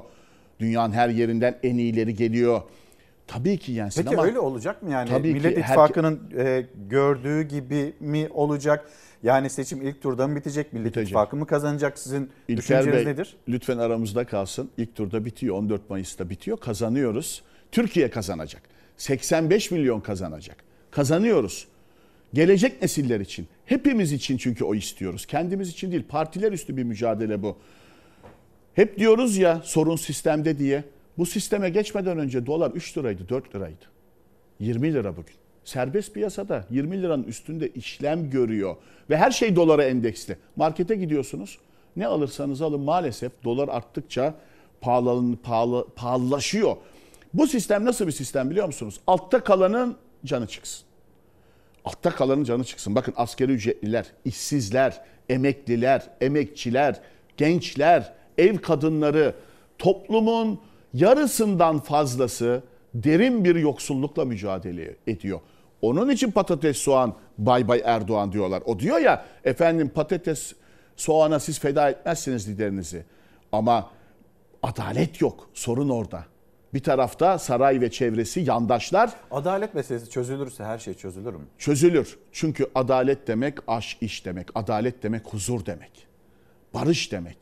Dünyanın 0.59 0.93
her 0.93 1.09
yerinden 1.09 1.59
en 1.63 1.77
iyileri 1.77 2.13
geliyor. 2.15 2.61
Tabii 3.27 3.57
ki 3.57 3.71
yensin 3.71 4.03
Peki 4.03 4.15
ama... 4.17 4.27
öyle 4.27 4.39
olacak 4.39 4.83
mı 4.83 4.91
yani? 4.91 5.09
Tabii 5.09 5.27
ki 5.27 5.33
Millet 5.33 5.45
herke- 5.45 5.61
İttifakı'nın 5.61 6.21
e, 6.37 6.65
gördüğü 6.89 7.41
gibi 7.41 7.93
mi 7.99 8.27
olacak? 8.33 8.89
Yani 9.23 9.49
seçim 9.49 9.81
ilk 9.81 10.01
turda 10.01 10.27
mı 10.27 10.35
bitecek? 10.35 10.73
Millet 10.73 10.97
İttifakı 10.97 11.35
mı 11.35 11.47
kazanacak? 11.47 11.99
Sizin 11.99 12.29
İlker 12.47 12.57
düşünceniz 12.57 13.05
Bey 13.05 13.13
nedir? 13.13 13.35
lütfen 13.49 13.77
aramızda 13.77 14.25
kalsın. 14.25 14.69
İlk 14.77 14.95
turda 14.95 15.25
bitiyor. 15.25 15.55
14 15.55 15.89
Mayıs'ta 15.89 16.29
bitiyor. 16.29 16.57
Kazanıyoruz. 16.57 17.43
Türkiye 17.71 18.09
kazanacak. 18.09 18.61
85 18.97 19.71
milyon 19.71 19.99
kazanacak. 19.99 20.57
Kazanıyoruz. 20.91 21.67
Gelecek 22.33 22.81
nesiller 22.81 23.19
için. 23.19 23.47
Hepimiz 23.65 24.11
için 24.11 24.37
çünkü 24.37 24.63
o 24.63 24.75
istiyoruz. 24.75 25.25
Kendimiz 25.25 25.69
için 25.69 25.91
değil. 25.91 26.03
Partiler 26.09 26.51
üstü 26.51 26.77
bir 26.77 26.83
mücadele 26.83 27.43
bu. 27.43 27.57
Hep 28.73 28.99
diyoruz 28.99 29.37
ya 29.37 29.61
sorun 29.63 29.95
sistemde 29.95 30.59
diye. 30.59 30.83
Bu 31.17 31.25
sisteme 31.25 31.69
geçmeden 31.69 32.17
önce 32.17 32.45
dolar 32.45 32.71
3 32.71 32.97
liraydı, 32.97 33.29
4 33.29 33.55
liraydı. 33.55 33.85
20 34.59 34.93
lira 34.93 35.11
bugün. 35.11 35.33
Serbest 35.65 36.13
piyasada 36.13 36.65
20 36.69 37.01
liranın 37.01 37.23
üstünde 37.23 37.69
işlem 37.69 38.29
görüyor. 38.29 38.75
Ve 39.09 39.17
her 39.17 39.31
şey 39.31 39.55
dolara 39.55 39.83
endeksli. 39.83 40.37
Markete 40.55 40.95
gidiyorsunuz. 40.95 41.57
Ne 41.95 42.07
alırsanız 42.07 42.61
alın 42.61 42.81
maalesef 42.81 43.31
dolar 43.43 43.67
arttıkça 43.67 44.35
pahalı, 44.81 45.37
pahalı, 45.37 45.87
pahalılaşıyor. 45.95 46.75
Bu 47.33 47.47
sistem 47.47 47.85
nasıl 47.85 48.07
bir 48.07 48.11
sistem 48.11 48.49
biliyor 48.49 48.65
musunuz? 48.65 48.99
Altta 49.07 49.43
kalanın 49.43 49.95
canı 50.25 50.47
çıksın. 50.47 50.85
Altta 51.85 52.09
kalanın 52.09 52.43
canı 52.43 52.63
çıksın. 52.63 52.95
Bakın 52.95 53.13
askeri 53.17 53.51
ücretliler, 53.51 54.05
işsizler, 54.25 55.01
emekliler, 55.29 56.09
emekçiler, 56.21 56.99
gençler, 57.37 58.13
ev 58.37 58.57
kadınları, 58.57 59.35
toplumun 59.77 60.59
yarısından 60.93 61.79
fazlası 61.79 62.63
derin 62.93 63.45
bir 63.45 63.55
yoksullukla 63.55 64.25
mücadele 64.25 64.95
ediyor. 65.07 65.39
Onun 65.81 66.09
için 66.09 66.31
patates, 66.31 66.77
soğan, 66.77 67.15
bay 67.37 67.67
bay 67.67 67.81
Erdoğan 67.85 68.31
diyorlar. 68.31 68.63
O 68.65 68.79
diyor 68.79 68.99
ya 68.99 69.25
efendim 69.43 69.91
patates, 69.95 70.53
soğana 70.95 71.39
siz 71.39 71.59
feda 71.59 71.89
etmezsiniz 71.89 72.49
liderinizi. 72.49 73.05
Ama 73.51 73.89
adalet 74.63 75.21
yok. 75.21 75.49
Sorun 75.53 75.89
orada. 75.89 76.25
Bir 76.73 76.79
tarafta 76.79 77.39
saray 77.39 77.81
ve 77.81 77.91
çevresi 77.91 78.39
yandaşlar 78.39 79.13
Adalet 79.31 79.75
meselesi 79.75 80.09
çözülürse 80.09 80.63
her 80.63 80.77
şey 80.79 80.93
çözülür 80.93 81.33
mü? 81.33 81.41
çözülür. 81.57 82.17
Çünkü 82.31 82.65
adalet 82.75 83.27
demek 83.27 83.57
aş 83.67 83.97
iş 84.01 84.25
demek. 84.25 84.47
Adalet 84.55 85.03
demek 85.03 85.27
huzur 85.27 85.65
demek. 85.65 86.07
Barış 86.73 87.11
demek. 87.11 87.37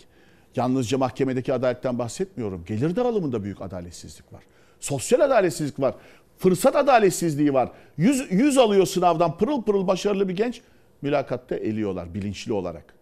Yalnızca 0.56 0.98
mahkemedeki 0.98 1.54
adaletten 1.54 2.00
bahsetmiyorum. 2.00 2.64
Gelir 2.68 2.96
dağılımında 2.96 3.44
büyük 3.44 3.62
adaletsizlik 3.62 4.34
var. 4.34 4.44
Sosyal 4.80 5.20
adaletsizlik 5.20 5.80
var. 5.80 5.96
Fırsat 6.38 6.76
adaletsizliği 6.76 7.54
var. 7.54 7.72
Yüz, 7.98 8.32
yüz 8.32 8.58
alıyor 8.58 8.86
sınavdan 8.86 9.38
pırıl 9.38 9.64
pırıl 9.64 9.88
başarılı 9.88 10.30
bir 10.30 10.36
genç. 10.36 10.62
Mülakatta 11.02 11.56
eliyorlar 11.56 12.14
bilinçli 12.14 12.54
olarak. 12.54 12.94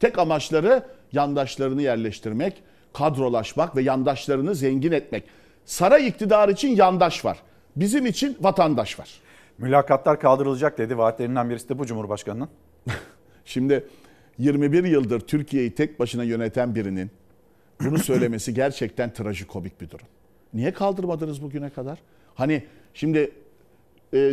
Tek 0.00 0.18
amaçları 0.18 0.82
yandaşlarını 1.12 1.82
yerleştirmek, 1.82 2.62
kadrolaşmak 2.92 3.76
ve 3.76 3.82
yandaşlarını 3.82 4.54
zengin 4.54 4.92
etmek. 4.92 5.24
Saray 5.68 6.08
iktidarı 6.08 6.52
için 6.52 6.76
yandaş 6.76 7.24
var. 7.24 7.38
Bizim 7.76 8.06
için 8.06 8.36
vatandaş 8.40 8.98
var. 8.98 9.10
Mülakatlar 9.58 10.20
kaldırılacak 10.20 10.78
dedi. 10.78 10.98
Vaatlerinden 10.98 11.50
birisi 11.50 11.68
de 11.68 11.78
bu 11.78 11.86
Cumhurbaşkanı'nın. 11.86 12.48
Şimdi 13.44 13.84
21 14.38 14.84
yıldır 14.84 15.20
Türkiye'yi 15.20 15.74
tek 15.74 16.00
başına 16.00 16.24
yöneten 16.24 16.74
birinin 16.74 17.10
bunu 17.80 17.98
söylemesi 17.98 18.54
gerçekten 18.54 19.12
trajikomik 19.12 19.80
bir 19.80 19.90
durum. 19.90 20.06
Niye 20.54 20.72
kaldırmadınız 20.72 21.42
bugüne 21.42 21.70
kadar? 21.70 21.98
Hani 22.34 22.64
şimdi 22.94 23.30
e, 24.14 24.32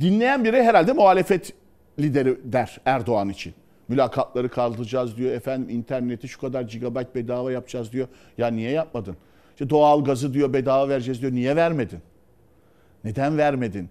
dinleyen 0.00 0.44
biri 0.44 0.62
herhalde 0.62 0.92
muhalefet 0.92 1.52
lideri 1.98 2.38
der 2.44 2.80
Erdoğan 2.84 3.28
için. 3.28 3.54
Mülakatları 3.88 4.48
kaldıracağız 4.48 5.16
diyor. 5.16 5.32
Efendim 5.32 5.76
interneti 5.76 6.28
şu 6.28 6.40
kadar 6.40 6.62
gigabayt 6.62 7.14
bedava 7.14 7.52
yapacağız 7.52 7.92
diyor. 7.92 8.08
Ya 8.38 8.48
niye 8.48 8.70
yapmadın? 8.70 9.16
İşte 9.58 9.70
doğal 9.70 10.04
gazı 10.04 10.34
diyor 10.34 10.52
bedava 10.52 10.88
vereceğiz 10.88 11.20
diyor. 11.20 11.32
Niye 11.32 11.56
vermedin? 11.56 11.98
Neden 13.04 13.38
vermedin? 13.38 13.88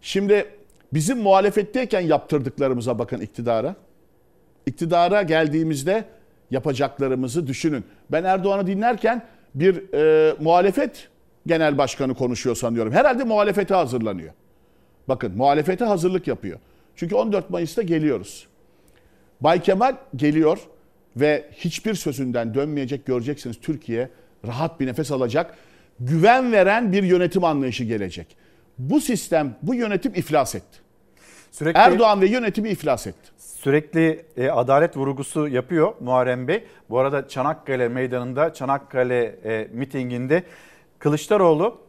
Şimdi 0.00 0.46
bizim 0.92 1.18
muhalefetteyken 1.18 2.00
yaptırdıklarımıza 2.00 2.98
bakın 2.98 3.20
iktidara. 3.20 3.76
İktidara 4.66 5.22
geldiğimizde 5.22 6.04
yapacaklarımızı 6.50 7.46
düşünün. 7.46 7.84
Ben 8.10 8.24
Erdoğan'ı 8.24 8.66
dinlerken 8.66 9.26
bir 9.54 9.94
e, 9.94 10.34
muhalefet 10.40 11.08
genel 11.46 11.78
başkanı 11.78 12.14
konuşuyor 12.14 12.56
sanıyorum. 12.56 12.92
Herhalde 12.92 13.24
muhalefete 13.24 13.74
hazırlanıyor. 13.74 14.32
Bakın 15.08 15.36
muhalefete 15.36 15.84
hazırlık 15.84 16.26
yapıyor. 16.26 16.58
Çünkü 16.96 17.14
14 17.14 17.50
Mayıs'ta 17.50 17.82
geliyoruz. 17.82 18.46
Bay 19.40 19.62
Kemal 19.62 19.96
geliyor 20.16 20.58
ve 21.16 21.44
hiçbir 21.52 21.94
sözünden 21.94 22.54
dönmeyecek 22.54 23.06
göreceksiniz 23.06 23.60
Türkiye 23.60 24.08
rahat 24.46 24.80
bir 24.80 24.86
nefes 24.86 25.12
alacak. 25.12 25.54
Güven 26.00 26.52
veren 26.52 26.92
bir 26.92 27.02
yönetim 27.02 27.44
anlayışı 27.44 27.84
gelecek. 27.84 28.36
Bu 28.78 29.00
sistem, 29.00 29.56
bu 29.62 29.74
yönetim 29.74 30.14
iflas 30.14 30.54
etti. 30.54 30.78
Sürekli 31.50 31.78
Erdoğan 31.78 32.20
ve 32.20 32.26
yönetimi 32.26 32.68
iflas 32.68 33.06
etti. 33.06 33.30
sürekli 33.38 34.24
e, 34.36 34.48
adalet 34.48 34.96
vurgusu 34.96 35.48
yapıyor 35.48 35.94
Muharrem 36.00 36.48
Bey. 36.48 36.64
Bu 36.90 36.98
arada 36.98 37.28
Çanakkale 37.28 37.88
Meydanı'nda 37.88 38.52
Çanakkale 38.54 39.24
e, 39.24 39.68
mitinginde 39.72 40.42
Kılıçdaroğlu 40.98 41.80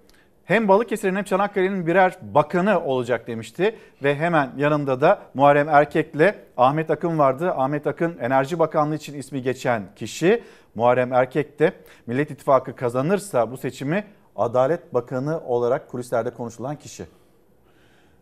hem 0.46 0.68
Balıkesir'in 0.68 1.16
hem 1.16 1.24
Çanakkale'nin 1.24 1.88
birer 1.88 2.18
bakanı 2.22 2.84
olacak 2.84 3.28
demişti. 3.28 3.76
Ve 4.04 4.16
hemen 4.16 4.52
yanında 4.58 5.02
da 5.02 5.20
Muharrem 5.34 5.70
Erkek'le 5.70 6.36
Ahmet 6.58 6.90
Akın 6.90 7.18
vardı. 7.20 7.52
Ahmet 7.52 7.88
Akın 7.88 8.18
Enerji 8.22 8.60
Bakanlığı 8.60 8.96
için 8.96 9.14
ismi 9.14 9.42
geçen 9.42 9.84
kişi. 9.96 10.44
Muharrem 10.78 11.14
Erkek 11.14 11.60
de 11.60 11.74
Millet 12.08 12.32
İttifakı 12.32 12.76
kazanırsa 12.76 13.52
bu 13.52 13.58
seçimi 13.58 14.04
Adalet 14.36 14.94
Bakanı 14.94 15.40
olarak 15.40 15.90
kulislerde 15.90 16.30
konuşulan 16.30 16.76
kişi. 16.76 17.06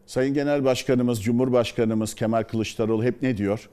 Sayın 0.05 0.33
Genel 0.33 0.65
Başkanımız, 0.65 1.23
Cumhurbaşkanımız 1.23 2.15
Kemal 2.15 2.43
Kılıçdaroğlu 2.43 3.03
hep 3.03 3.21
ne 3.21 3.37
diyor? 3.37 3.69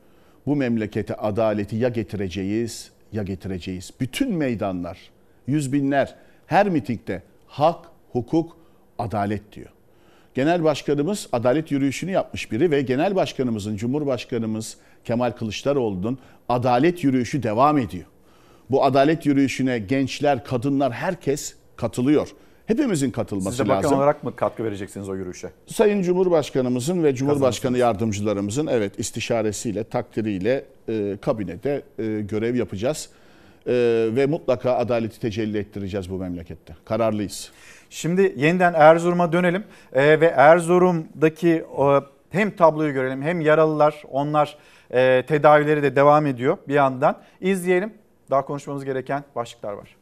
Bu 0.47 0.57
memlekete 0.57 1.15
adaleti 1.15 1.77
ya 1.77 1.89
getireceğiz 1.89 2.91
ya 3.13 3.23
getireceğiz. 3.23 3.91
Bütün 4.01 4.35
meydanlar, 4.35 4.99
yüz 5.47 5.73
binler 5.73 6.15
her 6.47 6.69
mitingde 6.69 7.23
hak, 7.47 7.87
hukuk, 8.13 8.57
adalet 8.99 9.53
diyor. 9.53 9.71
Genel 10.35 10.65
Başkanımız 10.65 11.29
adalet 11.33 11.71
yürüyüşünü 11.71 12.11
yapmış 12.11 12.53
biri 12.53 12.71
ve 12.71 12.83
Genel 12.83 13.15
Başkanımızın, 13.15 13.77
Cumhurbaşkanımız 13.77 14.77
Kemal 15.05 15.31
Kılıçdaroğlu'nun 15.31 16.19
adalet 16.49 17.05
yürüyüşü 17.05 17.43
devam 17.43 17.79
ediyor. 17.79 18.12
Bu 18.71 18.85
adalet 18.85 19.27
yürüyüşüne 19.27 19.79
gençler, 19.79 20.45
kadınlar 20.45 20.93
herkes 20.93 21.55
katılıyor. 21.77 22.29
Hepimizin 22.67 23.11
katılması 23.11 23.57
Siz 23.57 23.59
de 23.59 23.69
bakan 23.69 23.85
lazım. 23.85 23.99
olarak 23.99 24.25
mı 24.25 24.37
katkı 24.37 24.65
vereceksiniz 24.65 25.09
o 25.09 25.15
yürüyüşe? 25.15 25.51
Sayın 25.67 26.03
Cumhurbaşkanımızın 26.03 27.03
ve 27.05 27.15
Cumhurbaşkanı 27.15 27.79
yardımcılarımızın 27.79 28.67
evet 28.67 28.99
istişaresiyle, 28.99 29.85
takdiriyle 29.85 30.65
e, 30.89 31.17
kabinede 31.21 31.83
e, 31.99 32.21
görev 32.21 32.55
yapacağız. 32.55 33.09
E, 33.67 33.73
ve 34.17 34.27
mutlaka 34.27 34.77
adaleti 34.77 35.21
tecelli 35.21 35.59
ettireceğiz 35.59 36.11
bu 36.11 36.19
memlekette. 36.19 36.77
Kararlıyız. 36.85 37.51
Şimdi 37.91 38.35
yeniden 38.37 38.75
Erzurum'a 38.75 39.33
dönelim 39.33 39.65
Ee, 39.93 40.21
ve 40.21 40.27
Erzurum'daki 40.27 41.65
o, 41.77 42.01
hem 42.31 42.51
tabloyu 42.51 42.93
görelim 42.93 43.23
hem 43.23 43.41
yaralılar 43.41 44.03
onlar 44.11 44.57
e, 44.91 45.23
tedavileri 45.29 45.83
de 45.83 45.97
devam 45.97 46.27
ediyor 46.27 46.59
bir 46.69 46.75
yandan. 46.75 47.19
İzleyelim. 47.41 47.93
Daha 48.31 48.45
konuşmamız 48.45 48.85
gereken 48.85 49.25
başlıklar 49.35 49.73
var. 49.73 49.97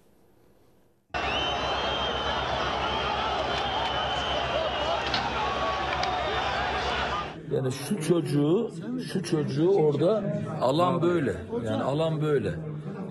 Yani 7.52 7.72
şu 7.72 8.02
çocuğu, 8.02 8.70
şu 9.12 9.22
çocuğu 9.22 9.70
orada 9.70 10.24
alan 10.60 11.02
böyle. 11.02 11.34
Yani 11.64 11.82
alan 11.82 12.22
böyle. 12.22 12.54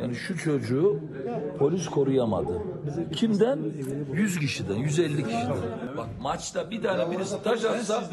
Yani 0.01 0.15
şu 0.15 0.37
çocuğu 0.37 0.99
polis 1.59 1.87
koruyamadı. 1.87 2.61
Kimden? 3.15 3.59
100 4.13 4.39
kişiden, 4.39 4.75
150 4.75 5.23
kişiden. 5.23 5.57
Bak 5.97 6.07
maçta 6.21 6.71
bir 6.71 6.81
tane 6.81 7.11
birisi 7.11 7.43
taş 7.43 7.65
atsa 7.65 8.03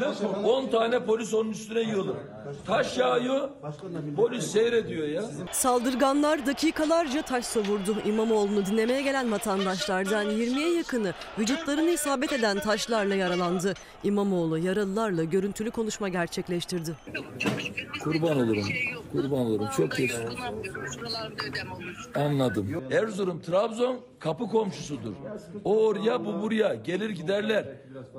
10 0.45 0.67
tane 0.67 1.05
polis 1.05 1.33
onun 1.33 1.51
üstüne 1.51 1.79
yığılır. 1.81 2.15
Taş 2.65 2.97
yağıyor, 2.97 3.49
polis 4.15 4.45
seyrediyor 4.51 5.07
ya. 5.07 5.23
Saldırganlar 5.51 6.45
dakikalarca 6.45 7.21
taş 7.21 7.45
savurdu. 7.45 7.95
İmamoğlu'nu 8.05 8.65
dinlemeye 8.65 9.01
gelen 9.01 9.31
vatandaşlardan 9.31 10.25
20'ye 10.25 10.73
yakını 10.77 11.13
vücutlarını 11.39 11.89
isabet 11.89 12.33
eden 12.33 12.59
taşlarla 12.59 13.15
yaralandı. 13.15 13.73
İmamoğlu 14.03 14.57
yaralılarla 14.57 15.23
görüntülü 15.23 15.71
konuşma 15.71 16.09
gerçekleştirdi. 16.09 16.95
Kurban 18.03 18.37
olurum, 18.37 18.65
kurban 19.11 19.39
olurum. 19.39 19.67
Çok 19.77 19.97
geç. 19.97 20.11
Anladım. 22.15 22.83
Erzurum, 22.91 23.41
Trabzon 23.41 23.99
kapı 24.19 24.47
komşusudur. 24.47 25.13
O 25.63 25.85
oraya, 25.85 26.25
bu 26.25 26.41
buraya. 26.41 26.75
Gelir 26.75 27.09
giderler. 27.09 27.65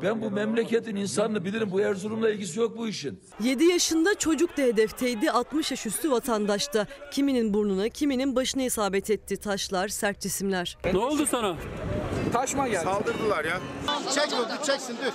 Ben 0.02 0.22
bu 0.22 0.30
memleketin 0.30 0.96
insanını 0.96 1.44
bilirim. 1.44 1.70
Bu 1.70 1.80
Erzurum'la 1.80 2.30
ilgisi 2.30 2.60
yok 2.60 2.78
bu 2.78 2.88
işin. 2.88 3.20
7 3.42 3.64
yaşında 3.64 4.14
çocuk 4.14 4.56
da 4.56 4.62
hedefteydi 4.62 5.30
60 5.30 5.70
yaş 5.70 5.86
üstü 5.86 6.10
vatandaşta. 6.10 6.86
Kiminin 7.12 7.54
burnuna 7.54 7.88
kiminin 7.88 8.36
başına 8.36 8.62
isabet 8.62 9.10
etti 9.10 9.36
taşlar 9.36 9.88
sert 9.88 10.20
cisimler. 10.20 10.78
Ne 10.92 10.98
oldu 10.98 11.26
sana? 11.26 11.56
Taşma 12.32 12.68
geldi. 12.68 12.84
Saldırdılar 12.84 13.44
ya. 13.44 13.60
Çek 14.14 14.30
dur, 14.30 14.66
çeksin 14.66 14.96
dur. 15.04 15.12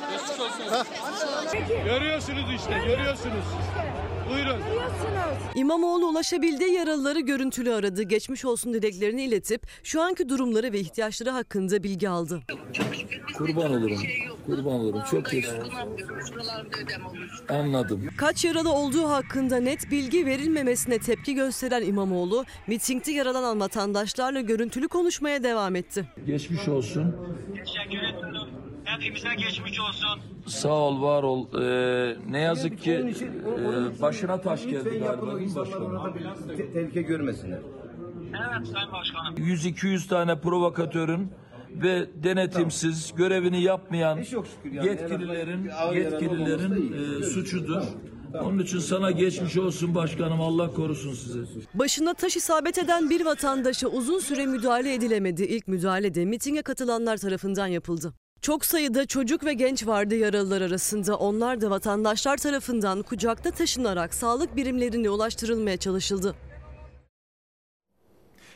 Görüyorsunuz 1.86 2.45
işte, 2.56 2.82
görüyorsunuz. 2.88 3.45
Buyurun. 4.30 4.60
İmamoğlu 5.56 6.06
ulaşabildiği 6.06 6.74
yaralıları 6.74 7.20
görüntülü 7.20 7.74
aradı. 7.74 8.04
Geçmiş 8.04 8.45
olsun 8.45 8.74
dileklerini 8.74 9.24
iletip 9.24 9.68
şu 9.84 10.02
anki 10.02 10.30
durumları 10.30 10.74
ve 10.74 10.80
ihtiyaçları 10.80 11.30
hakkında 11.30 11.84
bilgi 11.84 12.10
aldı. 12.10 12.41
Kurban 13.38 13.72
olurum. 13.74 14.00
Kurban 14.45 14.74
olurum. 14.74 15.02
Çok 15.12 15.32
geç. 15.32 15.45
Anladım. 17.50 18.10
Kaç 18.18 18.45
yaralı 18.45 18.72
olduğu 18.74 19.10
hakkında 19.10 19.58
net 19.58 19.91
bilgi 19.91 20.26
verilmemesine 20.26 21.00
tepki 21.00 21.34
gösteren 21.36 21.86
İmamoğlu, 21.86 22.45
mitingde 22.68 23.12
yaralanan 23.12 23.60
vatandaşlarla 23.60 24.41
görüntülü 24.41 24.88
konuşmaya 24.88 25.44
devam 25.44 25.76
etti. 25.76 26.06
Geçmiş 26.26 26.68
olsun. 26.68 27.16
Hepimize 28.85 29.30
geçmiş 29.35 29.80
olsun. 29.80 30.19
Sağ 30.47 30.73
ol, 30.73 31.01
var 31.01 31.23
ol. 31.23 31.61
Ee, 31.61 32.18
ne 32.30 32.39
yazık 32.39 32.80
ki 32.80 32.91
e, 32.91 34.01
başına 34.01 34.41
taş 34.41 34.64
geldi 34.65 34.99
galiba 34.99 35.39
değil 35.39 35.49
mi 35.49 35.55
başkanım? 35.55 36.14
Tehlike 36.73 37.01
görmesinler. 37.01 37.60
Evet 38.30 38.68
Sayın 38.68 38.91
Başkanım. 38.91 39.35
100-200 39.38 40.07
tane 40.07 40.41
provokatörün 40.41 41.31
ve 41.69 42.10
denetimsiz 42.23 43.14
görevini 43.15 43.61
yapmayan 43.61 44.18
yetkililerin 44.84 45.69
yetkililerin 45.93 46.93
e, 47.22 47.23
suçudur. 47.23 47.81
Onun 48.41 48.60
için 48.60 48.80
sana 48.80 49.11
geçmiş 49.11 49.57
olsun 49.57 49.95
başkanım 49.95 50.41
Allah 50.41 50.68
korusun 50.73 51.14
sizi. 51.14 51.39
Başına 51.73 52.14
taş 52.14 52.35
isabet 52.38 52.77
eden 52.77 53.10
bir 53.10 53.26
vatandaşa 53.26 53.88
uzun 53.88 54.19
süre 54.19 54.45
müdahale 54.45 54.93
edilemedi. 54.93 55.43
İlk 55.43 55.68
müdahale 55.68 56.14
de 56.14 56.26
mitinge 56.26 56.61
katılanlar 56.61 57.18
tarafından 57.18 57.68
yapıldı. 57.68 58.14
Çok 58.44 58.65
sayıda 58.65 59.06
çocuk 59.06 59.45
ve 59.45 59.53
genç 59.53 59.88
vardı 59.88 60.15
yaralılar 60.15 60.61
arasında. 60.61 61.18
Onlar 61.18 61.61
da 61.61 61.70
vatandaşlar 61.70 62.38
tarafından 62.38 63.02
kucakta 63.02 63.52
taşınarak 63.52 64.14
sağlık 64.14 64.56
birimlerine 64.56 65.10
ulaştırılmaya 65.10 65.78
çalışıldı. 65.78 66.36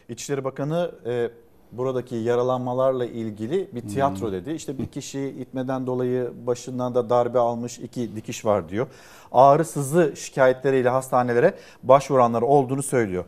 İçişleri 0.09 0.43
Bakanı 0.43 0.91
e, 1.05 1.30
buradaki 1.72 2.15
yaralanmalarla 2.15 3.05
ilgili 3.05 3.69
bir 3.73 3.81
tiyatro 3.81 4.31
dedi. 4.31 4.51
İşte 4.51 4.77
bir 4.77 4.85
kişi 4.85 5.19
itmeden 5.19 5.88
dolayı 5.88 6.31
başından 6.47 6.95
da 6.95 7.09
darbe 7.09 7.39
almış 7.39 7.80
iki 7.80 8.15
dikiş 8.15 8.45
var 8.45 8.69
diyor. 8.69 8.88
Ağrı 9.31 9.65
sızı 9.65 10.14
şikayetleriyle 10.15 10.89
hastanelere 10.89 11.53
başvuranlar 11.84 12.41
olduğunu 12.41 12.84
söylüyor. 12.84 13.26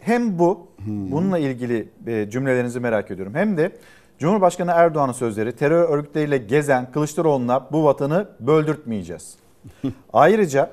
Hem 0.00 0.38
bu 0.38 0.66
bununla 0.86 1.38
ilgili 1.38 1.88
e, 2.06 2.30
cümlelerinizi 2.30 2.80
merak 2.80 3.10
ediyorum. 3.10 3.34
Hem 3.34 3.56
de 3.56 3.72
Cumhurbaşkanı 4.18 4.70
Erdoğan'ın 4.70 5.12
sözleri 5.12 5.56
terör 5.56 5.88
örgütleriyle 5.88 6.38
gezen 6.38 6.92
Kılıçdaroğlu'na 6.92 7.66
bu 7.72 7.84
vatanı 7.84 8.28
böldürtmeyeceğiz. 8.40 9.36
Ayrıca 10.12 10.70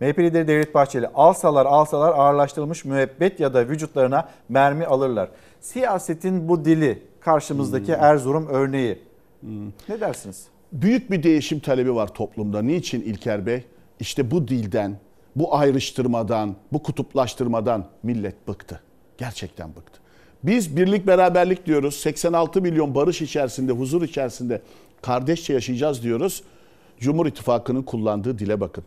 MHP 0.00 0.18
lideri 0.18 0.48
Devlet 0.48 0.74
Bahçeli 0.74 1.08
alsalar 1.08 1.66
alsalar 1.66 2.12
ağırlaştırılmış 2.12 2.84
müebbet 2.84 3.40
ya 3.40 3.54
da 3.54 3.68
vücutlarına 3.68 4.28
mermi 4.48 4.86
alırlar. 4.86 5.28
Siyasetin 5.60 6.48
bu 6.48 6.64
dili 6.64 7.02
karşımızdaki 7.20 7.92
Erzurum 7.92 8.46
örneği. 8.46 9.02
Ne 9.88 10.00
dersiniz? 10.00 10.46
Büyük 10.72 11.10
bir 11.10 11.22
değişim 11.22 11.60
talebi 11.60 11.94
var 11.94 12.14
toplumda. 12.14 12.62
Niçin 12.62 13.00
İlker 13.00 13.46
Bey? 13.46 13.64
İşte 14.00 14.30
bu 14.30 14.48
dilden, 14.48 14.96
bu 15.36 15.56
ayrıştırmadan, 15.56 16.56
bu 16.72 16.82
kutuplaştırmadan 16.82 17.84
millet 18.02 18.48
bıktı. 18.48 18.80
Gerçekten 19.18 19.68
bıktı. 19.76 20.00
Biz 20.44 20.76
birlik 20.76 21.06
beraberlik 21.06 21.66
diyoruz. 21.66 21.94
86 21.94 22.62
milyon 22.62 22.94
barış 22.94 23.22
içerisinde, 23.22 23.72
huzur 23.72 24.02
içerisinde 24.02 24.62
kardeşçe 25.02 25.52
yaşayacağız 25.52 26.02
diyoruz. 26.02 26.42
Cumhur 26.98 27.26
İttifakı'nın 27.26 27.82
kullandığı 27.82 28.38
dile 28.38 28.60
bakın. 28.60 28.84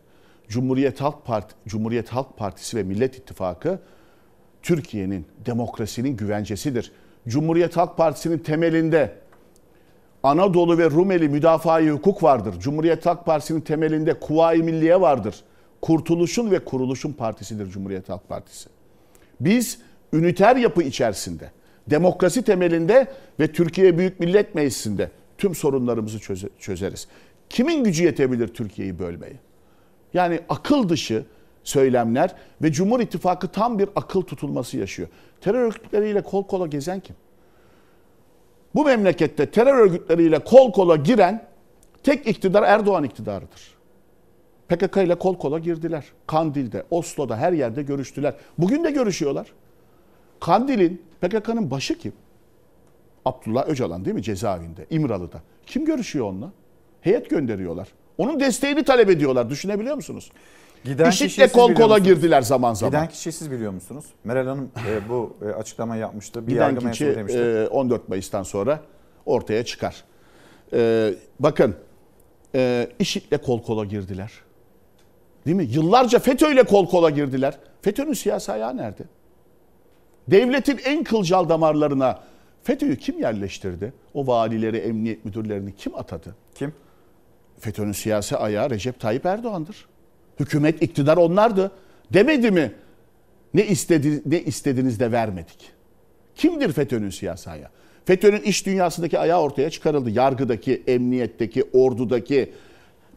Cumhuriyet 0.48 1.00
Halk 1.00 1.24
Parti, 1.24 1.54
Cumhuriyet 1.66 2.08
Halk 2.08 2.36
Partisi 2.36 2.76
ve 2.76 2.82
Millet 2.82 3.18
İttifakı 3.18 3.78
Türkiye'nin 4.62 5.26
demokrasinin 5.46 6.16
güvencesidir. 6.16 6.92
Cumhuriyet 7.28 7.76
Halk 7.76 7.96
Partisi'nin 7.96 8.38
temelinde 8.38 9.14
Anadolu 10.22 10.78
ve 10.78 10.90
Rumeli 10.90 11.28
müdafaa 11.28 11.80
hukuk 11.80 12.22
vardır. 12.22 12.54
Cumhuriyet 12.60 13.06
Halk 13.06 13.26
Partisi'nin 13.26 13.60
temelinde 13.60 14.14
Kuvayi 14.20 14.62
Milliye 14.62 15.00
vardır. 15.00 15.34
Kurtuluşun 15.80 16.50
ve 16.50 16.58
kuruluşun 16.58 17.12
partisidir 17.12 17.70
Cumhuriyet 17.70 18.08
Halk 18.08 18.28
Partisi. 18.28 18.68
Biz 19.40 19.78
üniter 20.14 20.56
yapı 20.56 20.82
içerisinde, 20.82 21.50
demokrasi 21.90 22.42
temelinde 22.42 23.06
ve 23.40 23.52
Türkiye 23.52 23.98
Büyük 23.98 24.20
Millet 24.20 24.54
Meclisi'nde 24.54 25.10
tüm 25.38 25.54
sorunlarımızı 25.54 26.18
çöze- 26.18 26.48
çözeriz. 26.58 27.08
Kimin 27.50 27.84
gücü 27.84 28.04
yetebilir 28.04 28.48
Türkiye'yi 28.48 28.98
bölmeye? 28.98 29.36
Yani 30.14 30.40
akıl 30.48 30.88
dışı 30.88 31.24
söylemler 31.64 32.34
ve 32.62 32.72
Cumhur 32.72 33.00
İttifakı 33.00 33.48
tam 33.48 33.78
bir 33.78 33.88
akıl 33.96 34.22
tutulması 34.22 34.76
yaşıyor. 34.76 35.08
Terör 35.40 35.60
örgütleriyle 35.60 36.22
kol 36.22 36.44
kola 36.46 36.66
gezen 36.66 37.00
kim? 37.00 37.16
Bu 38.74 38.84
memlekette 38.84 39.46
terör 39.50 39.78
örgütleriyle 39.78 40.38
kol 40.38 40.72
kola 40.72 40.96
giren 40.96 41.46
tek 42.02 42.26
iktidar 42.26 42.62
Erdoğan 42.62 43.04
iktidarıdır. 43.04 43.74
PKK 44.68 44.96
ile 44.96 45.14
kol 45.14 45.38
kola 45.38 45.58
girdiler. 45.58 46.04
Kandil'de, 46.26 46.84
Oslo'da 46.90 47.36
her 47.36 47.52
yerde 47.52 47.82
görüştüler. 47.82 48.34
Bugün 48.58 48.84
de 48.84 48.90
görüşüyorlar. 48.90 49.46
Kandil'in, 50.44 51.02
PKK'nın 51.20 51.70
başı 51.70 51.98
kim? 51.98 52.12
Abdullah 53.24 53.68
Öcalan 53.68 54.04
değil 54.04 54.14
mi 54.14 54.22
cezaevinde, 54.22 54.86
İmralı'da. 54.90 55.42
Kim 55.66 55.84
görüşüyor 55.84 56.26
onunla? 56.26 56.52
Heyet 57.00 57.30
gönderiyorlar. 57.30 57.88
Onun 58.18 58.40
desteğini 58.40 58.84
talep 58.84 59.10
ediyorlar. 59.10 59.50
Düşünebiliyor 59.50 59.96
musunuz? 59.96 60.30
Giden 60.84 61.10
IŞİD'le 61.10 61.52
kol 61.52 61.74
kola 61.74 61.98
girdiler 61.98 62.42
zaman 62.42 62.74
zaman. 62.74 62.90
Giden 62.90 63.08
kişiyi 63.08 63.32
siz 63.32 63.50
biliyor 63.50 63.72
musunuz? 63.72 64.04
Meral 64.24 64.46
Hanım 64.46 64.70
e, 64.88 65.08
bu 65.08 65.36
e, 65.42 65.48
açıklama 65.48 65.96
yapmıştı. 65.96 66.46
Bir 66.46 66.52
Giden 66.52 66.90
kişi 66.90 67.06
e, 67.06 67.66
14 67.66 68.08
Mayıs'tan 68.08 68.42
sonra 68.42 68.80
ortaya 69.26 69.64
çıkar. 69.64 70.04
E, 70.72 71.10
bakın 71.40 71.76
e, 72.54 72.88
IŞİD'le 72.98 73.42
kol 73.44 73.62
kola 73.62 73.84
girdiler. 73.84 74.32
Değil 75.46 75.56
mi? 75.56 75.64
Yıllarca 75.64 76.18
FETÖ'yle 76.18 76.62
kol 76.62 76.88
kola 76.88 77.10
girdiler. 77.10 77.58
FETÖ'nün 77.82 78.12
siyasi 78.12 78.52
ayağı 78.52 78.76
nerede? 78.76 79.02
Devletin 80.28 80.80
en 80.84 81.04
kılcal 81.04 81.48
damarlarına 81.48 82.20
FETÖ'yü 82.62 82.96
kim 82.96 83.20
yerleştirdi? 83.20 83.92
O 84.14 84.26
valileri, 84.26 84.76
emniyet 84.76 85.24
müdürlerini 85.24 85.74
kim 85.76 85.94
atadı? 85.94 86.36
Kim? 86.54 86.72
FETÖ'nün 87.58 87.92
siyasi 87.92 88.36
ayağı 88.36 88.70
Recep 88.70 89.00
Tayyip 89.00 89.26
Erdoğan'dır. 89.26 89.86
Hükümet, 90.40 90.82
iktidar 90.82 91.16
onlardı. 91.16 91.70
Demedi 92.12 92.50
mi? 92.50 92.72
Ne 93.54 93.66
istedi 93.66 94.22
ne 94.26 94.42
istediniz 94.42 95.00
de 95.00 95.12
vermedik. 95.12 95.72
Kimdir 96.34 96.72
FETÖ'nün 96.72 97.10
siyasi 97.10 97.50
ayağı? 97.50 97.70
FETÖ'nün 98.04 98.40
iş 98.40 98.66
dünyasındaki 98.66 99.18
ayağı 99.18 99.40
ortaya 99.40 99.70
çıkarıldı. 99.70 100.10
Yargıdaki, 100.10 100.82
emniyetteki, 100.86 101.64
ordudaki, 101.72 102.52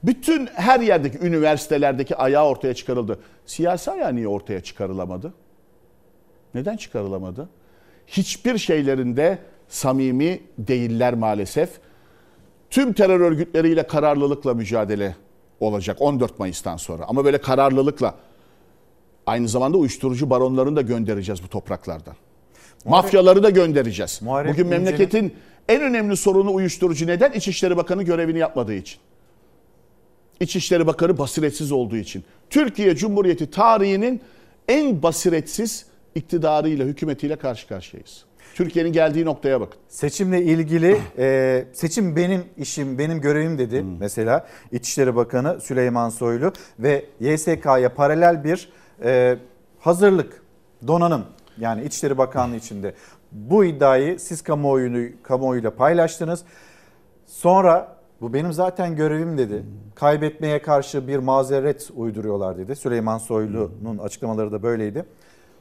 bütün 0.03 0.45
her 0.45 0.79
yerdeki 0.79 1.17
üniversitelerdeki 1.17 2.15
ayağı 2.15 2.45
ortaya 2.45 2.73
çıkarıldı. 2.73 3.19
Siyasi 3.45 3.91
ayağı 3.91 4.15
niye 4.15 4.27
ortaya 4.27 4.61
çıkarılamadı? 4.61 5.33
Neden 6.57 6.77
çıkarılamadı? 6.77 7.49
Hiçbir 8.07 8.57
şeylerinde 8.57 9.37
samimi 9.67 10.39
değiller 10.57 11.13
maalesef. 11.13 11.69
Tüm 12.69 12.93
terör 12.93 13.19
örgütleriyle 13.19 13.87
kararlılıkla 13.87 14.53
mücadele 14.53 15.15
olacak 15.59 15.97
14 15.99 16.39
Mayıs'tan 16.39 16.77
sonra. 16.77 17.05
Ama 17.07 17.25
böyle 17.25 17.37
kararlılıkla 17.37 18.15
aynı 19.25 19.47
zamanda 19.47 19.77
uyuşturucu 19.77 20.29
baronlarını 20.29 20.75
da 20.75 20.81
göndereceğiz 20.81 21.43
bu 21.43 21.47
topraklardan. 21.47 22.15
Mafyaları 22.85 23.43
da 23.43 23.49
göndereceğiz. 23.49 24.19
Muharrem 24.21 24.51
Bugün 24.53 24.65
İnce'nin- 24.65 24.83
memleketin 24.83 25.33
en 25.69 25.81
önemli 25.81 26.17
sorunu 26.17 26.53
uyuşturucu. 26.53 27.07
Neden? 27.07 27.31
İçişleri 27.31 27.77
Bakanı 27.77 28.03
görevini 28.03 28.39
yapmadığı 28.39 28.73
için. 28.73 28.99
İçişleri 30.39 30.87
Bakanı 30.87 31.17
basiretsiz 31.17 31.71
olduğu 31.71 31.97
için. 31.97 32.23
Türkiye 32.49 32.95
Cumhuriyeti 32.95 33.51
tarihinin 33.51 34.21
en 34.67 35.03
basiretsiz 35.03 35.85
iktidarıyla, 36.17 36.85
hükümetiyle 36.85 37.35
karşı 37.35 37.67
karşıyayız. 37.67 38.25
Türkiye'nin 38.55 38.91
geldiği 38.91 39.25
noktaya 39.25 39.61
bakın. 39.61 39.79
Seçimle 39.87 40.41
ilgili 40.41 40.97
e, 41.17 41.65
seçim 41.73 42.15
benim 42.15 42.43
işim, 42.57 42.97
benim 42.97 43.21
görevim 43.21 43.57
dedi 43.57 43.85
mesela 43.99 44.47
İçişleri 44.71 45.15
Bakanı 45.15 45.61
Süleyman 45.61 46.09
Soylu 46.09 46.53
ve 46.79 47.05
YSK'ya 47.19 47.93
paralel 47.93 48.43
bir 48.43 48.69
e, 49.03 49.37
hazırlık, 49.79 50.41
donanım 50.87 51.25
yani 51.57 51.83
İçişleri 51.83 52.17
Bakanlığı 52.17 52.55
içinde 52.55 52.93
bu 53.31 53.65
iddiayı 53.65 54.19
siz 54.19 54.41
kamuoyunu 54.41 55.07
kamuoyuyla 55.23 55.75
paylaştınız. 55.75 56.43
Sonra 57.25 57.97
bu 58.21 58.33
benim 58.33 58.53
zaten 58.53 58.95
görevim 58.95 59.37
dedi. 59.37 59.63
Kaybetmeye 59.95 60.61
karşı 60.61 61.07
bir 61.07 61.17
mazeret 61.17 61.89
uyduruyorlar 61.95 62.57
dedi. 62.57 62.75
Süleyman 62.75 63.17
Soylu'nun 63.17 63.97
açıklamaları 63.97 64.51
da 64.51 64.63
böyleydi. 64.63 65.05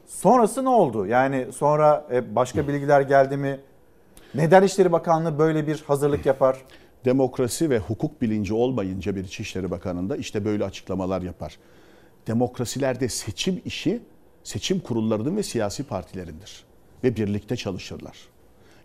Sonrası 0.07 0.63
ne 0.63 0.69
oldu? 0.69 1.05
Yani 1.05 1.47
sonra 1.53 2.07
e, 2.11 2.35
başka 2.35 2.67
bilgiler 2.67 3.01
geldi 3.01 3.37
mi? 3.37 3.59
Neden 4.35 4.63
İçişleri 4.63 4.91
Bakanlığı 4.91 5.39
böyle 5.39 5.67
bir 5.67 5.83
hazırlık 5.87 6.25
yapar? 6.25 6.57
Demokrasi 7.05 7.69
ve 7.69 7.79
hukuk 7.79 8.21
bilinci 8.21 8.53
olmayınca 8.53 9.15
bir 9.15 9.23
İçişleri 9.23 9.71
Bakanı'nda 9.71 10.17
işte 10.17 10.45
böyle 10.45 10.65
açıklamalar 10.65 11.21
yapar. 11.21 11.57
Demokrasilerde 12.27 13.09
seçim 13.09 13.61
işi 13.65 14.01
seçim 14.43 14.79
kurullarının 14.79 15.37
ve 15.37 15.43
siyasi 15.43 15.83
partilerindir. 15.83 16.63
Ve 17.03 17.15
birlikte 17.15 17.55
çalışırlar. 17.55 18.17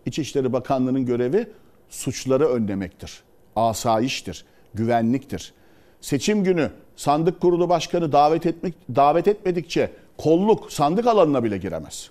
İçişleri 0.05 0.53
Bakanlığı'nın 0.53 1.05
görevi 1.05 1.47
suçları 1.89 2.47
önlemektir. 2.47 3.23
Asayiştir, 3.55 4.45
güvenliktir. 4.73 5.53
Seçim 6.01 6.43
günü 6.43 6.71
sandık 6.95 7.41
kurulu 7.41 7.69
başkanı 7.69 8.11
davet 8.11 8.45
etmek 8.45 8.73
davet 8.95 9.27
etmedikçe 9.27 9.91
kolluk 10.17 10.71
sandık 10.71 11.07
alanına 11.07 11.43
bile 11.43 11.57
giremez. 11.57 12.09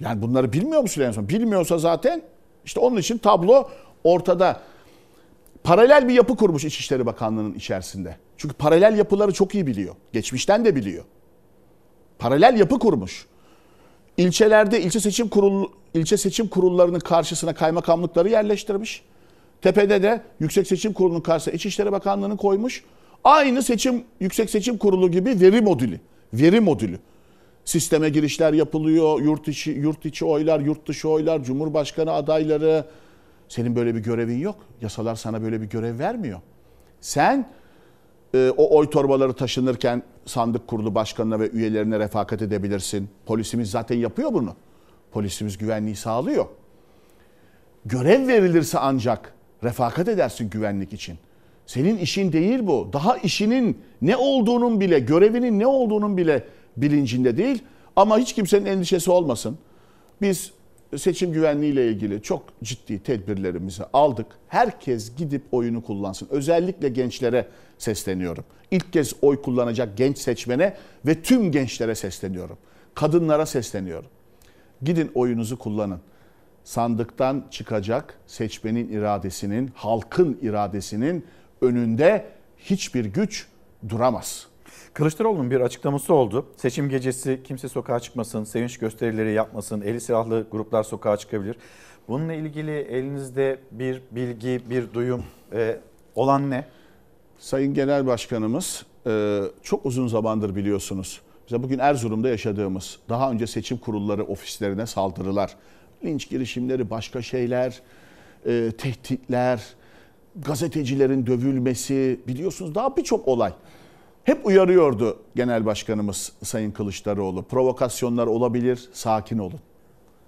Yani 0.00 0.22
bunları 0.22 0.52
bilmiyor 0.52 0.82
mu 0.82 0.88
Süleyman 0.88 1.12
Soylu? 1.12 1.28
Bilmiyorsa 1.28 1.78
zaten 1.78 2.22
işte 2.64 2.80
onun 2.80 2.96
için 2.96 3.18
tablo 3.18 3.68
ortada. 4.04 4.60
Paralel 5.64 6.08
bir 6.08 6.14
yapı 6.14 6.36
kurmuş 6.36 6.64
İçişleri 6.64 7.06
Bakanlığı'nın 7.06 7.54
içerisinde. 7.54 8.16
Çünkü 8.36 8.54
paralel 8.54 8.98
yapıları 8.98 9.32
çok 9.32 9.54
iyi 9.54 9.66
biliyor. 9.66 9.94
Geçmişten 10.12 10.64
de 10.64 10.76
biliyor. 10.76 11.04
Paralel 12.18 12.58
yapı 12.58 12.78
kurmuş. 12.78 13.26
İlçelerde 14.16 14.80
ilçe 14.80 15.00
seçim 15.00 15.28
kurul 15.28 15.68
ilçe 15.94 16.16
seçim 16.16 16.48
kurullarının 16.48 16.98
karşısına 16.98 17.54
kaymakamlıkları 17.54 18.28
yerleştirmiş. 18.28 19.02
Tepede 19.62 20.02
de 20.02 20.22
Yüksek 20.40 20.66
Seçim 20.66 20.92
Kurulu'nun 20.92 21.20
karşısına 21.20 21.54
İçişleri 21.54 21.92
Bakanlığı'nı 21.92 22.36
koymuş. 22.36 22.84
Aynı 23.24 23.62
seçim 23.62 24.04
Yüksek 24.20 24.50
Seçim 24.50 24.78
Kurulu 24.78 25.10
gibi 25.10 25.40
veri 25.40 25.60
modülü. 25.60 26.00
Veri 26.34 26.60
modülü. 26.60 26.98
Sisteme 27.64 28.08
girişler 28.08 28.52
yapılıyor. 28.52 29.22
Yurt 29.22 29.48
içi 29.48 29.70
yurt 29.70 30.06
içi 30.06 30.24
oylar, 30.24 30.60
yurt 30.60 30.88
dışı 30.88 31.08
oylar, 31.08 31.44
Cumhurbaşkanı 31.44 32.12
adayları. 32.12 32.84
Senin 33.48 33.76
böyle 33.76 33.94
bir 33.94 34.00
görevin 34.00 34.38
yok. 34.38 34.56
Yasalar 34.80 35.14
sana 35.14 35.42
böyle 35.42 35.60
bir 35.60 35.66
görev 35.66 35.98
vermiyor. 35.98 36.40
Sen 37.00 37.50
e, 38.34 38.50
o 38.56 38.78
oy 38.78 38.90
torbaları 38.90 39.32
taşınırken 39.32 40.02
sandık 40.24 40.66
kurulu 40.66 40.94
başkanına 40.94 41.40
ve 41.40 41.50
üyelerine 41.50 41.98
refakat 41.98 42.42
edebilirsin. 42.42 43.08
Polisimiz 43.26 43.70
zaten 43.70 43.96
yapıyor 43.96 44.32
bunu. 44.32 44.54
Polisimiz 45.12 45.58
güvenliği 45.58 45.96
sağlıyor. 45.96 46.46
Görev 47.84 48.28
verilirse 48.28 48.78
ancak 48.78 49.34
refakat 49.64 50.08
edersin 50.08 50.50
güvenlik 50.50 50.92
için. 50.92 51.18
Senin 51.66 51.98
işin 51.98 52.32
değil 52.32 52.66
bu. 52.66 52.90
Daha 52.92 53.16
işinin 53.16 53.78
ne 54.02 54.16
olduğunun 54.16 54.80
bile, 54.80 54.98
görevinin 54.98 55.58
ne 55.58 55.66
olduğunun 55.66 56.16
bile 56.16 56.44
bilincinde 56.76 57.36
değil. 57.36 57.62
Ama 57.96 58.18
hiç 58.18 58.32
kimsenin 58.32 58.66
endişesi 58.66 59.10
olmasın. 59.10 59.58
Biz 60.22 60.52
seçim 60.96 61.32
güvenliği 61.32 61.72
ile 61.72 61.88
ilgili 61.88 62.22
çok 62.22 62.42
ciddi 62.62 63.02
tedbirlerimizi 63.02 63.82
aldık. 63.92 64.26
Herkes 64.48 65.16
gidip 65.16 65.42
oyunu 65.52 65.82
kullansın. 65.82 66.28
Özellikle 66.30 66.88
gençlere 66.88 67.48
sesleniyorum. 67.78 68.44
İlk 68.70 68.92
kez 68.92 69.12
oy 69.22 69.42
kullanacak 69.42 69.96
genç 69.96 70.18
seçmene 70.18 70.76
ve 71.06 71.22
tüm 71.22 71.52
gençlere 71.52 71.94
sesleniyorum. 71.94 72.58
Kadınlara 72.94 73.46
sesleniyorum. 73.46 74.10
Gidin 74.82 75.10
oyunuzu 75.14 75.58
kullanın. 75.58 76.00
Sandıktan 76.64 77.44
çıkacak 77.50 78.18
seçmenin 78.26 78.88
iradesinin, 78.88 79.70
halkın 79.74 80.38
iradesinin 80.42 81.24
önünde 81.60 82.26
hiçbir 82.58 83.04
güç 83.04 83.46
duramaz. 83.88 84.46
Kılıçdaroğlu'nun 84.94 85.50
bir 85.50 85.60
açıklaması 85.60 86.14
oldu. 86.14 86.46
Seçim 86.56 86.88
gecesi 86.88 87.40
kimse 87.44 87.68
sokağa 87.68 88.00
çıkmasın, 88.00 88.44
sevinç 88.44 88.78
gösterileri 88.78 89.32
yapmasın, 89.32 89.80
eli 89.80 90.00
silahlı 90.00 90.46
gruplar 90.50 90.82
sokağa 90.82 91.16
çıkabilir. 91.16 91.56
Bununla 92.08 92.32
ilgili 92.32 92.70
elinizde 92.70 93.58
bir 93.70 94.02
bilgi, 94.10 94.60
bir 94.70 94.92
duyum 94.94 95.24
e, 95.52 95.80
olan 96.14 96.50
ne? 96.50 96.66
Sayın 97.38 97.74
Genel 97.74 98.06
Başkanımız 98.06 98.86
e, 99.06 99.40
çok 99.62 99.86
uzun 99.86 100.06
zamandır 100.06 100.56
biliyorsunuz. 100.56 101.20
Mesela 101.42 101.62
bugün 101.62 101.78
Erzurum'da 101.78 102.28
yaşadığımız 102.28 102.98
daha 103.08 103.30
önce 103.30 103.46
seçim 103.46 103.78
kurulları 103.78 104.24
ofislerine 104.24 104.86
saldırılar, 104.86 105.56
linç 106.04 106.28
girişimleri, 106.28 106.90
başka 106.90 107.22
şeyler, 107.22 107.80
e, 108.46 108.72
tehditler, 108.78 109.74
gazetecilerin 110.36 111.26
dövülmesi 111.26 112.20
biliyorsunuz 112.28 112.74
daha 112.74 112.96
birçok 112.96 113.28
olay. 113.28 113.52
Hep 114.24 114.46
uyarıyordu 114.46 115.22
Genel 115.36 115.66
Başkanımız 115.66 116.32
Sayın 116.42 116.70
Kılıçdaroğlu. 116.70 117.42
Provokasyonlar 117.42 118.26
olabilir, 118.26 118.88
sakin 118.92 119.38
olun. 119.38 119.60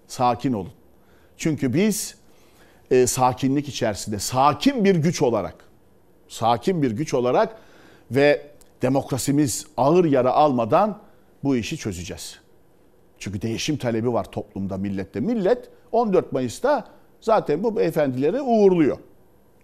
Sakin 0.07 0.53
olun. 0.53 0.73
Çünkü 1.37 1.75
biz 1.75 2.17
e, 2.91 3.07
sakinlik 3.07 3.69
içerisinde, 3.69 4.19
sakin 4.19 4.85
bir 4.85 4.95
güç 4.95 5.23
olarak, 5.23 5.55
sakin 6.29 6.83
bir 6.83 6.91
güç 6.91 7.15
olarak 7.15 7.57
ve 8.11 8.51
demokrasimiz 8.83 9.67
ağır 9.77 10.05
yara 10.05 10.33
almadan 10.33 10.99
bu 11.45 11.57
işi 11.57 11.77
çözeceğiz. 11.77 12.41
Çünkü 13.19 13.43
değişim 13.43 13.77
talebi 13.77 14.13
var 14.13 14.25
toplumda, 14.25 14.77
millette. 14.77 15.21
Millet 15.21 15.69
14 15.93 16.33
Mayıs'ta 16.33 16.85
zaten 17.21 17.63
bu 17.63 17.77
beyefendileri 17.77 18.41
uğurluyor. 18.41 18.99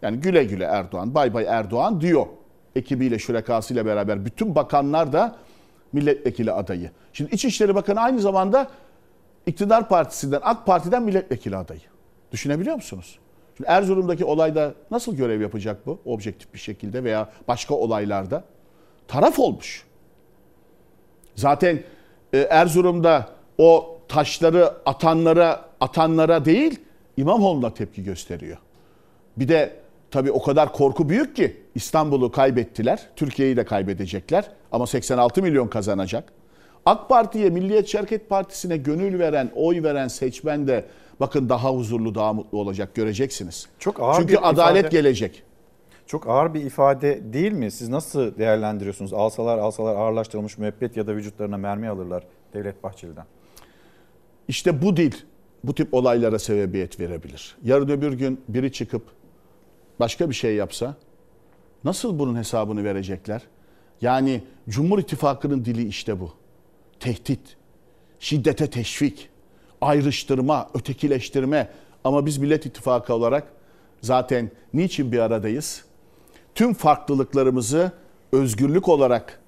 Yani 0.03 0.20
güle 0.20 0.45
güle 0.45 0.65
Erdoğan, 0.65 1.15
bay 1.15 1.35
bay 1.35 1.45
Erdoğan 1.49 2.01
diyor. 2.01 2.27
Ekibiyle, 2.77 3.19
şurekasıyla 3.19 3.87
beraber 3.87 4.24
bütün 4.24 4.55
bakanlar 4.55 5.12
da 5.12 5.37
milletvekili 5.93 6.53
adayı. 6.53 6.91
Şimdi 7.12 7.35
İçişleri 7.35 7.74
Bakanı 7.74 8.01
aynı 8.01 8.20
zamanda 8.20 8.70
iktidar 9.47 9.89
partisinden, 9.89 10.41
AK 10.43 10.66
Parti'den 10.66 11.03
milletvekili 11.03 11.57
adayı. 11.57 11.81
Düşünebiliyor 12.33 12.77
musunuz? 12.77 13.19
Şimdi 13.57 13.70
Erzurum'daki 13.70 14.24
olayda 14.24 14.74
nasıl 14.91 15.16
görev 15.16 15.41
yapacak 15.41 15.87
bu? 15.87 16.01
Objektif 16.05 16.55
bir 16.55 16.59
şekilde 16.59 17.05
veya 17.05 17.31
başka 17.49 17.74
olaylarda. 17.74 18.45
Taraf 19.09 19.39
olmuş. 19.39 19.85
Zaten 21.35 21.83
e, 22.33 22.39
Erzurum'da 22.39 23.29
o 23.59 23.99
taşları 24.09 24.73
atanlara 24.87 25.65
atanlara 25.81 26.45
değil 26.45 26.81
İmamoğlu'na 27.16 27.74
tepki 27.74 28.05
gösteriyor. 28.05 28.59
Bir 29.37 29.49
de 29.49 29.81
tabii 30.12 30.32
o 30.32 30.43
kadar 30.43 30.72
korku 30.72 31.09
büyük 31.09 31.36
ki 31.36 31.56
İstanbul'u 31.74 32.30
kaybettiler. 32.30 33.06
Türkiye'yi 33.16 33.56
de 33.56 33.64
kaybedecekler 33.64 34.51
ama 34.72 34.86
86 34.86 35.43
milyon 35.43 35.68
kazanacak. 35.68 36.32
AK 36.86 37.09
Parti'ye, 37.09 37.51
Milliyetçi 37.51 37.98
Hareket 37.98 38.28
Partisi'ne 38.28 38.76
gönül 38.76 39.18
veren, 39.18 39.51
oy 39.55 39.82
veren 39.82 40.09
seçmen 40.09 40.68
de 40.68 40.84
bakın 41.20 41.48
daha 41.48 41.70
huzurlu, 41.70 42.14
daha 42.14 42.32
mutlu 42.32 42.59
olacak 42.59 42.94
göreceksiniz. 42.94 43.66
Çok 43.78 44.01
ağır 44.01 44.14
Çünkü 44.20 44.32
bir 44.32 44.48
adalet 44.51 44.80
ifade. 44.80 44.97
gelecek. 44.97 45.43
Çok 46.06 46.28
ağır 46.28 46.55
bir 46.55 46.60
ifade 46.64 47.32
değil 47.32 47.52
mi? 47.52 47.70
Siz 47.70 47.89
nasıl 47.89 48.39
değerlendiriyorsunuz? 48.39 49.12
Alsalar 49.12 49.59
alsalar 49.59 49.97
ağırlaştırılmış 49.97 50.59
müebbet 50.59 50.97
ya 50.97 51.06
da 51.06 51.16
vücutlarına 51.16 51.56
mermi 51.56 51.89
alırlar 51.89 52.22
Devlet 52.55 52.82
Bahçeli'den. 52.82 53.24
İşte 54.48 54.82
bu 54.82 54.97
dil 54.97 55.12
bu 55.64 55.74
tip 55.74 55.94
olaylara 55.94 56.39
sebebiyet 56.39 57.01
verebilir. 57.01 57.56
Yarın 57.64 57.89
öbür 57.89 58.12
gün 58.12 58.40
biri 58.48 58.72
çıkıp 58.72 59.02
başka 60.01 60.31
bir 60.31 60.35
şey 60.35 60.55
yapsa 60.55 60.97
nasıl 61.85 62.19
bunun 62.19 62.36
hesabını 62.36 62.85
verecekler? 62.85 63.43
Yani 64.01 64.43
Cumhur 64.69 64.98
İttifakı'nın 64.98 65.64
dili 65.64 65.86
işte 65.89 66.20
bu. 66.20 66.32
Tehdit, 67.01 67.56
şiddete 68.20 68.70
teşvik, 68.70 69.28
ayrıştırma, 69.81 70.70
ötekileştirme. 70.74 71.69
Ama 72.05 72.27
biz 72.27 72.39
Millet 72.39 72.66
İttifakı 72.66 73.14
olarak 73.14 73.52
zaten 74.01 74.51
niçin 74.74 75.12
bir 75.12 75.19
aradayız? 75.19 75.85
Tüm 76.55 76.74
farklılıklarımızı 76.74 77.93
özgürlük 78.32 78.89
olarak 78.89 79.40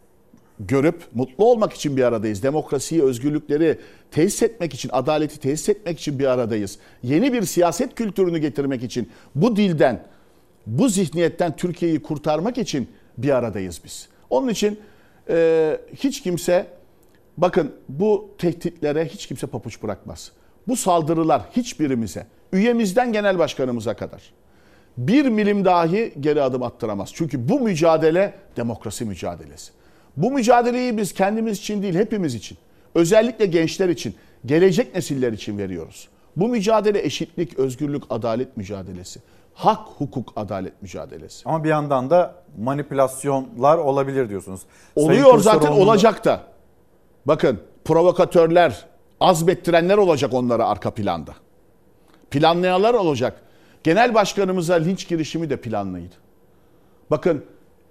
görüp 0.60 1.02
mutlu 1.14 1.44
olmak 1.44 1.72
için 1.72 1.96
bir 1.96 2.02
aradayız. 2.02 2.42
Demokrasiyi, 2.42 3.02
özgürlükleri 3.02 3.78
tesis 4.10 4.42
etmek 4.42 4.74
için, 4.74 4.90
adaleti 4.92 5.40
tesis 5.40 5.68
etmek 5.68 6.00
için 6.00 6.18
bir 6.18 6.24
aradayız. 6.24 6.78
Yeni 7.02 7.32
bir 7.32 7.42
siyaset 7.42 7.94
kültürünü 7.94 8.38
getirmek 8.38 8.82
için 8.82 9.10
bu 9.34 9.56
dilden, 9.56 10.06
bu 10.66 10.88
zihniyetten 10.88 11.56
Türkiye'yi 11.56 12.02
kurtarmak 12.02 12.58
için 12.58 12.88
bir 13.18 13.30
aradayız 13.30 13.80
biz. 13.84 14.08
Onun 14.30 14.48
için 14.48 14.80
e, 15.28 15.80
hiç 15.96 16.22
kimse, 16.22 16.66
bakın 17.36 17.74
bu 17.88 18.30
tehditlere 18.38 19.04
hiç 19.04 19.26
kimse 19.26 19.46
papuç 19.46 19.82
bırakmaz. 19.82 20.32
Bu 20.68 20.76
saldırılar 20.76 21.42
hiçbirimize, 21.56 22.26
üyemizden 22.52 23.12
genel 23.12 23.38
başkanımıza 23.38 23.94
kadar 23.96 24.22
bir 24.98 25.26
milim 25.26 25.64
dahi 25.64 26.12
geri 26.20 26.42
adım 26.42 26.62
attıramaz. 26.62 27.10
Çünkü 27.14 27.48
bu 27.48 27.60
mücadele 27.60 28.34
demokrasi 28.56 29.04
mücadelesi. 29.04 29.72
Bu 30.16 30.30
mücadeleyi 30.30 30.96
biz 30.96 31.12
kendimiz 31.14 31.58
için 31.58 31.82
değil 31.82 31.94
hepimiz 31.94 32.34
için, 32.34 32.58
özellikle 32.94 33.46
gençler 33.46 33.88
için, 33.88 34.14
gelecek 34.46 34.94
nesiller 34.94 35.32
için 35.32 35.58
veriyoruz. 35.58 36.08
Bu 36.36 36.48
mücadele 36.48 37.02
eşitlik, 37.02 37.58
özgürlük, 37.58 38.02
adalet 38.10 38.56
mücadelesi. 38.56 39.20
Hak, 39.54 39.88
hukuk, 39.98 40.32
adalet 40.36 40.82
mücadelesi. 40.82 41.42
Ama 41.48 41.64
bir 41.64 41.68
yandan 41.68 42.10
da 42.10 42.34
manipülasyonlar 42.58 43.78
olabilir 43.78 44.28
diyorsunuz. 44.28 44.60
Oluyor 44.96 45.38
zaten 45.38 45.72
olacak 45.72 46.24
da. 46.24 46.40
Bakın 47.26 47.60
provokatörler, 47.84 48.86
azmettirenler 49.20 49.98
olacak 49.98 50.34
onlara 50.34 50.68
arka 50.68 50.90
planda. 50.90 51.34
Planlayanlar 52.30 52.94
olacak. 52.94 53.40
Genel 53.84 54.14
başkanımıza 54.14 54.74
linç 54.74 55.08
girişimi 55.08 55.50
de 55.50 55.56
planlıydı. 55.56 56.14
Bakın 57.10 57.44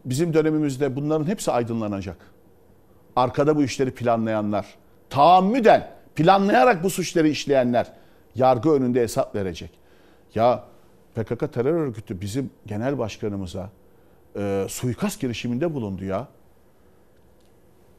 bizim 0.05 0.33
dönemimizde 0.33 0.95
bunların 0.95 1.27
hepsi 1.27 1.51
aydınlanacak. 1.51 2.17
Arkada 3.15 3.55
bu 3.55 3.63
işleri 3.63 3.91
planlayanlar, 3.91 4.65
taammüden 5.09 5.91
planlayarak 6.15 6.83
bu 6.83 6.89
suçları 6.89 7.27
işleyenler 7.27 7.93
yargı 8.35 8.71
önünde 8.71 9.01
hesap 9.01 9.35
verecek. 9.35 9.71
Ya 10.35 10.63
PKK 11.15 11.53
terör 11.53 11.73
örgütü 11.73 12.21
bizim 12.21 12.49
genel 12.65 12.97
başkanımıza 12.97 13.69
e, 14.35 14.65
suikast 14.69 15.21
girişiminde 15.21 15.73
bulundu 15.73 16.05
ya. 16.05 16.27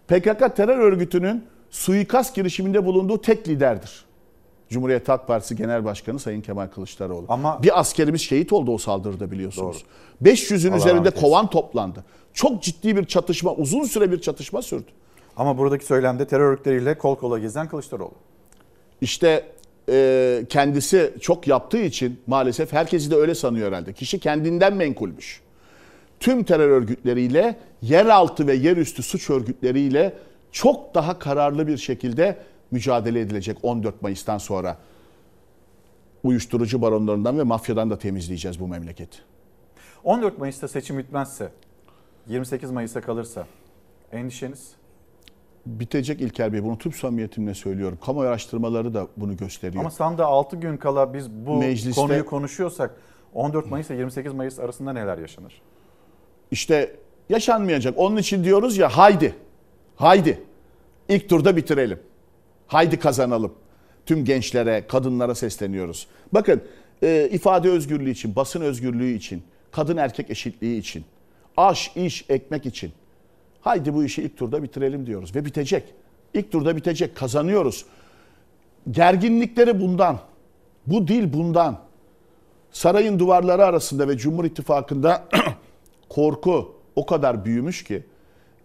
PKK 0.08 0.56
terör 0.56 0.78
örgütünün 0.78 1.44
suikast 1.70 2.34
girişiminde 2.34 2.84
bulunduğu 2.84 3.20
tek 3.20 3.48
liderdir. 3.48 4.04
Cumhuriyet 4.68 5.08
Halk 5.08 5.26
Partisi 5.26 5.56
Genel 5.56 5.84
Başkanı 5.84 6.18
Sayın 6.18 6.40
Kemal 6.40 6.66
Kılıçdaroğlu. 6.66 7.26
Ama- 7.28 7.62
bir 7.62 7.80
askerimiz 7.80 8.20
şehit 8.20 8.52
oldu 8.52 8.72
o 8.72 8.78
saldırıda 8.78 9.30
biliyorsunuz. 9.30 9.84
500'ün 10.22 10.70
Allah 10.70 10.78
üzerinde 10.78 11.10
kovan 11.10 11.50
toplandı. 11.50 12.04
Çok 12.32 12.62
ciddi 12.62 12.96
bir 12.96 13.04
çatışma, 13.04 13.54
uzun 13.54 13.84
süre 13.84 14.12
bir 14.12 14.20
çatışma 14.20 14.62
sürdü. 14.62 14.90
Ama 15.36 15.58
buradaki 15.58 15.84
söylemde 15.84 16.26
terör 16.26 16.44
örgütleriyle 16.52 16.98
kol 16.98 17.16
kola 17.16 17.38
gezen 17.38 17.68
Kılıçdaroğlu. 17.68 18.14
İşte 19.00 19.46
e, 19.88 20.46
kendisi 20.48 21.14
çok 21.20 21.48
yaptığı 21.48 21.82
için 21.82 22.20
maalesef 22.26 22.72
herkesi 22.72 23.10
de 23.10 23.14
öyle 23.16 23.34
sanıyor 23.34 23.68
herhalde. 23.68 23.92
Kişi 23.92 24.18
kendinden 24.18 24.74
menkulmüş. 24.74 25.40
Tüm 26.20 26.44
terör 26.44 26.68
örgütleriyle, 26.68 27.56
yeraltı 27.82 28.46
ve 28.46 28.54
yerüstü 28.54 29.02
suç 29.02 29.30
örgütleriyle 29.30 30.14
çok 30.52 30.94
daha 30.94 31.18
kararlı 31.18 31.66
bir 31.66 31.76
şekilde 31.76 32.38
mücadele 32.70 33.20
edilecek 33.20 33.58
14 33.62 34.02
Mayıs'tan 34.02 34.38
sonra. 34.38 34.78
Uyuşturucu 36.24 36.82
baronlarından 36.82 37.38
ve 37.38 37.42
mafyadan 37.42 37.90
da 37.90 37.98
temizleyeceğiz 37.98 38.60
bu 38.60 38.68
memleketi. 38.68 39.18
14 40.04 40.38
Mayıs'ta 40.38 40.68
seçim 40.68 40.98
bitmezse, 40.98 41.52
28 42.28 42.70
Mayıs'a 42.70 43.00
kalırsa 43.00 43.46
endişeniz? 44.12 44.72
Bitecek 45.66 46.20
İlker 46.20 46.52
Bey 46.52 46.64
bunu 46.64 46.78
tüm 46.78 46.92
samimiyetimle 46.92 47.54
söylüyorum. 47.54 47.98
Kamu 48.06 48.20
araştırmaları 48.20 48.94
da 48.94 49.08
bunu 49.16 49.36
gösteriyor. 49.36 49.80
Ama 49.80 49.90
sandığa 49.90 50.26
6 50.26 50.56
gün 50.56 50.76
kala 50.76 51.14
biz 51.14 51.30
bu 51.30 51.50
Mecliste- 51.50 51.94
konuyu 51.94 52.26
konuşuyorsak 52.26 52.94
14 53.34 53.70
Mayıs 53.70 53.90
ile 53.90 53.96
28 53.96 54.32
Mayıs 54.32 54.58
arasında 54.58 54.92
neler 54.92 55.18
yaşanır? 55.18 55.62
İşte 56.50 56.96
yaşanmayacak. 57.28 57.98
Onun 57.98 58.16
için 58.16 58.44
diyoruz 58.44 58.76
ya 58.76 58.88
haydi. 58.88 59.34
Haydi. 59.96 60.42
İlk 61.08 61.28
turda 61.28 61.56
bitirelim. 61.56 62.00
Haydi 62.66 62.98
kazanalım. 62.98 63.52
Tüm 64.06 64.24
gençlere, 64.24 64.86
kadınlara 64.86 65.34
sesleniyoruz. 65.34 66.06
Bakın 66.32 66.62
e, 67.02 67.28
ifade 67.32 67.70
özgürlüğü 67.70 68.10
için, 68.10 68.36
basın 68.36 68.60
özgürlüğü 68.60 69.12
için, 69.12 69.42
kadın 69.70 69.96
erkek 69.96 70.30
eşitliği 70.30 70.78
için, 70.80 71.04
aş, 71.56 71.96
iş, 71.96 72.24
ekmek 72.28 72.66
için. 72.66 72.92
Haydi 73.64 73.94
bu 73.94 74.04
işi 74.04 74.22
ilk 74.22 74.36
turda 74.36 74.62
bitirelim 74.62 75.06
diyoruz 75.06 75.36
ve 75.36 75.44
bitecek. 75.44 75.84
İlk 76.34 76.52
turda 76.52 76.76
bitecek. 76.76 77.16
Kazanıyoruz. 77.16 77.84
Gerginlikleri 78.90 79.80
bundan. 79.80 80.18
Bu 80.86 81.08
dil 81.08 81.32
bundan. 81.32 81.78
Sarayın 82.72 83.18
duvarları 83.18 83.64
arasında 83.64 84.08
ve 84.08 84.16
Cumhur 84.16 84.44
İttifakı'nda 84.44 85.24
korku 86.08 86.74
o 86.96 87.06
kadar 87.06 87.44
büyümüş 87.44 87.84
ki 87.84 88.02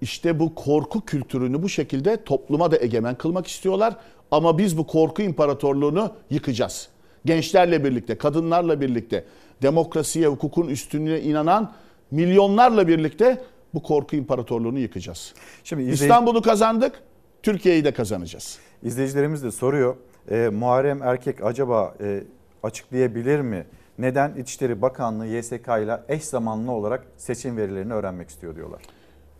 işte 0.02 0.40
bu 0.40 0.56
korku 0.56 1.02
kültürünü 1.02 1.64
bu 1.64 1.70
şekilde 1.70 2.24
topluma 2.24 2.72
da 2.72 2.78
egemen 2.80 3.16
kılmak 3.16 3.48
istiyorlar. 3.48 3.96
Ama 4.32 4.58
biz 4.58 4.78
bu 4.78 4.88
korku 4.88 5.22
imparatorluğunu 5.22 6.12
yıkacağız. 6.30 6.90
Gençlerle 7.26 7.84
birlikte, 7.84 8.18
kadınlarla 8.18 8.82
birlikte, 8.82 9.26
demokrasiye, 9.62 10.28
hukukun 10.28 10.68
üstünlüğüne 10.68 11.22
inanan 11.22 11.74
milyonlarla 12.12 12.88
birlikte 12.88 13.42
bu 13.74 13.84
korku 13.84 14.16
imparatorluğunu 14.16 14.80
yıkacağız. 14.80 15.34
Şimdi 15.64 15.84
izley- 15.84 15.94
İstanbul'u 15.94 16.42
kazandık, 16.42 17.02
Türkiye'yi 17.44 17.84
de 17.84 17.92
kazanacağız. 17.94 18.60
İzleyicilerimiz 18.84 19.44
de 19.44 19.52
soruyor. 19.52 19.96
E, 20.32 20.50
Muharrem 20.54 21.04
Erkek 21.04 21.44
acaba 21.44 21.94
e, 22.04 22.24
açıklayabilir 22.64 23.40
mi? 23.42 23.66
Neden 24.00 24.34
İçişleri 24.36 24.82
Bakanlığı 24.82 25.28
YSK 25.28 25.68
ile 25.84 26.00
eş 26.10 26.24
zamanlı 26.24 26.72
olarak 26.72 27.04
seçim 27.18 27.58
verilerini 27.58 27.94
öğrenmek 27.94 28.30
istiyor 28.30 28.56
diyorlar. 28.56 28.82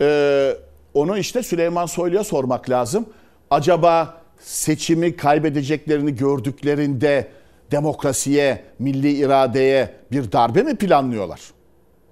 Ee, 0.02 0.58
onu 0.94 1.18
işte 1.18 1.44
Süleyman 1.44 1.86
Soylu'ya 1.86 2.24
sormak 2.24 2.70
lazım. 2.70 3.06
Acaba 3.52 4.22
seçimi 4.40 5.16
kaybedeceklerini 5.16 6.16
gördüklerinde 6.16 7.28
demokrasiye, 7.72 8.64
milli 8.80 9.12
iradeye 9.12 9.94
bir 10.12 10.32
darbe 10.32 10.64
mi 10.64 10.76
planlıyorlar? 10.76 11.42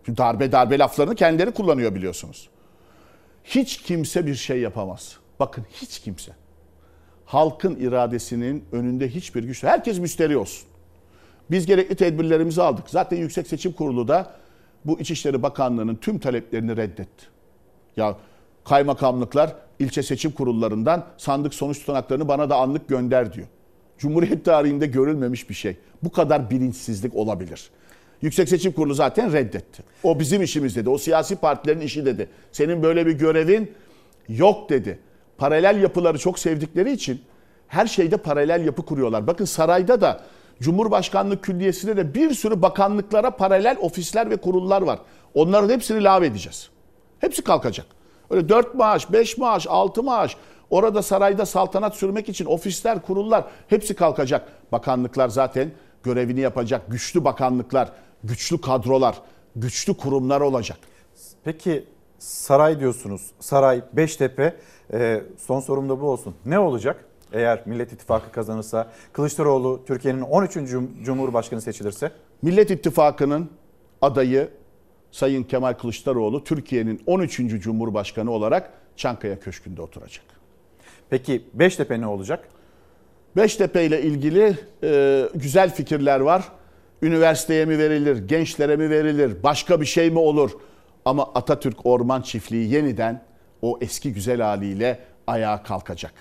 Darbe 0.07 0.51
darbe 0.51 0.79
laflarını 0.79 1.15
kendileri 1.15 1.51
kullanıyor 1.51 1.95
biliyorsunuz. 1.95 2.49
Hiç 3.43 3.77
kimse 3.77 4.25
bir 4.25 4.35
şey 4.35 4.59
yapamaz. 4.59 5.17
Bakın 5.39 5.65
hiç 5.73 5.99
kimse. 5.99 6.31
Halkın 7.25 7.75
iradesinin 7.75 8.65
önünde 8.71 9.09
hiçbir 9.09 9.43
güç. 9.43 9.63
Herkes 9.63 9.99
müsteri 9.99 10.37
olsun. 10.37 10.67
Biz 11.51 11.65
gerekli 11.65 11.95
tedbirlerimizi 11.95 12.61
aldık. 12.61 12.89
Zaten 12.89 13.17
Yüksek 13.17 13.47
Seçim 13.47 13.71
Kurulu 13.71 14.07
da 14.07 14.33
bu 14.85 14.99
İçişleri 14.99 15.43
Bakanlığı'nın 15.43 15.95
tüm 15.95 16.19
taleplerini 16.19 16.77
reddetti. 16.77 17.25
Ya 17.97 18.17
kaymakamlıklar 18.65 19.55
ilçe 19.79 20.03
seçim 20.03 20.31
kurullarından 20.31 21.05
sandık 21.17 21.53
sonuç 21.53 21.79
tutanaklarını 21.79 22.27
bana 22.27 22.49
da 22.49 22.55
anlık 22.55 22.87
gönder 22.87 23.33
diyor. 23.33 23.47
Cumhuriyet 23.97 24.45
tarihinde 24.45 24.87
görülmemiş 24.87 25.49
bir 25.49 25.55
şey. 25.55 25.77
Bu 26.03 26.11
kadar 26.11 26.49
bilinçsizlik 26.49 27.15
olabilir. 27.15 27.69
Yüksek 28.21 28.49
Seçim 28.49 28.71
Kurulu 28.71 28.93
zaten 28.93 29.33
reddetti. 29.33 29.83
O 30.03 30.19
bizim 30.19 30.41
işimiz 30.41 30.75
dedi. 30.75 30.89
O 30.89 30.97
siyasi 30.97 31.35
partilerin 31.35 31.81
işi 31.81 32.05
dedi. 32.05 32.29
Senin 32.51 32.83
böyle 32.83 33.05
bir 33.05 33.11
görevin 33.11 33.71
yok 34.29 34.69
dedi. 34.69 34.99
Paralel 35.37 35.81
yapıları 35.81 36.17
çok 36.17 36.39
sevdikleri 36.39 36.91
için 36.91 37.21
her 37.67 37.87
şeyde 37.87 38.17
paralel 38.17 38.65
yapı 38.65 38.85
kuruyorlar. 38.85 39.27
Bakın 39.27 39.45
sarayda 39.45 40.01
da 40.01 40.21
Cumhurbaşkanlığı 40.61 41.41
Külliyesi'nde 41.41 41.97
de 41.97 42.13
bir 42.13 42.33
sürü 42.33 42.61
bakanlıklara 42.61 43.31
paralel 43.31 43.77
ofisler 43.81 44.29
ve 44.29 44.37
kurullar 44.37 44.81
var. 44.81 44.99
Onların 45.33 45.69
hepsini 45.69 46.03
lave 46.03 46.27
edeceğiz. 46.27 46.69
Hepsi 47.19 47.41
kalkacak. 47.41 47.85
Öyle 48.29 48.49
4 48.49 48.75
maaş, 48.75 49.11
5 49.11 49.37
maaş, 49.37 49.67
6 49.67 50.03
maaş. 50.03 50.37
Orada 50.69 51.01
sarayda 51.01 51.45
saltanat 51.45 51.95
sürmek 51.95 52.29
için 52.29 52.45
ofisler, 52.45 53.01
kurullar 53.01 53.43
hepsi 53.67 53.93
kalkacak. 53.93 54.47
Bakanlıklar 54.71 55.29
zaten 55.29 55.71
görevini 56.03 56.39
yapacak. 56.39 56.81
Güçlü 56.91 57.23
bakanlıklar, 57.23 57.91
güçlü 58.27 58.61
kadrolar, 58.61 59.21
güçlü 59.55 59.93
kurumlar 59.93 60.41
olacak. 60.41 60.77
Peki 61.43 61.85
saray 62.19 62.79
diyorsunuz. 62.79 63.31
Saray, 63.39 63.81
Beştepe. 63.93 64.55
E, 64.93 65.21
son 65.37 65.59
sorum 65.59 65.89
da 65.89 66.01
bu 66.01 66.09
olsun. 66.09 66.35
Ne 66.45 66.59
olacak? 66.59 67.05
Eğer 67.33 67.63
Millet 67.65 67.93
İttifakı 67.93 68.31
kazanırsa, 68.31 68.91
Kılıçdaroğlu 69.13 69.81
Türkiye'nin 69.87 70.21
13. 70.21 70.55
Cum- 70.55 71.03
Cumhurbaşkanı 71.03 71.61
seçilirse? 71.61 72.11
Millet 72.41 72.71
İttifakı'nın 72.71 73.49
adayı 74.01 74.49
Sayın 75.11 75.43
Kemal 75.43 75.73
Kılıçdaroğlu 75.73 76.43
Türkiye'nin 76.43 77.01
13. 77.05 77.37
Cumhurbaşkanı 77.61 78.31
olarak 78.31 78.71
Çankaya 78.95 79.39
Köşkü'nde 79.39 79.81
oturacak. 79.81 80.25
Peki 81.09 81.45
Beştepe 81.53 82.01
ne 82.01 82.07
olacak? 82.07 82.47
Beştepe 83.35 83.85
ile 83.85 84.01
ilgili 84.01 84.57
e, 84.83 85.23
güzel 85.35 85.75
fikirler 85.75 86.19
var. 86.19 86.51
Üniversiteye 87.01 87.65
mi 87.65 87.77
verilir, 87.77 88.27
gençlere 88.27 88.75
mi 88.75 88.89
verilir, 88.89 89.43
başka 89.43 89.81
bir 89.81 89.85
şey 89.85 90.09
mi 90.09 90.19
olur? 90.19 90.51
Ama 91.05 91.23
Atatürk 91.35 91.85
Orman 91.85 92.21
Çiftliği 92.21 92.73
yeniden 92.73 93.21
o 93.61 93.77
eski 93.81 94.13
güzel 94.13 94.41
haliyle 94.41 94.99
ayağa 95.27 95.63
kalkacak. 95.63 96.13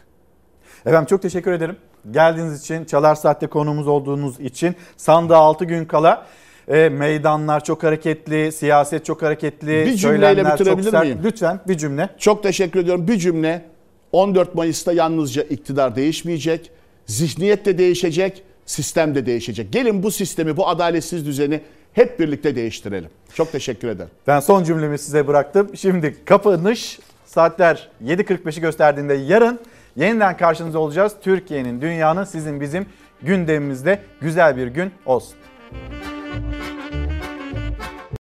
Efendim 0.87 1.07
çok 1.07 1.23
teşekkür 1.23 1.53
ederim. 1.53 1.77
Geldiğiniz 2.11 2.61
için, 2.61 2.85
Çalar 2.85 3.15
Saat'te 3.15 3.47
konuğumuz 3.47 3.89
olduğunuz 3.89 4.41
için 4.41 4.75
sandığa 4.97 5.39
6 5.39 5.65
gün 5.65 5.85
kala 5.85 6.27
e, 6.69 6.89
meydanlar 6.89 7.65
çok 7.65 7.83
hareketli, 7.83 8.53
siyaset 8.53 9.05
çok 9.05 9.23
hareketli, 9.23 9.87
Bir 9.87 9.95
cümleyle 9.95 10.45
bitirebilir 10.47 10.91
sert. 10.91 11.05
miyim? 11.05 11.19
Lütfen 11.25 11.61
bir 11.69 11.79
cümle. 11.79 12.09
Çok 12.19 12.43
teşekkür 12.43 12.81
ediyorum. 12.81 13.09
Bir 13.09 13.17
cümle. 13.19 13.65
14 14.13 14.55
Mayıs'ta 14.55 14.93
yalnızca 14.93 15.43
iktidar 15.43 15.97
değişmeyecek. 15.97 16.71
Zihniyet 17.07 17.67
de 17.67 17.79
değişecek, 17.79 18.43
sistem 18.67 19.15
de 19.15 19.27
değişecek. 19.27 19.73
Gelin 19.73 20.03
bu 20.03 20.11
sistemi, 20.11 20.57
bu 20.57 20.69
adaletsiz 20.69 21.27
düzeni 21.27 21.61
hep 21.93 22.21
birlikte 22.21 22.57
değiştirelim. 22.57 23.11
Çok 23.35 23.53
teşekkür 23.53 23.89
ederim. 23.89 24.11
Ben 24.27 24.41
son 24.41 24.65
cümlemi 24.65 24.99
size 24.99 25.27
bıraktım. 25.27 25.77
Şimdi 25.77 26.25
kapanış 26.25 26.99
saatler 27.27 27.89
7.45'i 28.05 28.61
gösterdiğinde 28.61 29.15
yarın 29.15 29.61
yeniden 29.97 30.37
karşınızda 30.37 30.79
olacağız. 30.79 31.13
Türkiye'nin, 31.23 31.81
dünyanın, 31.81 32.25
sizin 32.25 32.61
bizim 32.61 32.87
gündemimizde 33.23 33.99
güzel 34.21 34.57
bir 34.57 34.67
gün 34.67 34.91
olsun. 35.07 35.37